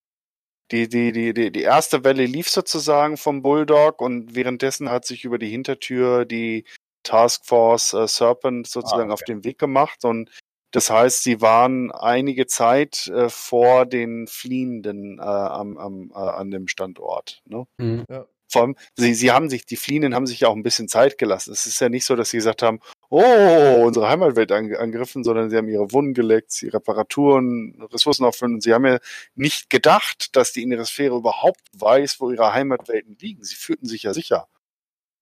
Die, 0.72 0.90
die, 0.90 1.12
die, 1.14 1.34
die, 1.34 1.52
die 1.52 1.62
erste 1.62 2.04
Welle 2.04 2.26
lief 2.26 2.50
sozusagen 2.50 3.16
vom 3.18 3.42
Bulldog 3.42 4.02
und 4.02 4.36
währenddessen 4.36 4.90
hat 4.90 5.06
sich 5.06 5.24
über 5.24 5.38
die 5.38 5.48
Hintertür 5.50 6.26
die 6.26 6.66
Taskforce 7.04 7.94
äh, 7.94 8.08
Serpent 8.08 8.68
sozusagen 8.68 9.12
Ah, 9.12 9.14
auf 9.14 9.22
den 9.24 9.44
Weg 9.46 9.60
gemacht 9.60 10.04
und 10.04 10.30
das 10.72 10.90
heißt, 10.90 11.24
sie 11.24 11.42
waren 11.42 11.92
einige 11.92 12.46
Zeit 12.46 13.08
äh, 13.08 13.30
vor 13.30 13.86
den 13.86 14.28
Fliehenden 14.28 15.20
äh, 15.20 15.22
am, 15.22 15.78
am, 15.78 16.12
äh, 16.12 16.18
an 16.18 16.52
dem 16.52 16.68
Standort. 16.68 17.42
Ne? 17.46 17.66
Mhm. 17.78 18.06
Vor 18.50 18.62
allem, 18.62 18.76
sie, 18.96 19.14
sie 19.14 19.32
haben 19.32 19.50
sich, 19.50 19.66
die 19.66 19.76
Fliehenden 19.76 20.16
haben 20.16 20.28
sich 20.28 20.42
ja 20.42 20.48
auch 20.48 20.56
ein 20.56 20.64
bisschen 20.64 20.88
Zeit 20.88 21.18
gelassen. 21.18 21.52
Es 21.52 21.66
ist 21.66 21.82
ja 21.82 21.90
nicht 21.90 22.06
so, 22.06 22.16
dass 22.16 22.30
sie 22.30 22.38
gesagt 22.38 22.64
haben, 22.64 22.80
oh, 23.10 23.84
unsere 23.86 24.08
Heimatwelt 24.08 24.52
ang 24.52 24.74
angegriffen, 24.74 25.24
sondern 25.24 25.50
sie 25.50 25.58
haben 25.58 25.68
ihre 25.68 25.92
Wunden 25.92 26.14
geleckt, 26.14 26.52
sie 26.52 26.70
Reparaturen, 26.70 27.82
Ressourcen 27.92 28.26
auffüllen. 28.26 28.56
Und 28.56 28.64
sie 28.64 28.74
haben 28.74 28.86
ja 28.86 29.00
nicht 29.36 29.70
gedacht, 29.70 30.36
dass 30.36 30.54
die 30.54 30.64
innere 30.64 30.86
Sphäre 30.86 31.18
überhaupt 31.18 31.62
weiß, 31.74 32.22
wo 32.22 32.32
ihre 32.32 32.54
Heimatwelten 32.54 33.18
liegen. 33.20 33.44
Sie 33.44 33.56
fühlten 33.56 33.86
sich 33.86 34.04
ja 34.04 34.14
sicher. 34.14 34.48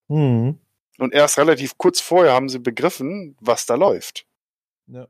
Mhm. 0.08 0.60
Und 0.98 1.14
erst 1.14 1.38
relativ 1.40 1.78
kurz 1.78 2.00
vorher 2.02 2.34
haben 2.34 2.50
sie 2.50 2.60
begriffen, 2.60 3.36
was 3.40 3.66
da 3.66 3.76
läuft. 3.76 4.26
Ja. 4.88 5.08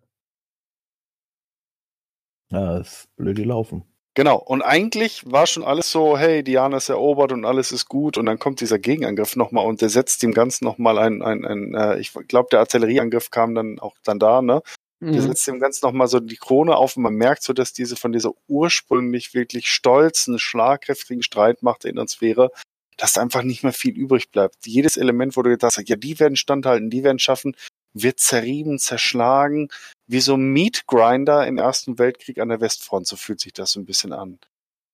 Ja, 2.51 2.77
das 2.77 2.87
ist 2.87 3.15
blöd 3.15 3.37
gelaufen. 3.37 3.83
Genau. 4.15 4.37
Und 4.37 4.61
eigentlich 4.61 5.23
war 5.25 5.45
schon 5.45 5.63
alles 5.63 5.91
so, 5.91 6.17
hey, 6.17 6.41
Diana 6.41 6.77
ist 6.77 6.87
erobert 6.87 7.33
und 7.33 7.43
alles 7.43 7.71
ist 7.73 7.87
gut. 7.87 8.17
Und 8.17 8.25
dann 8.27 8.39
kommt 8.39 8.61
dieser 8.61 8.79
Gegenangriff 8.79 9.35
nochmal 9.35 9.65
und 9.65 9.81
der 9.81 9.89
setzt 9.89 10.23
dem 10.23 10.31
Ganzen 10.33 10.63
nochmal 10.63 10.97
ein, 10.97 11.21
ein, 11.21 11.43
ein 11.43 11.73
äh, 11.75 11.99
ich 11.99 12.13
glaube, 12.27 12.47
der 12.49 12.59
Artillerieangriff 12.59 13.29
kam 13.29 13.55
dann 13.55 13.77
auch 13.79 13.95
dann 14.03 14.19
da, 14.19 14.41
ne? 14.41 14.61
Der 15.01 15.21
Mhm. 15.21 15.27
setzt 15.27 15.45
dem 15.47 15.59
Ganzen 15.59 15.85
nochmal 15.85 16.07
so 16.07 16.21
die 16.21 16.37
Krone 16.37 16.77
auf 16.77 16.95
und 16.95 17.03
man 17.03 17.13
merkt 17.15 17.43
so, 17.43 17.51
dass 17.51 17.73
diese 17.73 17.97
von 17.97 18.13
dieser 18.13 18.31
ursprünglich 18.47 19.33
wirklich 19.33 19.67
stolzen, 19.67 20.39
schlagkräftigen 20.39 21.21
Streitmacht 21.21 21.83
der 21.83 21.91
Innensphäre, 21.91 22.49
dass 22.95 23.11
da 23.13 23.21
einfach 23.21 23.43
nicht 23.43 23.63
mehr 23.63 23.73
viel 23.73 23.93
übrig 23.93 24.31
bleibt. 24.31 24.55
Jedes 24.65 24.95
Element, 24.95 25.35
wo 25.35 25.41
du 25.41 25.49
gedacht 25.49 25.75
hast, 25.77 25.89
ja, 25.89 25.97
die 25.97 26.17
werden 26.21 26.37
standhalten, 26.37 26.89
die 26.89 27.03
werden 27.03 27.19
schaffen, 27.19 27.57
wird 27.93 28.19
zerrieben, 28.21 28.79
zerschlagen, 28.79 29.67
wie 30.07 30.19
so 30.19 30.35
ein 30.35 30.51
Meat 30.51 30.85
Grinder 30.87 31.47
im 31.47 31.57
Ersten 31.57 31.97
Weltkrieg 31.97 32.39
an 32.39 32.49
der 32.49 32.61
Westfront, 32.61 33.07
so 33.07 33.15
fühlt 33.15 33.39
sich 33.39 33.53
das 33.53 33.71
so 33.71 33.79
ein 33.79 33.85
bisschen 33.85 34.13
an. 34.13 34.39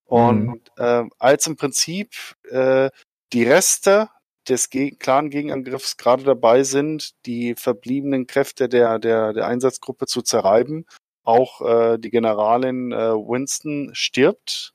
Und 0.06 0.62
äh, 0.78 1.04
als 1.20 1.48
im 1.48 1.56
Prinzip 1.56 2.16
äh, 2.50 2.90
die 3.34 3.44
Reste 3.44 4.10
des 4.48 4.70
Ge 4.70 4.92
Clan-Gegenangriffs 4.92 5.98
gerade 5.98 6.24
dabei 6.24 6.64
sind, 6.64 7.12
die 7.26 7.56
verbliebenen 7.56 8.28
Kräfte 8.28 8.68
der, 8.68 9.00
der, 9.00 9.34
der 9.34 9.48
Einsatzgruppe 9.48 10.08
zu 10.08 10.22
zerreiben, 10.22 10.86
auch 11.24 11.62
äh, 11.62 11.98
die 11.98 12.10
Generalin 12.10 12.92
äh, 12.92 13.14
Winston 13.14 13.92
stirbt, 13.94 14.74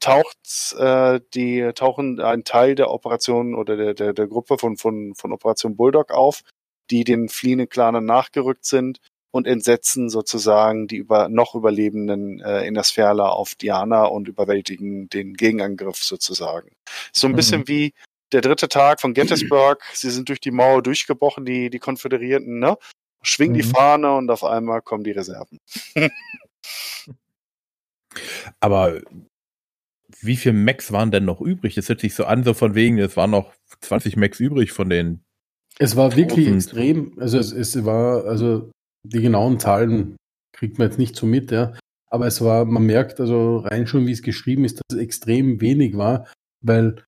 taucht 0.00 0.76
äh, 0.78 1.20
die 1.34 1.70
tauchen 1.74 2.20
ein 2.20 2.44
Teil 2.44 2.74
der 2.74 2.90
Operation 2.90 3.54
oder 3.54 3.76
der, 3.76 3.94
der, 3.94 4.12
der 4.12 4.26
Gruppe 4.28 4.58
von, 4.58 4.76
von, 4.76 5.14
von 5.14 5.32
Operation 5.32 5.76
Bulldog 5.76 6.12
auf, 6.12 6.42
die 6.90 7.04
den 7.04 7.28
fliehenden 7.28 7.68
Clanern 7.68 8.04
nachgerückt 8.04 8.64
sind 8.64 9.00
und 9.30 9.46
entsetzen 9.46 10.08
sozusagen 10.08 10.86
die 10.88 10.96
über, 10.96 11.28
noch 11.28 11.54
überlebenden 11.54 12.40
äh, 12.40 12.66
Innersphärer 12.66 13.32
auf 13.32 13.54
Diana 13.54 14.04
und 14.04 14.28
überwältigen 14.28 15.08
den 15.08 15.34
Gegenangriff 15.34 15.96
sozusagen. 15.98 16.70
So 17.12 17.26
ein 17.26 17.32
Mhm. 17.32 17.36
bisschen 17.36 17.68
wie 17.68 17.92
der 18.32 18.40
dritte 18.40 18.68
Tag 18.68 19.00
von 19.00 19.14
Gettysburg. 19.14 19.82
Sie 19.94 20.10
sind 20.10 20.28
durch 20.28 20.40
die 20.40 20.50
Mauer 20.50 20.82
durchgebrochen, 20.82 21.44
die, 21.44 21.70
die 21.70 21.78
Konföderierten, 21.78 22.58
ne? 22.58 22.76
Schwingen 23.22 23.54
die 23.54 23.66
Mhm. 23.66 23.70
Fahne 23.70 24.14
und 24.16 24.30
auf 24.30 24.44
einmal 24.44 24.80
kommen 24.80 25.04
die 25.04 25.10
Reserven. 25.12 25.58
Aber 28.60 29.00
wie 30.20 30.36
viel 30.36 30.52
Max 30.52 30.92
waren 30.92 31.10
denn 31.10 31.24
noch 31.24 31.40
übrig? 31.40 31.74
Das 31.74 31.88
hört 31.88 32.00
sich 32.00 32.14
so 32.14 32.24
an, 32.24 32.44
so 32.44 32.54
von 32.54 32.74
wegen, 32.74 32.98
es 32.98 33.16
waren 33.16 33.30
noch 33.30 33.52
20 33.80 34.16
Max 34.16 34.40
übrig 34.40 34.72
von 34.72 34.88
den. 34.88 35.22
Es 35.78 35.96
war 35.96 36.16
wirklich 36.16 36.48
extrem, 36.48 37.16
also 37.20 37.38
es, 37.38 37.52
es 37.52 37.84
war, 37.84 38.24
also 38.24 38.70
die 39.08 39.20
genauen 39.20 39.58
Zahlen 39.60 40.16
kriegt 40.52 40.78
man 40.78 40.88
jetzt 40.88 40.98
nicht 40.98 41.16
so 41.16 41.26
mit, 41.26 41.50
ja. 41.50 41.72
Aber 42.10 42.26
es 42.26 42.40
war, 42.40 42.64
man 42.64 42.84
merkt 42.84 43.20
also 43.20 43.58
rein 43.58 43.86
schon, 43.86 44.06
wie 44.06 44.12
es 44.12 44.22
geschrieben 44.22 44.64
ist, 44.64 44.78
dass 44.78 44.96
es 44.96 45.02
extrem 45.02 45.60
wenig 45.60 45.96
war, 45.96 46.26
weil 46.62 47.04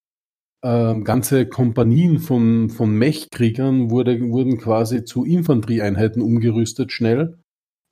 ähm, 0.62 1.04
ganze 1.04 1.46
Kompanien 1.46 2.18
von, 2.18 2.68
von 2.68 2.92
Mech-Kriegern 2.92 3.90
wurde, 3.90 4.20
wurden 4.20 4.58
quasi 4.58 5.04
zu 5.04 5.24
Infanterieeinheiten 5.24 6.20
umgerüstet 6.20 6.92
schnell, 6.92 7.38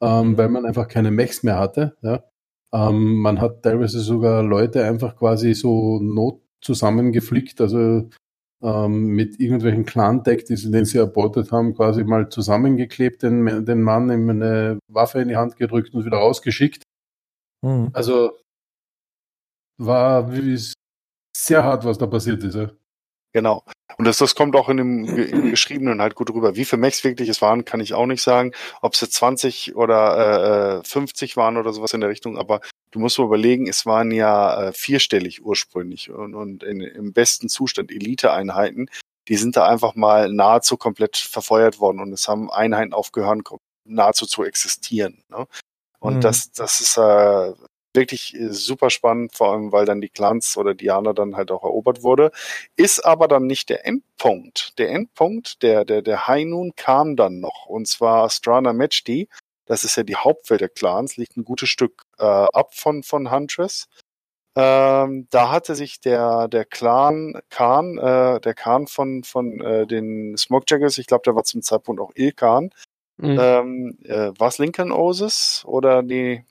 ähm, 0.02 0.36
weil 0.36 0.50
man 0.50 0.66
einfach 0.66 0.86
keine 0.88 1.10
Mechs 1.10 1.42
mehr 1.42 1.58
hatte. 1.58 1.96
Ja. 2.02 2.24
Ähm, 2.72 3.16
man 3.20 3.40
hat 3.40 3.62
teilweise 3.62 4.00
sogar 4.00 4.42
Leute 4.42 4.84
einfach 4.84 5.16
quasi 5.16 5.54
so 5.54 5.98
not 6.00 6.42
zusammengeflickt, 6.60 7.60
also 7.60 8.10
ähm, 8.62 9.08
mit 9.14 9.38
irgendwelchen 9.40 9.84
Clan-Deck, 9.84 10.46
die- 10.46 10.70
den 10.70 10.84
sie 10.84 10.98
erbeutert 10.98 11.52
haben, 11.52 11.74
quasi 11.74 12.04
mal 12.04 12.28
zusammengeklebt, 12.28 13.22
den, 13.22 13.64
den 13.64 13.82
Mann 13.82 14.10
ihm 14.10 14.28
eine 14.30 14.78
Waffe 14.88 15.20
in 15.20 15.28
die 15.28 15.36
Hand 15.36 15.56
gedrückt 15.56 15.94
und 15.94 16.04
wieder 16.04 16.18
rausgeschickt. 16.18 16.82
Also 17.92 18.32
war 19.80 20.32
wie, 20.32 20.56
sehr 21.36 21.64
hart, 21.64 21.84
was 21.84 21.98
da 21.98 22.06
passiert 22.06 22.42
ist. 22.44 22.54
Ja. 22.56 22.70
Genau. 23.32 23.62
Und 23.98 24.06
das, 24.06 24.18
das 24.18 24.34
kommt 24.34 24.56
auch 24.56 24.68
in 24.68 24.78
dem, 24.78 25.04
im 25.04 25.50
Geschriebenen 25.50 26.00
halt 26.00 26.14
gut 26.14 26.30
rüber. 26.30 26.56
Wie 26.56 26.64
viele 26.64 26.80
Mechs 26.80 27.04
wirklich 27.04 27.28
es 27.28 27.42
waren, 27.42 27.64
kann 27.64 27.80
ich 27.80 27.92
auch 27.94 28.06
nicht 28.06 28.22
sagen. 28.22 28.52
Ob 28.80 28.94
es 28.94 29.00
jetzt 29.00 29.14
20 29.14 29.76
oder 29.76 30.78
äh, 30.80 30.84
50 30.84 31.36
waren 31.36 31.56
oder 31.56 31.72
sowas 31.72 31.92
in 31.92 32.00
der 32.00 32.10
Richtung. 32.10 32.38
Aber 32.38 32.60
du 32.90 33.00
musst 33.00 33.18
mal 33.18 33.24
überlegen, 33.26 33.68
es 33.68 33.84
waren 33.86 34.10
ja 34.10 34.68
äh, 34.68 34.72
vierstellig 34.72 35.44
ursprünglich 35.44 36.10
und, 36.10 36.34
und 36.34 36.62
in, 36.62 36.80
im 36.80 37.12
besten 37.12 37.48
Zustand 37.48 37.90
Elite-Einheiten. 37.90 38.88
Die 39.28 39.36
sind 39.36 39.56
da 39.56 39.66
einfach 39.66 39.94
mal 39.94 40.32
nahezu 40.32 40.76
komplett 40.78 41.16
verfeuert 41.18 41.80
worden 41.80 42.00
und 42.00 42.12
es 42.12 42.28
haben 42.28 42.50
Einheiten 42.50 42.94
aufgehört, 42.94 43.42
nahezu 43.84 44.26
zu 44.26 44.42
existieren. 44.44 45.22
Ne? 45.28 45.46
Und 45.98 46.16
Mhm. 46.16 46.20
das, 46.20 46.50
das 46.52 46.80
ist 46.80 46.96
äh, 46.96 47.52
wirklich 47.98 48.34
äh, 48.34 48.52
super 48.52 48.90
spannend, 48.90 49.34
vor 49.34 49.52
allem 49.52 49.72
weil 49.72 49.84
dann 49.84 50.00
die 50.00 50.08
Clans 50.08 50.56
oder 50.56 50.74
Diana 50.74 51.12
dann 51.12 51.36
halt 51.36 51.50
auch 51.50 51.64
erobert 51.64 52.02
wurde. 52.02 52.30
Ist 52.76 53.04
aber 53.04 53.28
dann 53.28 53.46
nicht 53.46 53.68
der 53.68 53.86
Endpunkt. 53.86 54.78
Der 54.78 54.90
Endpunkt, 54.90 55.62
der, 55.62 55.84
der, 55.84 56.02
der 56.02 56.26
High 56.26 56.46
Noon 56.46 56.72
kam 56.76 57.16
dann 57.16 57.40
noch. 57.40 57.66
Und 57.66 57.88
zwar 57.88 58.30
Strana 58.30 58.72
Mechti. 58.72 59.28
Das 59.66 59.84
ist 59.84 59.96
ja 59.96 60.02
die 60.02 60.16
Hauptwelt 60.16 60.62
der 60.62 60.70
Clans, 60.70 61.16
liegt 61.18 61.36
ein 61.36 61.44
gutes 61.44 61.68
Stück 61.68 62.02
äh, 62.18 62.24
ab 62.24 62.74
von, 62.74 63.02
von 63.02 63.30
Huntress. 63.30 63.86
Ähm, 64.56 65.28
da 65.30 65.50
hatte 65.50 65.74
sich 65.74 66.00
der, 66.00 66.48
der 66.48 66.64
Clan 66.64 67.38
Khan, 67.50 67.98
äh, 67.98 68.40
der 68.40 68.54
Khan 68.54 68.86
von, 68.88 69.22
von 69.22 69.60
äh, 69.60 69.86
den 69.86 70.36
Smokejaggers, 70.36 70.98
ich 70.98 71.06
glaube, 71.06 71.22
der 71.24 71.36
war 71.36 71.44
zum 71.44 71.62
Zeitpunkt 71.62 72.00
auch 72.00 72.10
Ilkan, 72.16 72.70
ähm, 73.22 73.98
äh, 74.04 74.32
war 74.38 74.48
es 74.48 74.58
Lincoln 74.58 74.90
Osis 74.90 75.62
oder 75.64 76.02
die, 76.02 76.44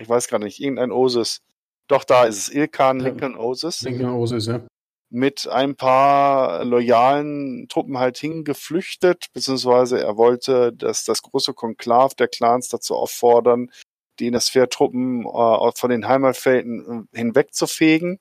ich 0.00 0.08
weiß 0.08 0.28
gar 0.28 0.38
nicht, 0.38 0.60
irgendein 0.60 0.92
Osis. 0.92 1.40
Doch, 1.86 2.04
da 2.04 2.24
ist 2.24 2.38
es 2.38 2.54
Ilkan. 2.54 3.00
Lincoln 3.00 3.36
Osis 3.36 3.82
Lincoln 3.82 4.10
Osis, 4.10 4.46
ja. 4.46 4.62
mit 5.10 5.46
ein 5.48 5.76
paar 5.76 6.64
loyalen 6.64 7.68
Truppen 7.68 7.98
halt 7.98 8.16
hingeflüchtet, 8.16 9.26
beziehungsweise 9.32 10.00
er 10.00 10.16
wollte, 10.16 10.72
dass 10.72 11.04
das 11.04 11.22
große 11.22 11.52
Konklav 11.52 12.14
der 12.14 12.28
Clans 12.28 12.68
dazu 12.68 12.94
auffordern, 12.94 13.70
die 14.18 14.28
Innersphäre-Truppen 14.28 15.26
äh, 15.26 15.72
von 15.74 15.90
den 15.90 16.06
Heimatfelden 16.06 17.08
äh, 17.12 17.18
hinwegzufegen 17.18 18.20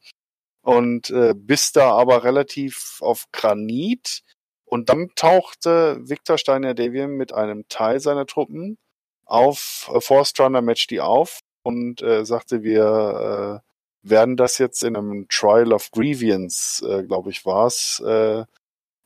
und 0.62 1.10
äh, 1.12 1.34
bis 1.36 1.72
da 1.72 1.92
aber 1.92 2.24
relativ 2.24 2.98
auf 3.02 3.26
Granit 3.32 4.24
und 4.66 4.90
dann 4.90 5.10
tauchte 5.16 6.00
Victor 6.02 6.38
Steiner 6.38 6.74
Devian 6.74 7.12
mit 7.12 7.34
einem 7.34 7.68
Teil 7.70 8.00
seiner 8.00 8.26
Truppen 8.26 8.78
auf 9.26 9.92
äh, 9.94 10.02
Force 10.02 10.34
Runner 10.40 10.62
Match 10.62 10.88
die 10.88 11.02
auf 11.02 11.40
und 11.64 12.02
äh, 12.02 12.26
sagte, 12.26 12.64
wir 12.64 13.62
äh, 13.64 14.10
werden 14.10 14.38
das 14.38 14.58
jetzt 14.58 14.84
in 14.84 14.96
einem 14.96 15.28
Trial 15.30 15.74
of 15.74 15.92
Grievance, 15.92 16.86
äh, 16.88 17.04
glaube 17.04 17.32
ich, 17.32 17.46
war's, 17.46 18.02
äh, 18.06 18.46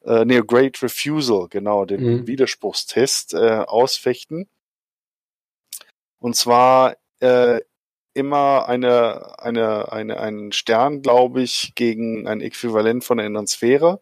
äh, 0.06 0.26
nee, 0.26 0.42
Great 0.46 0.82
Refusal, 0.84 1.48
genau, 1.50 1.86
den 1.86 2.04
Mhm. 2.04 2.28
Widerspruchstest 2.28 3.34
äh, 3.34 3.64
ausfechten. 3.68 4.48
Und 6.20 6.36
zwar 6.36 6.96
äh, 7.20 7.62
immer 8.14 8.68
eine, 8.68 9.40
eine, 9.40 9.92
eine, 9.92 10.20
einen 10.20 10.52
Stern, 10.52 11.02
glaube 11.02 11.42
ich, 11.42 11.74
gegen 11.76 12.28
ein 12.28 12.42
Äquivalent 12.42 13.04
von 13.04 13.18
der 13.18 13.28
inneren 13.28 13.48
Sphäre. 13.48 14.02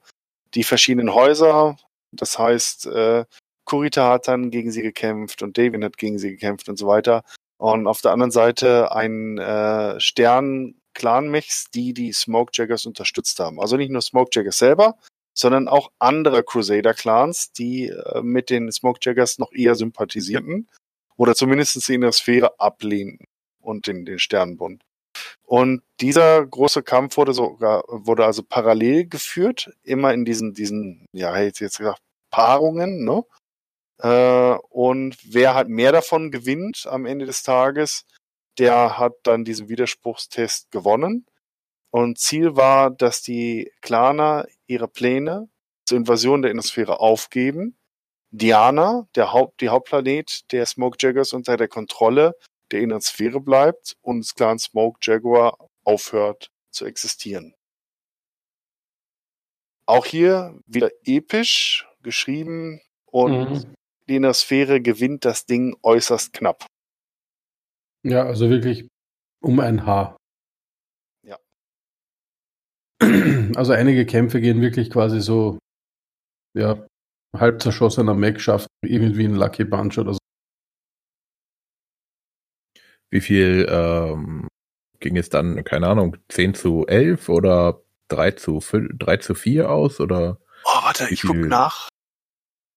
Die 0.54 0.64
verschiedenen 0.64 1.14
Häuser, 1.14 1.78
das 2.12 2.38
heißt, 2.38 2.88
äh, 2.88 3.26
Kurita 3.66 4.10
hat 4.10 4.28
dann 4.28 4.52
gegen 4.52 4.72
sie 4.72 4.82
gekämpft 4.82 5.44
und 5.44 5.58
David 5.58 5.84
hat 5.84 5.98
gegen 5.98 6.20
sie 6.20 6.32
gekämpft 6.32 6.68
und 6.68 6.78
so 6.78 6.88
weiter. 6.88 7.24
Und 7.62 7.86
auf 7.86 8.02
der 8.02 8.12
anderen 8.12 8.32
Seite 8.32 8.92
ein 8.92 9.38
äh, 9.38 10.00
Stern 10.00 10.74
Clan-Mechs, 10.96 11.70
die 11.70 11.94
die 11.94 12.12
Smokejaggers 12.12 12.88
unterstützt 12.88 13.40
haben. 13.40 13.62
Also 13.62 13.78
nicht 13.78 13.92
nur 13.92 14.02
Smokejaggers 14.02 14.58
selber, 14.58 14.98
sondern 15.36 15.68
auch 15.68 15.92
andere 16.00 16.42
Crusader-Clans, 16.42 17.52
die 17.52 17.90
äh, 17.90 18.24
mit 18.24 18.50
den 18.50 18.72
Smokejaggers 18.72 19.38
noch 19.38 19.52
eher 19.54 19.76
sympathisierten 19.76 20.70
oder 21.18 21.36
zumindest 21.36 21.88
in 21.88 22.02
der 22.02 22.14
Sphäre 22.14 22.60
ablehnten 22.60 23.28
und 23.60 23.86
den, 23.86 24.06
den 24.06 24.18
Sternenbund. 24.18 24.82
Und 25.44 25.84
dieser 26.00 26.44
große 26.44 26.82
Kampf 26.82 27.16
wurde 27.18 27.34
sogar, 27.34 27.84
wurde 27.88 28.26
also 28.26 28.42
parallel 28.42 29.08
geführt, 29.08 29.72
immer 29.84 30.16
in 30.16 30.26
diesen, 30.26 30.56
diesen, 30.56 31.06
ja, 31.12 31.40
jetzt 31.40 31.60
jetzt 31.60 31.78
gesagt, 31.78 32.02
Paarungen, 32.32 33.06
ne? 33.06 33.24
Äh, 34.02 34.56
und 34.70 35.18
wer 35.24 35.54
halt 35.56 35.70
mehr 35.70 35.92
davon 35.92 36.32
gewinnt 36.32 36.88
am 36.88 37.06
Ende 37.06 37.26
des 37.26 37.44
Tages, 37.44 38.06
der 38.58 38.98
hat 38.98 39.14
dann 39.24 39.46
diesen 39.46 39.70
Widerspruchstest 39.70 40.72
gewonnen. 40.72 41.26
Und 41.92 42.20
Ziel 42.20 42.56
war, 42.56 42.90
dass 42.92 43.22
die 43.22 43.72
Klaner 43.82 44.48
ihre 44.68 44.88
Pläne 44.88 45.50
zur 45.86 45.98
Invasion 45.98 46.42
der 46.42 46.52
Innersphäre 46.52 47.00
aufgeben. 47.00 47.78
Diana, 48.32 49.08
der 49.16 49.34
Haupt, 49.34 49.62
die 49.62 49.70
Hauptplanet 49.70 50.52
der 50.52 50.66
Smoke 50.66 50.98
Jaggers 51.00 51.34
unter 51.34 51.58
der 51.58 51.68
Kontrolle 51.68 52.36
der 52.72 52.82
inneren 52.82 53.02
Sphäre 53.02 53.42
bleibt 53.42 53.98
und 54.02 54.22
das 54.22 54.36
Clan 54.36 54.58
Smoke 54.58 55.00
Jaguar 55.04 55.58
aufhört 55.84 56.50
zu 56.72 56.86
existieren. 56.86 57.54
Auch 59.86 60.06
hier 60.06 60.58
wieder 60.66 60.90
episch 61.04 61.88
geschrieben 62.02 62.82
und 63.06 63.50
Mhm. 63.50 63.74
Die 64.08 64.16
innere 64.16 64.34
Sphäre 64.34 64.82
gewinnt 64.82 65.26
das 65.26 65.46
Ding 65.46 65.76
äußerst 65.84 66.34
knapp. 66.34 66.66
Ja, 68.04 68.26
also 68.26 68.50
wirklich 68.50 68.88
um 69.42 69.60
ein 69.60 69.86
Haar. 69.86 70.18
Ja. 71.24 71.38
Also 73.56 73.74
einige 73.74 74.06
Kämpfe 74.06 74.40
gehen 74.40 74.62
wirklich 74.62 74.90
quasi 74.90 75.20
so, 75.20 75.60
ja, 76.58 76.86
halb 77.36 77.62
zerschossener 77.62 78.14
Mac 78.14 78.40
schafft 78.40 78.68
irgendwie 78.82 79.26
ein 79.26 79.36
Lucky 79.36 79.66
Punch 79.66 79.98
oder 79.98 80.14
so. 80.14 80.20
Wie 83.10 83.22
viel 83.22 83.68
ähm, 83.70 84.48
ging 85.00 85.18
es 85.18 85.30
dann, 85.30 85.64
keine 85.64 85.88
Ahnung, 85.88 86.18
10 86.30 86.54
zu 86.54 86.88
11 86.88 87.28
oder 87.28 87.82
3 88.08 88.32
zu, 88.32 88.62
5, 88.62 88.92
3 88.98 89.18
zu 89.18 89.36
4 89.36 89.70
aus? 89.70 90.00
Oder 90.00 90.40
Oh, 90.64 90.84
warte, 90.84 91.08
ich 91.10 91.24
guck 91.24 91.36
nach. 91.38 91.90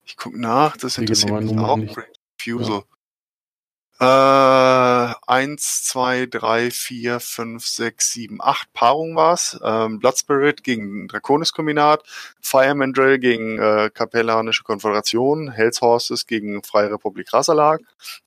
Ich 0.05 0.17
guck 0.17 0.37
nach, 0.37 0.77
das 0.77 0.99
interessiert 0.99 1.43
mich 1.43 1.59
auch. 1.59 1.77
nicht. 1.77 1.97
Refusal. 2.39 2.85
Äh, 4.01 5.15
eins, 5.27 5.85
zwei, 5.85 6.27
drei, 6.27 6.73
vier, 6.73 7.21
fünf, 7.21 7.65
sechs, 7.65 8.13
sieben, 8.13 8.39
acht 8.43 8.73
Paarungen 8.73 9.15
war's. 9.15 9.59
Ähm, 9.63 10.01
Blood 10.01 10.19
Spirit 10.19 10.65
gegen 10.65 11.07
Draconis-Kombinat, 11.07 12.03
Fireman 12.41 12.93
Drill 12.93 13.21
gegen 13.21 13.59
äh, 13.59 13.91
Kapellanische 13.95 14.65
Konföderation, 14.65 15.51
Hells 15.53 15.81
Horses 15.81 16.27
gegen 16.27 16.65
Freie 16.65 16.93
Republik 16.93 17.33
Rassalag, 17.33 17.83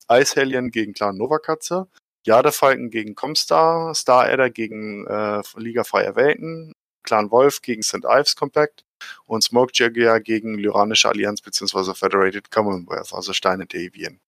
Ice 0.10 0.36
Hellion 0.36 0.72
gegen 0.72 0.94
Clan 0.94 1.18
Novakatze, 1.18 1.88
Jadefalken 2.24 2.90
gegen 2.90 3.16
Comstar, 3.16 3.94
Star 3.94 4.24
Adder 4.26 4.50
gegen 4.50 5.06
äh, 5.06 5.42
Liga 5.58 5.84
Freier 5.84 6.16
Welten, 6.16 6.74
Clan 7.08 7.32
Wolf 7.32 7.62
gegen 7.62 7.82
St. 7.82 8.04
Ives 8.04 8.36
Compact 8.36 8.84
und 9.26 9.42
Smoke 9.44 9.72
Jaguar 9.74 10.20
gegen 10.20 10.58
Lyranische 10.58 11.08
Allianz 11.08 11.42
bzw. 11.42 11.94
Federated 11.94 12.52
Commonwealth, 12.52 13.14
also 13.14 13.32
Steine 13.32 13.66
Davian. 13.66 14.20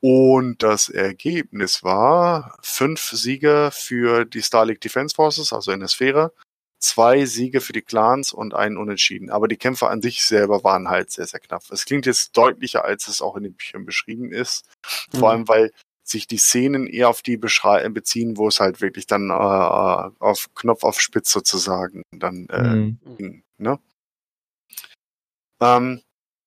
Und 0.00 0.62
das 0.62 0.88
Ergebnis 0.88 1.82
war 1.82 2.56
fünf 2.62 3.00
Siege 3.00 3.70
für 3.72 4.24
die 4.24 4.40
Star 4.40 4.64
League 4.66 4.80
Defense 4.80 5.14
Forces, 5.14 5.52
also 5.52 5.72
in 5.72 5.80
der 5.80 5.88
Sphäre, 5.88 6.32
zwei 6.78 7.26
Siege 7.26 7.60
für 7.60 7.74
die 7.74 7.82
Clans 7.82 8.32
und 8.32 8.54
einen 8.54 8.78
Unentschieden. 8.78 9.30
Aber 9.30 9.48
die 9.48 9.58
Kämpfe 9.58 9.88
an 9.88 10.00
sich 10.00 10.24
selber 10.24 10.64
waren 10.64 10.88
halt 10.88 11.10
sehr, 11.10 11.26
sehr 11.26 11.40
knapp. 11.40 11.64
Es 11.70 11.84
klingt 11.84 12.06
jetzt 12.06 12.36
deutlicher, 12.36 12.84
als 12.84 13.08
es 13.08 13.20
auch 13.20 13.36
in 13.36 13.42
den 13.42 13.54
Büchern 13.54 13.84
beschrieben 13.84 14.32
ist. 14.32 14.64
Vor 15.10 15.18
Mhm. 15.20 15.24
allem, 15.24 15.48
weil 15.48 15.72
sich 16.10 16.26
die 16.26 16.38
Szenen 16.38 16.86
eher 16.86 17.08
auf 17.08 17.22
die 17.22 17.38
beschrei- 17.38 17.88
beziehen, 17.88 18.36
wo 18.36 18.48
es 18.48 18.60
halt 18.60 18.80
wirklich 18.80 19.06
dann 19.06 19.30
äh, 19.30 19.32
auf 19.32 20.48
Knopf 20.54 20.84
auf 20.84 21.00
Spitz 21.00 21.30
sozusagen 21.32 22.02
dann 22.10 22.46
äh, 22.50 22.74
Mhm. 22.74 22.98
ging, 23.16 23.44
ne? 23.58 23.78
Ähm, 25.60 26.02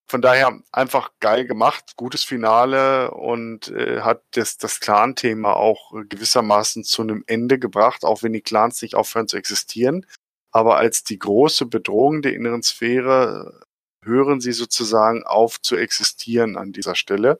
von 0.07 0.21
daher 0.21 0.59
einfach 0.71 1.11
geil 1.19 1.45
gemacht, 1.45 1.93
gutes 1.95 2.23
Finale 2.23 3.11
und 3.11 3.69
äh, 3.69 4.01
hat 4.01 4.23
das, 4.31 4.57
das 4.57 4.79
Clan-Thema 4.79 5.55
auch 5.55 5.91
gewissermaßen 6.09 6.83
zu 6.83 7.01
einem 7.01 7.23
Ende 7.25 7.57
gebracht, 7.57 8.03
auch 8.03 8.21
wenn 8.21 8.33
die 8.33 8.41
Clans 8.41 8.81
nicht 8.81 8.95
aufhören 8.95 9.27
zu 9.27 9.37
existieren. 9.37 10.05
Aber 10.51 10.77
als 10.77 11.03
die 11.03 11.17
große 11.17 11.65
Bedrohung 11.65 12.21
der 12.21 12.35
inneren 12.35 12.61
Sphäre 12.61 13.63
hören 14.03 14.41
sie 14.41 14.51
sozusagen 14.51 15.23
auf 15.23 15.59
zu 15.61 15.77
existieren 15.77 16.57
an 16.57 16.73
dieser 16.73 16.95
Stelle, 16.95 17.39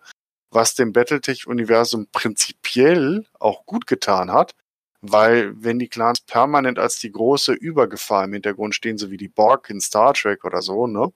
was 0.53 0.75
dem 0.75 0.93
Battletech-Universum 0.93 2.07
prinzipiell 2.11 3.25
auch 3.39 3.65
gut 3.65 3.88
getan 3.88 4.31
hat, 4.31 4.55
weil 5.01 5.53
wenn 5.61 5.80
die 5.80 5.89
Clans 5.89 6.21
permanent 6.21 6.80
als 6.80 6.99
die 6.99 7.11
große 7.11 7.53
Übergefahr 7.53 8.23
im 8.25 8.34
Hintergrund 8.34 8.75
stehen, 8.75 8.97
so 8.97 9.11
wie 9.11 9.17
die 9.17 9.27
Borg 9.30 9.69
in 9.69 9.81
Star 9.81 10.13
Trek 10.13 10.45
oder 10.45 10.61
so, 10.61 10.88
ne, 10.88 11.11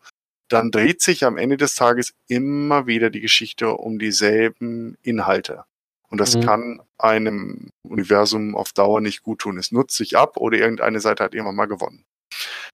dann 0.49 0.72
dreht 0.72 1.01
sich 1.01 1.26
am 1.26 1.38
Ende 1.38 1.57
des 1.57 1.76
Tages 1.76 2.14
immer 2.27 2.88
wieder 2.88 3.09
die 3.09 3.22
Geschichte 3.22 3.73
um 3.76 3.99
dieselben 3.99 4.97
Inhalte. 5.01 5.65
Und 6.09 6.19
das 6.19 6.35
Mhm. 6.35 6.41
kann 6.41 6.81
einem 6.97 7.69
Universum 7.84 8.55
auf 8.55 8.72
Dauer 8.73 9.01
nicht 9.01 9.23
gut 9.23 9.39
tun. 9.39 9.57
Es 9.57 9.72
nutzt 9.72 9.97
sich 9.97 10.18
ab 10.18 10.38
oder 10.38 10.57
irgendeine 10.57 10.99
Seite 11.01 11.23
hat 11.23 11.34
irgendwann 11.34 11.55
mal 11.55 11.65
gewonnen. 11.65 12.05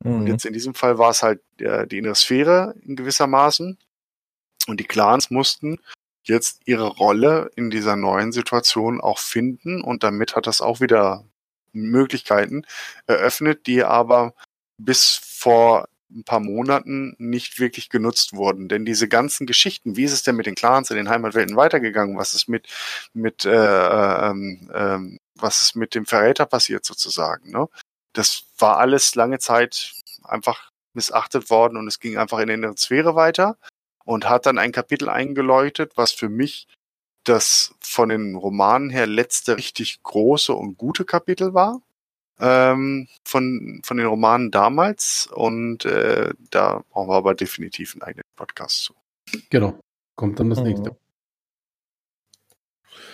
Und 0.03 0.21
Mhm. 0.21 0.27
jetzt 0.27 0.45
in 0.45 0.53
diesem 0.53 0.75
Fall 0.75 0.97
war 0.99 1.09
es 1.09 1.23
halt 1.23 1.41
äh, 1.59 1.87
die 1.87 1.97
innere 1.97 2.15
Sphäre 2.15 2.75
in 2.83 2.95
gewissermaßen. 2.95 3.77
Und 4.67 4.79
die 4.79 4.85
Clans 4.85 5.31
mussten 5.31 5.79
jetzt 6.23 6.61
ihre 6.65 6.87
Rolle 6.87 7.51
in 7.55 7.69
dieser 7.69 7.95
neuen 7.95 8.31
Situation 8.31 9.01
auch 9.01 9.19
finden. 9.19 9.81
Und 9.81 10.03
damit 10.03 10.35
hat 10.35 10.47
das 10.47 10.61
auch 10.61 10.79
wieder 10.79 11.25
Möglichkeiten 11.73 12.65
eröffnet, 13.07 13.67
die 13.67 13.83
aber 13.83 14.33
bis 14.77 15.19
vor 15.23 15.87
ein 16.11 16.23
paar 16.23 16.39
Monaten 16.39 17.15
nicht 17.17 17.59
wirklich 17.59 17.89
genutzt 17.89 18.33
wurden. 18.33 18.69
Denn 18.69 18.85
diese 18.85 19.07
ganzen 19.07 19.47
Geschichten, 19.47 19.97
wie 19.97 20.03
ist 20.03 20.13
es 20.13 20.23
denn 20.23 20.35
mit 20.35 20.45
den 20.45 20.55
Clans 20.55 20.91
in 20.91 20.97
den 20.97 21.09
Heimatwelten 21.09 21.55
weitergegangen? 21.55 22.17
Was 22.17 22.33
ist 22.33 22.47
mit, 22.47 22.67
mit, 23.13 23.45
äh, 23.45 24.29
ähm, 24.29 24.71
ähm, 24.73 25.19
was 25.35 25.61
ist 25.61 25.75
mit 25.75 25.95
dem 25.95 26.05
Verräter 26.05 26.45
passiert 26.45 26.85
sozusagen? 26.85 27.51
Ne? 27.51 27.67
Das 28.13 28.45
war 28.59 28.77
alles 28.77 29.15
lange 29.15 29.39
Zeit 29.39 29.93
einfach 30.23 30.69
missachtet 30.93 31.49
worden 31.49 31.77
und 31.77 31.87
es 31.87 31.99
ging 31.99 32.17
einfach 32.17 32.39
in 32.39 32.61
der 32.61 32.77
Sphäre 32.77 33.15
weiter 33.15 33.57
und 34.05 34.29
hat 34.29 34.45
dann 34.45 34.57
ein 34.57 34.71
Kapitel 34.71 35.09
eingeläutet, 35.09 35.93
was 35.95 36.11
für 36.11 36.29
mich 36.29 36.67
das 37.23 37.73
von 37.79 38.09
den 38.09 38.35
Romanen 38.35 38.89
her 38.89 39.07
letzte 39.07 39.57
richtig 39.57 40.03
große 40.03 40.53
und 40.53 40.77
gute 40.77 41.05
Kapitel 41.05 41.53
war 41.53 41.81
ähm, 42.39 43.07
von, 43.23 43.81
von 43.83 43.97
den 43.97 44.07
Romanen 44.07 44.51
damals. 44.51 45.29
Und 45.33 45.85
äh, 45.85 46.33
da 46.51 46.83
brauchen 46.89 47.09
wir 47.09 47.15
aber 47.15 47.35
definitiv 47.35 47.93
einen 47.93 48.01
eigenen 48.03 48.23
Podcast 48.35 48.83
zu. 48.83 48.93
Genau. 49.49 49.79
Kommt 50.15 50.39
dann 50.39 50.49
das 50.49 50.59
Mhm. 50.59 50.65
nächste. 50.65 50.95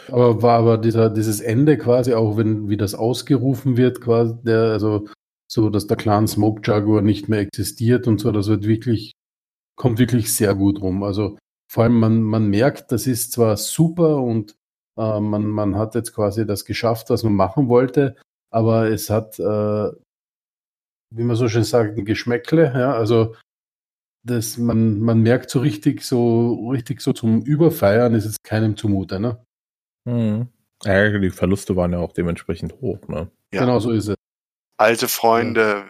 Aber 0.07 0.41
war 0.41 0.57
aber 0.57 0.77
dieser, 0.77 1.09
dieses 1.09 1.39
Ende 1.39 1.77
quasi 1.77 2.13
auch, 2.13 2.35
wenn, 2.35 2.67
wie 2.67 2.77
das 2.77 2.95
ausgerufen 2.95 3.77
wird, 3.77 4.01
quasi, 4.01 4.33
der, 4.43 4.71
also 4.71 5.07
so, 5.47 5.69
dass 5.69 5.87
der 5.87 5.97
Clan 5.97 6.27
Smoke 6.27 6.61
Jaguar 6.63 7.01
nicht 7.01 7.29
mehr 7.29 7.39
existiert 7.39 8.07
und 8.07 8.19
so, 8.19 8.31
das 8.31 8.47
wird 8.47 8.65
wirklich, 8.65 9.13
kommt 9.79 9.97
wirklich 9.97 10.35
sehr 10.35 10.53
gut 10.53 10.81
rum. 10.81 11.03
Also 11.03 11.39
vor 11.71 11.83
allem, 11.83 11.99
man, 11.99 12.21
man 12.21 12.49
merkt, 12.49 12.91
das 12.91 13.07
ist 13.07 13.31
zwar 13.31 13.57
super 13.57 14.17
und 14.17 14.55
äh, 14.97 15.19
man, 15.19 15.47
man 15.47 15.75
hat 15.77 15.95
jetzt 15.95 16.13
quasi 16.13 16.45
das 16.45 16.65
geschafft, 16.65 17.09
was 17.09 17.23
man 17.23 17.33
machen 17.33 17.69
wollte, 17.69 18.15
aber 18.51 18.89
es 18.89 19.09
hat, 19.09 19.39
äh, 19.39 19.91
wie 21.11 21.23
man 21.23 21.35
so 21.35 21.47
schön 21.47 21.63
sagt, 21.63 21.97
ein 21.97 22.05
Geschmäckle, 22.05 22.73
ja, 22.75 22.93
also 22.93 23.35
das, 24.25 24.57
man, 24.57 24.99
man 24.99 25.21
merkt 25.21 25.49
so 25.49 25.59
richtig, 25.59 26.03
so 26.03 26.69
richtig 26.69 27.01
so 27.01 27.13
zum 27.13 27.41
Überfeiern 27.41 28.13
ist 28.13 28.25
es 28.25 28.37
keinem 28.43 28.75
zumute, 28.75 29.19
ne? 29.19 29.41
Mhm. 30.05 30.49
Ja, 30.83 31.17
die 31.17 31.29
Verluste 31.29 31.75
waren 31.75 31.93
ja 31.93 31.99
auch 31.99 32.11
dementsprechend 32.11 32.73
hoch, 32.81 33.07
ne? 33.07 33.31
Ja. 33.53 33.61
Genau 33.61 33.79
so 33.79 33.91
ist 33.91 34.09
es. 34.09 34.15
Alte 34.77 35.07
Freunde 35.07 35.89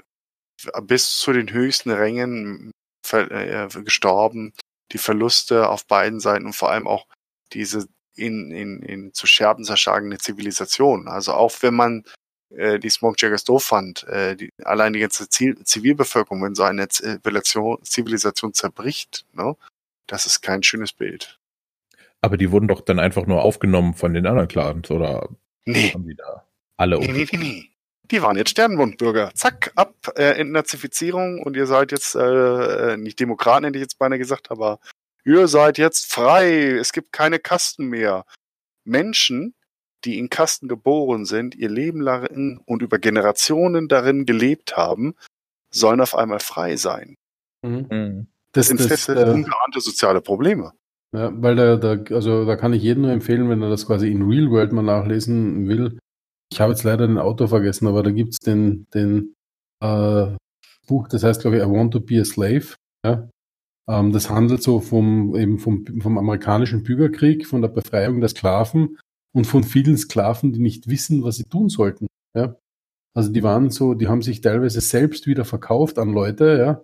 bis 0.84 1.18
zu 1.18 1.32
den 1.34 1.52
höchsten 1.52 1.92
Rängen 1.92 2.72
äh, 3.14 3.68
gestorben. 3.84 4.54
Die 4.92 4.98
Verluste 4.98 5.70
auf 5.70 5.86
beiden 5.86 6.20
Seiten 6.20 6.46
und 6.46 6.54
vor 6.54 6.72
allem 6.72 6.88
auch 6.88 7.06
diese 7.54 7.88
in, 8.16 8.52
in, 8.52 8.82
in 8.82 9.14
zu 9.14 9.28
Scherben 9.28 9.64
zerschlagene 9.64 10.18
Zivilisation. 10.18 11.08
Also 11.08 11.34
auch 11.34 11.54
wenn 11.62 11.74
man 11.74 12.04
äh, 12.50 12.80
die 12.80 12.90
Smokejaggers 12.90 13.44
doof 13.44 13.64
fand, 13.64 14.04
äh, 14.08 14.36
die, 14.36 14.52
allein 14.64 14.94
die 14.94 15.00
ganze 15.00 15.30
Zivilbevölkerung, 15.30 16.44
wenn 16.44 16.56
so 16.56 16.64
eine 16.64 16.88
Zivilisation, 16.90 17.78
Zivilisation 17.84 18.54
zerbricht, 18.54 19.26
ne, 19.34 19.56
das 20.08 20.26
ist 20.26 20.42
kein 20.42 20.64
schönes 20.64 20.92
Bild. 20.92 21.40
Aber 22.22 22.36
die 22.36 22.52
wurden 22.52 22.68
doch 22.68 22.82
dann 22.82 23.00
einfach 23.00 23.26
nur 23.26 23.44
aufgenommen 23.44 23.94
von 23.94 24.14
den 24.14 24.26
anderen 24.26 24.48
Clans, 24.48 24.92
oder 24.92 25.30
Nee, 25.66 25.92
haben 25.94 26.08
die 26.08 26.16
da 26.16 26.44
alle 26.78 27.00
nee, 27.00 27.12
nee, 27.12 27.28
nee, 27.32 27.38
nee. 27.38 27.70
Die 28.12 28.22
waren 28.22 28.38
jetzt 28.38 28.52
Sternenbundbürger. 28.52 29.32
Zack, 29.36 29.72
ab, 29.76 29.94
äh, 30.16 30.40
Entnazifizierung 30.40 31.42
und 31.44 31.56
ihr 31.56 31.68
seid 31.68 31.92
jetzt, 31.92 32.16
äh, 32.16 32.94
äh, 32.94 32.98
nicht 32.98 33.20
Demokraten, 33.20 33.66
hätte 33.66 33.78
ich 33.78 33.84
jetzt 33.84 34.00
beinahe 34.00 34.18
gesagt, 34.18 34.50
aber 34.50 34.80
ihr 35.24 35.48
seid 35.48 35.78
jetzt 35.78 36.12
frei. 36.12 36.72
Es 36.72 36.92
gibt 36.92 37.14
keine 37.14 37.40
Kasten 37.40 37.88
mehr. 37.88 38.26
Menschen, 38.84 39.54
die 40.06 40.18
in 40.18 40.30
Kasten 40.30 40.68
geboren 40.68 41.26
sind, 41.26 41.56
ihr 41.56 41.70
Leben 41.70 42.02
lang 42.02 42.62
und 42.66 42.82
über 42.82 42.98
Generationen 43.00 43.88
darin 43.88 44.26
gelebt 44.26 44.78
haben, 44.78 45.16
sollen 45.72 46.02
auf 46.02 46.16
einmal 46.16 46.40
frei 46.40 46.78
sein. 46.78 47.16
Mhm. 47.62 47.88
Mhm. 47.90 48.28
Das, 48.54 48.68
sind 48.68 48.80
das, 48.80 48.88
feste, 48.88 49.14
äh, 49.14 49.30
ungeahnte 49.30 49.82
soziale 49.82 50.22
Probleme. 50.22 50.74
Ja, 51.12 51.32
weil 51.34 51.56
da, 51.56 51.76
da, 51.76 52.16
also 52.16 52.46
da 52.46 52.56
kann 52.56 52.74
ich 52.74 52.82
jedem 52.82 53.04
nur 53.04 53.12
empfehlen, 53.12 53.50
wenn 53.50 53.62
er 53.62 53.70
das 53.70 53.86
quasi 53.86 54.12
in 54.12 54.28
Real 54.28 54.50
World 54.50 54.72
mal 54.72 54.84
nachlesen 54.84 55.68
will. 55.68 56.00
Ich 56.52 56.60
habe 56.60 56.72
jetzt 56.72 56.84
leider 56.84 57.08
den 57.08 57.18
Autor 57.18 57.48
vergessen, 57.48 57.88
aber 57.88 58.04
da 58.04 58.12
gibt's 58.12 58.40
den, 58.40 58.88
den 58.94 59.36
äh, 59.84 60.36
Buch, 60.88 61.08
das 61.08 61.24
heißt, 61.24 61.42
glaube 61.42 61.58
ich, 61.58 61.64
I 61.64 61.68
Want 61.68 61.94
to 61.94 62.00
be 62.00 62.20
a 62.20 62.26
Slave. 62.26 62.76
Ja? 63.06 63.30
Ähm, 63.90 64.12
das 64.12 64.30
handelt 64.30 64.64
so 64.64 64.80
vom, 64.80 65.36
eben 65.36 65.60
vom, 65.60 65.86
vom 66.00 66.18
amerikanischen 66.18 66.84
Bürgerkrieg, 66.84 67.46
von 67.46 67.62
der 67.62 67.70
Befreiung 67.70 68.20
der 68.20 68.30
Sklaven 68.30 68.98
und 69.34 69.46
von 69.46 69.64
vielen 69.64 69.98
Sklaven, 69.98 70.54
die 70.54 70.60
nicht 70.60 70.90
wissen, 70.90 71.24
was 71.24 71.38
sie 71.38 71.44
tun 71.44 71.70
sollten. 71.70 72.08
Ja? 72.36 72.56
Also 73.16 73.32
die 73.32 73.44
waren 73.44 73.70
so, 73.70 73.94
die 73.94 74.08
haben 74.08 74.22
sich 74.22 74.42
teilweise 74.42 74.82
selbst 74.82 75.28
wieder 75.28 75.46
verkauft 75.46 75.98
an 75.98 76.14
Leute, 76.14 76.58
ja, 76.58 76.82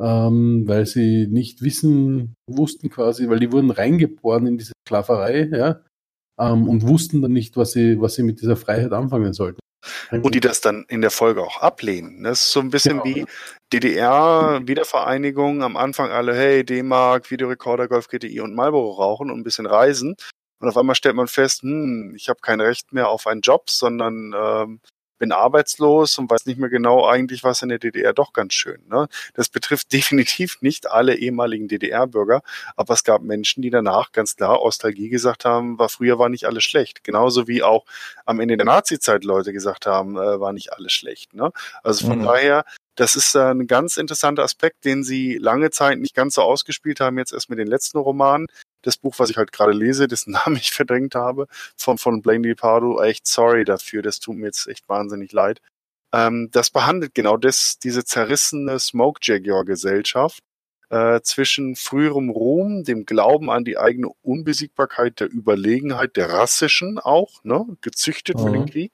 ähm, 0.00 0.66
weil 0.66 0.86
sie 0.86 1.26
nicht 1.26 1.62
wissen, 1.62 2.34
wussten 2.48 2.90
quasi, 2.90 3.28
weil 3.28 3.40
die 3.40 3.52
wurden 3.52 3.70
reingeboren 3.70 4.46
in 4.46 4.58
diese 4.58 4.72
Sklaverei, 4.86 5.48
ja, 5.52 5.80
ähm, 6.38 6.68
und 6.68 6.86
wussten 6.86 7.22
dann 7.22 7.32
nicht, 7.32 7.56
was 7.56 7.72
sie, 7.72 8.00
was 8.00 8.14
sie 8.14 8.22
mit 8.22 8.40
dieser 8.40 8.56
Freiheit 8.56 8.92
anfangen 8.92 9.32
sollten. 9.32 9.60
Und 10.10 10.34
die 10.34 10.40
das 10.40 10.60
dann 10.60 10.84
in 10.88 11.00
der 11.00 11.10
Folge 11.12 11.42
auch 11.42 11.62
ablehnen. 11.62 12.24
Das 12.24 12.42
ist 12.42 12.52
so 12.52 12.60
ein 12.60 12.70
bisschen 12.70 13.02
Genau. 13.02 13.04
wie 13.04 13.24
DDR-Wiedervereinigung. 13.72 15.62
Am 15.62 15.76
Anfang 15.76 16.10
alle, 16.10 16.34
hey, 16.34 16.64
D-Mark, 16.64 17.30
Videorekorder, 17.30 17.88
Golf 17.88 18.08
GTI 18.08 18.40
und 18.40 18.54
Marlboro 18.54 18.92
rauchen 18.92 19.30
und 19.30 19.38
ein 19.40 19.44
bisschen 19.44 19.66
reisen. 19.66 20.16
Und 20.58 20.68
auf 20.68 20.76
einmal 20.76 20.94
stellt 20.94 21.16
man 21.16 21.28
fest, 21.28 21.62
hm, 21.62 22.14
ich 22.16 22.28
habe 22.28 22.40
kein 22.40 22.60
Recht 22.60 22.92
mehr 22.92 23.08
auf 23.08 23.26
einen 23.26 23.42
Job, 23.42 23.68
sondern 23.70 24.34
ähm, 24.36 24.80
bin 25.18 25.32
arbeitslos 25.32 26.18
und 26.18 26.30
weiß 26.30 26.46
nicht 26.46 26.58
mehr 26.58 26.68
genau 26.68 27.06
eigentlich, 27.06 27.44
was 27.44 27.62
in 27.62 27.68
der 27.68 27.78
DDR 27.78 28.12
doch 28.12 28.32
ganz 28.32 28.54
schön. 28.54 28.80
Ne? 28.88 29.08
Das 29.34 29.48
betrifft 29.48 29.92
definitiv 29.92 30.58
nicht 30.60 30.90
alle 30.90 31.16
ehemaligen 31.16 31.68
DDR-Bürger, 31.68 32.42
aber 32.76 32.94
es 32.94 33.04
gab 33.04 33.22
Menschen, 33.22 33.62
die 33.62 33.70
danach 33.70 34.12
ganz 34.12 34.36
klar 34.36 34.60
Ostalgie 34.62 35.08
gesagt 35.08 35.44
haben, 35.44 35.78
war 35.78 35.88
früher 35.88 36.18
war 36.18 36.28
nicht 36.28 36.44
alles 36.46 36.64
schlecht. 36.64 37.04
Genauso 37.04 37.48
wie 37.48 37.62
auch 37.62 37.84
am 38.24 38.40
Ende 38.40 38.56
der 38.56 38.66
Nazi-Zeit 38.66 39.24
Leute 39.24 39.52
gesagt 39.52 39.86
haben, 39.86 40.16
äh, 40.16 40.40
war 40.40 40.52
nicht 40.52 40.72
alles 40.72 40.92
schlecht. 40.92 41.34
Ne? 41.34 41.50
Also 41.82 42.06
von 42.06 42.18
Mhm. 42.18 42.24
daher, 42.24 42.64
das 42.94 43.14
ist 43.14 43.34
äh, 43.34 43.50
ein 43.50 43.66
ganz 43.66 43.96
interessanter 43.96 44.42
Aspekt, 44.42 44.84
den 44.84 45.04
sie 45.04 45.36
lange 45.36 45.70
Zeit 45.70 45.98
nicht 45.98 46.14
ganz 46.14 46.34
so 46.34 46.42
ausgespielt 46.42 47.00
haben, 47.00 47.18
jetzt 47.18 47.32
erst 47.32 47.50
mit 47.50 47.58
den 47.58 47.68
letzten 47.68 47.98
Romanen. 47.98 48.46
Das 48.86 48.96
Buch, 48.96 49.18
was 49.18 49.30
ich 49.30 49.36
halt 49.36 49.52
gerade 49.52 49.72
lese, 49.72 50.08
dessen 50.08 50.32
Namen 50.46 50.56
ich 50.56 50.72
verdrängt 50.72 51.14
habe, 51.14 51.46
von, 51.76 51.98
von 51.98 52.22
Blaine 52.22 52.54
Pardo, 52.54 53.02
echt 53.02 53.26
sorry 53.26 53.64
dafür, 53.64 54.02
das 54.02 54.20
tut 54.20 54.36
mir 54.36 54.46
jetzt 54.46 54.66
echt 54.68 54.88
wahnsinnig 54.88 55.32
leid. 55.32 55.60
Ähm, 56.12 56.50
das 56.52 56.70
behandelt 56.70 57.14
genau 57.14 57.36
das, 57.36 57.78
diese 57.78 58.04
zerrissene 58.04 58.78
Smoke 58.78 59.20
Jaguar 59.22 59.64
Gesellschaft 59.64 60.42
äh, 60.90 61.20
zwischen 61.22 61.74
früherem 61.76 62.30
Ruhm, 62.30 62.84
dem 62.84 63.06
Glauben 63.06 63.50
an 63.50 63.64
die 63.64 63.78
eigene 63.78 64.08
Unbesiegbarkeit, 64.22 65.20
der 65.20 65.32
Überlegenheit 65.32 66.16
der 66.16 66.30
rassischen 66.30 66.98
auch, 66.98 67.42
ne, 67.44 67.66
gezüchtet 67.80 68.40
für 68.40 68.50
Mhm. 68.50 68.52
den 68.52 68.66
Krieg. 68.66 68.92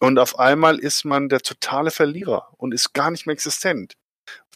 Und 0.00 0.18
auf 0.18 0.38
einmal 0.38 0.78
ist 0.78 1.04
man 1.04 1.28
der 1.28 1.40
totale 1.40 1.90
Verlierer 1.90 2.48
und 2.56 2.74
ist 2.74 2.92
gar 2.94 3.10
nicht 3.10 3.26
mehr 3.26 3.32
existent. 3.34 3.94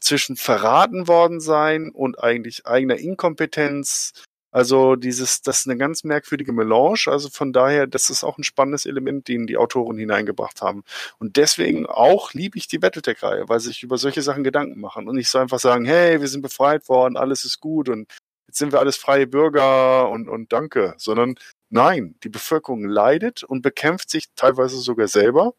Zwischen 0.01 0.37
verraten 0.37 1.07
worden 1.09 1.41
sein 1.41 1.91
und 1.91 2.23
eigentlich 2.23 2.67
eigener 2.67 2.97
Inkompetenz. 2.97 4.13
Also 4.53 4.97
dieses, 4.97 5.41
das 5.41 5.61
ist 5.61 5.67
eine 5.67 5.79
ganz 5.79 6.05
merkwürdige 6.05 6.53
Melange. 6.53 7.07
Also 7.07 7.31
von 7.31 7.55
daher, 7.55 7.87
das 7.87 8.11
ist 8.11 8.23
auch 8.23 8.37
ein 8.37 8.45
spannendes 8.45 8.85
Element, 8.85 9.27
den 9.27 9.47
die 9.47 9.57
Autoren 9.57 9.97
hineingebracht 9.97 10.61
haben. 10.61 10.85
Und 11.19 11.37
deswegen 11.39 11.87
auch 11.87 12.35
liebe 12.35 12.59
ich 12.59 12.69
die 12.69 12.79
Battletech-Reihe, 12.79 13.49
weil 13.49 13.61
sie 13.61 13.69
sich 13.69 13.83
über 13.83 13.97
solche 13.97 14.21
Sachen 14.21 14.45
Gedanken 14.45 14.79
machen 14.79 15.09
und 15.09 15.17
nicht 15.17 15.31
so 15.31 15.39
einfach 15.39 15.59
sagen, 15.59 15.87
hey, 15.87 16.21
wir 16.21 16.29
sind 16.29 16.43
befreit 16.43 16.89
worden, 16.91 17.17
alles 17.17 17.47
ist 17.47 17.61
gut 17.61 17.89
und 17.89 18.13
jetzt 18.47 18.59
sind 18.59 18.73
wir 18.73 18.81
alles 18.81 18.99
freie 18.99 19.27
Bürger 19.27 20.11
und, 20.11 20.29
und 20.29 20.53
danke, 20.53 20.95
sondern 20.99 21.37
nein, 21.71 22.17
die 22.23 22.29
Bevölkerung 22.29 22.85
leidet 22.85 23.43
und 23.45 23.63
bekämpft 23.63 24.11
sich 24.11 24.27
teilweise 24.37 24.77
sogar 24.77 25.09
selber. 25.09 25.55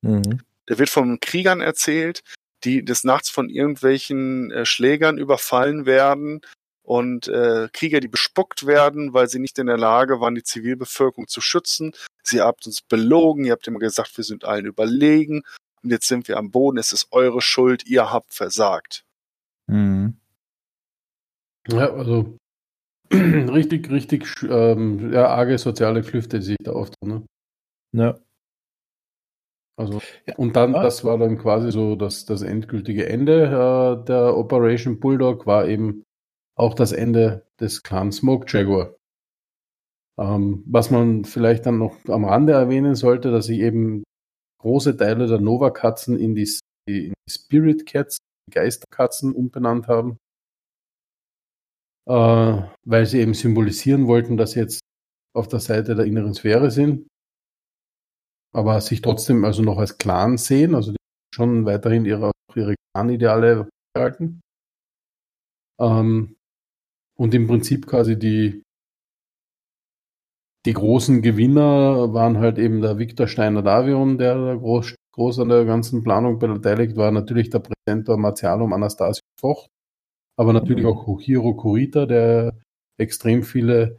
Mhm. 0.00 0.40
Da 0.64 0.78
wird 0.78 0.88
von 0.88 1.20
Kriegern 1.20 1.60
erzählt, 1.60 2.22
die 2.64 2.82
des 2.82 3.04
Nachts 3.04 3.28
von 3.28 3.50
irgendwelchen 3.50 4.50
äh, 4.50 4.64
Schlägern 4.64 5.18
überfallen 5.18 5.84
werden 5.84 6.40
und 6.84 7.26
äh, 7.28 7.68
Krieger, 7.72 7.98
die 8.00 8.08
bespuckt 8.08 8.66
werden, 8.66 9.12
weil 9.14 9.28
sie 9.28 9.38
nicht 9.40 9.58
in 9.58 9.66
der 9.66 9.78
Lage 9.78 10.20
waren, 10.20 10.34
die 10.36 10.42
Zivilbevölkerung 10.44 11.26
zu 11.26 11.40
schützen. 11.40 11.92
Sie 12.22 12.40
habt 12.40 12.66
uns 12.66 12.82
belogen, 12.82 13.44
ihr 13.44 13.52
habt 13.52 13.66
immer 13.66 13.78
gesagt, 13.80 14.16
wir 14.16 14.24
sind 14.24 14.44
allen 14.44 14.66
überlegen 14.66 15.42
und 15.82 15.90
jetzt 15.90 16.06
sind 16.08 16.28
wir 16.28 16.36
am 16.36 16.50
Boden, 16.50 16.78
es 16.78 16.92
ist 16.92 17.08
eure 17.10 17.40
Schuld, 17.40 17.86
ihr 17.86 18.12
habt 18.12 18.32
versagt. 18.34 19.04
Mhm. 19.66 20.18
Ja, 21.68 21.90
also 21.94 22.36
richtig, 23.12 23.90
richtig 23.90 24.26
ähm, 24.42 25.12
ja, 25.12 25.28
arge 25.28 25.56
soziale 25.58 26.02
Klüfte, 26.02 26.38
die 26.40 26.44
sich 26.44 26.56
da 26.62 26.72
auftun. 26.72 27.08
Ne? 27.08 27.26
Ja. 27.92 28.18
Also, 29.76 30.00
Ja. 30.26 30.36
und 30.36 30.54
dann, 30.56 30.74
Ah. 30.74 30.82
das 30.82 31.02
war 31.04 31.18
dann 31.18 31.38
quasi 31.38 31.72
so 31.72 31.96
das, 31.96 32.26
das 32.26 32.42
endgültige 32.42 33.08
Ende 33.08 33.44
äh, 33.46 34.04
der 34.06 34.36
Operation 34.36 35.00
Bulldog, 35.00 35.46
war 35.46 35.66
eben 35.66 36.04
auch 36.56 36.74
das 36.74 36.92
Ende 36.92 37.46
des 37.60 37.82
Clan 37.82 38.12
Smoke 38.12 38.46
Jaguar. 38.48 38.94
Ähm, 40.18 40.62
was 40.66 40.90
man 40.90 41.24
vielleicht 41.24 41.66
dann 41.66 41.78
noch 41.78 41.96
am 42.06 42.24
Rande 42.24 42.52
erwähnen 42.52 42.94
sollte, 42.94 43.30
dass 43.30 43.46
sich 43.46 43.58
eben 43.58 44.04
große 44.60 44.96
Teile 44.96 45.26
der 45.26 45.40
Nova-Katzen 45.40 46.18
in 46.18 46.34
die, 46.34 46.48
in 46.88 47.12
die 47.12 47.12
Spirit 47.28 47.86
Cats, 47.86 48.18
die 48.48 48.54
Geisterkatzen, 48.54 49.34
umbenannt 49.34 49.88
haben. 49.88 50.18
Äh, 52.06 52.62
weil 52.84 53.06
sie 53.06 53.20
eben 53.20 53.34
symbolisieren 53.34 54.06
wollten, 54.06 54.36
dass 54.36 54.52
sie 54.52 54.60
jetzt 54.60 54.80
auf 55.34 55.48
der 55.48 55.60
Seite 55.60 55.94
der 55.94 56.04
inneren 56.04 56.34
Sphäre 56.34 56.70
sind 56.70 57.08
aber 58.54 58.80
sich 58.80 59.02
trotzdem 59.02 59.44
also 59.44 59.62
noch 59.62 59.78
als 59.78 59.98
Clan 59.98 60.38
sehen, 60.38 60.74
also 60.74 60.92
die 60.92 60.96
schon 61.34 61.66
weiterhin 61.66 62.04
ihre, 62.04 62.30
ihre 62.54 62.76
Clan-Ideale 62.94 63.68
halten. 63.98 64.40
Ähm, 65.80 66.36
und 67.16 67.34
im 67.34 67.46
Prinzip 67.46 67.86
quasi 67.86 68.18
die, 68.18 68.62
die 70.66 70.72
großen 70.72 71.22
Gewinner 71.22 72.12
waren 72.14 72.38
halt 72.38 72.58
eben 72.58 72.80
der 72.80 72.98
Victor 72.98 73.26
Steiner 73.26 73.62
Davion, 73.62 74.18
der 74.18 74.34
da 74.34 74.54
groß, 74.54 74.94
groß 75.12 75.40
an 75.40 75.48
der 75.50 75.64
ganzen 75.64 76.02
Planung 76.02 76.38
beteiligt 76.38 76.96
war, 76.96 77.10
natürlich 77.10 77.50
der 77.50 77.60
Präsentor 77.60 78.16
Martialum 78.16 78.72
Anastasius 78.72 79.20
Vocht, 79.38 79.68
aber 80.38 80.52
natürlich 80.52 80.86
auch 80.86 81.20
Hiro 81.20 81.54
Kurita, 81.54 82.06
der 82.06 82.58
extrem 82.98 83.42
viele 83.42 83.98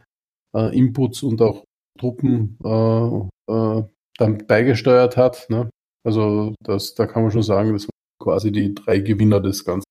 äh, 0.54 0.76
Inputs 0.76 1.22
und 1.22 1.40
auch 1.40 1.64
Truppen 1.98 2.58
äh, 2.64 3.52
äh, 3.52 3.84
dann 4.18 4.46
beigesteuert 4.46 5.16
hat. 5.16 5.46
Ne? 5.48 5.70
Also 6.04 6.54
das, 6.60 6.94
da 6.94 7.06
kann 7.06 7.22
man 7.22 7.32
schon 7.32 7.42
sagen, 7.42 7.72
das 7.72 7.84
waren 7.84 8.22
quasi 8.22 8.52
die 8.52 8.74
drei 8.74 9.00
Gewinner 9.00 9.40
des 9.40 9.64
Ganzen. 9.64 9.86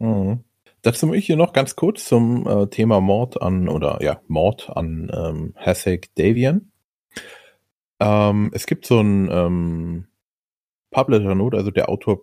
Mhm. 0.00 0.44
Dazu 0.82 1.06
möchte 1.06 1.20
ich 1.20 1.26
hier 1.26 1.36
noch 1.36 1.52
ganz 1.52 1.76
kurz 1.76 2.04
zum 2.04 2.46
äh, 2.46 2.66
Thema 2.66 3.00
Mord 3.00 3.40
an, 3.40 3.68
oder 3.68 4.02
ja, 4.02 4.20
Mord 4.26 4.68
an 4.74 5.10
ähm, 5.14 5.54
Hasek 5.56 6.14
Davian. 6.16 6.72
Ähm, 8.00 8.50
es 8.52 8.66
gibt 8.66 8.84
so 8.86 9.00
ein 9.00 9.28
ähm, 9.30 10.08
Publisher 10.90 11.36
Note, 11.36 11.56
also 11.56 11.70
der 11.70 11.88
Autor 11.88 12.22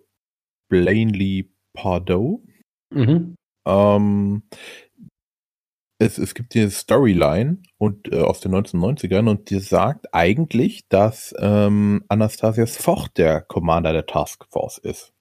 Blainley 0.68 1.50
Pardo. 1.74 2.44
Mhm. 2.90 3.36
Ähm, 3.66 4.44
es, 5.98 6.18
es 6.18 6.34
gibt 6.34 6.54
die 6.54 6.70
Storyline 6.70 7.60
und 7.78 8.12
äh, 8.12 8.20
aus 8.20 8.42
den 8.42 8.54
1990ern 8.56 9.30
und 9.30 9.50
die 9.50 9.60
sagt 9.60 10.14
eigentlich, 10.14 10.88
dass 10.90 11.34
ähm, 11.40 12.04
Anastasias 12.10 12.76
Vocht 12.76 13.18
der 13.18 13.42
Commander 13.42 13.94
der 13.94 14.06
Task 14.06 14.46
Force 14.50 14.78
ist 14.78 15.14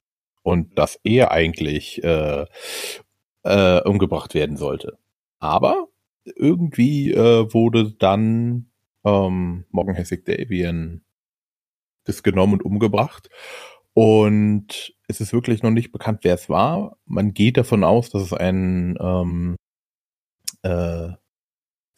und 0.43 0.79
dass 0.79 0.99
er 1.05 1.31
eigentlich 1.31 2.03
äh, 2.03 2.47
äh, 3.49 3.81
umgebracht 3.89 4.35
werden 4.35 4.57
sollte. 4.57 4.99
Aber 5.41 5.89
irgendwie 6.25 7.13
äh, 7.13 7.53
wurde 7.53 7.93
dann 7.93 8.67
ähm, 9.05 9.65
Morgan 9.71 9.95
Hessig 9.95 10.25
Davian 10.25 11.03
das 12.05 12.23
genommen 12.23 12.55
und 12.55 12.65
umgebracht. 12.65 13.29
Und 13.95 14.95
es 15.09 15.21
ist 15.21 15.33
wirklich 15.33 15.63
noch 15.63 15.71
nicht 15.71 15.93
bekannt, 15.93 16.21
wer 16.23 16.35
es 16.35 16.49
war. 16.49 16.97
Man 17.07 17.35
geht 17.35 17.57
davon 17.57 17.85
aus, 17.85 18.11
dass 18.11 18.23
es 18.23 18.33
ein 18.33 18.97
ähm, 19.01 19.57
äh, 20.63 21.11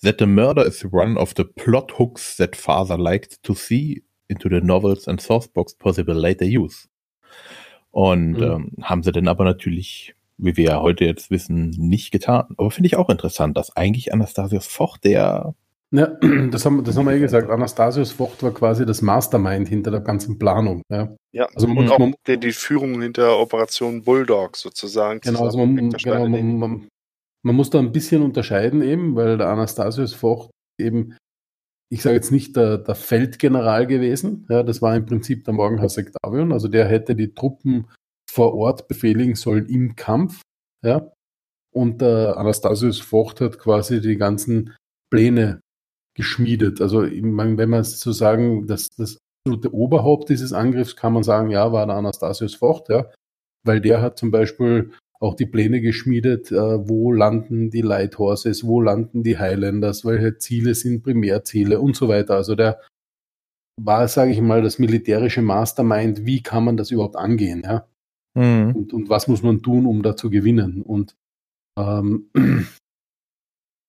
that 0.02 0.18
the 0.18 0.26
murder 0.26 0.64
is 0.64 0.84
one 0.90 1.18
of 1.18 1.34
the 1.36 1.44
plot 1.44 1.98
hooks 1.98 2.36
that 2.36 2.56
father 2.56 2.96
liked 2.96 3.42
to 3.42 3.54
see 3.54 4.02
into 4.28 4.48
the 4.48 4.60
novels 4.60 5.08
and 5.08 5.20
sourcebooks 5.20 5.76
possible 5.76 6.14
later 6.14 6.46
use. 6.46 6.88
Und 7.90 8.32
Mhm. 8.32 8.42
ähm, 8.42 8.72
haben 8.82 9.02
sie 9.02 9.12
dann 9.12 9.28
aber 9.28 9.44
natürlich, 9.44 10.14
wie 10.42 10.56
wir 10.56 10.64
ja 10.64 10.80
heute 10.80 11.04
jetzt 11.04 11.30
wissen, 11.30 11.70
nicht 11.70 12.10
getan. 12.10 12.54
Aber 12.56 12.70
finde 12.70 12.88
ich 12.88 12.96
auch 12.96 13.08
interessant, 13.08 13.56
dass 13.56 13.76
eigentlich 13.76 14.12
Anastasius 14.12 14.66
Vocht 14.66 15.04
der 15.04 15.54
Ja, 15.90 16.06
das 16.50 16.64
haben, 16.64 16.84
das 16.84 16.96
haben 16.96 17.06
wir 17.06 17.14
eh 17.14 17.20
gesagt. 17.20 17.50
Anastasius 17.50 18.12
Vocht 18.12 18.42
war 18.42 18.52
quasi 18.52 18.86
das 18.86 19.02
Mastermind 19.02 19.68
hinter 19.68 19.90
der 19.90 20.00
ganzen 20.00 20.38
Planung. 20.38 20.82
Ja. 20.90 21.14
Ja, 21.32 21.46
Also 21.54 21.68
man, 21.68 21.78
und 21.78 21.90
auch 21.90 21.98
man, 21.98 22.14
der, 22.26 22.36
die 22.36 22.52
Führung 22.52 23.00
hinter 23.02 23.38
Operation 23.38 24.02
Bulldog 24.02 24.56
sozusagen. 24.56 25.20
genau, 25.20 25.44
also 25.44 25.58
man, 25.64 25.90
genau 25.90 26.28
man, 26.28 26.58
man, 26.58 26.88
man 27.42 27.54
muss 27.54 27.70
da 27.70 27.78
ein 27.78 27.92
bisschen 27.92 28.22
unterscheiden 28.22 28.82
eben, 28.82 29.16
weil 29.16 29.38
der 29.38 29.48
Anastasius 29.48 30.14
Vocht 30.14 30.50
eben, 30.78 31.16
ich 31.92 32.02
sage 32.02 32.16
jetzt 32.16 32.32
nicht 32.32 32.56
der, 32.56 32.78
der 32.78 32.94
Feldgeneral 32.94 33.86
gewesen, 33.86 34.46
ja, 34.48 34.62
das 34.62 34.82
war 34.82 34.96
im 34.96 35.06
Prinzip 35.06 35.44
der 35.44 35.54
Morgenhaus 35.54 35.98
Octavian, 35.98 36.52
also 36.52 36.68
der 36.68 36.86
hätte 36.86 37.14
die 37.14 37.34
Truppen 37.34 37.86
vor 38.30 38.54
Ort 38.54 38.88
befehligen 38.88 39.34
sollen 39.34 39.66
im 39.68 39.96
Kampf, 39.96 40.42
ja, 40.84 41.10
und 41.72 42.00
der 42.00 42.36
Anastasius 42.36 43.00
Vocht 43.00 43.40
hat 43.40 43.58
quasi 43.58 44.00
die 44.00 44.16
ganzen 44.16 44.74
Pläne 45.10 45.60
geschmiedet. 46.16 46.80
Also 46.80 47.02
wenn 47.02 47.70
man 47.70 47.84
so 47.84 48.12
sagen, 48.12 48.66
das, 48.66 48.88
das 48.96 49.18
absolute 49.46 49.74
Oberhaupt 49.74 50.28
dieses 50.28 50.52
Angriffs 50.52 50.96
kann 50.96 51.12
man 51.12 51.22
sagen, 51.22 51.50
ja, 51.50 51.72
war 51.72 51.86
der 51.86 51.96
Anastasius 51.96 52.54
Vocht, 52.54 52.88
ja, 52.88 53.10
weil 53.64 53.80
der 53.80 54.02
hat 54.02 54.18
zum 54.18 54.30
Beispiel 54.30 54.92
auch 55.20 55.34
die 55.34 55.46
Pläne 55.46 55.80
geschmiedet, 55.80 56.50
äh, 56.50 56.88
wo 56.88 57.12
landen 57.12 57.70
die 57.70 57.82
Lighthorses, 57.82 58.66
wo 58.66 58.80
landen 58.80 59.22
die 59.22 59.38
Highlanders, 59.38 60.04
welche 60.04 60.38
Ziele 60.38 60.74
sind 60.74 61.02
Primärziele 61.02 61.80
und 61.80 61.94
so 61.94 62.08
weiter. 62.08 62.36
Also 62.36 62.54
der 62.54 62.80
war, 63.78 64.08
sage 64.08 64.32
ich 64.32 64.40
mal, 64.40 64.62
das 64.62 64.78
militärische 64.78 65.42
Mastermind, 65.42 66.24
wie 66.26 66.42
kann 66.42 66.64
man 66.64 66.76
das 66.76 66.90
überhaupt 66.90 67.16
angehen, 67.16 67.62
ja? 67.64 67.86
Mhm. 68.34 68.76
und, 68.76 68.92
und 68.92 69.08
was 69.08 69.28
muss 69.28 69.42
man 69.42 69.62
tun, 69.62 69.86
um 69.86 70.02
da 70.02 70.16
zu 70.16 70.30
gewinnen. 70.30 70.82
Und, 70.82 71.16
ähm, 71.78 72.30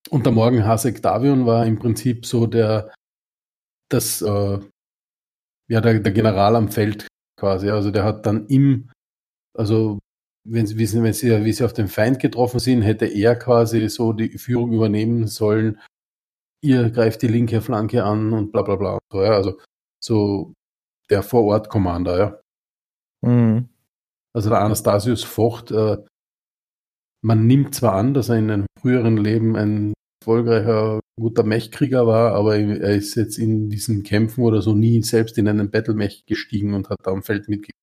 und 0.09 0.26
der 0.26 0.34
Morgen 0.34 0.65
Hasek 0.65 1.01
Davion 1.01 1.45
war 1.45 1.65
im 1.65 1.77
Prinzip 1.77 2.26
so 2.26 2.47
der, 2.47 2.93
das, 3.89 4.22
äh, 4.22 4.59
ja, 5.69 5.81
der, 5.81 5.99
der 5.99 6.11
General 6.11 6.55
am 6.55 6.69
Feld 6.69 7.07
quasi. 7.39 7.69
Also 7.69 7.91
der 7.91 8.03
hat 8.03 8.26
dann 8.26 8.47
im, 8.47 8.89
also 9.57 9.99
wenn 10.47 10.65
sie, 10.65 10.77
wissen, 10.77 11.03
wenn 11.03 11.13
sie, 11.13 11.45
wie 11.45 11.53
sie 11.53 11.63
auf 11.63 11.73
den 11.73 11.88
Feind 11.88 12.19
getroffen 12.19 12.59
sind, 12.59 12.81
hätte 12.81 13.05
er 13.05 13.35
quasi 13.35 13.88
so 13.89 14.13
die 14.13 14.38
Führung 14.38 14.73
übernehmen 14.73 15.27
sollen. 15.27 15.80
Ihr 16.63 16.89
greift 16.89 17.22
die 17.22 17.27
linke 17.27 17.61
Flanke 17.61 18.03
an 18.03 18.34
und 18.34 18.51
bla 18.51 18.63
bla 18.63 18.76
bla. 18.76 18.99
So, 19.11 19.23
ja, 19.23 19.31
also 19.31 19.59
so 20.03 20.53
der 21.09 21.23
Vor-Ort-Commander, 21.23 22.18
ja. 22.18 22.39
Mhm. 23.22 23.70
Also 24.33 24.49
der 24.49 24.59
Anastasius 24.59 25.23
Vocht, 25.23 25.71
äh, 25.71 25.97
man 27.23 27.45
nimmt 27.45 27.75
zwar 27.75 27.93
an, 27.93 28.13
dass 28.13 28.29
er 28.29 28.37
in 28.37 28.49
einem 28.49 28.65
früheren 28.79 29.17
Leben 29.17 29.55
ein 29.55 29.93
erfolgreicher, 30.21 30.99
guter 31.19 31.43
Mechkrieger 31.43 32.07
war, 32.07 32.33
aber 32.33 32.57
er 32.57 32.95
ist 32.95 33.15
jetzt 33.15 33.37
in 33.37 33.69
diesen 33.69 34.03
Kämpfen 34.03 34.43
oder 34.43 34.61
so 34.61 34.73
nie 34.73 35.01
selbst 35.03 35.37
in 35.37 35.47
einen 35.47 35.69
Battle-Mech 35.69 36.25
gestiegen 36.25 36.73
und 36.73 36.89
hat 36.89 36.99
da 37.03 37.11
am 37.11 37.23
Feld 37.23 37.47
mitgekämpft. 37.47 37.77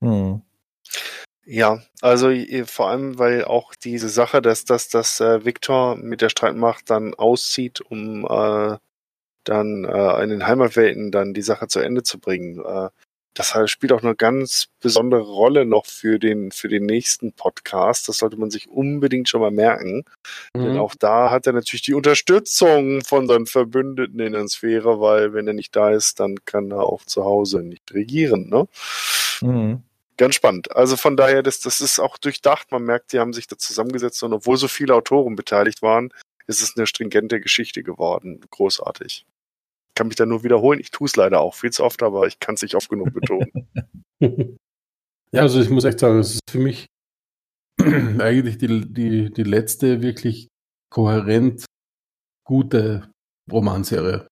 Mhm. 0.00 0.42
Ja, 1.46 1.82
also 2.00 2.30
äh, 2.30 2.64
vor 2.64 2.88
allem, 2.88 3.18
weil 3.18 3.44
auch 3.44 3.74
diese 3.74 4.08
Sache, 4.08 4.40
dass, 4.40 4.64
dass, 4.64 4.88
dass 4.88 5.20
äh, 5.20 5.44
Victor 5.44 5.96
mit 5.96 6.22
der 6.22 6.30
Streitmacht 6.30 6.90
dann 6.90 7.14
auszieht, 7.14 7.80
um 7.80 8.24
äh, 8.24 8.78
dann 9.44 9.84
äh, 9.84 10.22
in 10.22 10.30
den 10.30 10.46
Heimatwelten 10.46 11.10
dann 11.10 11.34
die 11.34 11.42
Sache 11.42 11.68
zu 11.68 11.80
Ende 11.80 12.02
zu 12.02 12.18
bringen. 12.18 12.60
Äh, 12.64 12.88
das 13.34 13.54
halt 13.54 13.68
spielt 13.68 13.92
auch 13.92 14.02
eine 14.02 14.14
ganz 14.14 14.68
besondere 14.80 15.22
Rolle 15.22 15.66
noch 15.66 15.86
für 15.86 16.18
den, 16.18 16.52
für 16.52 16.68
den 16.68 16.86
nächsten 16.86 17.32
Podcast. 17.32 18.08
Das 18.08 18.18
sollte 18.18 18.36
man 18.36 18.50
sich 18.50 18.68
unbedingt 18.68 19.28
schon 19.28 19.40
mal 19.40 19.50
merken. 19.50 20.04
Denn 20.54 20.78
auch 20.78 20.94
da 20.94 21.30
hat 21.30 21.46
er 21.46 21.52
natürlich 21.52 21.82
die 21.82 21.94
Unterstützung 21.94 23.02
von 23.02 23.26
seinen 23.26 23.46
Verbündeten 23.46 24.20
in 24.20 24.32
der 24.32 24.48
Sphäre, 24.48 25.00
weil 25.00 25.34
wenn 25.34 25.48
er 25.48 25.52
nicht 25.52 25.74
da 25.74 25.90
ist, 25.90 26.20
dann 26.20 26.44
kann 26.44 26.70
er 26.70 26.84
auch 26.84 27.04
zu 27.04 27.24
Hause 27.24 27.62
nicht 27.62 27.92
regieren. 27.92 28.48
Ne? 28.48 28.68
Mhm. 29.40 29.82
Ganz 30.16 30.36
spannend. 30.36 30.74
Also 30.76 30.96
von 30.96 31.16
daher, 31.16 31.42
das, 31.42 31.58
das 31.58 31.80
ist 31.80 31.98
auch 31.98 32.18
durchdacht. 32.18 32.70
Man 32.70 32.84
merkt, 32.84 33.12
die 33.12 33.18
haben 33.18 33.32
sich 33.32 33.48
da 33.48 33.58
zusammengesetzt 33.58 34.22
und 34.22 34.32
obwohl 34.32 34.56
so 34.56 34.68
viele 34.68 34.94
Autoren 34.94 35.34
beteiligt 35.34 35.82
waren, 35.82 36.10
ist 36.46 36.62
es 36.62 36.76
eine 36.76 36.86
stringente 36.86 37.40
Geschichte 37.40 37.82
geworden. 37.82 38.40
Großartig. 38.50 39.26
Ich 39.94 39.96
kann 39.96 40.08
mich 40.08 40.16
da 40.16 40.26
nur 40.26 40.42
wiederholen. 40.42 40.80
Ich 40.80 40.90
tue 40.90 41.06
es 41.06 41.14
leider 41.14 41.40
auch 41.40 41.54
viel 41.54 41.70
zu 41.70 41.84
oft, 41.84 42.02
aber 42.02 42.26
ich 42.26 42.40
kann 42.40 42.56
es 42.56 42.62
nicht 42.62 42.74
oft 42.74 42.88
genug 42.88 43.14
betonen. 43.14 43.52
Ja, 45.32 45.40
also 45.40 45.60
ich 45.60 45.68
muss 45.68 45.84
echt 45.84 45.98
sagen, 45.98 46.20
es 46.20 46.34
ist 46.34 46.48
für 46.48 46.60
mich 46.60 46.86
eigentlich 47.80 48.56
die, 48.56 48.86
die, 48.86 49.32
die 49.32 49.42
letzte 49.42 50.00
wirklich 50.00 50.46
kohärent 50.90 51.64
gute 52.46 53.10
Romanserie. 53.50 54.28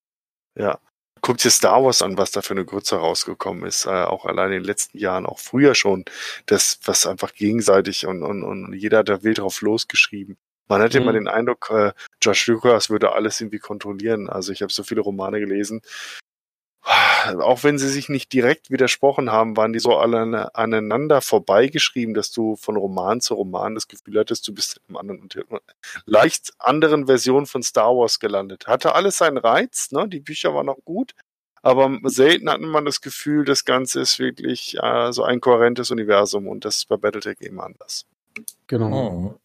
Ja. 0.57 0.79
Guckt 1.21 1.43
dir 1.43 1.51
Star 1.51 1.83
Wars 1.83 2.03
an, 2.03 2.19
was 2.19 2.31
da 2.31 2.41
für 2.41 2.55
eine 2.55 2.65
Grütze 2.65 2.95
rausgekommen 2.95 3.65
ist. 3.65 3.87
Äh, 3.87 4.05
auch 4.05 4.27
allein 4.27 4.53
in 4.53 4.59
den 4.61 4.65
letzten 4.65 4.97
Jahren, 4.97 5.27
auch 5.27 5.41
früher 5.41 5.75
schon. 5.75 6.05
Das, 6.47 6.79
was 6.85 7.05
einfach 7.05 7.35
gegenseitig 7.35 8.07
und, 8.07 8.23
und, 8.23 8.45
und 8.45 8.73
jeder 8.73 8.99
hat 8.99 9.09
da 9.09 9.25
wild 9.25 9.39
drauf 9.39 9.61
losgeschrieben. 9.61 10.37
Man 10.73 10.81
hatte 10.81 10.99
Mhm. 10.99 11.03
immer 11.03 11.13
den 11.13 11.29
Eindruck, 11.29 11.69
äh, 11.71 11.93
Josh 12.23 12.47
Lucas 12.47 12.89
würde 12.89 13.13
alles 13.13 13.39
irgendwie 13.43 13.59
kontrollieren. 13.59 14.31
Also 14.31 14.53
ich 14.53 14.63
habe 14.63 14.73
so 14.73 14.83
viele 14.83 15.03
Romane 15.03 15.39
gelesen. 15.39 15.83
Auch 17.41 17.63
wenn 17.63 17.79
sie 17.79 17.91
sich 17.91 18.09
nicht 18.09 18.33
direkt 18.33 18.71
widersprochen 18.71 19.31
haben, 19.31 19.55
waren 19.55 19.75
die 19.75 19.81
so 19.81 19.99
alle 19.99 20.55
aneinander 20.57 21.21
vorbeigeschrieben, 21.21 22.15
dass 22.15 22.33
du 22.33 22.57
von 22.57 22.77
Roman 22.77 23.21
zu 23.21 23.35
Roman 23.35 23.75
das 23.75 23.87
Gefühl 23.87 24.19
hattest, 24.19 24.49
du 24.49 24.55
bist 24.55 24.79
in 24.89 24.97
einem 24.97 25.11
anderen, 25.11 25.29
leicht 26.07 26.55
anderen 26.59 27.05
Version 27.07 27.45
von 27.45 27.63
Star 27.63 27.95
Wars 27.95 28.19
gelandet. 28.19 28.67
Hatte 28.67 28.95
alles 28.95 29.19
seinen 29.19 29.37
Reiz, 29.37 29.93
ne? 29.93 30.09
Die 30.09 30.21
Bücher 30.21 30.55
waren 30.55 30.71
auch 30.71 30.83
gut, 30.87 31.13
aber 31.61 31.99
selten 32.05 32.49
hatte 32.51 32.63
man 32.65 32.87
das 32.87 33.03
Gefühl, 33.03 33.45
das 33.45 33.67
Ganze 33.67 34.01
ist 34.01 34.19
wirklich 34.19 34.79
äh, 34.83 35.13
so 35.13 35.23
ein 35.23 35.41
kohärentes 35.43 35.91
Universum 35.91 36.49
und 36.49 36.65
das 36.65 36.79
ist 36.79 36.89
bei 36.89 36.97
Battletech 36.97 37.43
eben 37.43 37.61
anders. 37.61 38.07
Genau. 38.67 39.39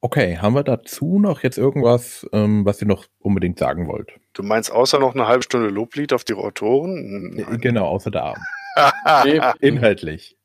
Okay, 0.00 0.38
haben 0.38 0.54
wir 0.54 0.62
dazu 0.62 1.18
noch 1.18 1.42
jetzt 1.42 1.58
irgendwas, 1.58 2.24
ähm, 2.32 2.64
was 2.64 2.80
ihr 2.80 2.86
noch 2.86 3.06
unbedingt 3.18 3.58
sagen 3.58 3.88
wollt? 3.88 4.12
Du 4.32 4.44
meinst 4.44 4.70
außer 4.70 5.00
noch 5.00 5.14
eine 5.14 5.26
halbe 5.26 5.42
Stunde 5.42 5.68
Loblied 5.70 6.12
auf 6.12 6.22
die 6.22 6.34
Autoren? 6.34 7.34
Nein. 7.34 7.58
Genau, 7.60 7.86
außer. 7.86 8.10
Nee, 9.24 9.40
Inhaltlich. 9.60 10.36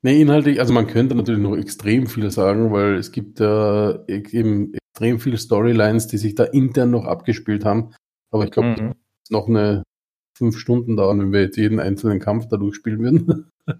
nee, 0.00 0.18
inhaltlich, 0.22 0.60
also 0.60 0.72
man 0.72 0.86
könnte 0.86 1.14
natürlich 1.14 1.42
noch 1.42 1.54
extrem 1.58 2.06
viel 2.06 2.30
sagen, 2.30 2.72
weil 2.72 2.94
es 2.94 3.12
gibt 3.12 3.38
äh, 3.38 4.06
eben 4.06 4.72
extrem 4.72 5.20
viele 5.20 5.36
Storylines, 5.36 6.06
die 6.06 6.16
sich 6.16 6.34
da 6.34 6.44
intern 6.44 6.90
noch 6.90 7.04
abgespielt 7.04 7.66
haben. 7.66 7.92
Aber 8.30 8.44
ich 8.44 8.50
glaube, 8.50 8.80
Mhm. 8.80 8.94
noch 9.28 9.46
eine 9.46 9.82
fünf 10.36 10.58
Stunden 10.58 10.96
dauern, 10.96 11.20
wenn 11.20 11.32
wir 11.32 11.42
jetzt 11.42 11.56
jeden 11.56 11.80
einzelnen 11.80 12.20
Kampf 12.20 12.48
da 12.48 12.56
durchspielen 12.56 13.00
würden. 13.00 13.50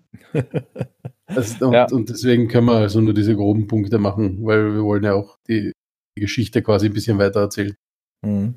Also, 1.26 1.66
und, 1.66 1.72
Ja. 1.72 1.86
und 1.90 2.08
deswegen 2.10 2.48
können 2.48 2.66
wir 2.66 2.74
also 2.74 3.00
nur 3.00 3.14
diese 3.14 3.34
groben 3.34 3.66
Punkte 3.66 3.98
machen, 3.98 4.44
weil 4.44 4.74
wir 4.74 4.82
wollen 4.82 5.02
ja 5.04 5.14
auch 5.14 5.38
die, 5.48 5.72
die 6.16 6.20
Geschichte 6.20 6.62
quasi 6.62 6.86
ein 6.86 6.92
bisschen 6.92 7.18
weiter 7.18 7.40
erzählen. 7.40 7.74
Mhm. 8.24 8.54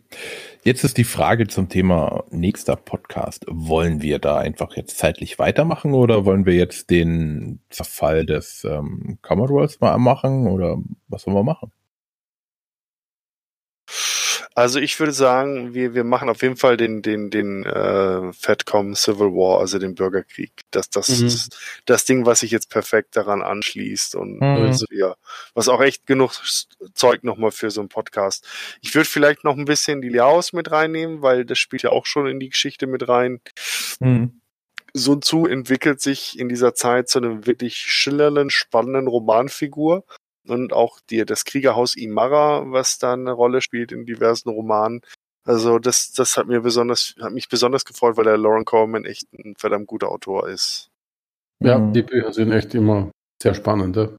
Jetzt 0.63 0.83
ist 0.83 0.97
die 0.97 1.03
Frage 1.05 1.47
zum 1.47 1.69
Thema 1.69 2.23
nächster 2.31 2.75
Podcast. 2.75 3.45
Wollen 3.49 4.01
wir 4.01 4.19
da 4.19 4.37
einfach 4.37 4.75
jetzt 4.75 4.97
zeitlich 4.97 5.39
weitermachen 5.39 5.93
oder 5.93 6.25
wollen 6.25 6.45
wir 6.45 6.55
jetzt 6.55 6.89
den 6.89 7.61
Zerfall 7.69 8.25
des 8.25 8.63
ähm, 8.69 9.19
Commonwealths 9.21 9.79
mal 9.79 9.97
machen 9.97 10.47
oder 10.47 10.77
was 11.07 11.25
wollen 11.25 11.37
wir 11.37 11.43
machen? 11.43 11.71
Also 14.57 14.79
ich 14.79 14.97
würde 15.01 15.11
sagen, 15.11 15.73
wir, 15.73 15.93
wir 15.95 16.05
machen 16.05 16.29
auf 16.29 16.41
jeden 16.41 16.55
Fall 16.55 16.77
den, 16.77 17.01
den, 17.01 17.29
den 17.29 17.65
äh, 17.65 18.31
Fatcom 18.31 18.95
Civil 18.95 19.27
War, 19.33 19.59
also 19.59 19.79
den 19.79 19.95
Bürgerkrieg. 19.95 20.53
Das, 20.71 20.89
das 20.89 21.09
Mhm. 21.09 21.27
ist 21.27 21.57
das 21.85 22.05
Ding, 22.05 22.25
was 22.25 22.39
sich 22.39 22.51
jetzt 22.51 22.69
perfekt 22.69 23.17
daran 23.17 23.41
anschließt 23.41 24.15
und 24.15 24.35
Mhm. 24.37 24.41
also, 24.43 24.85
ja, 24.91 25.15
was 25.53 25.67
auch 25.67 25.81
echt 25.81 26.07
genug 26.07 26.31
Zeug 26.93 27.23
nochmal 27.25 27.51
für 27.51 27.69
so 27.69 27.81
einen 27.81 27.89
Podcast. 27.89 28.47
Ich 28.81 28.95
würde 28.95 29.09
vielleicht 29.09 29.43
noch 29.43 29.57
ein 29.57 29.65
bisschen 29.65 30.01
die 30.01 30.07
Liaos 30.09 30.53
mit 30.53 30.71
reinnehmen, 30.71 31.21
weil 31.21 31.43
das 31.43 31.59
spielt 31.59 31.83
ja 31.83 31.89
auch 31.89 32.05
schon 32.05 32.25
in 32.25 32.39
die 32.39 32.49
Geschichte 32.49 32.87
mit 32.87 33.09
rein. 33.09 33.41
Mhm. 33.99 34.39
Sun 34.93 35.21
Tzu 35.21 35.45
entwickelt 35.47 35.99
sich 35.99 36.39
in 36.39 36.47
dieser 36.47 36.73
Zeit 36.73 37.09
zu 37.09 37.17
einem 37.19 37.45
wirklich 37.45 37.75
schillernden, 37.75 38.49
spannenden 38.49 39.07
Romanfigur. 39.07 40.05
Und 40.47 40.73
auch 40.73 40.99
die, 41.09 41.25
das 41.25 41.45
Kriegerhaus 41.45 41.95
Imara, 41.95 42.63
was 42.71 42.97
da 42.99 43.13
eine 43.13 43.31
Rolle 43.31 43.61
spielt 43.61 43.91
in 43.91 44.05
diversen 44.05 44.49
Romanen. 44.49 45.01
Also 45.43 45.77
das, 45.79 46.11
das 46.11 46.37
hat 46.37 46.47
mir 46.47 46.61
besonders, 46.61 47.15
hat 47.21 47.31
mich 47.31 47.49
besonders 47.49 47.85
gefreut, 47.85 48.17
weil 48.17 48.23
der 48.25 48.37
Lauren 48.37 48.65
Coleman 48.65 49.05
echt 49.05 49.31
ein 49.33 49.55
verdammt 49.57 49.87
guter 49.87 50.09
Autor 50.09 50.49
ist. 50.49 50.89
Ja, 51.63 51.77
Mhm. 51.77 51.93
die 51.93 52.01
Bücher 52.01 52.33
sind 52.33 52.51
echt 52.51 52.73
immer 52.73 53.11
sehr 53.41 53.53
spannend. 53.53 53.95
Ja. 53.95 54.09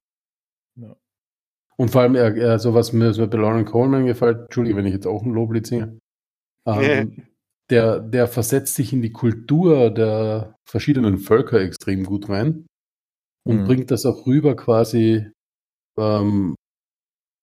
Ja. 0.76 0.96
Und 1.76 1.90
vor 1.90 2.02
allem, 2.02 2.14
er, 2.14 2.34
er, 2.36 2.58
so 2.58 2.74
was 2.74 2.92
mir 2.92 3.12
so 3.12 3.26
bei 3.26 3.38
Lauren 3.38 3.64
Coleman 3.64 4.06
gefällt, 4.06 4.38
Entschuldige, 4.42 4.76
wenn 4.76 4.86
ich 4.86 4.94
jetzt 4.94 5.06
auch 5.06 5.22
ein 5.22 5.32
Loblied 5.34 5.66
singe, 5.66 5.98
ähm, 6.66 7.26
der, 7.70 7.98
der 8.00 8.28
versetzt 8.28 8.76
sich 8.76 8.92
in 8.92 9.02
die 9.02 9.12
Kultur 9.12 9.90
der 9.90 10.56
verschiedenen 10.64 11.18
Völker 11.18 11.60
extrem 11.60 12.04
gut 12.04 12.28
rein 12.28 12.66
und 13.44 13.62
Mhm. 13.62 13.64
bringt 13.64 13.90
das 13.90 14.06
auch 14.06 14.26
rüber 14.26 14.54
quasi, 14.56 15.30
ähm, 15.98 16.54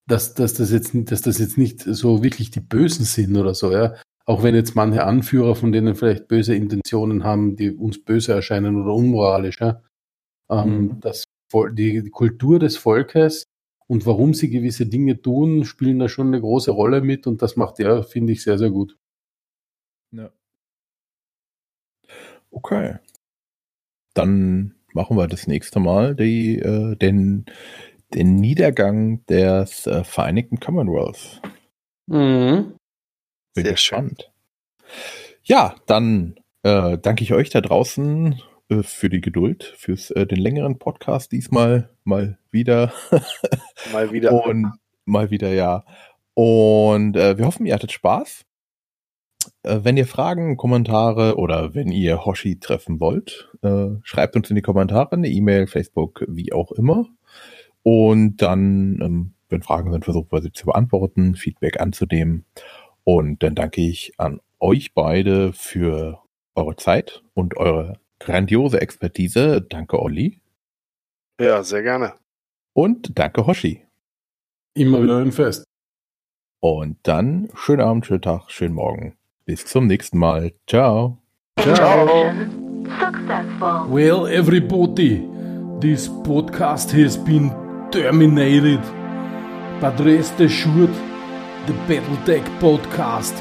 dass, 0.07 0.33
dass, 0.33 0.53
das 0.55 0.71
jetzt, 0.71 0.93
nicht- 0.93 1.11
dass 1.11 1.21
das 1.21 1.39
jetzt 1.39 1.57
nicht 1.57 1.81
so 1.81 2.23
wirklich 2.23 2.51
die 2.51 2.59
Bösen 2.61 3.05
sind 3.05 3.37
oder 3.37 3.53
so, 3.53 3.71
ja. 3.71 3.95
Auch 4.25 4.43
wenn 4.43 4.55
jetzt 4.55 4.75
manche 4.75 5.03
Anführer 5.05 5.55
von 5.55 5.71
denen 5.73 5.95
vielleicht 5.95 6.27
böse 6.29 6.55
Intentionen 6.55 7.23
haben, 7.25 7.55
die 7.57 7.71
uns 7.71 8.03
böse 8.03 8.33
erscheinen 8.33 8.81
oder 8.81 8.93
unmoralisch, 8.93 9.59
ja. 9.61 9.81
Ähm, 10.51 10.81
Mhm. 10.85 10.99
das, 11.01 11.25
die 11.73 12.09
Kultur 12.11 12.59
des 12.59 12.77
Volkes 12.77 13.45
und 13.87 14.05
warum 14.05 14.33
sie 14.33 14.49
gewisse 14.49 14.85
Dinge 14.87 15.21
tun, 15.21 15.65
spielen 15.65 15.99
da 15.99 16.09
schon 16.09 16.27
eine 16.27 16.41
große 16.41 16.71
Rolle 16.71 17.01
mit 17.01 17.27
und 17.27 17.41
das 17.41 17.55
macht 17.57 17.79
er, 17.79 18.03
finde 18.03 18.33
ich, 18.33 18.43
sehr, 18.43 18.57
sehr 18.57 18.71
gut. 18.71 18.97
Ja. 20.11 20.31
Okay. 22.51 22.97
Dann 24.13 24.75
machen 24.93 25.17
wir 25.17 25.27
das 25.27 25.47
nächste 25.47 25.79
Mal 25.79 26.15
die, 26.15 26.59
äh, 26.59 26.95
den, 26.95 27.45
den 28.13 28.35
Niedergang 28.35 29.25
des 29.25 29.87
äh, 29.87 30.03
Vereinigten 30.03 30.59
Commonwealths. 30.59 31.41
Mhm. 32.07 32.75
Bin 33.55 33.65
Sehr 33.65 33.77
schön. 33.77 34.09
gespannt. 34.09 34.31
Ja, 35.43 35.75
dann 35.85 36.35
äh, 36.63 36.97
danke 36.97 37.23
ich 37.23 37.33
euch 37.33 37.49
da 37.49 37.61
draußen 37.61 38.41
äh, 38.69 38.83
für 38.83 39.09
die 39.09 39.21
Geduld, 39.21 39.73
fürs 39.77 40.11
äh, 40.11 40.25
den 40.25 40.39
längeren 40.39 40.79
Podcast 40.79 41.31
diesmal 41.31 41.89
mal 42.03 42.37
wieder. 42.51 42.93
Mal 43.91 44.11
wieder. 44.11 44.45
Und 44.45 44.71
mal 45.05 45.29
wieder, 45.29 45.51
ja. 45.51 45.83
Und 46.33 47.17
äh, 47.17 47.37
wir 47.37 47.45
hoffen, 47.45 47.65
ihr 47.65 47.73
hattet 47.73 47.91
Spaß. 47.91 48.45
Äh, 49.63 49.79
wenn 49.83 49.97
ihr 49.97 50.07
Fragen, 50.07 50.57
Kommentare 50.57 51.37
oder 51.37 51.73
wenn 51.75 51.89
ihr 51.89 52.25
Hoshi 52.25 52.59
treffen 52.59 52.99
wollt, 52.99 53.49
äh, 53.61 53.87
schreibt 54.03 54.35
uns 54.35 54.49
in 54.49 54.55
die 54.55 54.61
Kommentare, 54.61 55.13
eine 55.13 55.27
E-Mail, 55.27 55.67
Facebook, 55.67 56.23
wie 56.27 56.53
auch 56.53 56.71
immer. 56.71 57.07
Und 57.83 58.37
dann, 58.37 58.99
ähm, 59.01 59.33
wenn 59.49 59.61
Fragen 59.61 59.91
sind, 59.91 60.05
versuchen 60.05 60.31
wir 60.31 60.41
sie 60.41 60.51
zu 60.51 60.65
beantworten, 60.65 61.35
Feedback 61.35 61.79
anzunehmen. 61.79 62.45
Und 63.03 63.43
dann 63.43 63.55
danke 63.55 63.81
ich 63.81 64.13
an 64.17 64.39
euch 64.59 64.93
beide 64.93 65.53
für 65.53 66.19
eure 66.55 66.75
Zeit 66.77 67.23
und 67.33 67.57
eure 67.57 67.99
grandiose 68.19 68.81
Expertise. 68.81 69.61
Danke, 69.61 70.01
Olli. 70.01 70.39
Ja, 71.39 71.63
sehr 71.63 71.83
gerne. 71.83 72.13
Und 72.73 73.17
danke, 73.19 73.45
Hoshi. 73.45 73.85
Immer 74.75 75.03
wieder 75.03 75.17
ein 75.17 75.31
Fest. 75.31 75.65
Und 76.59 76.97
dann 77.03 77.49
schönen 77.55 77.81
Abend, 77.81 78.05
schönen 78.05 78.21
Tag, 78.21 78.49
schönen 78.49 78.73
Morgen. 78.73 79.17
Bis 79.45 79.65
zum 79.65 79.87
nächsten 79.87 80.17
Mal. 80.17 80.53
Ciao. 80.67 81.19
Successful. 81.59 82.33
Well, 83.89 84.27
everybody, 84.27 85.27
this 85.79 86.09
podcast 86.23 86.93
has 86.93 87.17
been 87.17 87.51
terminated. 87.93 88.81
But 89.79 89.99
rest 89.99 90.39
assured, 90.39 90.95
the 91.67 91.75
Battletech 91.87 92.43
podcast 92.59 93.35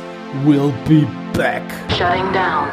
will 0.44 0.72
be 0.86 1.06
back. 1.32 1.64
Shutting 1.90 2.30
down. 2.34 2.68